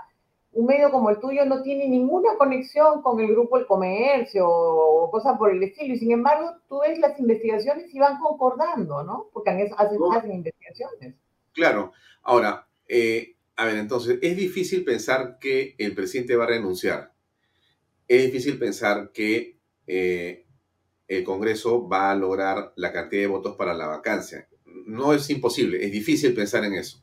un 0.53 0.65
medio 0.65 0.89
como 0.89 1.11
el 1.11 1.19
tuyo 1.19 1.45
no 1.45 1.61
tiene 1.61 1.87
ninguna 1.87 2.35
conexión 2.35 3.03
con 3.03 3.19
el 3.19 3.27
grupo 3.27 3.57
El 3.57 3.67
Comercio 3.67 4.49
o, 4.49 5.11
cosas 5.11 5.37
por 5.37 5.51
el 5.51 5.61
estilo, 5.61 5.93
y 5.93 5.99
sin 5.99 6.11
embargo 6.11 6.49
tú 6.67 6.79
ves 6.79 6.97
las 6.97 7.19
investigaciones 7.19 7.93
y 7.93 7.99
van 7.99 8.19
concordando, 8.19 9.03
¿no? 9.03 9.27
Porque 9.31 9.51
hacen, 9.51 9.99
hacen 10.11 10.31
investigaciones. 10.31 11.13
Claro. 11.57 11.91
Ahora, 12.21 12.67
eh, 12.87 13.35
a 13.55 13.65
ver, 13.65 13.77
entonces, 13.77 14.19
es 14.21 14.37
difícil 14.37 14.83
pensar 14.85 15.39
que 15.41 15.73
el 15.79 15.95
presidente 15.95 16.35
va 16.35 16.43
a 16.43 16.49
renunciar. 16.49 17.15
Es 18.07 18.25
difícil 18.25 18.59
pensar 18.59 19.11
que 19.11 19.57
eh, 19.87 20.45
el 21.07 21.23
Congreso 21.23 21.89
va 21.89 22.11
a 22.11 22.15
lograr 22.15 22.73
la 22.75 22.93
cantidad 22.93 23.23
de 23.23 23.27
votos 23.27 23.55
para 23.55 23.73
la 23.73 23.87
vacancia. 23.87 24.47
No 24.85 25.13
es 25.15 25.27
imposible, 25.31 25.83
es 25.83 25.91
difícil 25.91 26.35
pensar 26.35 26.63
en 26.63 26.75
eso. 26.75 27.01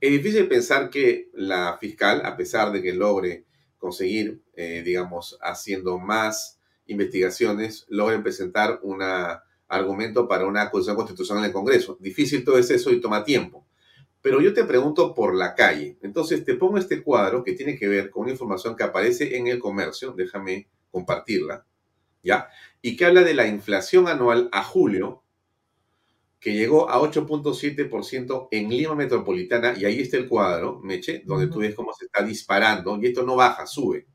Es 0.00 0.12
difícil 0.12 0.46
pensar 0.48 0.88
que 0.88 1.30
la 1.34 1.76
fiscal, 1.80 2.22
a 2.24 2.36
pesar 2.36 2.70
de 2.70 2.80
que 2.80 2.92
logre 2.92 3.44
conseguir, 3.78 4.42
eh, 4.54 4.82
digamos, 4.84 5.36
haciendo 5.42 5.98
más 5.98 6.60
investigaciones, 6.86 7.86
logre 7.88 8.20
presentar 8.20 8.78
un 8.84 9.02
argumento 9.74 10.26
para 10.28 10.46
una 10.46 10.62
acusación 10.62 10.96
constitucional 10.96 11.44
en 11.44 11.48
el 11.48 11.52
Congreso. 11.52 11.96
Difícil 12.00 12.44
todo 12.44 12.58
es 12.58 12.70
eso 12.70 12.90
y 12.90 13.00
toma 13.00 13.24
tiempo. 13.24 13.66
Pero 14.22 14.40
yo 14.40 14.54
te 14.54 14.64
pregunto 14.64 15.14
por 15.14 15.34
la 15.34 15.54
calle. 15.54 15.98
Entonces 16.00 16.44
te 16.44 16.54
pongo 16.54 16.78
este 16.78 17.02
cuadro 17.02 17.44
que 17.44 17.52
tiene 17.52 17.76
que 17.76 17.88
ver 17.88 18.10
con 18.10 18.22
una 18.22 18.32
información 18.32 18.74
que 18.74 18.84
aparece 18.84 19.36
en 19.36 19.48
el 19.48 19.58
comercio, 19.58 20.12
déjame 20.12 20.68
compartirla, 20.90 21.66
¿ya? 22.22 22.48
Y 22.80 22.96
que 22.96 23.04
habla 23.04 23.22
de 23.22 23.34
la 23.34 23.46
inflación 23.46 24.08
anual 24.08 24.48
a 24.52 24.62
julio, 24.62 25.22
que 26.40 26.54
llegó 26.54 26.88
a 26.88 27.00
8.7% 27.00 28.48
en 28.50 28.68
Lima 28.70 28.94
Metropolitana, 28.94 29.74
y 29.76 29.84
ahí 29.84 30.00
está 30.00 30.18
el 30.18 30.28
cuadro, 30.28 30.78
Meche, 30.82 31.22
donde 31.24 31.48
tú 31.48 31.60
ves 31.60 31.74
cómo 31.74 31.92
se 31.92 32.04
está 32.04 32.22
disparando, 32.22 32.98
y 33.00 33.06
esto 33.06 33.24
no 33.24 33.36
baja, 33.36 33.66
sube. 33.66 34.06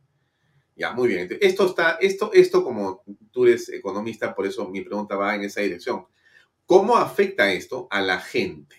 Ya, 0.79 0.93
muy 0.93 1.09
bien. 1.09 1.27
Esto 1.41 1.65
está, 1.65 1.97
esto, 1.99 2.31
esto 2.33 2.63
como 2.63 3.03
tú 3.31 3.45
eres 3.45 3.67
economista, 3.67 4.33
por 4.33 4.47
eso 4.47 4.69
mi 4.69 4.79
pregunta 4.79 5.17
va 5.17 5.35
en 5.35 5.43
esa 5.43 5.59
dirección. 5.59 6.05
¿Cómo 6.65 6.95
afecta 6.95 7.51
esto 7.51 7.89
a 7.91 8.01
la 8.01 8.19
gente? 8.21 8.77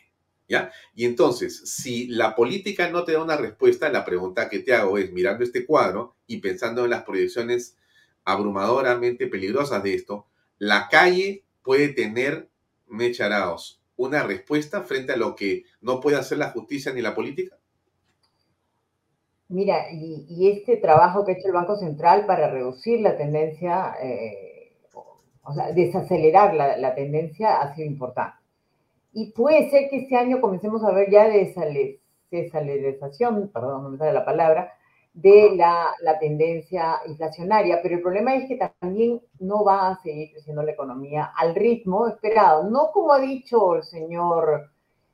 Y 0.94 1.04
entonces, 1.04 1.60
si 1.76 2.08
la 2.08 2.34
política 2.34 2.90
no 2.90 3.04
te 3.04 3.12
da 3.12 3.22
una 3.22 3.36
respuesta, 3.36 3.90
la 3.90 4.04
pregunta 4.04 4.48
que 4.48 4.60
te 4.60 4.74
hago 4.74 4.96
es, 4.98 5.12
mirando 5.12 5.44
este 5.44 5.66
cuadro 5.66 6.16
y 6.26 6.38
pensando 6.38 6.84
en 6.84 6.90
las 6.90 7.04
proyecciones 7.04 7.76
abrumadoramente 8.24 9.26
peligrosas 9.26 9.82
de 9.82 9.94
esto, 9.94 10.26
la 10.58 10.88
calle 10.88 11.44
puede 11.62 11.88
tener, 11.88 12.48
Mecharaos, 12.88 13.82
una 13.96 14.22
respuesta 14.22 14.82
frente 14.82 15.12
a 15.12 15.16
lo 15.16 15.36
que 15.36 15.64
no 15.82 16.00
puede 16.00 16.16
hacer 16.16 16.38
la 16.38 16.50
justicia 16.50 16.92
ni 16.94 17.02
la 17.02 17.14
política? 17.14 17.59
Mira, 19.50 19.90
y, 19.92 20.48
este 20.48 20.76
trabajo 20.78 21.24
que 21.24 21.32
ha 21.32 21.34
hecho 21.34 21.48
el 21.48 21.54
Banco 21.54 21.76
Central 21.76 22.24
para 22.26 22.50
reducir 22.50 23.00
la 23.00 23.16
tendencia, 23.16 23.94
eh, 24.02 24.72
o 25.44 25.52
sea, 25.52 25.72
desacelerar 25.72 26.54
la 26.54 26.94
tendencia 26.94 27.60
ha 27.60 27.74
sido 27.74 27.86
importante. 27.86 28.40
Y 29.12 29.32
puede 29.32 29.68
ser 29.70 29.88
que 29.90 29.98
este 29.98 30.16
año 30.16 30.40
comencemos 30.40 30.82
a 30.84 30.92
ver 30.92 31.10
ya 31.10 31.28
desalerización, 31.28 33.50
perdón, 33.52 33.82
no 33.82 33.90
me 33.90 33.98
sale 33.98 34.12
la 34.12 34.24
palabra, 34.24 34.72
de 35.12 35.56
la, 35.56 35.92
tendencia 36.20 37.00
inflacionaria, 37.06 37.80
pero 37.82 37.96
el 37.96 38.02
problema 38.02 38.36
es 38.36 38.46
que 38.46 38.56
también 38.56 39.20
no 39.40 39.64
va 39.64 39.88
a 39.88 40.00
seguir 40.02 40.30
creciendo 40.30 40.62
la 40.62 40.70
economía 40.72 41.32
al 41.36 41.56
ritmo 41.56 42.06
esperado, 42.06 42.70
no 42.70 42.92
como 42.92 43.12
ha 43.12 43.20
dicho 43.20 43.74
el 43.74 43.82
señor 43.82 44.70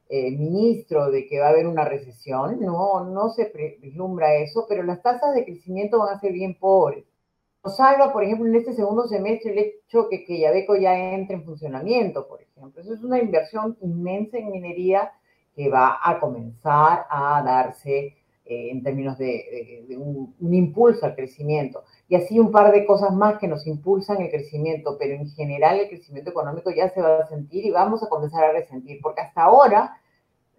ministro 0.08 1.10
de 1.10 1.26
que 1.26 1.40
va 1.40 1.46
a 1.46 1.50
haber 1.50 1.66
una 1.66 1.84
recesión, 1.84 2.60
no, 2.60 3.04
no 3.04 3.30
se 3.30 3.52
vislumbra 3.80 4.34
eso, 4.34 4.66
pero 4.68 4.82
las 4.82 5.02
tasas 5.02 5.34
de 5.34 5.44
crecimiento 5.44 5.98
van 5.98 6.14
a 6.14 6.20
ser 6.20 6.32
bien 6.32 6.58
pobres. 6.58 7.04
Nos 7.64 7.76
salva, 7.76 8.12
por 8.12 8.22
ejemplo, 8.22 8.46
en 8.46 8.54
este 8.54 8.74
segundo 8.74 9.08
semestre 9.08 9.50
el 9.50 9.58
hecho 9.58 10.08
que, 10.08 10.24
que 10.24 10.38
Yabeco 10.38 10.76
ya 10.76 10.94
entre 11.14 11.34
en 11.36 11.44
funcionamiento, 11.44 12.28
por 12.28 12.40
ejemplo. 12.40 12.80
Eso 12.80 12.94
es 12.94 13.02
una 13.02 13.18
inversión 13.18 13.76
inmensa 13.80 14.38
en 14.38 14.52
minería 14.52 15.10
que 15.56 15.68
va 15.68 15.98
a 16.00 16.20
comenzar 16.20 17.06
a 17.10 17.42
darse 17.42 18.14
eh, 18.48 18.70
en 18.70 18.80
términos 18.84 19.18
de, 19.18 19.84
un, 19.98 20.54
impulso 20.54 21.04
al 21.04 21.16
crecimiento. 21.16 21.82
Y 22.08 22.14
así 22.14 22.38
un 22.38 22.52
par 22.52 22.70
de 22.70 22.86
cosas 22.86 23.12
más 23.12 23.38
que 23.38 23.48
nos 23.48 23.66
impulsan 23.66 24.20
el 24.22 24.30
crecimiento, 24.30 24.96
pero 25.00 25.14
en 25.14 25.28
general 25.30 25.80
el 25.80 25.88
crecimiento 25.88 26.30
económico 26.30 26.70
ya 26.70 26.88
se 26.90 27.02
va 27.02 27.18
a 27.18 27.26
sentir 27.26 27.66
y 27.66 27.72
vamos 27.72 28.04
a 28.04 28.08
comenzar 28.08 28.44
a 28.44 28.52
resentir, 28.52 29.00
porque 29.02 29.22
hasta 29.22 29.42
ahora, 29.42 30.00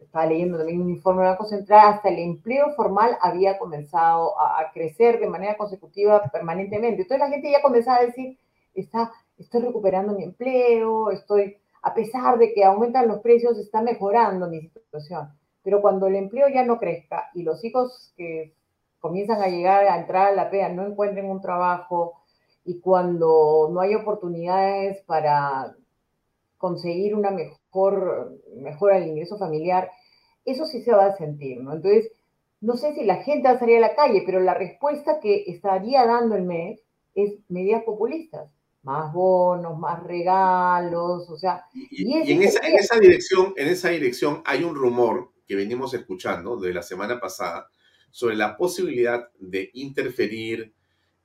estaba 0.02 0.26
leyendo 0.26 0.58
también 0.58 0.82
un 0.82 0.90
informe 0.90 1.22
del 1.22 1.32
Banco 1.32 1.46
Central, 1.46 1.94
hasta 1.94 2.10
el 2.10 2.20
empleo 2.20 2.74
formal 2.76 3.18
había 3.22 3.58
comenzado 3.58 4.38
a, 4.38 4.70
crecer 4.74 5.22
de 5.22 5.28
manera 5.28 5.56
consecutiva 5.56 6.22
permanentemente. 6.30 7.04
Entonces 7.04 7.26
la 7.26 7.34
gente 7.34 7.52
ya 7.52 7.62
comenzaba 7.62 8.00
a 8.00 8.06
decir, 8.06 8.38
está, 8.74 9.14
estoy 9.38 9.62
recuperando 9.62 10.12
mi 10.14 10.24
empleo, 10.24 11.10
estoy, 11.12 11.56
a 11.82 11.94
pesar 11.94 12.38
de 12.38 12.54
que 12.54 12.66
aumentan 12.66 13.08
los 13.08 13.22
precios, 13.22 13.58
está 13.58 13.82
mejorando 13.82 14.50
mi 14.50 14.60
situación. 14.60 15.37
Pero 15.68 15.82
cuando 15.82 16.08
el 16.08 16.16
empleo 16.16 16.48
ya 16.48 16.64
no 16.64 16.80
crezca 16.80 17.30
y 17.34 17.44
los 17.44 17.62
hijos 17.66 18.14
que 18.16 18.54
comienzan 19.02 19.42
a 19.42 19.50
llegar 19.50 19.84
a 19.84 20.00
entrar 20.00 20.28
a 20.28 20.32
la 20.32 20.50
PEA 20.50 20.70
no 20.70 20.86
encuentren 20.86 21.30
un 21.30 21.42
trabajo 21.42 22.22
y 22.64 22.80
cuando 22.80 23.70
no 23.70 23.82
hay 23.82 23.94
oportunidades 23.94 25.02
para 25.02 25.76
conseguir 26.58 27.16
una 27.16 27.32
mejor 27.32 28.40
mejora 28.56 28.98
del 28.98 29.10
ingreso 29.10 29.38
familiar, 29.38 29.92
eso 30.46 30.64
sí 30.64 30.82
se 30.84 30.94
va 30.94 31.08
a 31.08 31.18
sentir, 31.18 31.60
¿no? 31.60 31.74
Entonces, 31.74 32.14
no 32.62 32.78
sé 32.78 32.94
si 32.94 33.04
la 33.04 33.18
gente 33.24 33.50
va 33.50 33.56
a 33.56 33.60
salir 33.60 33.76
a 33.76 33.82
la 33.90 33.96
calle, 33.96 34.24
pero 34.26 34.40
la 34.40 34.54
respuesta 34.54 35.20
que 35.20 35.44
estaría 35.48 36.06
dando 36.06 36.38
el 36.38 36.44
MES 36.44 36.80
es 37.14 37.34
medidas 37.50 37.84
populistas, 37.84 38.50
más 38.84 39.12
bonos, 39.12 39.78
más 39.78 40.02
regalos, 40.04 41.30
o 41.30 41.36
sea... 41.36 41.66
Y, 41.74 42.14
en, 42.32 42.42
esa, 42.42 42.66
en, 42.66 42.76
esa, 42.78 42.98
dirección, 42.98 43.54
en 43.58 43.68
esa 43.68 43.90
dirección 43.90 44.42
hay 44.46 44.64
un 44.64 44.74
rumor 44.74 45.36
que 45.48 45.56
venimos 45.56 45.94
escuchando 45.94 46.58
de 46.58 46.74
la 46.74 46.84
semana 46.84 47.20
pasada 47.20 47.70
sobre 48.12 48.36
la 48.36 48.58
posibilidad 48.58 49.30
de 49.40 49.70
interferir 49.74 50.74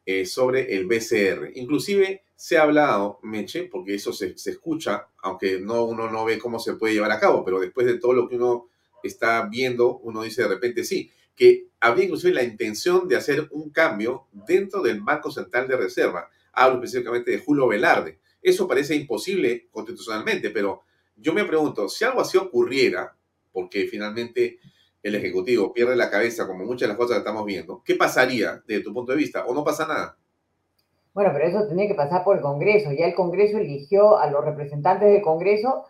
eh, 0.05 0.27
sobre 0.27 0.75
el 0.75 0.87
BCR. 0.87 1.53
Inclusive 1.55 2.25
se 2.35 2.59
ha 2.59 2.63
hablado, 2.63 3.21
Meche, 3.23 3.65
porque 3.65 3.95
eso 3.95 4.13
se, 4.13 4.35
escucha, 4.35 5.09
aunque 5.23 5.61
no, 5.61 5.85
uno 5.85 6.11
no 6.11 6.25
ve 6.25 6.39
cómo 6.39 6.59
se 6.59 6.75
puede 6.75 6.95
llevar 6.95 7.13
a 7.13 7.21
cabo, 7.21 7.45
pero 7.45 7.61
después 7.61 7.87
de 7.87 7.99
todo 7.99 8.13
lo 8.13 8.29
que 8.29 8.37
uno 8.37 8.69
está 9.03 9.47
viendo, 9.47 9.99
uno 9.99 10.23
dice 10.23 10.43
de 10.43 10.49
repente 10.49 10.85
sí, 10.85 11.11
que 11.35 11.69
habría 11.81 12.05
inclusive 12.05 12.35
la 12.35 12.43
intención 12.43 13.09
de 13.09 13.17
hacer 13.17 13.49
un 13.53 13.71
cambio 13.71 14.27
dentro 14.33 14.83
del 14.83 15.01
Banco 15.01 15.31
Central 15.31 15.69
de 15.69 15.77
Reserva. 15.77 16.29
Hablo 16.53 16.77
específicamente 16.77 17.31
de 17.31 17.39
Julio 17.39 17.69
Velarde. 17.69 18.19
Eso 18.43 18.67
parece 18.67 18.95
imposible 18.97 19.69
constitucionalmente, 19.71 20.51
pero 20.51 20.83
yo 21.17 21.33
me 21.33 21.45
pregunto, 21.45 21.89
si 21.89 22.05
algo 22.05 22.21
así 22.21 22.39
ocurriera, 22.39 23.17
porque 23.53 23.87
finalmente 23.87 24.59
el 25.03 25.15
Ejecutivo 25.15 25.73
pierde 25.73 25.97
la 25.97 26.11
cabeza, 26.11 26.47
como 26.47 26.65
muchas 26.65 26.83
de 26.83 26.89
las 26.89 26.97
cosas 26.97 27.17
que 27.17 27.19
estamos 27.21 27.45
viendo, 27.45 27.83
¿qué 27.85 27.97
pasaría 27.97 28.63
desde 28.67 28.85
tu 28.85 28.95
punto 28.95 29.13
de 29.13 29.19
vista? 29.19 29.45
¿O 29.47 29.55
no 29.55 29.65
pasa 29.65 29.87
nada? 29.87 30.17
Bueno, 31.13 31.31
pero 31.33 31.47
eso 31.47 31.69
tenía 31.69 31.89
que 31.89 31.95
pasar 31.95 32.25
por 32.25 32.37
el 32.37 32.43
Congreso. 32.43 32.93
Ya 32.93 33.07
el 33.07 33.15
Congreso 33.15 33.59
eligió 33.59 34.19
a 34.19 34.31
los 34.31 34.45
representantes 34.45 35.13
del 35.13 35.23
Congreso 35.23 35.85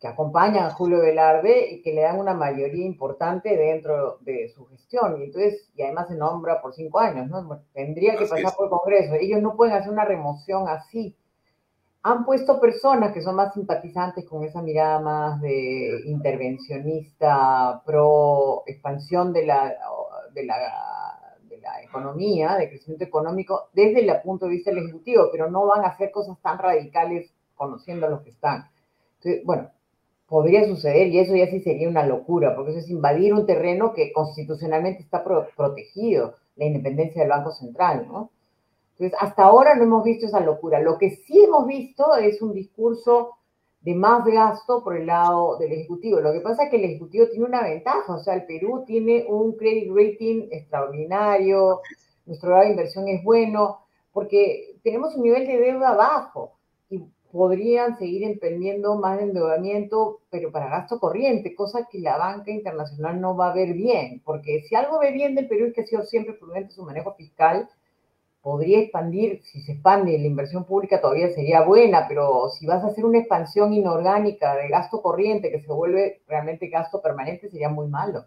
que 0.00 0.08
acompañan 0.08 0.64
a 0.66 0.70
Julio 0.70 1.00
Velarde 1.00 1.70
y 1.70 1.82
que 1.82 1.92
le 1.92 2.02
dan 2.02 2.18
una 2.18 2.34
mayoría 2.34 2.84
importante 2.84 3.56
dentro 3.56 4.18
de 4.20 4.48
su 4.54 4.66
gestión. 4.66 5.20
Y 5.20 5.24
entonces, 5.24 5.70
y 5.74 5.82
además 5.82 6.08
se 6.08 6.14
nombra 6.14 6.62
por 6.62 6.74
cinco 6.74 7.00
años, 7.00 7.28
¿no? 7.28 7.62
Tendría 7.72 8.16
que 8.16 8.26
pasar 8.26 8.54
por 8.54 8.66
el 8.66 8.70
Congreso. 8.70 9.14
Ellos 9.14 9.42
no 9.42 9.56
pueden 9.56 9.74
hacer 9.74 9.92
una 9.92 10.04
remoción 10.04 10.68
así 10.68 11.16
han 12.06 12.26
puesto 12.26 12.60
personas 12.60 13.14
que 13.14 13.22
son 13.22 13.34
más 13.34 13.54
simpatizantes 13.54 14.26
con 14.26 14.44
esa 14.44 14.60
mirada 14.60 15.00
más 15.00 15.40
de 15.40 16.02
intervencionista, 16.04 17.82
pro 17.86 18.62
expansión 18.66 19.32
de 19.32 19.46
la, 19.46 19.74
de 20.34 20.44
la, 20.44 20.58
de 21.48 21.58
la 21.60 21.82
economía, 21.82 22.56
de 22.56 22.68
crecimiento 22.68 23.04
económico, 23.06 23.68
desde 23.72 24.00
el 24.00 24.20
punto 24.22 24.44
de 24.44 24.52
vista 24.52 24.70
del 24.70 24.84
Ejecutivo, 24.84 25.30
pero 25.32 25.50
no 25.50 25.66
van 25.66 25.82
a 25.82 25.88
hacer 25.88 26.10
cosas 26.10 26.38
tan 26.42 26.58
radicales 26.58 27.32
conociendo 27.54 28.06
a 28.06 28.10
los 28.10 28.20
que 28.20 28.30
están. 28.30 28.68
Entonces, 29.20 29.42
bueno, 29.46 29.70
podría 30.28 30.66
suceder 30.66 31.06
y 31.08 31.20
eso 31.20 31.34
ya 31.34 31.46
sí 31.46 31.60
sería 31.60 31.88
una 31.88 32.04
locura, 32.04 32.54
porque 32.54 32.72
eso 32.72 32.80
es 32.80 32.90
invadir 32.90 33.32
un 33.32 33.46
terreno 33.46 33.94
que 33.94 34.12
constitucionalmente 34.12 35.02
está 35.02 35.24
protegido, 35.24 36.34
la 36.56 36.66
independencia 36.66 37.22
del 37.22 37.30
Banco 37.30 37.52
Central, 37.52 38.06
¿no? 38.06 38.30
Entonces, 38.98 39.18
hasta 39.20 39.44
ahora 39.44 39.74
no 39.74 39.84
hemos 39.84 40.04
visto 40.04 40.26
esa 40.26 40.40
locura. 40.40 40.80
Lo 40.80 40.98
que 40.98 41.10
sí 41.10 41.42
hemos 41.42 41.66
visto 41.66 42.14
es 42.16 42.40
un 42.40 42.52
discurso 42.52 43.30
de 43.80 43.94
más 43.94 44.24
gasto 44.24 44.82
por 44.82 44.96
el 44.96 45.06
lado 45.06 45.58
del 45.58 45.72
Ejecutivo. 45.72 46.20
Lo 46.20 46.32
que 46.32 46.40
pasa 46.40 46.64
es 46.64 46.70
que 46.70 46.76
el 46.76 46.84
Ejecutivo 46.84 47.26
tiene 47.28 47.44
una 47.44 47.62
ventaja, 47.62 48.14
o 48.14 48.18
sea, 48.18 48.34
el 48.34 48.46
Perú 48.46 48.84
tiene 48.86 49.26
un 49.28 49.56
credit 49.56 49.90
rating 49.94 50.48
extraordinario, 50.50 51.80
nuestro 52.24 52.50
grado 52.50 52.64
de 52.64 52.70
inversión 52.70 53.08
es 53.08 53.22
bueno, 53.22 53.80
porque 54.12 54.76
tenemos 54.82 55.14
un 55.16 55.24
nivel 55.24 55.46
de 55.46 55.58
deuda 55.58 55.94
bajo 55.94 56.52
y 56.88 57.02
podrían 57.30 57.98
seguir 57.98 58.22
emprendiendo 58.22 58.94
más 58.94 59.18
de 59.18 59.24
endeudamiento, 59.24 60.20
pero 60.30 60.50
para 60.50 60.70
gasto 60.70 60.98
corriente, 60.98 61.54
cosa 61.54 61.86
que 61.90 61.98
la 61.98 62.16
banca 62.16 62.52
internacional 62.52 63.20
no 63.20 63.36
va 63.36 63.50
a 63.50 63.54
ver 63.54 63.74
bien, 63.74 64.22
porque 64.24 64.62
si 64.62 64.76
algo 64.76 64.98
ve 64.98 65.10
bien 65.10 65.34
del 65.34 65.48
Perú 65.48 65.66
es 65.66 65.74
que 65.74 65.82
ha 65.82 65.86
sido 65.86 66.04
siempre 66.04 66.34
prudente 66.34 66.72
su 66.72 66.84
manejo 66.84 67.12
fiscal, 67.14 67.68
podría 68.44 68.80
expandir, 68.80 69.40
si 69.42 69.62
se 69.62 69.72
expande 69.72 70.18
la 70.18 70.26
inversión 70.26 70.64
pública 70.66 71.00
todavía 71.00 71.30
sería 71.30 71.62
buena, 71.62 72.06
pero 72.06 72.50
si 72.50 72.66
vas 72.66 72.84
a 72.84 72.88
hacer 72.88 73.06
una 73.06 73.18
expansión 73.18 73.72
inorgánica 73.72 74.54
de 74.54 74.68
gasto 74.68 75.00
corriente 75.00 75.50
que 75.50 75.62
se 75.62 75.72
vuelve 75.72 76.20
realmente 76.28 76.68
gasto 76.68 77.00
permanente 77.00 77.48
sería 77.48 77.70
muy 77.70 77.88
malo. 77.88 78.26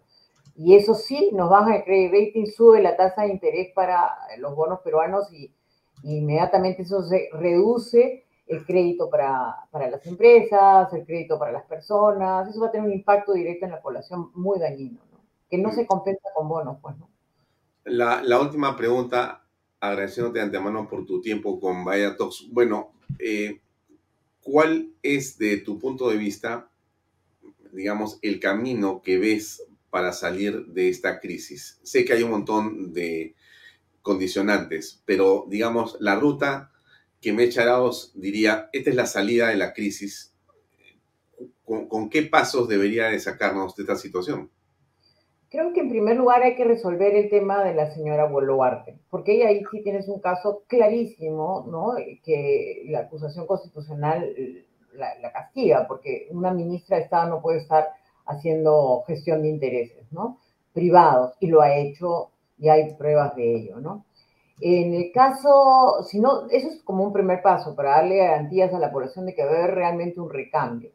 Y 0.56 0.74
eso 0.74 0.94
sí, 0.94 1.30
nos 1.32 1.48
baja 1.48 1.76
el 1.76 1.84
credit 1.84 2.10
rating, 2.10 2.46
sube 2.46 2.82
la 2.82 2.96
tasa 2.96 3.22
de 3.22 3.28
interés 3.28 3.68
para 3.72 4.10
los 4.38 4.56
bonos 4.56 4.80
peruanos 4.80 5.32
y, 5.32 5.54
inmediatamente 6.02 6.82
eso 6.82 7.04
se 7.04 7.28
reduce 7.34 8.24
el 8.48 8.66
crédito 8.66 9.08
para, 9.08 9.54
para, 9.70 9.88
las 9.88 10.04
empresas, 10.04 10.92
el 10.94 11.06
crédito 11.06 11.38
para 11.38 11.52
las 11.52 11.64
personas, 11.66 12.48
eso 12.48 12.60
va 12.60 12.68
a 12.68 12.70
tener 12.72 12.88
un 12.88 12.92
impacto 12.92 13.34
directo 13.34 13.66
en 13.66 13.70
la 13.70 13.80
población 13.80 14.32
muy 14.34 14.58
dañino, 14.58 15.00
¿no? 15.12 15.20
que 15.48 15.58
no 15.58 15.70
se 15.70 15.86
compensa 15.86 16.28
con 16.34 16.48
bonos, 16.48 16.78
pues, 16.82 16.96
¿no? 16.98 17.08
La, 17.84 18.20
la 18.22 18.40
última 18.40 18.76
pregunta, 18.76 19.44
agradeciéndote 19.80 20.38
de 20.38 20.44
antemano 20.44 20.88
por 20.88 21.06
tu 21.06 21.20
tiempo 21.20 21.60
con 21.60 21.84
Vaya 21.84 22.16
Talks. 22.16 22.48
Bueno, 22.50 22.92
eh, 23.18 23.60
¿cuál 24.42 24.90
es 25.02 25.38
de 25.38 25.58
tu 25.58 25.78
punto 25.78 26.10
de 26.10 26.16
vista, 26.16 26.70
digamos, 27.72 28.18
el 28.22 28.40
camino 28.40 29.02
que 29.02 29.18
ves 29.18 29.62
para 29.90 30.12
salir 30.12 30.66
de 30.66 30.88
esta 30.88 31.20
crisis? 31.20 31.78
Sé 31.82 32.04
que 32.04 32.12
hay 32.12 32.22
un 32.22 32.30
montón 32.30 32.92
de 32.92 33.34
condicionantes, 34.02 35.02
pero 35.04 35.46
digamos, 35.48 35.96
la 36.00 36.16
ruta 36.16 36.72
que 37.20 37.32
me 37.32 37.50
Araos 37.56 38.12
diría, 38.14 38.70
esta 38.72 38.90
es 38.90 38.96
la 38.96 39.06
salida 39.06 39.48
de 39.48 39.56
la 39.56 39.72
crisis. 39.72 40.32
¿Con, 41.64 41.88
con 41.88 42.08
qué 42.08 42.22
pasos 42.22 42.68
debería 42.68 43.08
de 43.08 43.20
sacarnos 43.20 43.76
de 43.76 43.82
esta 43.82 43.96
situación? 43.96 44.50
Creo 45.50 45.72
que 45.72 45.80
en 45.80 45.88
primer 45.88 46.16
lugar 46.16 46.42
hay 46.42 46.56
que 46.56 46.64
resolver 46.64 47.14
el 47.14 47.30
tema 47.30 47.64
de 47.64 47.74
la 47.74 47.90
señora 47.94 48.26
Boluarte, 48.26 48.98
porque 49.10 49.36
ella 49.36 49.48
ahí 49.48 49.62
sí 49.70 49.82
tienes 49.82 50.08
un 50.08 50.20
caso 50.20 50.62
clarísimo, 50.66 51.66
¿no? 51.70 51.94
Que 52.22 52.84
la 52.88 53.00
acusación 53.00 53.46
constitucional 53.46 54.34
la, 54.98 55.32
castiga, 55.32 55.86
porque 55.86 56.28
una 56.30 56.52
ministra 56.52 56.96
de 56.96 57.04
Estado 57.04 57.30
no 57.30 57.42
puede 57.42 57.58
estar 57.58 57.88
haciendo 58.26 59.04
gestión 59.06 59.42
de 59.42 59.48
intereses, 59.48 60.12
¿no? 60.12 60.38
Privados, 60.72 61.34
y 61.40 61.46
lo 61.46 61.62
ha 61.62 61.74
hecho 61.76 62.30
y 62.58 62.68
hay 62.68 62.94
pruebas 62.94 63.34
de 63.36 63.54
ello, 63.54 63.80
¿no? 63.80 64.04
En 64.60 64.92
el 64.92 65.12
caso, 65.12 66.02
si 66.02 66.20
no, 66.20 66.48
eso 66.50 66.68
es 66.68 66.82
como 66.82 67.04
un 67.04 67.12
primer 67.12 67.42
paso 67.42 67.76
para 67.76 67.90
darle 67.90 68.16
garantías 68.16 68.74
a 68.74 68.80
la 68.80 68.90
población 68.90 69.26
de 69.26 69.34
que 69.34 69.44
va 69.44 69.52
a 69.52 69.54
haber 69.54 69.74
realmente 69.74 70.20
un 70.20 70.30
recambio. 70.30 70.90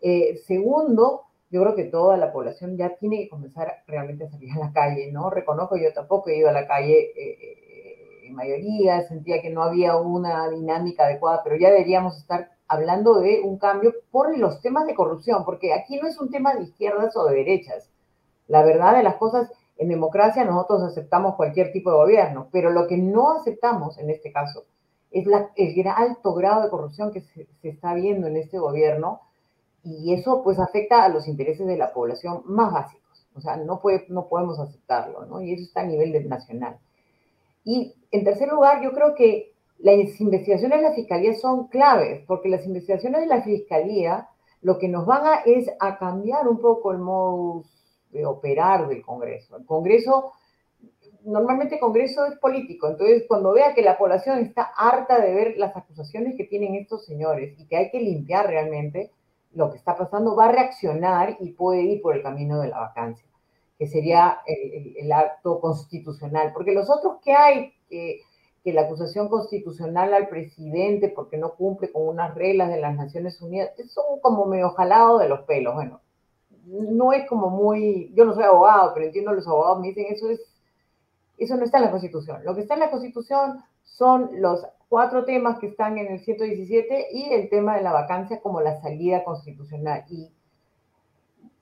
Eh, 0.00 0.36
segundo, 0.46 1.22
yo 1.50 1.62
creo 1.62 1.74
que 1.74 1.84
toda 1.84 2.16
la 2.16 2.32
población 2.32 2.76
ya 2.76 2.96
tiene 2.96 3.18
que 3.18 3.28
comenzar 3.28 3.82
realmente 3.86 4.24
a 4.24 4.30
salir 4.30 4.52
a 4.52 4.58
la 4.58 4.72
calle, 4.72 5.10
¿no? 5.10 5.30
Reconozco, 5.30 5.76
yo 5.76 5.92
tampoco 5.92 6.30
he 6.30 6.38
ido 6.38 6.48
a 6.48 6.52
la 6.52 6.66
calle 6.66 7.10
eh, 7.10 7.12
eh, 7.16 8.26
en 8.28 8.34
mayoría, 8.34 9.02
sentía 9.08 9.42
que 9.42 9.50
no 9.50 9.62
había 9.62 9.96
una 9.96 10.48
dinámica 10.48 11.04
adecuada, 11.04 11.42
pero 11.42 11.56
ya 11.56 11.70
deberíamos 11.70 12.16
estar 12.16 12.50
hablando 12.68 13.18
de 13.18 13.40
un 13.40 13.58
cambio 13.58 13.92
por 14.12 14.38
los 14.38 14.60
temas 14.60 14.86
de 14.86 14.94
corrupción, 14.94 15.44
porque 15.44 15.74
aquí 15.74 15.98
no 16.00 16.06
es 16.06 16.20
un 16.20 16.30
tema 16.30 16.54
de 16.54 16.62
izquierdas 16.62 17.16
o 17.16 17.24
de 17.26 17.34
derechas. 17.34 17.90
La 18.46 18.62
verdad 18.62 18.96
de 18.96 19.02
las 19.02 19.16
cosas 19.16 19.50
en 19.76 19.88
democracia 19.88 20.44
nosotros 20.44 20.82
aceptamos 20.84 21.34
cualquier 21.34 21.72
tipo 21.72 21.90
de 21.90 21.96
gobierno, 21.96 22.48
pero 22.52 22.70
lo 22.70 22.86
que 22.86 22.96
no 22.96 23.32
aceptamos 23.32 23.98
en 23.98 24.10
este 24.10 24.30
caso 24.30 24.66
es 25.10 25.26
la, 25.26 25.50
el 25.56 25.86
alto 25.88 26.34
grado 26.34 26.62
de 26.62 26.70
corrupción 26.70 27.10
que 27.10 27.22
se, 27.22 27.46
se, 27.60 27.68
está 27.70 27.94
viendo 27.94 28.28
en 28.28 28.36
este 28.36 28.58
gobierno 28.58 29.22
y 29.82 30.12
eso 30.14 30.42
pues 30.42 30.58
afecta 30.58 31.04
a 31.04 31.08
los 31.08 31.26
intereses 31.28 31.66
de 31.66 31.76
la 31.76 31.92
población 31.92 32.42
más 32.46 32.72
básicos. 32.72 33.26
O 33.34 33.40
sea, 33.40 33.56
no, 33.56 33.80
puede, 33.80 34.06
no 34.08 34.28
podemos 34.28 34.58
aceptarlo, 34.58 35.24
¿no? 35.26 35.40
Y 35.40 35.54
eso 35.54 35.62
está 35.62 35.80
a 35.82 35.86
nivel 35.86 36.28
nacional. 36.28 36.78
Y 37.64 37.94
en 38.10 38.24
tercer 38.24 38.48
lugar, 38.48 38.82
yo 38.82 38.92
creo 38.92 39.14
que 39.14 39.52
las 39.78 40.20
investigaciones 40.20 40.80
de 40.80 40.88
la 40.88 40.94
Fiscalía 40.94 41.34
son 41.34 41.68
claves, 41.68 42.24
porque 42.26 42.48
las 42.48 42.66
investigaciones 42.66 43.20
de 43.22 43.26
la 43.26 43.42
Fiscalía 43.42 44.28
lo 44.62 44.78
que 44.78 44.88
nos 44.88 45.06
van 45.06 45.26
a 45.26 45.34
es 45.46 45.70
a 45.78 45.98
cambiar 45.98 46.46
un 46.48 46.60
poco 46.60 46.92
el 46.92 46.98
modus 46.98 47.66
de 48.10 48.26
operar 48.26 48.88
del 48.88 49.02
Congreso. 49.02 49.56
El 49.56 49.64
Congreso, 49.64 50.32
normalmente 51.24 51.80
Congreso 51.80 52.26
es 52.26 52.36
político, 52.38 52.88
entonces 52.88 53.24
cuando 53.26 53.52
vea 53.52 53.74
que 53.74 53.82
la 53.82 53.96
población 53.96 54.38
está 54.40 54.70
harta 54.76 55.18
de 55.20 55.32
ver 55.32 55.56
las 55.56 55.76
acusaciones 55.76 56.36
que 56.36 56.44
tienen 56.44 56.74
estos 56.74 57.06
señores 57.06 57.58
y 57.58 57.66
que 57.66 57.76
hay 57.76 57.90
que 57.90 58.00
limpiar 58.00 58.48
realmente 58.48 59.12
lo 59.52 59.70
que 59.70 59.78
está 59.78 59.96
pasando, 59.96 60.36
va 60.36 60.46
a 60.46 60.52
reaccionar 60.52 61.36
y 61.40 61.52
puede 61.52 61.82
ir 61.82 62.02
por 62.02 62.16
el 62.16 62.22
camino 62.22 62.60
de 62.60 62.68
la 62.68 62.80
vacancia, 62.80 63.26
que 63.78 63.86
sería 63.86 64.40
el, 64.46 64.96
el, 64.96 65.12
acto 65.12 65.60
constitucional, 65.60 66.52
porque 66.52 66.72
los 66.72 66.88
otros 66.88 67.18
que 67.22 67.32
hay, 67.32 67.72
que, 67.88 68.20
que 68.62 68.72
la 68.72 68.82
acusación 68.82 69.28
constitucional 69.28 70.14
al 70.14 70.28
presidente 70.28 71.08
porque 71.08 71.36
no 71.36 71.54
cumple 71.54 71.90
con 71.90 72.06
unas 72.06 72.34
reglas 72.34 72.68
de 72.68 72.80
las 72.80 72.94
Naciones 72.94 73.40
Unidas, 73.40 73.70
son 73.88 74.20
como 74.20 74.46
medio 74.46 74.70
jalado 74.70 75.18
de 75.18 75.28
los 75.28 75.40
pelos, 75.40 75.74
bueno, 75.74 76.00
no 76.66 77.12
es 77.12 77.26
como 77.28 77.50
muy, 77.50 78.12
yo 78.14 78.24
no 78.24 78.34
soy 78.34 78.44
abogado, 78.44 78.92
pero 78.94 79.06
entiendo 79.06 79.32
los 79.32 79.46
abogados 79.46 79.80
me 79.80 79.88
dicen 79.88 80.06
eso 80.08 80.30
es, 80.30 80.40
eso 81.36 81.56
no 81.56 81.64
está 81.64 81.78
en 81.78 81.84
la 81.84 81.90
Constitución. 81.90 82.44
Lo 82.44 82.54
que 82.54 82.60
está 82.60 82.74
en 82.74 82.80
la 82.80 82.90
Constitución 82.90 83.64
son 83.96 84.30
los 84.40 84.66
cuatro 84.88 85.24
temas 85.24 85.58
que 85.58 85.68
están 85.68 85.98
en 85.98 86.12
el 86.12 86.20
117 86.20 87.08
y 87.12 87.32
el 87.32 87.48
tema 87.48 87.76
de 87.76 87.82
la 87.82 87.92
vacancia 87.92 88.40
como 88.40 88.60
la 88.60 88.80
salida 88.80 89.22
constitucional. 89.24 90.04
Y 90.08 90.28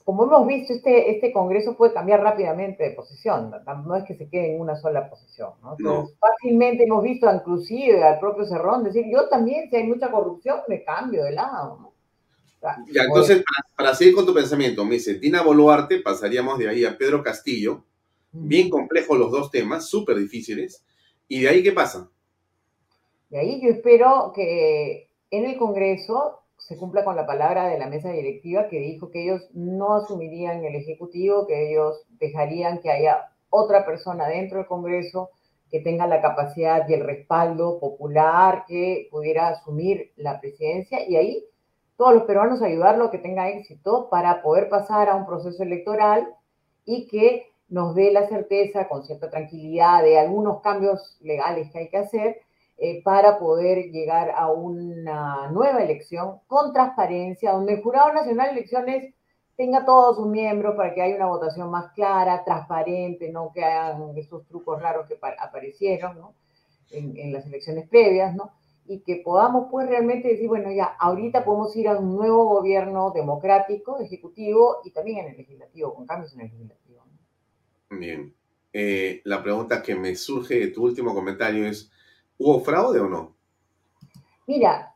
como 0.04 0.24
hemos 0.24 0.46
visto, 0.46 0.72
este, 0.72 1.10
este 1.10 1.32
Congreso 1.32 1.76
puede 1.76 1.92
cambiar 1.92 2.22
rápidamente 2.22 2.82
de 2.82 2.92
posición, 2.92 3.52
no 3.84 3.96
es 3.96 4.04
que 4.04 4.14
se 4.14 4.30
quede 4.30 4.54
en 4.54 4.60
una 4.62 4.76
sola 4.76 5.10
posición. 5.10 5.50
¿no? 5.62 5.76
Entonces, 5.78 6.14
no. 6.14 6.18
Fácilmente 6.18 6.84
hemos 6.84 7.02
visto 7.02 7.30
inclusive 7.30 8.02
al 8.02 8.18
propio 8.18 8.46
Cerrón 8.46 8.84
decir, 8.84 9.04
yo 9.12 9.28
también, 9.28 9.68
si 9.68 9.76
hay 9.76 9.84
mucha 9.84 10.10
corrupción, 10.10 10.60
me 10.66 10.82
cambio 10.82 11.24
de 11.24 11.32
lado. 11.32 11.78
¿no? 11.82 11.92
Ya, 12.90 13.02
entonces, 13.04 13.44
para, 13.44 13.76
para, 13.76 13.94
seguir 13.94 14.14
con 14.14 14.24
tu 14.24 14.32
pensamiento, 14.32 14.84
me 14.84 14.94
dice, 14.94 15.14
Dina 15.14 15.42
Boluarte, 15.42 16.00
pasaríamos 16.00 16.58
de 16.58 16.68
ahí 16.68 16.84
a 16.84 16.96
Pedro 16.96 17.22
Castillo, 17.22 17.84
bien 18.32 18.70
complejos 18.70 19.18
los 19.18 19.30
dos 19.30 19.50
temas, 19.50 19.86
súper 19.86 20.16
difíciles, 20.16 20.82
y 21.28 21.42
de 21.42 21.50
ahí, 21.50 21.62
¿qué 21.62 21.72
pasa? 21.72 22.10
De 23.30 23.38
ahí 23.38 23.60
yo 23.60 23.70
espero 23.70 24.32
que 24.34 25.10
en 25.30 25.44
el 25.44 25.58
Congreso 25.58 26.40
se 26.56 26.76
cumpla 26.76 27.04
con 27.04 27.16
la 27.16 27.26
palabra 27.26 27.68
de 27.68 27.78
la 27.78 27.86
mesa 27.86 28.10
directiva 28.10 28.68
que 28.68 28.78
dijo 28.78 29.10
que 29.10 29.24
ellos 29.24 29.48
no 29.52 29.94
asumirían 29.94 30.64
el 30.64 30.74
Ejecutivo, 30.74 31.46
que 31.46 31.70
ellos 31.70 32.06
dejarían 32.18 32.80
que 32.80 32.90
haya 32.90 33.30
otra 33.50 33.84
persona 33.84 34.28
dentro 34.28 34.58
del 34.58 34.66
Congreso 34.66 35.30
que 35.70 35.80
tenga 35.80 36.06
la 36.06 36.22
capacidad 36.22 36.88
y 36.88 36.94
el 36.94 37.04
respaldo 37.04 37.78
popular 37.78 38.64
que 38.66 39.08
pudiera 39.10 39.48
asumir 39.48 40.12
la 40.16 40.40
presidencia 40.40 41.06
y 41.06 41.16
ahí 41.16 41.44
todos 41.96 42.14
los 42.14 42.24
peruanos 42.24 42.62
ayudarlo 42.62 43.04
a 43.04 43.10
que 43.10 43.18
tenga 43.18 43.50
éxito 43.50 44.08
para 44.10 44.40
poder 44.40 44.68
pasar 44.68 45.08
a 45.08 45.16
un 45.16 45.26
proceso 45.26 45.62
electoral 45.62 46.28
y 46.84 47.06
que 47.08 47.46
nos 47.68 47.94
dé 47.94 48.12
la 48.12 48.26
certeza 48.28 48.88
con 48.88 49.04
cierta 49.04 49.28
tranquilidad 49.28 50.02
de 50.02 50.18
algunos 50.18 50.62
cambios 50.62 51.18
legales 51.20 51.70
que 51.70 51.78
hay 51.78 51.88
que 51.90 51.98
hacer 51.98 52.40
eh, 52.80 53.02
para 53.02 53.38
poder 53.38 53.90
llegar 53.90 54.30
a 54.30 54.52
una 54.52 55.50
nueva 55.50 55.82
elección 55.82 56.38
con 56.46 56.72
transparencia, 56.72 57.50
donde 57.50 57.74
el 57.74 57.82
Jurado 57.82 58.12
Nacional 58.12 58.46
de 58.46 58.52
Elecciones 58.60 59.14
tenga 59.56 59.84
todos 59.84 60.16
sus 60.16 60.28
miembros 60.28 60.76
para 60.76 60.94
que 60.94 61.02
haya 61.02 61.16
una 61.16 61.26
votación 61.26 61.68
más 61.68 61.92
clara, 61.92 62.44
transparente, 62.44 63.32
no 63.32 63.50
que 63.52 63.64
hagan 63.64 64.16
esos 64.16 64.46
trucos 64.46 64.80
raros 64.80 65.08
que 65.08 65.18
aparecieron 65.40 66.20
¿no? 66.20 66.34
en, 66.92 67.32
las 67.32 67.44
elecciones 67.46 67.88
previas, 67.88 68.36
¿no? 68.36 68.52
y 68.86 69.00
que 69.00 69.16
podamos 69.16 69.66
pues 69.68 69.88
realmente 69.88 70.28
decir, 70.28 70.46
bueno, 70.46 70.70
ya, 70.70 70.84
ahorita 70.84 71.44
podemos 71.44 71.74
ir 71.76 71.88
a 71.88 71.98
un 71.98 72.14
nuevo 72.14 72.44
gobierno 72.44 73.10
democrático, 73.10 73.98
ejecutivo 73.98 74.76
y 74.84 74.92
también 74.92 75.18
en 75.18 75.32
el 75.32 75.38
legislativo, 75.38 75.92
con 75.92 76.06
cambios 76.06 76.32
en 76.34 76.42
el 76.42 76.46
legislativo. 76.46 77.02
Bien. 77.90 78.32
Eh, 78.72 79.20
la 79.24 79.42
pregunta 79.42 79.82
que 79.82 79.96
me 79.96 80.14
surge 80.14 80.60
de 80.60 80.68
tu 80.68 80.84
último 80.84 81.12
comentario 81.12 81.66
es, 81.66 81.90
¿hubo 82.38 82.60
fraude 82.60 83.00
o 83.00 83.08
no? 83.08 83.34
Mira, 84.46 84.94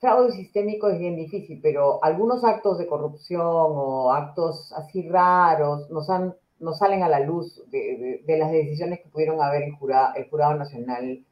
fraude 0.00 0.32
sistémico 0.32 0.88
es 0.88 0.98
bien 0.98 1.16
difícil, 1.16 1.60
pero 1.62 2.02
algunos 2.02 2.44
actos 2.44 2.78
de 2.78 2.86
corrupción 2.86 3.42
o 3.44 4.12
actos 4.12 4.72
así 4.72 5.08
raros 5.08 5.88
nos, 5.90 6.06
salen 6.78 7.02
a 7.02 7.08
la 7.08 7.20
luz 7.20 7.62
de, 7.70 8.22
las 8.26 8.50
decisiones 8.50 9.00
que 9.00 9.08
pudieron 9.08 9.40
haber 9.40 9.62
en 9.62 9.76
jurado, 9.76 10.14
el 10.16 10.28
Jurado 10.28 10.54
Nacional 10.54 11.24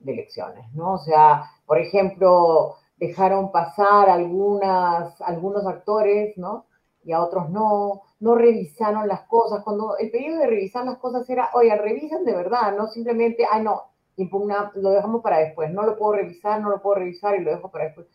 de 0.00 0.12
elecciones, 0.12 0.72
¿no? 0.74 0.94
O 0.94 0.98
sea, 0.98 1.44
por 1.66 1.78
ejemplo, 1.78 2.76
dejaron 2.96 3.50
pasar 3.50 4.10
algunas, 4.10 5.20
algunos 5.22 5.66
actores, 5.66 6.36
¿no? 6.36 6.66
Y 7.04 7.12
a 7.12 7.20
otros 7.22 7.50
no, 7.50 8.02
no 8.20 8.34
revisaron 8.36 9.08
las 9.08 9.22
cosas. 9.22 9.64
Cuando 9.64 9.96
el 9.98 10.10
periodo 10.10 10.38
de 10.38 10.46
revisar 10.46 10.84
las 10.84 10.98
cosas 10.98 11.28
era, 11.28 11.50
oye, 11.54 11.76
revisan 11.76 12.24
de 12.24 12.34
verdad, 12.34 12.76
no 12.76 12.86
simplemente, 12.86 13.44
ay, 13.50 13.62
no, 13.64 13.91
impugna, 14.16 14.70
lo 14.74 14.90
dejamos 14.90 15.22
para 15.22 15.38
después, 15.38 15.70
no 15.72 15.82
lo 15.84 15.96
puedo 15.96 16.14
revisar, 16.14 16.60
no 16.60 16.70
lo 16.70 16.82
puedo 16.82 16.96
revisar 16.96 17.38
y 17.38 17.44
lo 17.44 17.50
dejo 17.50 17.70
para 17.70 17.86
después. 17.86 18.06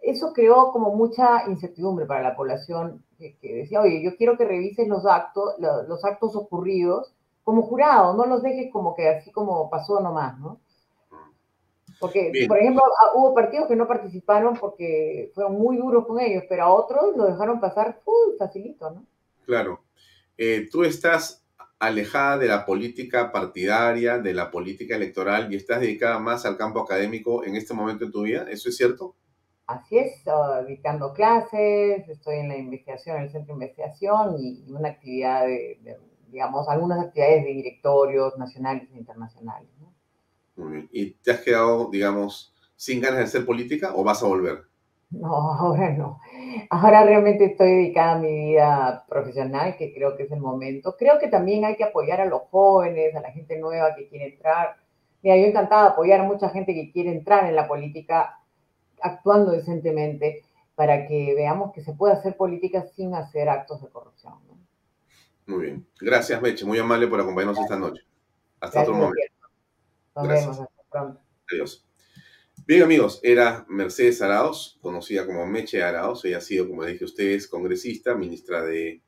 Eso 0.00 0.32
creó 0.32 0.72
como 0.72 0.94
mucha 0.94 1.48
incertidumbre 1.48 2.06
para 2.06 2.22
la 2.22 2.36
población 2.36 3.04
que, 3.18 3.36
que 3.38 3.54
decía, 3.54 3.80
oye, 3.80 4.02
yo 4.02 4.16
quiero 4.16 4.36
que 4.36 4.44
revises 4.44 4.88
los 4.88 5.06
actos, 5.06 5.54
los, 5.58 5.88
los 5.88 6.04
actos 6.04 6.34
ocurridos 6.34 7.14
como 7.44 7.62
jurado, 7.62 8.14
no 8.14 8.26
los 8.26 8.42
dejes 8.42 8.72
como 8.72 8.94
que 8.94 9.08
así 9.08 9.30
como 9.30 9.68
pasó 9.70 10.00
nomás, 10.00 10.38
¿no? 10.38 10.60
Porque, 11.98 12.30
Bien. 12.32 12.48
por 12.48 12.58
ejemplo, 12.58 12.82
hubo 13.14 13.32
partidos 13.32 13.68
que 13.68 13.76
no 13.76 13.86
participaron 13.86 14.56
porque 14.56 15.30
fueron 15.34 15.54
muy 15.54 15.76
duros 15.76 16.04
con 16.04 16.18
ellos, 16.18 16.42
pero 16.48 16.64
a 16.64 16.72
otros 16.72 17.16
lo 17.16 17.26
dejaron 17.26 17.60
pasar 17.60 18.00
uh, 18.04 18.36
facilito, 18.36 18.90
¿no? 18.90 19.06
Claro. 19.46 19.80
Eh, 20.36 20.68
tú 20.70 20.82
estás 20.82 21.41
alejada 21.82 22.38
de 22.38 22.46
la 22.46 22.64
política 22.64 23.32
partidaria, 23.32 24.18
de 24.18 24.32
la 24.32 24.52
política 24.52 24.94
electoral 24.94 25.52
y 25.52 25.56
estás 25.56 25.80
dedicada 25.80 26.20
más 26.20 26.46
al 26.46 26.56
campo 26.56 26.78
académico 26.78 27.44
en 27.44 27.56
este 27.56 27.74
momento 27.74 28.04
en 28.04 28.12
tu 28.12 28.22
vida, 28.22 28.46
¿eso 28.48 28.68
es 28.68 28.76
cierto? 28.76 29.16
Así 29.66 29.98
es, 29.98 30.22
uh, 30.26 30.64
dictando 30.64 31.12
clases, 31.12 32.08
estoy 32.08 32.36
en 32.36 32.50
la 32.50 32.56
investigación, 32.56 33.16
en 33.16 33.22
el 33.24 33.30
centro 33.30 33.56
de 33.56 33.64
investigación 33.64 34.36
y, 34.38 34.62
y 34.64 34.72
una 34.72 34.90
actividad 34.90 35.44
de, 35.44 35.80
de, 35.82 35.96
digamos, 36.28 36.68
algunas 36.68 37.04
actividades 37.04 37.44
de 37.46 37.50
directorios 37.50 38.38
nacionales 38.38 38.88
e 38.92 38.98
internacionales. 38.98 39.68
¿no? 39.80 39.92
Muy 40.54 40.72
bien. 40.74 40.88
¿Y 40.92 41.10
te 41.14 41.32
has 41.32 41.40
quedado, 41.40 41.90
digamos, 41.90 42.54
sin 42.76 43.00
ganas 43.00 43.18
de 43.18 43.24
hacer 43.24 43.44
política 43.44 43.92
o 43.96 44.04
vas 44.04 44.22
a 44.22 44.26
volver? 44.26 44.71
No, 45.12 45.52
ahora 45.52 45.90
no. 45.90 46.20
Ahora 46.70 47.04
realmente 47.04 47.44
estoy 47.44 47.70
dedicada 47.70 48.12
a 48.12 48.18
mi 48.18 48.46
vida 48.46 49.04
profesional, 49.08 49.76
que 49.76 49.92
creo 49.92 50.16
que 50.16 50.24
es 50.24 50.32
el 50.32 50.40
momento. 50.40 50.96
Creo 50.96 51.18
que 51.18 51.28
también 51.28 51.64
hay 51.64 51.76
que 51.76 51.84
apoyar 51.84 52.20
a 52.20 52.26
los 52.26 52.42
jóvenes, 52.50 53.14
a 53.14 53.20
la 53.20 53.30
gente 53.30 53.58
nueva 53.58 53.94
que 53.94 54.08
quiere 54.08 54.26
entrar. 54.26 54.76
Mira, 55.22 55.36
yo 55.36 55.44
encantada 55.44 55.84
de 55.84 55.88
apoyar 55.90 56.20
a 56.20 56.24
mucha 56.24 56.48
gente 56.48 56.74
que 56.74 56.90
quiere 56.90 57.12
entrar 57.12 57.46
en 57.46 57.54
la 57.54 57.68
política 57.68 58.40
actuando 59.00 59.52
decentemente 59.52 60.44
para 60.74 61.06
que 61.06 61.34
veamos 61.34 61.72
que 61.72 61.82
se 61.82 61.92
puede 61.92 62.14
hacer 62.14 62.36
política 62.36 62.82
sin 62.82 63.14
hacer 63.14 63.48
actos 63.48 63.82
de 63.82 63.88
corrupción. 63.88 64.34
¿no? 64.48 64.58
Muy 65.46 65.66
bien. 65.66 65.86
Gracias, 66.00 66.40
Meche. 66.40 66.64
Muy 66.64 66.78
amable 66.78 67.06
por 67.06 67.20
acompañarnos 67.20 67.56
Gracias. 67.58 67.78
esta 67.78 67.88
noche. 67.88 68.02
Hasta 68.60 68.78
Gracias, 68.78 68.88
otro 68.88 68.94
momento. 68.94 69.34
Nos 70.16 70.24
Gracias. 70.24 70.56
vemos. 70.56 70.60
Hasta 70.60 70.82
pronto. 70.90 71.20
Adiós. 71.52 71.91
Bien 72.72 72.84
amigos, 72.84 73.20
era 73.22 73.66
Mercedes 73.68 74.22
Arauz, 74.22 74.78
conocida 74.80 75.26
como 75.26 75.46
Meche 75.46 75.82
Arauz. 75.82 76.24
Ella 76.24 76.38
ha 76.38 76.40
sido, 76.40 76.66
como 76.66 76.86
dije 76.86 77.04
a 77.04 77.06
ustedes, 77.06 77.46
congresista, 77.46 78.14
ministra 78.14 78.64
de 78.64 79.02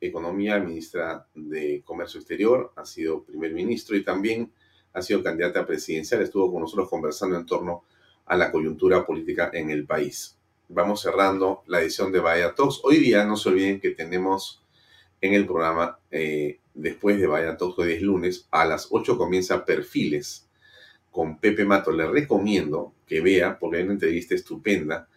Economía, 0.00 0.60
ministra 0.60 1.26
de 1.34 1.82
Comercio 1.84 2.20
Exterior, 2.20 2.72
ha 2.76 2.84
sido 2.84 3.24
primer 3.24 3.52
ministro 3.54 3.96
y 3.96 4.04
también 4.04 4.52
ha 4.92 5.02
sido 5.02 5.20
candidata 5.24 5.66
presidencial. 5.66 6.22
Estuvo 6.22 6.52
con 6.52 6.62
nosotros 6.62 6.88
conversando 6.88 7.36
en 7.36 7.44
torno 7.44 7.82
a 8.24 8.36
la 8.36 8.52
coyuntura 8.52 9.04
política 9.04 9.50
en 9.52 9.70
el 9.70 9.84
país. 9.84 10.38
Vamos 10.68 11.02
cerrando 11.02 11.64
la 11.66 11.82
edición 11.82 12.12
de 12.12 12.20
Vaya 12.20 12.54
Talks. 12.54 12.82
Hoy 12.84 12.98
día 12.98 13.24
no 13.24 13.36
se 13.36 13.48
olviden 13.48 13.80
que 13.80 13.90
tenemos 13.90 14.62
en 15.20 15.34
el 15.34 15.44
programa, 15.44 15.98
eh, 16.12 16.60
después 16.72 17.18
de 17.18 17.26
Vaya 17.26 17.56
Talks, 17.56 17.80
hoy 17.80 17.94
es 17.94 18.00
lunes, 18.00 18.46
a 18.52 18.64
las 18.64 18.86
8 18.92 19.18
comienza 19.18 19.64
Perfiles 19.64 20.47
con 21.18 21.40
Pepe 21.40 21.64
Mato. 21.64 21.90
Le 21.90 22.06
recomiendo 22.06 22.94
que 23.04 23.20
vea, 23.20 23.58
porque 23.58 23.78
hay 23.78 23.82
una 23.82 23.94
entrevista 23.94 24.36
estupenda 24.36 25.08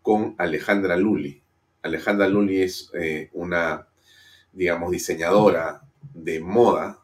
con 0.00 0.34
Alejandra 0.38 0.96
Luli. 0.96 1.38
Alejandra 1.82 2.26
Luli 2.28 2.62
es 2.62 2.90
eh, 2.94 3.28
una, 3.34 3.86
digamos, 4.54 4.90
diseñadora, 4.90 5.82
de 6.14 6.40
moda. 6.40 6.98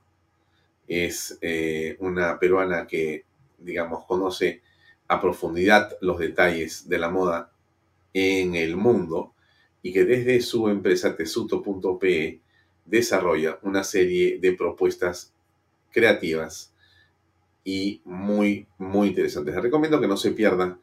Es 0.88 1.36
eh, 1.42 1.98
una 2.00 2.38
peruana 2.38 2.86
que, 2.86 3.26
digamos, 3.58 4.06
conoce 4.06 4.62
a 5.06 5.20
profundidad 5.20 5.98
los 6.00 6.18
detalles 6.18 6.88
de 6.88 6.96
la 6.96 7.10
moda 7.10 7.52
en 8.14 8.54
el 8.54 8.74
mundo 8.74 9.34
y 9.82 9.92
que 9.92 10.06
desde 10.06 10.40
su 10.40 10.70
empresa 10.70 11.14
tesuto.pe 11.14 12.40
desarrolla 12.86 13.58
una 13.60 13.84
serie 13.84 14.38
de 14.38 14.52
propuestas 14.54 15.34
creativas 15.90 16.72
y 17.64 18.00
muy, 18.04 18.66
muy 18.78 19.08
interesantes. 19.08 19.54
Les 19.54 19.62
recomiendo 19.62 20.00
que 20.00 20.08
no 20.08 20.16
se 20.16 20.32
pierdan 20.32 20.80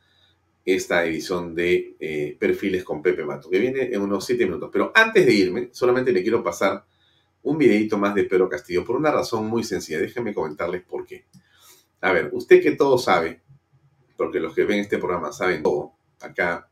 esta 0.66 1.06
edición 1.06 1.56
de 1.56 1.95
eh, 1.99 2.36
Perfiles 2.40 2.84
con 2.84 3.02
Pepe 3.02 3.24
Mato, 3.24 3.49
que 3.49 3.60
viene 3.60 3.94
en 3.94 4.02
unos 4.02 4.26
7 4.26 4.45
minutos. 4.45 4.70
Pero 4.72 4.91
antes 4.94 5.26
de 5.26 5.34
irme, 5.34 5.70
solamente 5.72 6.12
le 6.12 6.22
quiero 6.22 6.44
pasar 6.44 6.86
un 7.44 7.58
videito 7.58 7.98
más 7.98 8.14
de 8.14 8.26
Pedro 8.26 8.49
Castillo 8.49 8.84
por 8.84 8.98
una 8.98 9.12
razón 9.12 9.48
muy 9.48 9.64
sencilla. 9.64 9.99
Déjenme 9.99 10.34
comentarles 10.34 10.84
por 10.84 11.06
qué. 11.06 11.26
A 12.02 12.12
ver, 12.12 12.30
usted 12.34 12.62
que 12.62 12.72
todo 12.72 12.98
sabe, 12.98 13.41
porque 14.18 14.40
los 14.40 14.54
que 14.54 14.66
ven 14.66 14.80
este 14.80 14.98
programa 14.98 15.32
saben 15.32 15.64
todo, 15.64 15.94
acá 16.20 16.70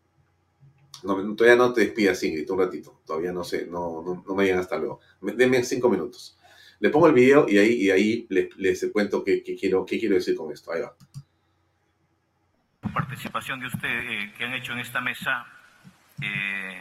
no, 1.03 1.35
todavía 1.35 1.55
no 1.55 1.71
te 1.71 1.81
despidas, 1.81 2.21
Ingrid, 2.23 2.49
un 2.49 2.59
ratito. 2.59 2.99
Todavía 3.05 3.31
no 3.31 3.43
sé, 3.43 3.67
no, 3.67 4.23
no, 4.25 4.35
me 4.35 4.43
digan 4.43 4.59
hasta 4.59 4.77
luego. 4.77 4.99
Denme 5.21 5.63
cinco 5.63 5.89
minutos. 5.89 6.37
Le 6.85 6.91
pongo 6.91 7.07
el 7.07 7.13
video 7.13 7.47
y 7.49 7.57
ahí, 7.89 8.27
les, 8.29 8.85
cuento 8.93 9.23
qué, 9.23 9.41
quiero, 9.41 9.83
qué 9.87 9.99
quiero 9.99 10.13
decir 10.13 10.35
con 10.35 10.53
esto. 10.53 10.71
Ahí 10.71 10.81
va. 10.81 10.93
Participación 12.93 13.59
de 13.59 13.65
usted 13.65 13.89
eh, 13.89 14.33
que 14.37 14.43
han 14.43 14.53
hecho 14.53 14.73
en 14.73 14.77
esta 14.77 15.01
mesa, 15.01 15.47
eh, 16.21 16.79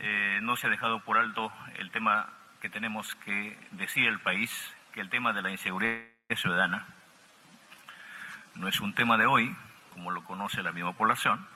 eh, 0.00 0.38
no 0.40 0.56
se 0.56 0.68
ha 0.68 0.70
dejado 0.70 1.04
por 1.04 1.18
alto 1.18 1.52
el 1.78 1.90
tema 1.90 2.32
que 2.62 2.70
tenemos 2.70 3.14
que 3.26 3.58
decir 3.72 4.06
el 4.06 4.20
país, 4.20 4.50
que 4.94 5.02
el 5.02 5.10
tema 5.10 5.34
de 5.34 5.42
la 5.42 5.50
inseguridad 5.50 6.00
ciudadana 6.34 6.86
no 8.54 8.68
es 8.68 8.80
un 8.80 8.94
tema 8.94 9.18
de 9.18 9.26
hoy, 9.26 9.54
como 9.92 10.12
lo 10.12 10.24
conoce 10.24 10.62
la 10.62 10.72
misma 10.72 10.96
población, 10.96 11.46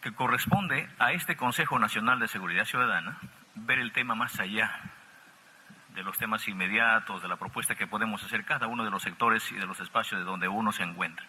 que 0.00 0.12
corresponde 0.12 0.88
a 0.98 1.12
este 1.12 1.36
Consejo 1.36 1.78
Nacional 1.78 2.18
de 2.18 2.26
Seguridad 2.26 2.64
Ciudadana 2.64 3.20
ver 3.54 3.78
el 3.78 3.92
tema 3.92 4.16
más 4.16 4.40
allá 4.40 4.98
de 5.94 6.02
los 6.02 6.16
temas 6.18 6.46
inmediatos, 6.48 7.22
de 7.22 7.28
la 7.28 7.36
propuesta 7.36 7.74
que 7.74 7.86
podemos 7.86 8.22
hacer 8.22 8.44
cada 8.44 8.66
uno 8.66 8.84
de 8.84 8.90
los 8.90 9.02
sectores 9.02 9.50
y 9.52 9.56
de 9.56 9.66
los 9.66 9.80
espacios 9.80 10.20
de 10.20 10.24
donde 10.24 10.48
uno 10.48 10.72
se 10.72 10.82
encuentra. 10.82 11.26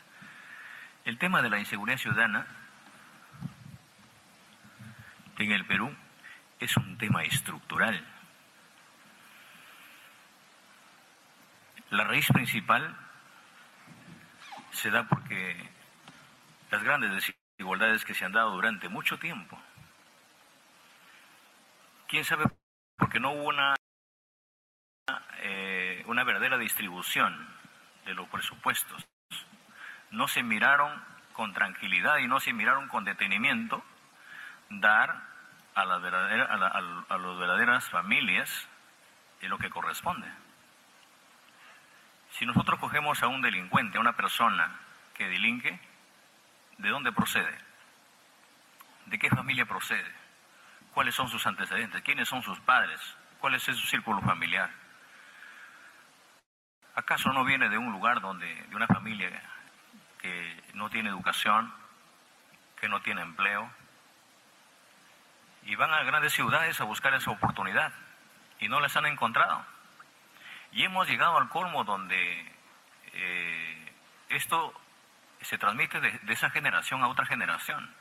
El 1.05 1.17
tema 1.17 1.41
de 1.41 1.49
la 1.49 1.59
inseguridad 1.59 1.97
ciudadana 1.97 2.47
en 5.37 5.51
el 5.51 5.65
Perú 5.65 5.93
es 6.59 6.77
un 6.77 6.97
tema 6.97 7.23
estructural. 7.23 8.05
La 11.89 12.05
raíz 12.05 12.27
principal 12.27 12.95
se 14.71 14.89
da 14.89 15.03
porque 15.03 15.69
las 16.71 16.83
grandes 16.83 17.11
desigualdades 17.57 18.05
que 18.05 18.13
se 18.13 18.25
han 18.25 18.31
dado 18.31 18.51
durante 18.51 18.89
mucho 18.89 19.19
tiempo. 19.19 19.59
¿Quién 22.07 22.23
sabe? 22.25 22.45
Porque 22.97 23.19
no 23.19 23.31
hubo 23.31 23.49
una, 23.49 23.75
eh, 25.43 26.03
una 26.07 26.23
verdadera 26.23 26.57
distribución 26.57 27.47
de 28.05 28.15
los 28.15 28.27
presupuestos. 28.29 29.05
No 30.09 30.27
se 30.27 30.41
miraron 30.41 31.03
con 31.33 31.53
tranquilidad 31.53 32.17
y 32.17 32.27
no 32.27 32.39
se 32.39 32.53
miraron 32.53 32.87
con 32.87 33.05
detenimiento 33.05 33.83
dar 34.69 35.21
a 35.75 35.85
las, 35.85 36.03
a, 36.03 37.17
las 37.17 37.37
verdaderas 37.37 37.89
familias 37.89 38.67
de 39.41 39.49
lo 39.49 39.57
que 39.57 39.69
corresponde. 39.69 40.27
Si 42.31 42.45
nosotros 42.45 42.79
cogemos 42.79 43.21
a 43.21 43.27
un 43.27 43.41
delincuente, 43.41 43.97
a 43.97 44.01
una 44.01 44.13
persona 44.13 44.79
que 45.13 45.29
delinque, 45.29 45.79
¿De 46.77 46.89
dónde 46.89 47.11
procede? 47.11 47.57
¿De 49.05 49.19
qué 49.19 49.29
familia 49.29 49.65
procede? 49.65 50.11
¿Cuáles 50.93 51.15
son 51.15 51.29
sus 51.29 51.45
antecedentes? 51.45 52.01
¿Quiénes 52.01 52.27
son 52.27 52.41
sus 52.43 52.59
padres? 52.59 52.99
¿Cuál 53.39 53.55
es 53.55 53.63
su 53.63 53.73
círculo 53.73 54.21
familiar? 54.21 54.69
¿Acaso 56.95 57.33
no 57.33 57.43
viene 57.43 57.69
de 57.69 57.77
un 57.77 57.91
lugar 57.91 58.21
donde, 58.21 58.53
de 58.53 58.75
una 58.75 58.87
familia 58.87 59.29
que 60.19 60.63
no 60.73 60.89
tiene 60.89 61.09
educación, 61.09 61.73
que 62.79 62.87
no 62.87 63.01
tiene 63.01 63.21
empleo? 63.21 63.69
Y 65.63 65.75
van 65.75 65.91
a 65.91 66.03
grandes 66.03 66.33
ciudades 66.33 66.79
a 66.81 66.83
buscar 66.83 67.13
esa 67.13 67.31
oportunidad 67.31 67.93
y 68.59 68.67
no 68.67 68.79
las 68.79 68.95
han 68.95 69.05
encontrado. 69.05 69.65
Y 70.71 70.83
hemos 70.83 71.07
llegado 71.07 71.37
al 71.37 71.49
colmo 71.49 71.83
donde 71.83 72.51
eh, 73.13 73.93
esto 74.29 74.73
se 75.41 75.57
transmite 75.57 75.99
de, 75.99 76.19
esa 76.29 76.49
generación 76.49 77.03
a 77.03 77.07
otra 77.07 77.25
generación, 77.25 77.93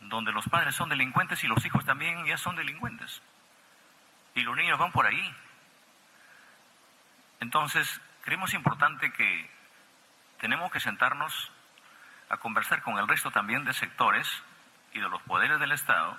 donde 0.00 0.32
los 0.32 0.48
padres 0.48 0.74
son 0.74 0.88
delincuentes 0.88 1.42
y 1.44 1.46
los 1.46 1.64
hijos 1.64 1.84
también 1.84 2.24
ya 2.26 2.36
son 2.36 2.56
delincuentes. 2.56 3.22
Y 4.34 4.42
los 4.42 4.56
niños 4.56 4.78
van 4.78 4.92
por 4.92 5.06
ahí. 5.06 5.34
Entonces, 7.40 8.00
creemos 8.22 8.54
importante 8.54 9.12
que 9.12 9.50
tenemos 10.40 10.70
que 10.70 10.80
sentarnos 10.80 11.52
a 12.28 12.38
conversar 12.38 12.82
con 12.82 12.98
el 12.98 13.08
resto 13.08 13.30
también 13.30 13.64
de 13.64 13.72
sectores 13.72 14.28
y 14.92 15.00
de 15.00 15.08
los 15.08 15.22
poderes 15.22 15.60
del 15.60 15.72
Estado 15.72 16.16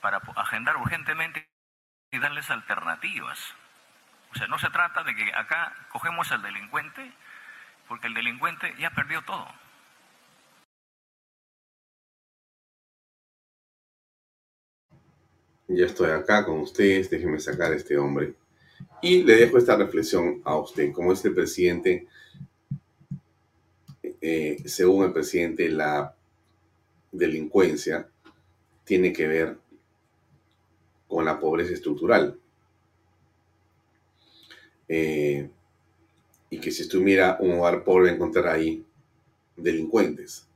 para 0.00 0.20
agendar 0.36 0.76
urgentemente 0.76 1.48
y 2.10 2.18
darles 2.18 2.50
alternativas. 2.50 3.54
O 4.32 4.34
sea, 4.34 4.46
no 4.46 4.58
se 4.58 4.70
trata 4.70 5.02
de 5.04 5.14
que 5.14 5.34
acá 5.34 5.74
cogemos 5.90 6.32
al 6.32 6.42
delincuente 6.42 7.12
porque 7.86 8.06
el 8.06 8.14
delincuente 8.14 8.74
ya 8.78 8.90
perdió 8.90 9.22
todo. 9.22 9.48
Ya 15.68 15.86
estoy 15.86 16.10
acá 16.10 16.44
con 16.44 16.60
ustedes, 16.60 17.08
déjenme 17.10 17.38
sacar 17.38 17.72
a 17.72 17.76
este 17.76 17.96
hombre. 17.96 18.34
Y 19.02 19.24
le 19.24 19.34
dejo 19.34 19.58
esta 19.58 19.76
reflexión 19.76 20.40
a 20.44 20.56
usted. 20.56 20.92
Como 20.92 21.12
este 21.12 21.30
presidente, 21.30 22.06
eh, 24.20 24.56
según 24.64 25.04
el 25.04 25.12
presidente, 25.12 25.68
la 25.68 26.14
delincuencia 27.10 28.08
tiene 28.84 29.12
que 29.12 29.26
ver 29.26 29.58
con 31.08 31.24
la 31.24 31.38
pobreza 31.40 31.74
estructural. 31.74 32.38
Eh, 34.88 35.50
y 36.48 36.58
que 36.58 36.70
si 36.70 36.82
estuviera 36.82 37.38
un 37.40 37.52
hogar 37.52 37.82
pobre 37.82 38.12
encontrar 38.12 38.46
ahí 38.46 38.84
delincuentes. 39.56 40.46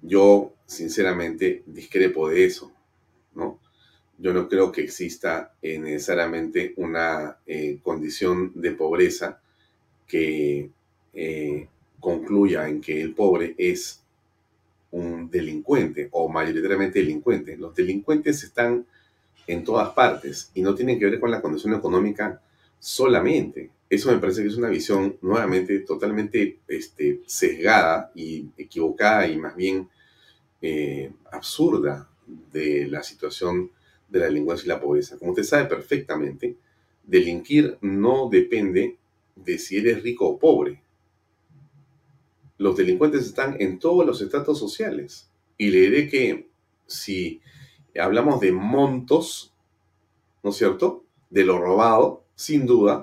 Yo, 0.00 0.54
sinceramente, 0.64 1.64
discrepo 1.66 2.28
de 2.28 2.44
eso, 2.44 2.72
¿no? 3.34 3.58
Yo 4.20 4.32
no 4.32 4.48
creo 4.48 4.72
que 4.72 4.82
exista 4.82 5.54
eh, 5.62 5.78
necesariamente 5.78 6.74
una 6.76 7.38
eh, 7.46 7.78
condición 7.82 8.50
de 8.56 8.72
pobreza 8.72 9.40
que 10.08 10.70
eh, 11.14 11.68
concluya 12.00 12.68
en 12.68 12.80
que 12.80 13.00
el 13.00 13.14
pobre 13.14 13.54
es 13.56 14.02
un 14.90 15.30
delincuente 15.30 16.08
o 16.10 16.28
mayoritariamente 16.28 16.98
delincuente. 16.98 17.56
Los 17.56 17.76
delincuentes 17.76 18.42
están 18.42 18.84
en 19.46 19.62
todas 19.62 19.90
partes 19.90 20.50
y 20.52 20.62
no 20.62 20.74
tienen 20.74 20.98
que 20.98 21.04
ver 21.04 21.20
con 21.20 21.30
la 21.30 21.40
condición 21.40 21.74
económica 21.74 22.42
solamente. 22.80 23.70
Eso 23.88 24.10
me 24.10 24.18
parece 24.18 24.42
que 24.42 24.48
es 24.48 24.56
una 24.56 24.68
visión 24.68 25.16
nuevamente 25.22 25.78
totalmente 25.80 26.58
este, 26.66 27.20
sesgada 27.26 28.10
y 28.16 28.46
equivocada 28.58 29.28
y 29.28 29.38
más 29.38 29.54
bien 29.54 29.88
absurda 31.30 32.08
de 32.52 32.88
la 32.88 33.02
situación 33.02 33.70
de 34.08 34.18
la 34.18 34.26
delincuencia 34.26 34.66
y 34.66 34.68
la 34.68 34.80
pobreza. 34.80 35.18
Como 35.18 35.32
usted 35.32 35.44
sabe 35.44 35.66
perfectamente, 35.66 36.56
delinquir 37.04 37.78
no 37.80 38.28
depende 38.28 38.98
de 39.36 39.58
si 39.58 39.78
eres 39.78 40.02
rico 40.02 40.26
o 40.28 40.38
pobre. 40.38 40.82
Los 42.58 42.76
delincuentes 42.76 43.24
están 43.24 43.56
en 43.60 43.78
todos 43.78 44.04
los 44.04 44.20
estratos 44.20 44.58
sociales. 44.58 45.30
Y 45.56 45.70
le 45.70 45.80
diré 45.80 46.08
que 46.08 46.48
si 46.86 47.40
hablamos 47.98 48.40
de 48.40 48.52
montos, 48.52 49.54
¿no 50.42 50.50
es 50.50 50.56
cierto? 50.56 51.04
De 51.30 51.44
lo 51.44 51.58
robado, 51.58 52.24
sin 52.34 52.66
duda, 52.66 53.02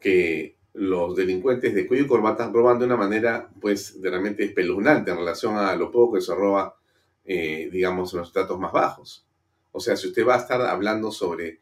que 0.00 0.56
los 0.72 1.16
delincuentes 1.16 1.74
de 1.74 1.86
cuello 1.86 2.04
y 2.04 2.08
corbata 2.08 2.50
roban 2.50 2.78
de 2.78 2.86
una 2.86 2.96
manera, 2.96 3.50
pues, 3.60 3.98
realmente 4.00 4.44
espeluznante 4.44 5.10
en 5.10 5.18
relación 5.18 5.56
a 5.56 5.74
lo 5.74 5.90
poco 5.90 6.14
que 6.14 6.20
se 6.20 6.34
roba, 6.34 6.76
eh, 7.24 7.68
digamos, 7.72 8.12
en 8.12 8.20
los 8.20 8.32
tratos 8.32 8.58
más 8.58 8.72
bajos. 8.72 9.26
O 9.72 9.80
sea, 9.80 9.96
si 9.96 10.08
usted 10.08 10.26
va 10.26 10.36
a 10.36 10.40
estar 10.40 10.60
hablando 10.62 11.12
sobre 11.12 11.60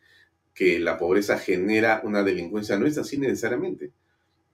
que 0.54 0.78
la 0.78 0.98
pobreza 0.98 1.38
genera 1.38 2.00
una 2.04 2.22
delincuencia, 2.22 2.78
no 2.78 2.86
es 2.86 2.98
así 2.98 3.18
necesariamente. 3.18 3.92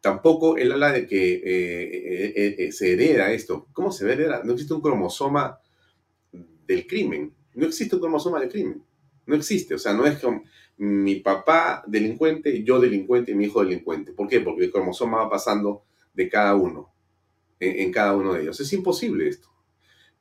Tampoco 0.01 0.59
él 0.59 0.71
habla 0.71 0.93
de 0.93 1.07
que 1.07 1.35
eh, 1.37 2.55
eh, 2.59 2.73
se 2.73 2.93
hereda 2.93 3.33
esto. 3.33 3.69
¿Cómo 3.73 3.91
se 3.91 4.11
hereda? 4.11 4.43
No 4.45 4.53
existe 4.53 4.75
un 4.75 4.83
cromosoma 4.83 5.59
del 6.31 6.87
crimen. 6.87 7.33
No 7.55 7.67
existe 7.67 7.95
un 7.95 8.03
cromosoma 8.03 8.39
del 8.41 8.51
crimen. 8.51 8.83
No 9.27 9.35
existe, 9.35 9.75
o 9.75 9.79
sea, 9.79 9.95
no 9.95 10.05
es 10.05 10.19
como 10.19 10.43
mi 10.77 11.17
papá 11.17 11.83
delincuente, 11.87 12.63
yo 12.63 12.79
delincuente 12.79 13.33
y 13.33 13.35
mi 13.35 13.47
hijo 13.47 13.65
delincuente. 13.65 14.13
¿Por 14.13 14.29
qué? 14.29 14.41
Porque 14.41 14.65
el 14.65 14.71
cromosoma 14.71 15.19
va 15.19 15.31
pasando 15.31 15.85
de 16.13 16.29
cada 16.29 16.55
uno, 16.55 16.93
en 17.59 17.91
cada 17.91 18.15
uno 18.15 18.35
de 18.35 18.43
ellos. 18.43 18.61
Es 18.61 18.73
imposible 18.75 19.29
esto. 19.29 19.54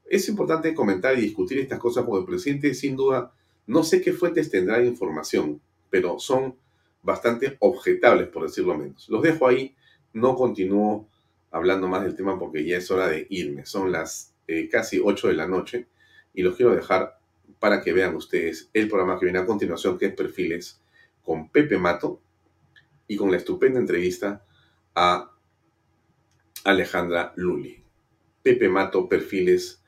Es 0.06 0.28
importante 0.30 0.74
comentar 0.74 1.18
y 1.18 1.22
discutir 1.22 1.60
estas 1.60 1.80
cosas 1.80 2.04
porque 2.06 2.22
el 2.22 2.26
presidente, 2.26 2.74
sin 2.74 2.96
duda, 2.96 3.34
no 3.68 3.84
sé 3.84 4.02
qué 4.02 4.14
fuentes 4.14 4.50
tendrá 4.50 4.80
de 4.80 4.88
información, 4.88 5.62
pero 5.90 6.20
son 6.20 6.56
bastante 7.02 7.58
objetables, 7.60 8.28
por 8.30 8.44
decirlo 8.44 8.78
menos. 8.78 9.08
Los 9.10 9.22
dejo 9.22 9.48
ahí, 9.48 9.76
no 10.14 10.36
continúo 10.36 11.08
hablando 11.52 11.88
más 11.88 12.04
del 12.04 12.16
tema 12.16 12.40
porque 12.40 12.66
ya 12.66 12.78
es 12.78 12.90
hora 12.92 13.08
de 13.08 13.28
irme. 13.30 13.66
Son 13.66 13.92
las 13.92 14.34
eh, 14.48 14.68
casi 14.70 15.00
8 15.04 15.28
de 15.28 15.34
la 15.34 15.48
noche 15.48 15.88
y 16.34 16.42
los 16.42 16.56
quiero 16.56 16.74
dejar 16.74 17.20
para 17.60 17.82
que 17.82 17.94
vean 17.94 18.16
ustedes 18.16 18.70
el 18.74 18.88
programa 18.88 19.20
que 19.20 19.26
viene 19.26 19.40
a 19.40 19.46
continuación, 19.46 19.98
que 19.98 20.08
es 20.08 20.14
Perfiles 20.14 20.82
con 21.22 21.50
Pepe 21.50 21.78
Mato 21.78 22.20
y 23.08 23.16
con 23.16 23.32
la 23.32 23.38
estupenda 23.38 23.80
entrevista 23.80 24.44
a 24.96 25.32
Alejandra 26.64 27.34
Luli. 27.36 27.84
Pepe 28.42 28.68
Mato, 28.68 29.08
Perfiles 29.08 29.83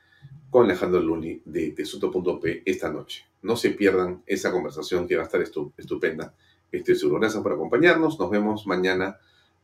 con 0.50 0.64
Alejandra 0.64 1.00
Luli 1.00 1.42
de 1.44 1.72
Tesuto.p 1.72 2.62
esta 2.64 2.90
noche. 2.90 3.24
No 3.42 3.56
se 3.56 3.70
pierdan 3.70 4.22
esa 4.26 4.50
conversación 4.50 5.06
que 5.06 5.16
va 5.16 5.22
a 5.22 5.26
estar 5.26 5.42
estupenda. 5.42 6.34
Estoy 6.70 6.96
seguro. 6.96 7.20
Gracias 7.20 7.42
por 7.42 7.52
acompañarnos. 7.52 8.18
Nos 8.18 8.30
vemos 8.30 8.66
mañana 8.66 9.18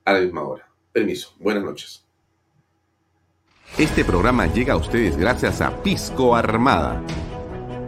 a 0.04 0.12
la 0.12 0.20
misma 0.20 0.42
hora. 0.42 0.68
Permiso. 0.92 1.34
Buenas 1.38 1.64
noches. 1.64 2.04
Este 3.78 4.04
programa 4.04 4.46
llega 4.46 4.74
a 4.74 4.76
ustedes 4.76 5.16
gracias 5.16 5.60
a 5.60 5.82
Pisco 5.82 6.36
Armada. 6.36 7.02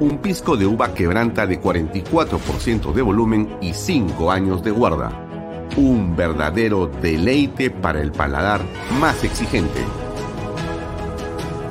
Un 0.01 0.19
pisco 0.19 0.57
de 0.57 0.67
uva 0.67 0.95
quebranta 0.95 1.47
de 1.47 1.61
44% 1.61 2.93
de 2.93 3.03
volumen 3.03 3.57
y 3.61 3.75
5 3.75 4.31
años 4.31 4.65
de 4.65 4.71
guarda. 4.71 5.21
Un 5.77 6.17
verdadero 6.17 6.87
deleite 6.87 7.71
para 7.71 8.01
el 8.01 8.13
paladar 8.13 8.63
más 8.99 9.23
exigente. 9.25 9.85